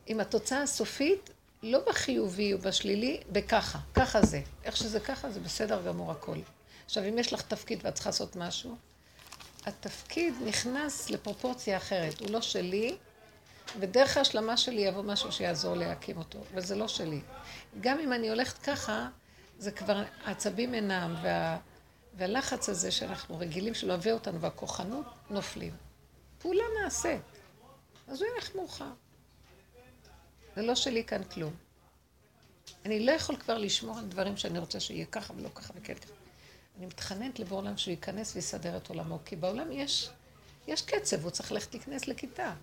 עם 0.06 0.20
התוצאה 0.20 0.62
הסופית, 0.62 1.30
לא 1.66 1.80
בחיובי 1.88 2.52
או 2.52 2.58
בשלילי, 2.58 3.20
בככה, 3.32 3.78
ככה 3.94 4.22
זה. 4.22 4.42
איך 4.64 4.76
שזה 4.76 5.00
ככה, 5.00 5.30
זה 5.30 5.40
בסדר 5.40 5.82
גמור 5.86 6.12
הכל. 6.12 6.36
עכשיו, 6.84 7.04
אם 7.08 7.18
יש 7.18 7.32
לך 7.32 7.42
תפקיד 7.42 7.78
ואת 7.82 7.94
צריכה 7.94 8.10
לעשות 8.10 8.36
משהו, 8.36 8.76
התפקיד 9.66 10.34
נכנס 10.44 11.10
לפרופורציה 11.10 11.76
אחרת. 11.76 12.20
הוא 12.20 12.30
לא 12.30 12.40
שלי, 12.40 12.96
ודרך 13.80 14.16
ההשלמה 14.16 14.56
שלי 14.56 14.80
יבוא 14.80 15.02
משהו 15.02 15.32
שיעזור 15.32 15.76
להקים 15.76 16.16
אותו, 16.16 16.38
וזה 16.54 16.76
לא 16.76 16.88
שלי. 16.88 17.20
גם 17.80 17.98
אם 17.98 18.12
אני 18.12 18.30
הולכת 18.30 18.58
ככה, 18.58 19.08
זה 19.58 19.70
כבר, 19.70 20.02
העצבים 20.24 20.74
אינם, 20.74 21.14
וה, 21.22 21.58
והלחץ 22.14 22.68
הזה 22.68 22.90
שאנחנו 22.90 23.38
רגילים 23.38 23.74
שלהביא 23.74 24.12
אותנו, 24.12 24.40
והכוחנות, 24.40 25.06
נופלים. 25.30 25.74
פעולה 26.38 26.64
נעשית. 26.82 27.22
אז 28.08 28.22
הוא 28.22 28.30
ילך 28.34 28.56
מאוחר. 28.56 28.90
זה 30.56 30.62
לא 30.62 30.74
שלי 30.74 31.04
כאן 31.04 31.24
כלום. 31.24 31.52
אני 32.84 33.06
לא 33.06 33.12
יכול 33.12 33.36
כבר 33.36 33.58
לשמור 33.58 33.98
על 33.98 34.06
דברים 34.06 34.36
שאני 34.36 34.58
רוצה 34.58 34.80
שיהיה 34.80 35.06
ככה 35.06 35.34
ולא 35.36 35.48
ככה 35.54 35.72
וכן 35.76 35.94
ככה. 35.94 36.12
אני 36.78 36.86
מתחננת 36.86 37.38
לבוא 37.38 37.56
עולם 37.56 37.76
שהוא 37.76 37.92
ייכנס 37.92 38.36
ויסדר 38.36 38.76
את 38.76 38.88
עולמו, 38.88 39.18
כי 39.24 39.36
בעולם 39.36 39.72
יש, 39.72 40.10
יש 40.66 40.82
קצב, 40.82 41.22
הוא 41.22 41.30
צריך 41.30 41.52
ללכת 41.52 41.74
להיכנס 41.74 42.08
לכיתה. 42.08 42.54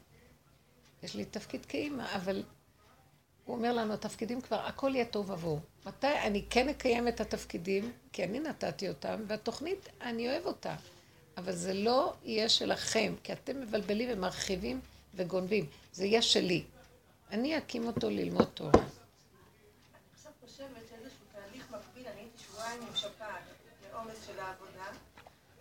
יש 1.04 1.16
לי 1.16 1.26
תפקיד 1.26 1.66
כאימא, 1.66 2.16
אבל 2.16 2.44
הוא 3.46 3.56
אומר 3.56 3.74
לנו, 3.74 3.94
התפקידים 3.94 4.42
כבר, 4.42 4.60
הכל 4.60 4.92
יהיה 4.96 5.06
טוב 5.06 5.32
עבור. 5.32 5.60
מתי 5.86 6.20
אני 6.24 6.46
כן 6.50 6.70
אקיים 6.70 7.08
את 7.08 7.22
התפקידים, 7.22 7.92
כי 8.14 8.24
אני 8.24 8.40
נתתי 8.40 8.90
אותם, 8.90 9.22
והתוכנית, 9.28 9.90
אני 10.02 10.30
אוהב 10.30 10.46
אותה. 10.46 10.76
אבל 11.38 11.56
זה 11.56 11.74
לא 11.74 12.14
יהיה 12.24 12.50
שלכם, 12.50 13.14
כי 13.24 13.34
אתם 13.34 13.62
מבלבלים 13.62 14.10
ומרחיבים 14.14 14.82
וגונבים. 15.16 15.66
זה 15.94 16.06
יהיה 16.06 16.22
שלי. 16.22 16.64
אני 17.34 17.58
אקים 17.58 17.88
אותו 17.88 18.10
ללמוד 18.10 18.48
תורה. 18.54 18.72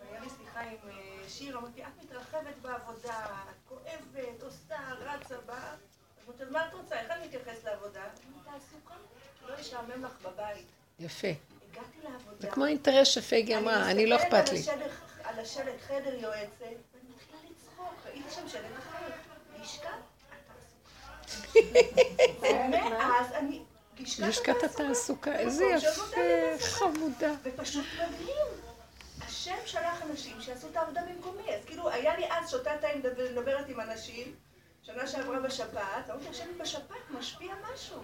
אני 0.09 0.29
הייתי 0.55 0.83
אה, 0.87 1.29
שיר, 1.29 1.57
אמרתי, 1.57 1.83
את 1.83 2.03
מתרחבת 2.03 2.55
בעבודה, 2.61 3.25
את 3.49 3.69
כואבת, 3.69 4.43
עושה, 4.43 4.75
רצה, 4.99 5.35
באה. 5.45 5.75
אז 6.27 6.49
מה 6.51 6.67
את 6.67 6.73
רוצה? 6.73 6.99
איך 6.99 7.11
אני 7.11 7.25
אתייחס 7.25 7.63
לעבודה? 7.63 8.03
תעסוקה, 8.45 8.93
לא 9.47 9.59
ישעמם 9.59 10.05
לך 10.05 10.11
בבית. 10.21 10.67
יפה. 10.99 11.27
הגעתי 11.71 11.97
לעבודה. 12.03 12.35
זה 12.39 12.47
כמו 12.47 12.65
אינטרס 12.65 13.07
שפייגי 13.07 13.57
אמרה, 13.57 13.91
אני 13.91 14.05
לא 14.07 14.15
אכפת 14.15 14.49
לי. 14.49 14.59
מסתכלת 14.59 14.91
על 15.23 15.39
השלט 15.39 15.81
חדר 15.87 16.13
יועצת, 16.13 16.61
ואני 16.61 17.09
מתחילה 17.15 17.37
לצחוק, 17.51 17.93
ראיתי 18.05 18.31
שם 18.31 18.49
שלט 18.49 18.61
אחר, 18.79 19.09
לשכת 19.61 19.87
התעסוקה. 20.29 20.61
ומאז 21.17 21.35
אני... 21.35 21.41
לשכת 23.99 24.63
התעסוקה, 24.63 25.35
איזה 25.35 25.65
יפה, 25.65 26.21
חמודה. 26.59 27.31
ופשוט 27.43 27.85
מדהים. 27.95 28.47
השם 29.27 29.55
שלח 29.65 30.01
אנשים 30.11 30.41
שיעשו 30.41 30.67
את 30.71 30.77
העבודה 30.77 31.01
במקומי. 31.09 31.55
אז 31.55 31.65
כאילו, 31.65 31.89
היה 31.89 32.17
לי 32.17 32.25
אז 32.31 32.51
שותה 32.51 32.71
תה 32.81 32.87
מדברת 32.95 33.69
עם 33.69 33.79
אנשים, 33.79 34.35
שנה 34.83 35.07
שעברה 35.07 35.39
בשפעת, 35.39 36.09
אמרתי, 36.09 36.29
השם 36.29 36.47
בשפעת 36.57 37.09
משפיע 37.09 37.53
משהו. 37.73 37.97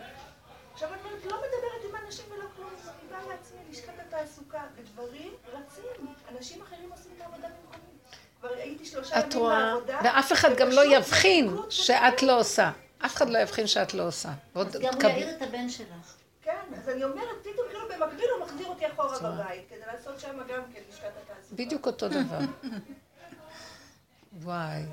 עכשיו 0.73 0.89
אני 0.93 1.01
אומרת, 1.03 1.25
לא 1.25 1.37
מדברת 1.37 1.89
עם 1.89 2.05
אנשים 2.05 2.25
ולא 2.31 2.45
כלום, 2.55 2.69
אני 2.83 3.09
באה 3.11 3.19
לעצמי, 3.27 3.59
לשכת 3.71 3.93
התעסוקה, 4.07 4.61
ודברים 4.75 5.33
רצים, 5.53 6.07
אנשים 6.35 6.61
אחרים 6.61 6.91
עושים 6.91 7.11
את 7.17 7.21
העבודה 7.21 7.47
במקומי. 7.47 7.93
כבר 8.39 8.49
הייתי 8.49 8.85
שלושה 8.85 9.19
את 9.19 9.25
ימים 9.25 9.39
רואה, 9.39 9.73
בעבודה. 9.73 9.99
ואף 10.03 10.33
אחד 10.33 10.55
גם 10.57 10.69
לא 10.69 10.97
יבחין 10.97 11.57
שאת. 11.69 12.23
לא 12.23 12.39
עושה. 12.39 12.71
אף 13.05 13.15
אחד 13.15 13.29
לא 13.29 13.37
יבחין 13.37 13.67
שאת 13.67 13.93
לא 13.93 14.07
עושה. 14.07 14.29
אז 14.55 14.75
גם 14.81 14.93
הוא 14.93 15.03
יעיר 15.03 15.37
את 15.37 15.41
הבן 15.41 15.69
שלך. 15.69 16.15
כן, 16.41 16.73
אז 16.77 16.89
אני 16.89 17.03
אומרת, 17.03 17.35
פתאום 17.41 17.67
כאילו 17.69 17.85
במקביל 17.89 18.29
הוא 18.37 18.45
מחזיר 18.45 18.67
אותי 18.67 18.87
אחורה 18.87 19.19
בבית, 19.19 19.69
כדי 19.69 19.79
לעשות 19.93 20.19
שם 20.19 20.37
גם 20.37 20.61
כן 20.73 20.81
לשכת 20.89 21.11
התעסוקה. 21.23 21.55
בדיוק 21.55 21.87
אותו 21.87 22.07
דבר. 22.09 22.39
וואי. 24.41 24.83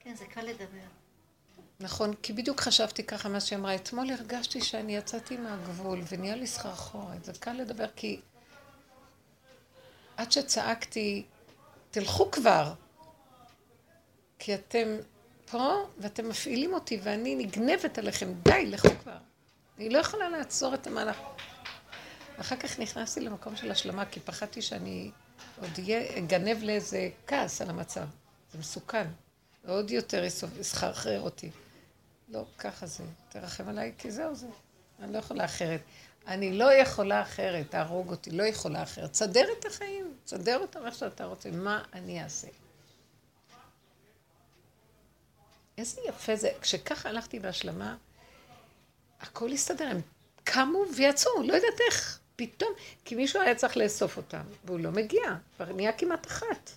כן, 0.00 0.14
זה 0.14 0.24
קל 0.26 0.42
לדבר. 0.42 0.86
נכון, 1.80 2.14
כי 2.14 2.32
בדיוק 2.32 2.60
חשבתי 2.60 3.04
ככה 3.04 3.28
מה 3.28 3.40
שהיא 3.40 3.58
אמרה. 3.58 3.74
אתמול 3.74 4.10
הרגשתי 4.10 4.60
שאני 4.60 4.96
יצאתי 4.96 5.36
מהגבול 5.36 6.00
ונהיה 6.08 6.36
לי 6.36 6.46
סחרחורת. 6.46 7.24
זה 7.24 7.32
קל 7.40 7.52
לדבר 7.52 7.86
כי 7.96 8.20
עד 10.16 10.32
שצעקתי, 10.32 11.24
תלכו 11.90 12.30
כבר. 12.30 12.72
כי 14.44 14.54
אתם 14.54 14.96
פה 15.50 15.86
ואתם 15.98 16.28
מפעילים 16.28 16.74
אותי 16.74 17.00
ואני 17.02 17.34
נגנבת 17.34 17.98
עליכם. 17.98 18.32
די, 18.42 18.66
לכו 18.66 18.88
כבר. 19.02 19.16
אני 19.78 19.90
לא 19.90 19.98
יכולה 19.98 20.28
לעצור 20.28 20.74
את 20.74 20.86
המהלך. 20.86 21.16
אחר 22.36 22.56
כך 22.56 22.78
נכנסתי 22.78 23.20
למקום 23.20 23.56
של 23.56 23.70
השלמה, 23.70 24.04
כי 24.04 24.20
פחדתי 24.20 24.62
שאני 24.62 25.10
עוד 25.60 25.70
אהיה, 25.78 26.18
אגנב 26.18 26.62
לאיזה 26.62 27.08
כעס 27.26 27.62
על 27.62 27.70
המצב. 27.70 28.04
זה 28.52 28.58
מסוכן. 28.58 29.06
ועוד 29.64 29.90
יותר 29.90 30.24
יסחרחר 30.60 31.20
אותי. 31.20 31.50
לא, 32.28 32.44
ככה 32.58 32.86
זה. 32.86 33.04
תרחם 33.28 33.68
עליי, 33.68 33.92
כי 33.98 34.10
זהו 34.10 34.34
זה. 34.34 34.46
אני 35.02 35.12
לא 35.12 35.18
יכולה 35.18 35.44
אחרת. 35.44 35.80
אני 36.26 36.58
לא 36.58 36.72
יכולה 36.72 37.22
אחרת, 37.22 37.70
תהרוג 37.70 38.10
אותי, 38.10 38.30
לא 38.30 38.42
יכולה 38.42 38.82
אחרת. 38.82 39.10
תסדר 39.10 39.44
את 39.58 39.64
החיים, 39.64 40.14
תסדר 40.24 40.58
אותם 40.58 40.86
איך 40.86 40.94
שאתה 40.94 41.24
רוצה. 41.24 41.50
מה 41.50 41.82
אני 41.92 42.22
אעשה? 42.22 42.48
איזה 45.78 46.00
יפה 46.08 46.36
זה. 46.36 46.50
כשככה 46.60 47.08
הלכתי 47.08 47.38
בהשלמה, 47.38 47.96
הכל 49.20 49.52
הסתדר. 49.52 49.86
הם 49.86 50.00
קמו 50.44 50.84
ויצאו, 50.96 51.42
לא 51.42 51.54
יודעת 51.54 51.80
איך. 51.88 52.18
פתאום, 52.36 52.72
כי 53.04 53.14
מישהו 53.14 53.42
היה 53.42 53.54
צריך 53.54 53.76
לאסוף 53.76 54.16
אותם, 54.16 54.42
והוא 54.64 54.80
לא 54.80 54.90
מגיע, 54.90 55.22
כבר 55.56 55.72
נהיה 55.72 55.92
כמעט 55.92 56.26
אחת. 56.26 56.70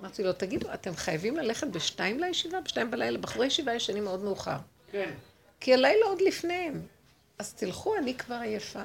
אמרתי 0.00 0.22
לו, 0.22 0.32
תגידו, 0.32 0.74
אתם 0.74 0.96
חייבים 0.96 1.36
ללכת 1.36 1.66
בשתיים 1.66 2.20
לישיבה? 2.20 2.60
בשתיים 2.60 2.90
בלילה? 2.90 3.18
בחורי 3.18 3.46
ישיבה 3.46 3.74
ישנים 3.74 4.04
מאוד 4.04 4.22
מאוחר. 4.22 4.56
כן. 4.90 5.14
כי 5.60 5.74
הלילה 5.74 6.06
עוד 6.06 6.20
לפניהם. 6.20 6.82
אז 7.38 7.54
תלכו, 7.54 7.96
אני 7.96 8.14
כבר 8.14 8.34
עייפה. 8.34 8.82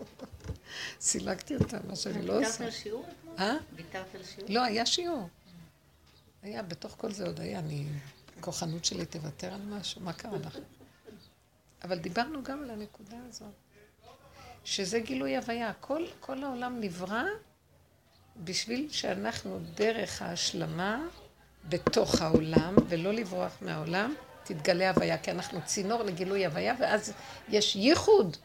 סילקתי 1.00 1.56
אותם, 1.56 1.78
מה 1.88 1.96
שאני 1.96 2.26
לא 2.26 2.32
ויתרת 2.32 2.50
עושה. 2.50 2.64
על 2.64 2.70
שיעור 2.70 3.04
אתמול? 3.08 3.34
אה? 3.38 3.56
ויתרת 3.76 4.14
על 4.14 4.24
שיעור? 4.24 4.50
לא, 4.50 4.62
היה 4.62 4.86
שיעור. 4.86 5.28
היה, 6.42 6.62
בתוך 6.62 6.94
כל 6.98 7.12
זה 7.12 7.26
עוד 7.26 7.40
היה, 7.40 7.58
אני... 7.58 7.84
הכוחנות 8.40 8.84
שלי 8.84 9.06
תוותר 9.06 9.54
על 9.54 9.60
משהו, 9.62 10.00
מה 10.00 10.12
קרה 10.12 10.38
לך? 10.38 10.58
אבל 11.84 11.98
דיברנו 11.98 12.42
גם 12.42 12.62
על 12.62 12.70
הנקודה 12.70 13.16
הזאת, 13.28 13.52
שזה 14.64 15.00
גילוי 15.00 15.36
הוויה. 15.36 15.72
כל, 15.80 16.04
כל 16.20 16.44
העולם 16.44 16.80
נברא 16.80 17.22
בשביל 18.44 18.88
שאנחנו 18.90 19.60
דרך 19.74 20.22
ההשלמה 20.22 21.06
בתוך 21.68 22.20
העולם, 22.20 22.74
ולא 22.88 23.12
לברוח 23.12 23.52
מהעולם, 23.60 24.14
תתגלה 24.44 24.90
הוויה, 24.90 25.18
כי 25.18 25.30
אנחנו 25.30 25.60
צינור 25.64 26.02
לגילוי 26.02 26.46
הוויה, 26.46 26.74
ואז 26.78 27.12
יש 27.48 27.76
ייחוד. 27.76 28.36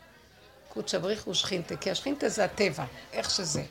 קודשא 0.70 0.98
בריחו 0.98 1.36
שכינתה, 1.36 1.78
כי 1.78 1.92
השכינתה 1.92 2.30
זה 2.30 2.46
הטבע, 2.46 2.86
איך 3.14 3.30
שזה. 3.30 3.64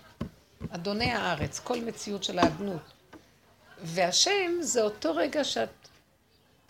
אדוני 0.71 1.13
הארץ, 1.13 1.59
כל 1.59 1.81
מציאות 1.81 2.25
של 2.25 2.39
האדנות. 2.39 2.83
והשם 3.83 4.53
זה 4.61 4.83
אותו 4.83 5.17
רגע 5.17 5.45
שאת 5.45 5.69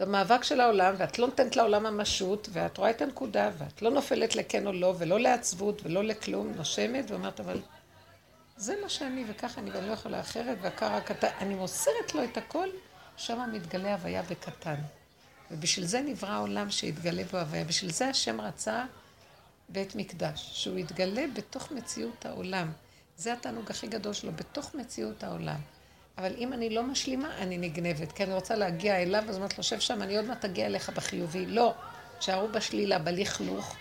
במאבק 0.01 0.45
של 0.45 0.61
העולם, 0.61 0.95
ואת 0.99 1.19
לא 1.19 1.27
נותנת 1.27 1.57
לעולם 1.57 1.83
ממשות, 1.83 2.49
ואת 2.53 2.79
רואה 2.79 2.91
את 2.91 3.03
הנקודה, 3.03 3.51
ואת 3.59 3.83
לא 3.83 3.91
נופלת 3.91 4.37
לכן 4.37 4.67
או 4.67 4.73
לא, 4.73 4.95
ולא 4.99 5.21
לעצבות, 5.21 5.81
ולא 5.85 6.05
לכלום, 6.05 6.53
נושמת, 6.57 7.11
ואומרת, 7.11 7.41
אבל 7.41 7.61
זה 8.57 8.75
מה 8.83 8.89
שאני, 8.89 9.25
וככה 9.29 9.61
אני, 9.61 9.71
ואני 9.71 9.89
לא 9.89 9.93
יכולה 9.93 10.21
אחרת, 10.21 10.59
והקר 10.61 10.93
הקטן, 10.93 11.29
אני 11.41 11.55
מוסרת 11.55 12.15
לו 12.15 12.25
את 12.25 12.37
הכל, 12.37 12.69
שם 13.17 13.49
מתגלה 13.53 13.93
הוויה 13.93 14.23
בקטן. 14.23 14.77
ובשביל 15.51 15.87
זה 15.87 16.01
נברא 16.01 16.31
העולם 16.31 16.71
שיתגלה 16.71 17.25
בו 17.25 17.39
הוויה. 17.39 17.65
בשביל 17.65 17.93
זה 17.93 18.09
השם 18.09 18.41
רצה 18.41 18.85
בית 19.69 19.95
מקדש, 19.95 20.51
שהוא 20.53 20.79
יתגלה 20.79 21.25
בתוך 21.35 21.73
מציאות 21.73 22.27
העולם. 22.27 22.73
זה 23.17 23.33
התענוג 23.33 23.71
הכי 23.71 23.87
גדול 23.87 24.13
שלו, 24.13 24.33
בתוך 24.33 24.75
מציאות 24.75 25.25
העולם. 25.25 25.61
אבל 26.19 26.35
אם 26.39 26.53
אני 26.53 26.71
לא 26.71 26.83
משלימה, 26.83 27.37
אני 27.39 27.59
נגנבת, 27.59 28.13
כי 28.13 28.25
אני 28.25 28.35
רוצה 28.35 28.57
להגיע 28.57 29.03
אליו, 29.03 29.25
אז 29.29 29.37
אומרת 29.37 29.59
לו, 29.59 29.65
שב 29.65 29.79
שם, 29.79 30.03
אני 30.03 30.17
עוד 30.17 30.25
מעט 30.25 30.45
אגיע 30.45 30.67
אליך 30.67 30.91
בחיובי. 30.91 31.47
לא, 31.47 31.75
תשארו 32.19 32.49
בשלילה, 32.49 32.99
בלכלוך. 32.99 33.77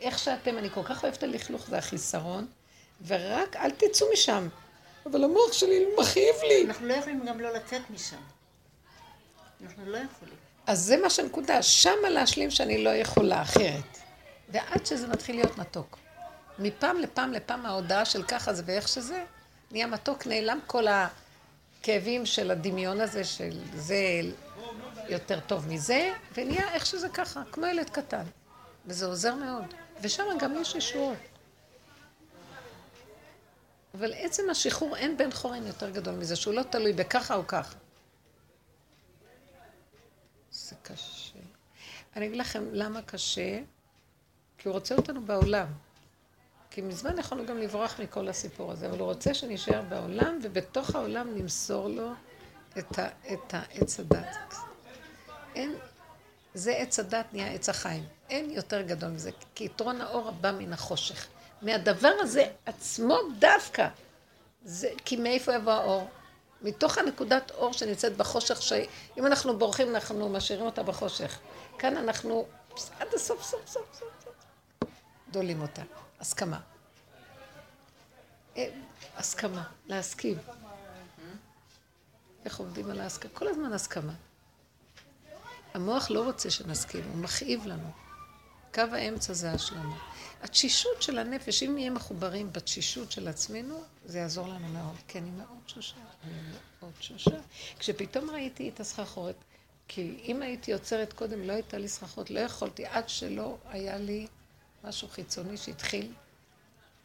איך 0.00 0.18
שאתם, 0.18 0.58
אני 0.58 0.70
כל 0.70 0.82
כך 0.84 1.04
אוהבת 1.04 1.22
הלכלוך, 1.22 1.66
זה 1.68 1.78
החיסרון, 1.78 2.46
ורק 3.06 3.56
אל 3.56 3.70
תצאו 3.70 4.06
משם. 4.12 4.48
אבל 5.06 5.24
המוח 5.24 5.52
שלי 5.52 5.84
מכאיב 5.98 6.34
לי. 6.48 6.64
אנחנו 6.66 6.86
לא 6.86 6.94
יכולים 6.94 7.26
גם 7.26 7.40
לא 7.40 7.52
לצאת 7.54 7.90
משם. 7.90 8.16
אנחנו 9.62 9.86
לא 9.86 9.96
יכולים. 9.96 10.34
אז 10.66 10.80
זה 10.80 10.96
מה 10.96 11.10
שהנקודה, 11.10 11.62
שמה 11.62 12.10
להשלים 12.10 12.50
שאני 12.50 12.84
לא 12.84 12.90
יכולה 12.90 13.42
אחרת. 13.42 13.98
ועד 14.48 14.86
שזה 14.86 15.06
מתחיל 15.06 15.36
להיות 15.36 15.58
מתוק. 15.58 15.98
מפעם 16.58 17.00
לפעם 17.00 17.32
לפעם 17.32 17.66
ההודעה 17.66 18.04
של 18.04 18.22
ככה 18.22 18.52
זה 18.52 18.62
ואיך 18.66 18.88
שזה, 18.88 19.24
נהיה 19.70 19.86
מתוק, 19.86 20.26
נעלם 20.26 20.58
כל 20.66 20.86
הכאבים 21.86 22.26
של 22.26 22.50
הדמיון 22.50 23.00
הזה, 23.00 23.24
של 23.24 23.58
זה 23.74 23.96
יותר 25.08 25.40
טוב 25.40 25.68
מזה, 25.68 26.12
ונהיה 26.36 26.72
איך 26.72 26.86
שזה 26.86 27.08
ככה, 27.08 27.42
כמו 27.52 27.66
ילד 27.66 27.90
קטן. 27.90 28.24
וזה 28.86 29.06
עוזר 29.06 29.34
מאוד. 29.34 29.64
ושם 30.02 30.22
גם 30.40 30.56
יש 30.60 30.74
ישועות. 30.74 31.18
אבל 33.94 34.12
עצם 34.16 34.42
השחרור, 34.50 34.96
אין 34.96 35.16
בן 35.16 35.30
חורין 35.30 35.66
יותר 35.66 35.90
גדול 35.90 36.14
מזה, 36.14 36.36
שהוא 36.36 36.54
לא 36.54 36.62
תלוי 36.62 36.92
בככה 36.92 37.34
או 37.34 37.46
ככה. 37.46 37.76
זה 40.50 40.76
קשה. 40.82 41.38
אני 42.16 42.26
אגיד 42.26 42.36
לכם 42.38 42.64
למה 42.72 43.02
קשה, 43.02 43.60
כי 44.58 44.68
הוא 44.68 44.74
רוצה 44.74 44.94
אותנו 44.94 45.20
בעולם. 45.20 45.66
כי 46.76 46.82
מזמן 46.82 47.18
יכולנו 47.18 47.46
גם 47.46 47.58
לברוח 47.58 48.00
מכל 48.00 48.28
הסיפור 48.28 48.72
הזה, 48.72 48.86
אבל 48.86 48.98
הוא 48.98 49.06
רוצה 49.06 49.34
שנישאר 49.34 49.82
בעולם, 49.82 50.38
ובתוך 50.42 50.94
העולם 50.94 51.34
נמסור 51.34 51.88
לו 51.88 52.10
את 52.78 53.54
העץ 53.54 54.00
הדת. 54.00 54.54
אין, 55.54 55.74
זה 56.54 56.72
עץ 56.72 56.98
הדת 56.98 57.26
נהיה 57.32 57.52
עץ 57.52 57.68
החיים. 57.68 58.04
אין 58.30 58.50
יותר 58.50 58.82
גדול 58.82 59.10
מזה, 59.10 59.30
כי 59.54 59.64
יתרון 59.64 60.00
האור 60.00 60.28
הבא 60.28 60.52
מן 60.52 60.72
החושך. 60.72 61.26
מהדבר 61.62 62.12
הזה 62.20 62.44
עצמו 62.66 63.18
דווקא. 63.38 63.88
זה, 64.64 64.88
כי 65.04 65.16
מאיפה 65.16 65.54
יבוא 65.54 65.72
האור? 65.72 66.08
מתוך 66.62 66.98
הנקודת 66.98 67.50
אור 67.50 67.72
שנמצאת 67.72 68.16
בחושך, 68.16 68.62
שאם 68.62 69.26
אנחנו 69.26 69.58
בורחים, 69.58 69.94
אנחנו 69.94 70.28
משאירים 70.28 70.66
אותה 70.66 70.82
בחושך. 70.82 71.38
כאן 71.78 71.96
אנחנו 71.96 72.46
עד 73.00 73.08
הסוף, 73.14 73.42
סוף, 73.42 73.60
סוף, 73.66 73.86
סוף, 73.92 74.08
סוף, 74.24 74.34
דולים 75.30 75.62
אותה. 75.62 75.82
הסכמה. 76.20 76.60
אה, 78.56 78.68
הסכמה, 79.16 79.64
להסכים. 79.86 80.38
איך 82.44 82.58
עובדים 82.58 82.90
על 82.90 83.00
ההסכמה? 83.00 83.30
כל 83.34 83.48
הזמן 83.48 83.72
הסכמה. 83.72 84.12
המוח 85.74 86.10
לא 86.10 86.24
רוצה 86.24 86.50
שנסכים, 86.50 87.04
הוא 87.12 87.16
מכאיב 87.16 87.66
לנו. 87.66 87.90
קו 88.74 88.82
האמצע 88.92 89.32
זה 89.32 89.52
השלמה. 89.52 89.98
התשישות 90.42 91.02
של 91.02 91.18
הנפש, 91.18 91.62
אם 91.62 91.74
נהיה 91.74 91.90
מחוברים 91.90 92.52
בתשישות 92.52 93.12
של 93.12 93.28
עצמנו, 93.28 93.82
זה 94.04 94.18
יעזור 94.18 94.48
לנו 94.48 94.68
מאוד. 94.68 94.94
כי 95.08 95.18
אני 95.18 95.30
מאוד 95.30 95.58
שושה, 95.66 95.96
אני 96.24 96.32
מאוד 96.80 96.92
שושה. 97.00 97.36
כשפתאום 97.78 98.30
ראיתי 98.30 98.68
את 98.68 98.80
הסחרחורת, 98.80 99.36
כי 99.88 100.20
אם 100.24 100.42
הייתי 100.42 100.72
עוצרת 100.72 101.12
קודם, 101.12 101.42
לא 101.42 101.52
הייתה 101.52 101.78
לי 101.78 101.88
סחרחורת, 101.88 102.30
לא 102.30 102.40
יכולתי, 102.40 102.86
עד 102.86 103.08
שלא 103.08 103.56
היה 103.64 103.98
לי 103.98 104.26
משהו 104.84 105.08
חיצוני 105.08 105.56
שהתחיל 105.56 106.12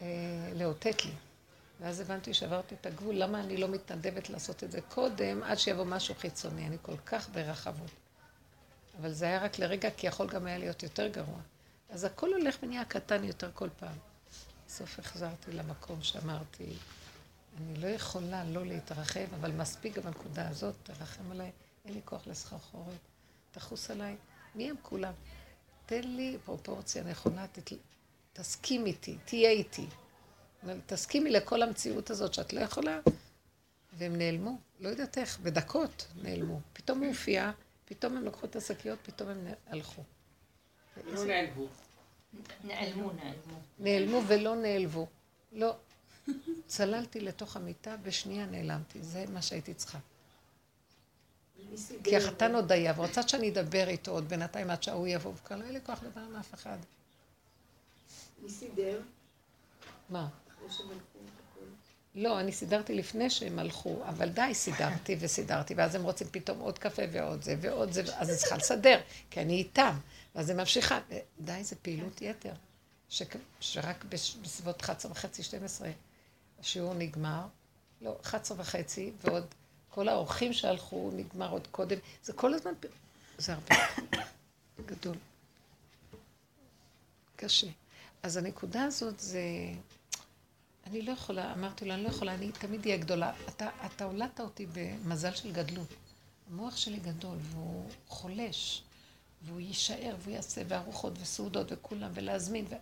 אה, 0.01 0.07
לאותת 0.55 1.05
לי. 1.05 1.11
ואז 1.79 1.99
הבנתי 1.99 2.33
שעברתי 2.33 2.75
את 2.75 2.85
הגבול, 2.85 3.15
למה 3.15 3.39
אני 3.39 3.57
לא 3.57 3.67
מתנדבת 3.67 4.29
לעשות 4.29 4.63
את 4.63 4.71
זה 4.71 4.81
קודם, 4.81 5.43
עד 5.43 5.59
שיבוא 5.59 5.83
משהו 5.83 6.15
חיצוני. 6.15 6.67
אני 6.67 6.77
כל 6.81 6.97
כך 7.05 7.29
ברחבות. 7.29 7.91
אבל 8.99 9.11
זה 9.11 9.25
היה 9.25 9.43
רק 9.43 9.59
לרגע, 9.59 9.89
כי 9.97 10.07
יכול 10.07 10.27
גם 10.27 10.45
היה 10.45 10.57
להיות 10.57 10.83
יותר 10.83 11.07
גרוע. 11.07 11.39
אז 11.89 12.03
הכל 12.03 12.33
הולך 12.33 12.57
ונהיה 12.63 12.85
קטן 12.85 13.23
יותר 13.23 13.51
כל 13.53 13.69
פעם. 13.79 13.95
בסוף 14.67 14.99
החזרתי 14.99 15.51
למקום 15.51 16.01
שאמרתי, 16.01 16.73
אני 17.57 17.75
לא 17.75 17.87
יכולה 17.87 18.43
לא 18.43 18.65
להתרחב, 18.65 19.33
אבל 19.39 19.51
מספיק 19.51 19.97
גם 19.97 20.07
הנקודה 20.07 20.49
הזאת, 20.49 20.75
תרחם 20.83 21.31
עליי, 21.31 21.51
אין 21.85 21.93
לי 21.93 22.01
כוח 22.05 22.27
לסחרחורת, 22.27 22.97
תחוס 23.51 23.91
עליי, 23.91 24.15
מי 24.55 24.69
הם 24.69 24.75
כולם? 24.81 25.13
תן 25.91 26.07
לי 26.07 26.37
פרופורציה 26.45 27.03
נכונה, 27.03 27.47
תת... 27.47 27.71
תסכים 28.33 28.85
איתי, 28.85 29.17
תהיה 29.25 29.49
איתי. 29.49 29.85
תסכימי 30.85 31.29
לכל 31.29 31.61
המציאות 31.61 32.09
הזאת 32.09 32.33
שאת 32.33 32.53
לא 32.53 32.59
יכולה, 32.59 32.99
והם 33.93 34.15
נעלמו, 34.15 34.57
לא 34.79 34.89
יודעת 34.89 35.17
איך, 35.17 35.39
בדקות 35.39 36.07
נעלמו. 36.23 36.59
פתאום 36.73 36.99
הוא 36.99 37.07
הופיע, 37.07 37.51
פתאום 37.85 38.17
הם 38.17 38.25
לקחו 38.25 38.45
את 38.45 38.55
השקיות, 38.55 38.99
פתאום 39.03 39.29
הם 39.29 39.47
הלכו. 39.67 40.03
לא 41.05 41.25
נעלבו. 41.25 41.67
נעלמו, 42.63 43.11
נעלמו. 43.11 43.61
נעלמו 43.79 44.21
ולא 44.27 44.55
נעלבו. 44.55 45.07
לא. 45.51 45.75
צללתי 46.67 47.19
לתוך 47.19 47.55
המיטה, 47.55 47.97
בשנייה 47.97 48.45
נעלמתי. 48.45 49.03
זה 49.03 49.25
מה 49.33 49.41
שהייתי 49.41 49.73
צריכה. 49.73 49.99
כי 52.03 52.17
החתן 52.17 52.55
עוד 52.55 52.71
היה, 52.71 52.93
ורוצת 52.97 53.29
שאני 53.29 53.49
אדבר 53.49 53.87
איתו 53.87 54.11
עוד 54.11 54.29
בינתיים 54.29 54.69
עד 54.69 54.83
שההוא 54.83 55.07
יבוא, 55.07 55.31
וכאן 55.35 55.59
לא 55.59 55.63
היה 55.63 55.71
לי 55.71 55.79
כוח 55.85 56.03
לדבר 56.03 56.21
עם 56.21 56.35
אף 56.35 56.53
אחד. 56.53 56.77
מי 58.43 58.49
סידר? 58.49 59.01
מה? 60.09 60.27
לא, 62.15 62.39
אני 62.39 62.51
סידרתי 62.51 62.95
לפני 62.95 63.29
שהם 63.29 63.59
הלכו, 63.59 64.03
אבל 64.09 64.29
די, 64.29 64.53
סידרתי 64.53 65.15
וסידרתי, 65.19 65.73
ואז 65.73 65.95
הם 65.95 66.03
רוצים 66.03 66.27
פתאום 66.31 66.59
עוד 66.59 66.79
קפה 66.79 67.01
ועוד 67.11 67.43
זה 67.43 67.55
ועוד 67.61 67.91
זה, 67.91 68.01
אז 68.15 68.29
אני 68.29 68.37
צריכה 68.37 68.57
לסדר, 68.57 68.99
כי 69.29 69.41
אני 69.41 69.53
איתם, 69.53 69.95
ואז 70.35 70.49
היא 70.49 70.57
ממשיכה. 70.57 70.99
די, 71.39 71.63
זה 71.63 71.75
פעילות 71.75 72.21
יתר, 72.21 72.53
ש... 73.09 73.21
שרק. 73.59 74.05
בסביבות 74.41 74.81
11 74.81 75.11
וחצי, 75.11 75.43
12, 75.43 75.89
השיעור 76.59 76.93
נגמר, 76.93 77.45
לא, 78.01 78.17
11 78.21 78.57
וחצי, 78.59 79.11
ועוד 79.23 79.45
כל 79.91 80.07
האורחים 80.07 80.53
שהלכו, 80.53 81.11
נגמר 81.13 81.51
עוד 81.51 81.67
קודם, 81.67 81.97
זה 82.23 82.33
כל 82.33 82.53
הזמן, 82.53 82.71
זה 83.37 83.53
הרבה 83.53 83.75
גדול. 84.89 85.15
קשה. 87.35 87.67
אז 88.23 88.37
הנקודה 88.37 88.83
הזאת 88.83 89.19
זה... 89.19 89.41
אני 90.87 91.01
לא 91.01 91.11
יכולה, 91.11 91.53
אמרתי 91.53 91.85
לו, 91.85 91.93
אני 91.93 92.03
לא 92.03 92.09
יכולה, 92.09 92.33
אני 92.33 92.51
תמיד 92.51 92.85
אהיה 92.85 92.97
גדולה. 92.97 93.33
אתה, 93.49 93.69
אתה 93.85 94.03
הולדת 94.03 94.39
אותי 94.39 94.65
במזל 94.73 95.33
של 95.33 95.51
גדלות. 95.51 95.87
המוח 96.51 96.77
שלי 96.77 96.99
גדול, 96.99 97.37
והוא 97.41 97.89
חולש, 98.07 98.83
והוא 99.41 99.59
יישאר, 99.59 100.15
והוא 100.19 100.33
יעשה, 100.33 100.61
וארוחות 100.67 101.13
וסעודות 101.21 101.67
וכולם, 101.71 102.11
ולהזמין, 102.13 102.65
ו... 102.69 102.75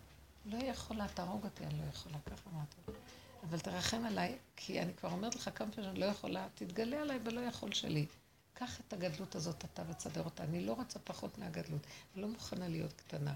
לא 0.45 0.57
יכולה, 0.57 1.07
תהרוג 1.13 1.43
אותי, 1.43 1.63
אני 1.65 1.73
לא 1.79 1.89
יכולה, 1.93 2.17
ככה 2.25 2.49
אמרתי 2.53 2.75
לו. 2.87 2.93
אבל 3.43 3.59
תרחם 3.59 4.05
עליי, 4.05 4.37
כי 4.55 4.81
אני 4.81 4.93
כבר 4.93 5.11
אומרת 5.11 5.35
לך 5.35 5.49
כמה 5.55 5.71
פעמים 5.71 5.89
שאני 5.89 5.99
לא 5.99 6.05
יכולה, 6.05 6.47
תתגלה 6.55 7.01
עליי 7.01 7.19
בלא 7.19 7.41
יכול 7.41 7.73
שלי. 7.73 8.05
קח 8.53 8.79
את 8.79 8.93
הגדלות 8.93 9.35
הזאת 9.35 9.65
אתה 9.65 9.83
ותסדר 9.89 10.23
אותה. 10.23 10.43
אני 10.43 10.65
לא 10.65 10.73
רוצה 10.73 10.99
פחות 10.99 11.37
מהגדלות. 11.37 11.81
אני 12.13 12.21
לא 12.21 12.27
מוכנה 12.27 12.67
להיות 12.67 12.93
קטנה. 12.93 13.33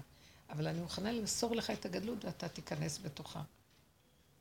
אבל 0.50 0.66
אני 0.66 0.80
מוכנה 0.80 1.12
למסור 1.12 1.56
לך 1.56 1.70
את 1.70 1.86
הגדלות 1.86 2.24
ואתה 2.24 2.48
תיכנס 2.48 2.98
בתוכה. 3.02 3.42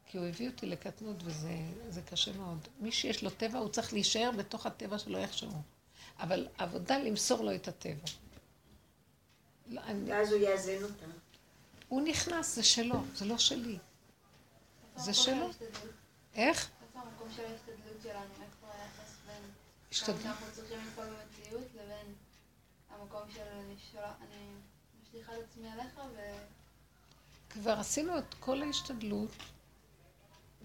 כי 0.06 0.18
הוא 0.18 0.26
הביא 0.26 0.50
אותי 0.50 0.66
לקטנות 0.66 1.18
וזה 1.24 2.02
קשה 2.06 2.34
מאוד. 2.34 2.68
מי 2.80 2.92
שיש 2.92 3.24
לו 3.24 3.30
טבע, 3.30 3.60
הוא 3.60 3.70
צריך 3.70 3.94
להישאר 3.94 4.32
בתוך 4.38 4.66
הטבע 4.66 5.00
שלו 5.00 5.18
איכשהו. 5.18 5.62
אבל 6.20 6.48
עבודה 6.58 6.98
למסור 6.98 7.44
לו 7.44 7.56
את 7.56 7.68
הטבע. 7.68 8.08
לא. 9.68 9.82
ואז 10.08 10.32
הוא 10.32 10.42
יאזן 10.42 10.84
אותה. 10.84 11.06
הוא 11.88 12.02
נכנס, 12.02 12.56
זה 12.56 12.64
שלו, 12.64 13.04
זה 13.16 13.26
לא 13.26 13.38
שלי. 13.38 13.78
זה 14.96 15.14
שלו. 15.14 15.50
איך? 16.36 16.70
השתדלות? 19.92 20.36
כבר 27.50 27.72
עשינו 27.80 28.18
את 28.18 28.34
כל 28.40 28.62
ההשתדלות, 28.62 29.32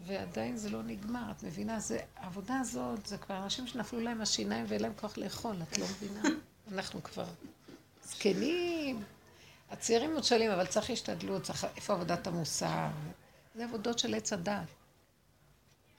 ועדיין 0.06 0.56
זה 0.56 0.70
לא 0.70 0.82
נגמר, 0.82 1.30
את 1.30 1.42
מבינה? 1.42 1.80
זה, 1.80 1.98
העבודה 2.16 2.60
הזאת, 2.60 3.06
זה 3.06 3.18
כבר 3.18 3.42
אנשים 3.44 3.66
שנפלו 3.66 4.00
להם 4.00 4.20
השיניים 4.20 4.64
ואין 4.68 4.82
להם 4.82 4.92
כוח 5.00 5.18
לאכול, 5.18 5.56
את 5.62 5.78
לא 5.78 5.86
מבינה? 5.86 6.22
אנחנו 6.72 7.02
כבר 7.02 7.26
זקנים. 8.04 9.04
הצעירים 9.70 10.14
עוד 10.14 10.24
שואלים, 10.24 10.50
אבל 10.50 10.66
צריך 10.66 10.90
השתדלות, 10.90 11.42
צריך, 11.42 11.66
איפה 11.76 11.92
עבודת 11.92 12.26
המוסר? 12.26 12.88
זה 13.58 13.64
עבודות 13.64 13.98
של 13.98 14.14
עץ 14.14 14.32
הדת. 14.32 14.52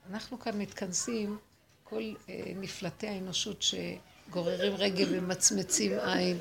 אנחנו 0.10 0.40
כאן 0.40 0.62
מתכנסים, 0.62 1.38
כל 1.84 2.02
אה, 2.30 2.42
נפלטי 2.56 3.08
האנושות 3.08 3.62
שגוררים 3.62 4.76
רגל 4.76 5.08
ומצמצים 5.12 5.92
עין, 6.00 6.38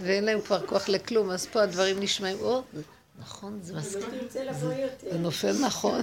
ואין 0.00 0.24
להם 0.24 0.40
כבר 0.40 0.66
כוח 0.66 0.88
לכלום, 0.88 1.30
אז 1.30 1.46
פה 1.46 1.62
הדברים 1.62 2.00
נשמעים, 2.00 2.40
או, 2.40 2.62
נכון, 3.18 3.58
זה 3.62 3.76
מסכים. 3.76 4.28
זה 5.00 5.18
נופל 5.18 5.52
נכון. 5.66 6.00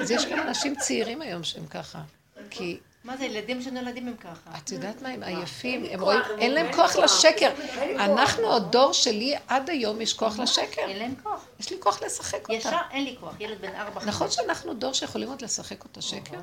אז 0.00 0.10
יש 0.10 0.26
גם 0.26 0.48
אנשים 0.48 0.74
צעירים 0.78 1.22
היום 1.22 1.44
שהם 1.44 1.66
ככה. 1.66 2.02
כי... 2.50 2.78
מה 3.08 3.16
זה, 3.16 3.24
ילדים 3.24 3.62
שנולדים 3.62 4.08
הם 4.08 4.16
ככה. 4.16 4.58
את 4.58 4.70
יודעת 4.70 5.02
מה, 5.02 5.08
הם 5.08 5.22
עייפים, 5.22 5.84
הם 5.90 6.00
רואים, 6.00 6.20
אין 6.38 6.54
להם 6.54 6.72
כוח 6.72 6.96
לשקר. 6.96 7.50
אנחנו, 7.96 8.46
עוד 8.46 8.72
דור 8.72 8.92
שלי, 8.92 9.36
עד 9.46 9.70
היום 9.70 10.00
יש 10.00 10.12
כוח 10.12 10.38
לשקר. 10.38 10.82
אין 10.82 10.98
להם 10.98 11.14
כוח. 11.22 11.46
יש 11.60 11.70
לי 11.70 11.76
כוח 11.80 12.02
לשחק 12.02 12.40
אותה. 12.42 12.52
ישר 12.52 12.78
אין 12.90 13.04
לי 13.04 13.16
כוח, 13.20 13.34
ילד 13.40 13.60
בן 13.60 13.74
ארבע. 13.74 14.04
נכון 14.04 14.30
שאנחנו 14.30 14.74
דור 14.74 14.92
שיכולים 14.92 15.28
עוד 15.28 15.42
לשחק 15.42 15.84
אותה 15.84 16.02
שקר? 16.02 16.40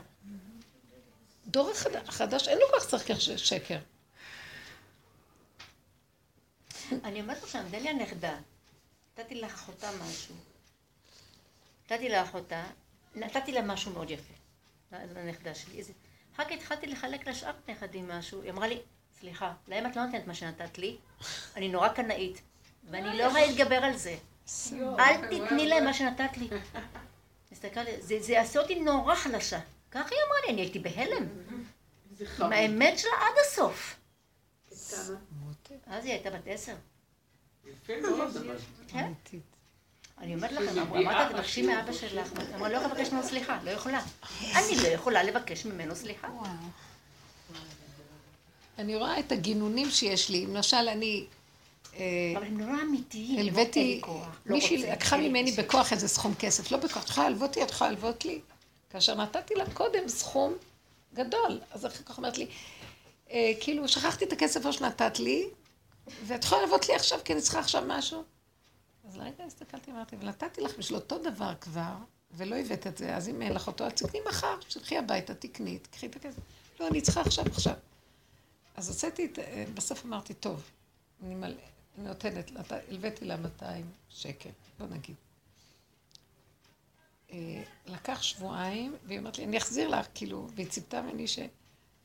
דור 1.48 1.72
החדש, 2.08 2.48
אין 2.48 2.58
לו 2.58 2.66
כוח 2.72 2.94
לשחק 2.94 3.38
שקר. 3.38 3.78
אני 7.04 7.22
אומרת 7.22 7.44
לכם, 7.44 7.64
דליה 7.72 7.94
נכדה, 7.94 8.36
נתתי 9.18 9.36
לאחותה 9.36 9.90
משהו. 10.02 10.36
נתתי 11.86 12.10
לאחותה, 12.10 12.64
נתתי 13.16 13.52
לה 13.52 13.62
משהו 13.62 13.92
מאוד 13.92 14.12
יפה, 14.12 14.34
לנכדה 14.92 15.56
שלי. 15.56 15.84
אחר 16.36 16.44
כך 16.44 16.52
התחלתי 16.52 16.88
לחלק 16.88 17.28
לשאר 17.28 17.52
נכדים 17.68 18.07
משהו, 18.07 18.41
היא 18.41 18.52
אמרה 18.52 18.68
לי, 18.68 18.82
סליחה, 19.20 19.53
להם 19.68 19.86
את 19.86 19.95
לא 19.95 20.06
נותנת 20.06 20.28
מה 20.28 20.34
שנתת 20.34 20.78
לי, 20.78 20.98
אני 21.56 21.70
נורא 21.70 21.88
קנאית, 21.88 22.41
ואני 22.90 23.18
לא 23.18 23.24
יכולה 23.24 23.45
להתגבר 23.45 23.76
על 23.76 23.98
זה. 23.98 24.18
אל 24.99 25.28
תתני 25.28 25.68
להם 25.68 25.86
מה 25.86 25.94
שנתת 25.94 26.38
לי. 26.38 26.49
זה 27.99 28.34
יעשה 28.34 28.60
אותי 28.60 28.80
נורא 28.80 29.16
חלשה. 29.16 29.60
ככה 29.91 30.10
היא 30.10 30.20
אמרה 30.28 30.38
לי, 30.45 30.53
אני 30.53 30.62
הייתי 30.62 30.80
בהלם. 30.80 31.28
עם 32.40 32.52
האמת 32.52 32.99
שלה 32.99 33.12
עד 33.12 33.36
הסוף. 33.45 33.99
אז 35.88 36.06
היא 36.06 36.14
הייתה 36.14 36.30
בת 36.30 36.44
עשר. 36.45 36.76
יפה 37.66 37.94
מאוד, 38.02 38.38
אבל. 38.38 38.57
אני 40.22 40.36
אומרת 40.36 40.52
לכם, 40.52 40.80
אמרת, 40.96 41.32
תבקשי 41.32 41.62
מאבא 41.62 41.94
שלך. 41.94 42.30
אמרה, 42.56 42.70
לא 42.70 42.84
לבקש 42.84 43.12
ממנו 43.12 43.24
סליחה, 43.24 43.60
לא 43.64 43.72
יכולה. 43.72 44.02
אני 44.56 44.76
לא 44.84 44.88
יכולה 44.88 45.24
לבקש 45.24 45.66
ממנו 45.66 45.96
סליחה. 45.96 46.28
אני 48.80 48.96
רואה 48.96 49.20
את 49.20 49.32
הגינונים 49.32 49.90
שיש 49.92 50.30
לי. 50.30 50.46
למשל, 50.46 50.90
אני... 50.92 51.26
אבל 51.94 52.44
הם 52.44 52.58
נורא 52.62 52.82
אמיתיים. 52.82 53.40
הלוויתי, 53.40 54.02
מישהי 54.46 54.78
לקחה 54.78 55.18
ממני 55.18 55.52
בכוח 55.52 55.94
איזה 55.94 56.08
סכום 56.08 56.34
כסף, 56.40 56.72
לא 56.72 56.78
בכוח, 56.78 57.04
את 57.04 57.10
יכולה 57.10 57.30
להלוות 57.30 57.58
לי, 57.58 57.64
את 57.64 57.72
יכולה 57.72 57.90
להלוות 57.90 58.26
לי. 58.26 58.40
כאשר 58.90 59.16
נתתי 59.16 59.56
לה 59.56 59.66
קודם 59.74 60.08
סכום, 60.08 60.54
גדול. 61.14 61.60
אז 61.72 61.86
אחר 61.86 62.04
כך 62.04 62.18
אומרת 62.18 62.38
לי, 62.38 62.48
אה, 63.32 63.52
כאילו, 63.60 63.88
שכחתי 63.88 64.26
את 64.26 64.34
הכסף 64.34 64.66
או 64.66 64.74
שנתת 64.74 65.20
לי, 65.20 65.46
ואת 66.26 66.44
יכולה 66.44 66.64
לבוא 66.64 66.78
לי 66.90 66.96
עכשיו 66.96 67.20
כי 67.26 67.34
אני 67.34 67.42
צריכה 67.42 67.60
עכשיו 67.60 67.84
משהו. 67.88 68.24
אז 69.07 69.18
לרגע 69.18 69.44
הסתכלתי, 69.44 69.91
אמרתי, 69.91 70.15
ונתתי 70.19 70.61
לך 70.61 70.77
בשביל 70.77 70.98
אותו 70.99 71.18
דבר 71.18 71.53
כבר, 71.61 71.95
ולא 72.32 72.56
הבאת 72.56 72.88
את 72.88 72.98
זה, 72.98 73.15
אז 73.15 73.30
אם 73.30 73.41
אין 73.41 73.53
לך 73.53 73.68
אותו, 73.68 73.86
אז 73.86 73.94
תקני 73.94 74.19
מחר, 74.30 74.57
תלכי 74.69 74.98
הביתה, 74.98 75.36
תקני, 75.36 75.80
תקחי 75.80 76.06
את 76.06 76.15
הכסף. 76.15 76.41
לא, 76.80 76.88
אני 76.88 77.02
צריכה 77.02 77.22
עכשיו, 77.22 77.45
עכשיו. 77.45 77.73
אז 78.76 78.90
הוצאתי 78.90 79.26
את, 79.26 79.40
אה, 79.40 79.65
בסוף 79.73 80.06
אמרתי, 80.06 80.34
טוב, 80.34 80.72
אני, 81.23 81.36
מלא, 81.36 81.56
אני 81.98 82.07
נותנת, 82.07 82.52
הלוויתי 82.90 83.26
לה 83.26 83.38
200 83.38 83.91
שקל, 84.10 84.49
בוא 84.80 84.88
נגיד. 84.88 85.15
אה, 87.32 87.64
לקח 87.86 88.22
שבועיים, 88.22 88.95
והיא 89.03 89.19
אומרת 89.19 89.38
לי, 89.38 89.44
אני 89.44 89.57
אחזיר 89.57 89.88
לך, 89.88 90.07
כאילו, 90.14 90.48
והיא 90.56 90.68
ציפתה 90.68 91.02
ממני 91.02 91.27
ש... 91.27 91.40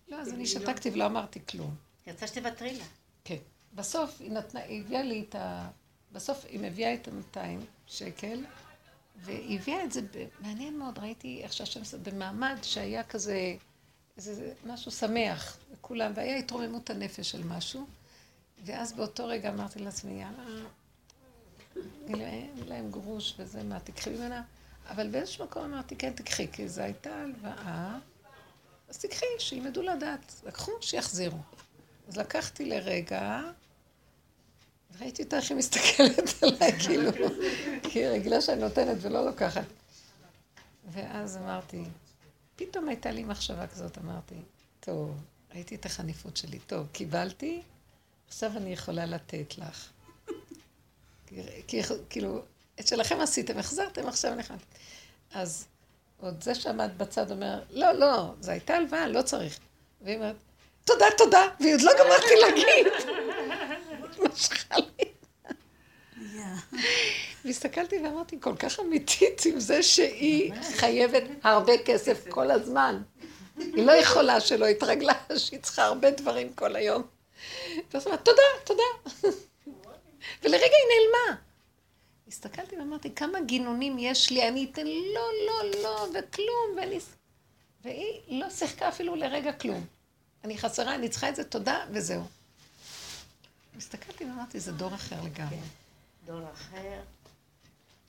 לא, 0.08 0.16
אז 0.16 0.32
אני 0.32 0.46
שתקתי 0.46 0.90
ולא 0.90 1.06
אמרתי 1.06 1.40
כלום. 1.48 1.74
היא 2.06 2.14
רצה 2.14 2.26
שתוותרי 2.26 2.78
לה. 2.78 2.84
כן. 3.24 3.36
בסוף 3.74 4.20
היא 4.20 4.30
נתנה, 4.30 4.60
היא 4.60 4.80
הביאה 4.80 5.02
לי 5.02 5.24
את 5.28 5.34
ה... 5.34 5.70
בסוף 6.12 6.44
היא 6.48 6.60
מביאה 6.60 6.94
את 6.94 7.08
ה-200 7.08 7.38
שקל, 7.86 8.44
והיא 9.16 9.58
הביאה 9.58 9.84
את 9.84 9.92
זה, 9.92 10.00
מעניין 10.40 10.78
מאוד, 10.78 10.98
ראיתי 10.98 11.40
איך 11.42 11.52
שהשם 11.52 11.80
עושה, 11.80 11.98
במעמד 11.98 12.56
שהיה 12.62 13.04
כזה, 13.04 13.56
איזה 14.16 14.52
משהו 14.66 14.90
שמח 14.90 15.58
לכולם, 15.72 16.12
והיה 16.14 16.36
התרוממות 16.36 16.90
הנפש 16.90 17.30
של 17.30 17.44
משהו, 17.44 17.86
ואז 18.64 18.92
באותו 18.92 19.26
רגע 19.26 19.48
אמרתי 19.48 19.78
לעצמי, 19.78 20.22
יאללה, 20.22 20.66
אין 22.08 22.50
להם 22.66 22.90
גרוש 22.90 23.34
וזה, 23.38 23.62
מה, 23.62 23.80
תקחי 23.80 24.10
ממנה? 24.10 24.42
אבל 24.88 25.08
באיזשהו 25.08 25.44
מקום 25.44 25.62
אמרתי, 25.62 25.96
כן, 25.96 26.12
תקחי, 26.12 26.48
כי 26.52 26.68
זו 26.68 26.82
הייתה 26.82 27.10
הלוואה, 27.16 27.98
אז 28.88 28.98
תקחי, 28.98 29.26
שילמדו 29.38 29.82
לדעת. 29.82 30.34
לקחו, 30.46 30.72
שיחזירו. 30.80 31.38
אז 32.08 32.16
לקחתי 32.16 32.64
לרגע, 32.64 33.40
וראיתי 35.00 35.22
אותה 35.22 35.36
איך 35.36 35.50
היא 35.50 35.58
מסתכלת 35.58 36.30
עליי, 36.42 36.72
כאילו, 36.78 37.10
כי 37.82 37.98
היא 37.98 38.08
רגילה 38.08 38.40
שאני 38.40 38.60
נותנת 38.60 38.96
ולא 39.00 39.26
לוקחת. 39.26 39.64
ואז 40.92 41.36
אמרתי, 41.36 41.82
פתאום 42.56 42.88
הייתה 42.88 43.10
לי 43.10 43.24
מחשבה 43.24 43.66
כזאת, 43.66 43.98
אמרתי, 43.98 44.34
טוב, 44.80 45.16
ראיתי 45.54 45.74
את 45.74 45.86
החניפות 45.86 46.36
שלי, 46.36 46.58
טוב, 46.58 46.86
קיבלתי, 46.92 47.62
עכשיו 48.28 48.52
אני 48.56 48.72
יכולה 48.72 49.06
לתת 49.06 49.58
לך. 49.58 49.88
כי 51.66 51.82
כאילו, 52.10 52.42
את 52.80 52.86
שלכם 52.86 53.20
עשיתם, 53.20 53.58
החזרתם, 53.58 54.06
עכשיו 54.06 54.32
אני. 54.32 54.42
אז 55.34 55.66
עוד 56.20 56.42
זה 56.42 56.54
שעמד 56.54 56.90
בצד 56.96 57.30
אומר, 57.30 57.62
לא, 57.70 57.92
לא, 57.92 58.34
זו 58.40 58.50
הייתה 58.50 58.74
הלוואה, 58.74 59.08
לא 59.08 59.22
צריך. 59.22 59.58
והיא 60.00 60.16
אומרת, 60.16 60.36
תודה, 60.84 61.06
תודה, 61.18 61.46
והיא 61.60 61.74
עוד 61.74 61.80
לא 61.80 61.92
גמרתי 61.98 62.34
להגיד. 62.40 62.86
משכה 64.32 64.76
לי. 64.76 65.04
והסתכלתי 67.44 67.98
ואמרתי, 67.98 68.36
כל 68.40 68.56
כך 68.56 68.80
אמיתית 68.80 69.42
עם 69.46 69.60
זה 69.60 69.82
שהיא 69.82 70.52
חייבת 70.76 71.22
הרבה 71.42 71.72
כסף 71.84 72.28
כל 72.28 72.50
הזמן. 72.50 73.02
היא 73.56 73.86
לא 73.86 73.92
יכולה 73.92 74.40
שלא 74.40 74.66
התרגלה 74.66 75.12
שהיא 75.36 75.60
צריכה 75.60 75.84
הרבה 75.84 76.10
דברים 76.10 76.52
כל 76.52 76.76
היום. 76.76 77.02
ואז 77.92 78.06
אמרת, 78.06 78.24
תודה, 78.24 78.42
תודה. 78.64 78.82
ולרגע 80.42 80.64
היא 80.64 80.86
נעלמה. 80.90 81.40
הסתכלתי 82.28 82.76
ואמרתי, 82.76 83.14
כמה 83.14 83.40
גינונים 83.40 83.96
יש 83.98 84.30
לי, 84.30 84.48
אני 84.48 84.68
אתן 84.72 84.86
לא, 84.86 85.28
לא, 85.46 85.80
לא, 85.82 86.06
וכלום, 86.06 86.76
ואני... 86.76 86.98
והיא 87.84 88.40
לא 88.40 88.50
שיחקה 88.50 88.88
אפילו 88.88 89.16
לרגע 89.16 89.52
כלום. 89.52 89.84
אני 90.44 90.58
חסרה, 90.58 90.94
אני 90.94 91.08
צריכה 91.08 91.28
את 91.28 91.36
זה, 91.36 91.44
תודה, 91.44 91.84
וזהו. 91.90 92.22
הסתכלתי 93.76 94.24
ואמרתי, 94.24 94.60
זה 94.60 94.72
דור 94.72 94.94
אחר 94.94 95.16
לגמרי. 95.16 95.56
כן, 95.56 95.62
דור 96.26 96.40
אחר, 96.52 97.00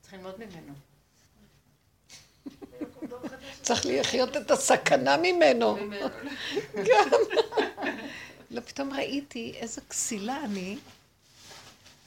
צריך 0.02 0.14
ללמוד 0.14 0.36
ממנו. 0.40 0.74
צריך 3.62 3.82
לחיות 3.86 4.38
את 4.38 4.52
הסכנה 4.52 5.18
ממנו. 5.18 5.78
גם. 6.76 7.10
לא, 8.52 8.62
פתאום 8.62 8.94
ראיתי 8.94 9.54
איזה 9.56 9.82
כסילה 9.82 10.44
אני. 10.44 10.78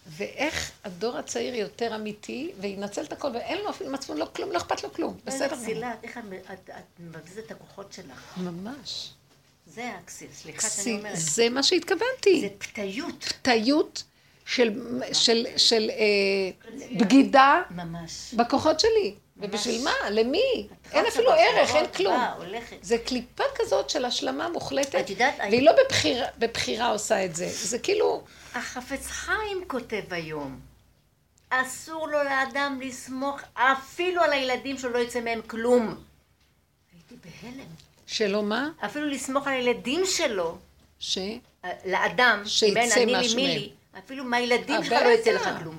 ואיך 0.06 0.72
הדור 0.84 1.16
הצעיר 1.16 1.54
יותר 1.54 1.96
אמיתי, 1.96 2.52
וינצל 2.60 3.04
את 3.04 3.12
הכל, 3.12 3.28
ואין 3.34 3.58
לו 3.58 3.70
אפילו 3.70 3.90
מצפון, 3.90 4.16
לא 4.16 4.26
כלום, 4.36 4.52
לא 4.52 4.58
אכפת 4.58 4.82
לו 4.82 4.92
כלום. 4.92 5.18
בסדר. 5.24 5.44
איזה 5.44 5.56
כסילה, 5.56 5.94
איך 6.02 6.18
את 6.18 7.00
מבזזת 7.00 7.38
את 7.46 7.50
הכוחות 7.50 7.92
שלך. 7.92 8.34
ממש. 8.36 9.12
זה 9.66 9.90
הכסיל, 10.02 10.28
סליחה 10.32 10.68
שאני 10.70 10.98
אומרת. 10.98 11.16
זה 11.16 11.48
מה 11.48 11.62
שהתכוונתי. 11.62 12.40
זה 12.40 12.48
פתיות. 12.58 13.24
פתיות 13.24 14.04
של, 14.46 14.72
של, 15.12 15.46
של 15.56 15.90
אה, 15.90 16.68
בגידה 16.96 17.62
ממש. 17.70 18.34
בכוחות 18.34 18.80
שלי. 18.80 19.14
ובשביל 19.36 19.84
מה? 19.84 20.10
למי? 20.10 20.68
אין 20.92 21.06
אפילו 21.06 21.30
ערך, 21.32 21.74
אין 21.74 21.86
כלום. 21.86 22.20
זה 22.82 22.98
קליפה 22.98 23.44
כזאת 23.54 23.90
של 23.90 24.04
השלמה 24.04 24.48
מוחלטת, 24.48 25.04
והיא 25.38 25.62
לא 25.62 25.72
בבחירה, 25.84 26.26
בבחירה 26.38 26.88
עושה 26.88 27.24
את 27.24 27.36
זה. 27.36 27.48
זה 27.48 27.78
כאילו... 27.78 28.24
החפץ 28.54 29.06
חיים 29.06 29.64
כותב 29.66 30.02
היום. 30.10 30.60
אסור 31.50 32.08
לו 32.08 32.22
לאדם 32.22 32.80
לסמוך 32.82 33.40
אפילו 33.54 34.22
על 34.22 34.32
הילדים 34.32 34.78
שלא 34.78 34.98
יצא 34.98 35.20
מהם 35.20 35.40
כלום. 35.46 36.04
הייתי 36.92 37.28
בהלם. 37.42 37.66
שלא 38.06 38.42
מה? 38.42 38.70
אפילו 38.84 39.06
לסמוך 39.06 39.46
על 39.46 39.52
הילדים 39.52 40.02
שלו. 40.06 40.58
ש? 40.98 41.18
לאדם, 41.84 42.42
שיצא 42.44 43.04
משהו 43.06 43.40
מהם. 43.42 43.62
אפילו 43.98 44.24
מהילדים 44.24 44.84
שלך 44.84 45.02
לא 45.02 45.08
יצא 45.08 45.30
לך 45.30 45.48
כלום. 45.62 45.78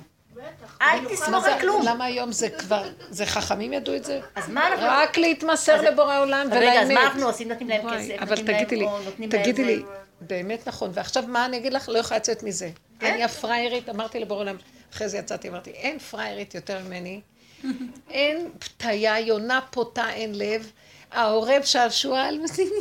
אל 0.82 1.04
תסמוך 1.08 1.44
על 1.44 1.60
כלום. 1.60 1.82
למה 1.86 2.04
היום 2.04 2.32
זה 2.32 2.50
כבר, 2.50 2.88
זה 3.10 3.26
חכמים 3.26 3.72
ידעו 3.72 3.96
את 3.96 4.04
זה? 4.04 4.20
אז 4.34 4.48
מה 4.48 4.68
אנחנו... 4.68 4.86
רק 4.88 5.18
להתמסר 5.18 5.82
לבורא 5.82 6.20
עולם 6.20 6.46
ולאמת. 6.50 6.62
רגע, 6.62 6.82
אז 6.82 6.90
מה 6.90 7.02
אנחנו 7.02 7.26
עושים? 7.26 7.48
נותנים 7.48 7.68
להם 7.68 7.90
כסף, 7.90 8.14
אבל 8.20 8.36
תגידי 8.36 8.76
לי, 8.76 8.86
תגידי 9.30 9.64
לי, 9.64 9.82
באמת 10.20 10.68
נכון, 10.68 10.90
ועכשיו 10.94 11.24
מה 11.26 11.44
אני 11.44 11.56
אגיד 11.56 11.72
לך? 11.72 11.88
לא 11.88 11.98
יכולה 11.98 12.18
לצאת 12.18 12.42
מזה. 12.42 12.70
כן? 13.00 13.12
אני 13.12 13.24
הפריירית, 13.24 13.88
אמרתי 13.88 14.20
לבורא 14.20 14.40
עולם, 14.40 14.56
אחרי 14.94 15.08
זה 15.08 15.18
יצאתי, 15.18 15.48
אמרתי, 15.48 15.70
אין 15.70 15.98
פריירית 15.98 16.54
יותר 16.54 16.78
ממני, 16.78 17.20
אין 18.10 18.50
פתיה, 18.58 19.20
יונה 19.20 19.60
פותה, 19.70 20.10
אין 20.10 20.38
לב. 20.38 20.70
העורב 21.16 21.62
שעשוע, 21.64 22.28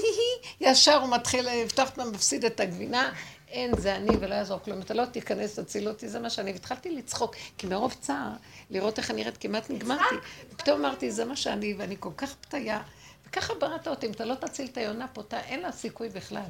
ישר 0.62 1.02
הוא 1.02 1.10
מתחיל 1.10 1.48
לפתוח 1.64 1.90
את 1.90 2.00
המפסיד 2.00 2.46
את 2.46 2.60
הגבינה, 2.60 3.12
אין, 3.48 3.72
זה 3.78 3.96
אני 3.96 4.18
ולא 4.20 4.36
יעזור 4.36 4.60
כלום. 4.60 4.82
אתה 4.82 4.94
לא 4.94 5.06
תיכנס, 5.06 5.60
תציל 5.60 5.88
אותי, 5.90 6.10
זה 6.10 6.20
מה 6.20 6.30
שאני. 6.30 6.52
והתחלתי 6.52 6.92
לצחוק, 6.96 7.36
כי 7.58 7.68
מרוב 7.68 7.96
צער, 8.02 8.30
לראות 8.70 8.98
איך 8.98 9.12
אני 9.12 9.22
נראית, 9.22 9.38
כמעט 9.38 9.70
נגמרתי. 9.70 10.16
ופתאום 10.54 10.86
אמרתי, 10.86 11.12
זה 11.12 11.26
מה 11.26 11.36
שאני, 11.36 11.74
ואני 11.78 11.96
כל 12.00 12.10
כך 12.18 12.36
פתיה. 12.36 12.82
וככה 13.26 13.54
בראת 13.54 13.88
אותי, 13.88 14.08
אם 14.08 14.12
אתה 14.12 14.26
לא 14.26 14.36
תציל 14.36 14.68
את 14.72 14.78
היונה 14.78 15.08
פותה, 15.08 15.40
אין 15.40 15.62
לה 15.62 15.72
סיכוי 15.72 16.10
בכלל. 16.10 16.50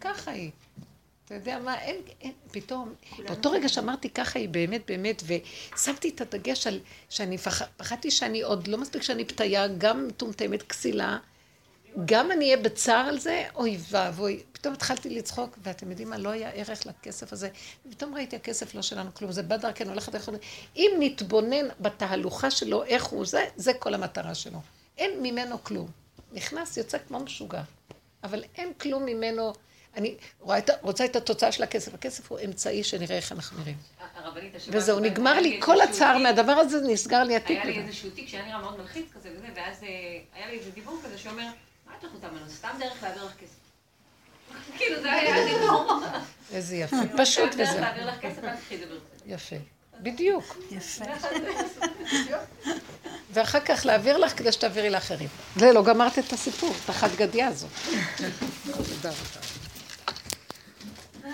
ככה 0.00 0.30
היא. 0.30 0.50
אתה 1.24 1.34
יודע 1.34 1.58
מה, 1.58 1.80
אין, 1.80 1.96
אין, 2.20 2.32
פתאום, 2.50 2.94
באותו 3.28 3.50
רגע 3.50 3.68
שאמרתי 3.68 4.10
ככה 4.10 4.38
היא 4.38 4.48
באמת 4.48 4.82
באמת, 4.86 5.22
ושמתי 5.26 6.08
את 6.08 6.20
הדגש 6.20 6.66
על 6.66 6.80
שאני 7.08 7.38
פחדתי 7.76 8.10
שאני 8.10 8.42
עוד 8.42 8.68
לא 8.68 8.78
מספיק 8.78 9.02
שאני 9.02 9.24
פתיה, 9.24 9.68
גם 9.68 10.08
מטומטמת 10.08 10.62
כסילה, 10.62 11.18
גם 12.04 12.32
אני 12.32 12.44
אהיה 12.44 12.56
בצער 12.56 13.06
על 13.08 13.18
זה, 13.18 13.44
אוי 13.54 13.78
ואבוי. 13.90 14.42
פתאום 14.52 14.74
התחלתי 14.74 15.10
לצחוק, 15.10 15.58
ואתם 15.62 15.90
יודעים 15.90 16.10
מה, 16.10 16.18
לא 16.18 16.30
היה 16.30 16.50
ערך 16.50 16.86
לכסף 16.86 17.32
הזה. 17.32 17.48
ופתאום 17.86 18.14
ראיתי, 18.14 18.36
הכסף 18.36 18.74
לא 18.74 18.82
שלנו 18.82 19.14
כלום, 19.14 19.32
זה 19.32 19.42
בא 19.42 19.56
דרכנו, 19.56 19.90
הולכת 19.90 20.14
איך... 20.14 20.30
אם 20.76 20.90
נתבונן 20.98 21.68
בתהלוכה 21.80 22.50
שלו, 22.50 22.84
איך 22.84 23.04
הוא 23.04 23.26
זה, 23.26 23.44
זה 23.56 23.72
כל 23.74 23.94
המטרה 23.94 24.34
שלו. 24.34 24.58
אין 24.98 25.22
ממנו 25.22 25.64
כלום. 25.64 25.88
נכנס, 26.32 26.76
יוצא 26.76 26.98
כמו 27.08 27.20
משוגע. 27.20 27.62
אבל 28.24 28.44
אין 28.54 28.72
כלום 28.78 29.06
ממנו. 29.06 29.52
אני 29.96 30.14
רואה 30.40 30.58
את, 30.58 30.70
רוצה 30.82 31.04
את 31.04 31.16
התוצאה 31.16 31.52
של 31.52 31.62
הכסף. 31.62 31.94
הכסף 31.94 32.30
הוא 32.30 32.38
אמצעי 32.44 32.84
שנראה 32.84 33.16
איך 33.16 33.32
אנחנו 33.32 33.58
נראים. 33.58 33.76
וזהו, 34.68 35.00
נגמר 35.00 35.40
לי 35.40 35.60
כל 35.62 35.80
הצער 35.80 36.18
מהדבר 36.18 36.52
הזה, 36.52 36.80
נסגר 36.80 37.24
לי 37.24 37.36
התיק. 37.36 37.58
היה 37.58 37.64
לי 37.64 37.78
איזשהו 37.78 38.10
תיק 38.10 38.28
שהיה 38.28 38.46
נראה 38.46 38.58
מאוד 38.58 38.80
מלחיץ 38.80 39.06
כזה 39.14 39.30
וזה, 39.36 39.46
ואז 39.54 39.82
אה, 39.82 39.88
היה 40.34 40.46
לי 40.46 40.58
איזה 40.58 40.70
דיבור 40.70 41.00
כזה 41.04 41.18
שאומר, 41.18 41.46
מה 41.86 41.92
את 41.98 42.04
לך 42.04 42.10
אותם? 42.14 42.28
סתם 42.48 42.68
דרך 42.78 43.02
להעביר 43.02 43.24
לך 43.24 43.32
כסף. 43.40 43.64
כאילו 44.78 45.02
זה 45.02 45.12
היה 45.12 45.44
הדיבור. 45.44 46.00
איזה 46.52 46.76
יפה, 46.76 46.96
פשוט 47.18 47.50
וזהו. 47.54 47.66
דרך 47.66 47.80
להעביר 47.80 48.06
לך 48.06 48.20
כסף, 48.20 48.44
אל 48.44 48.78
יפה. 49.26 49.56
בדיוק. 50.00 50.56
יפה. 50.70 51.04
ואחר 53.32 53.60
כך 53.60 53.86
להעביר 53.86 54.18
לך 54.18 54.38
כדי 54.38 54.52
שתעבירי 54.52 54.90
לאחרים. 54.90 55.28
זה, 55.56 55.72
לא 55.72 55.84
גמרת 55.84 56.18
את 56.18 56.32
הסיפור, 56.32 56.72
את 56.84 56.90
החד 56.90 57.08
גדיה 57.16 57.48
הזאת. 57.48 57.70
תודה 58.76 59.10
רבה. 59.10 59.63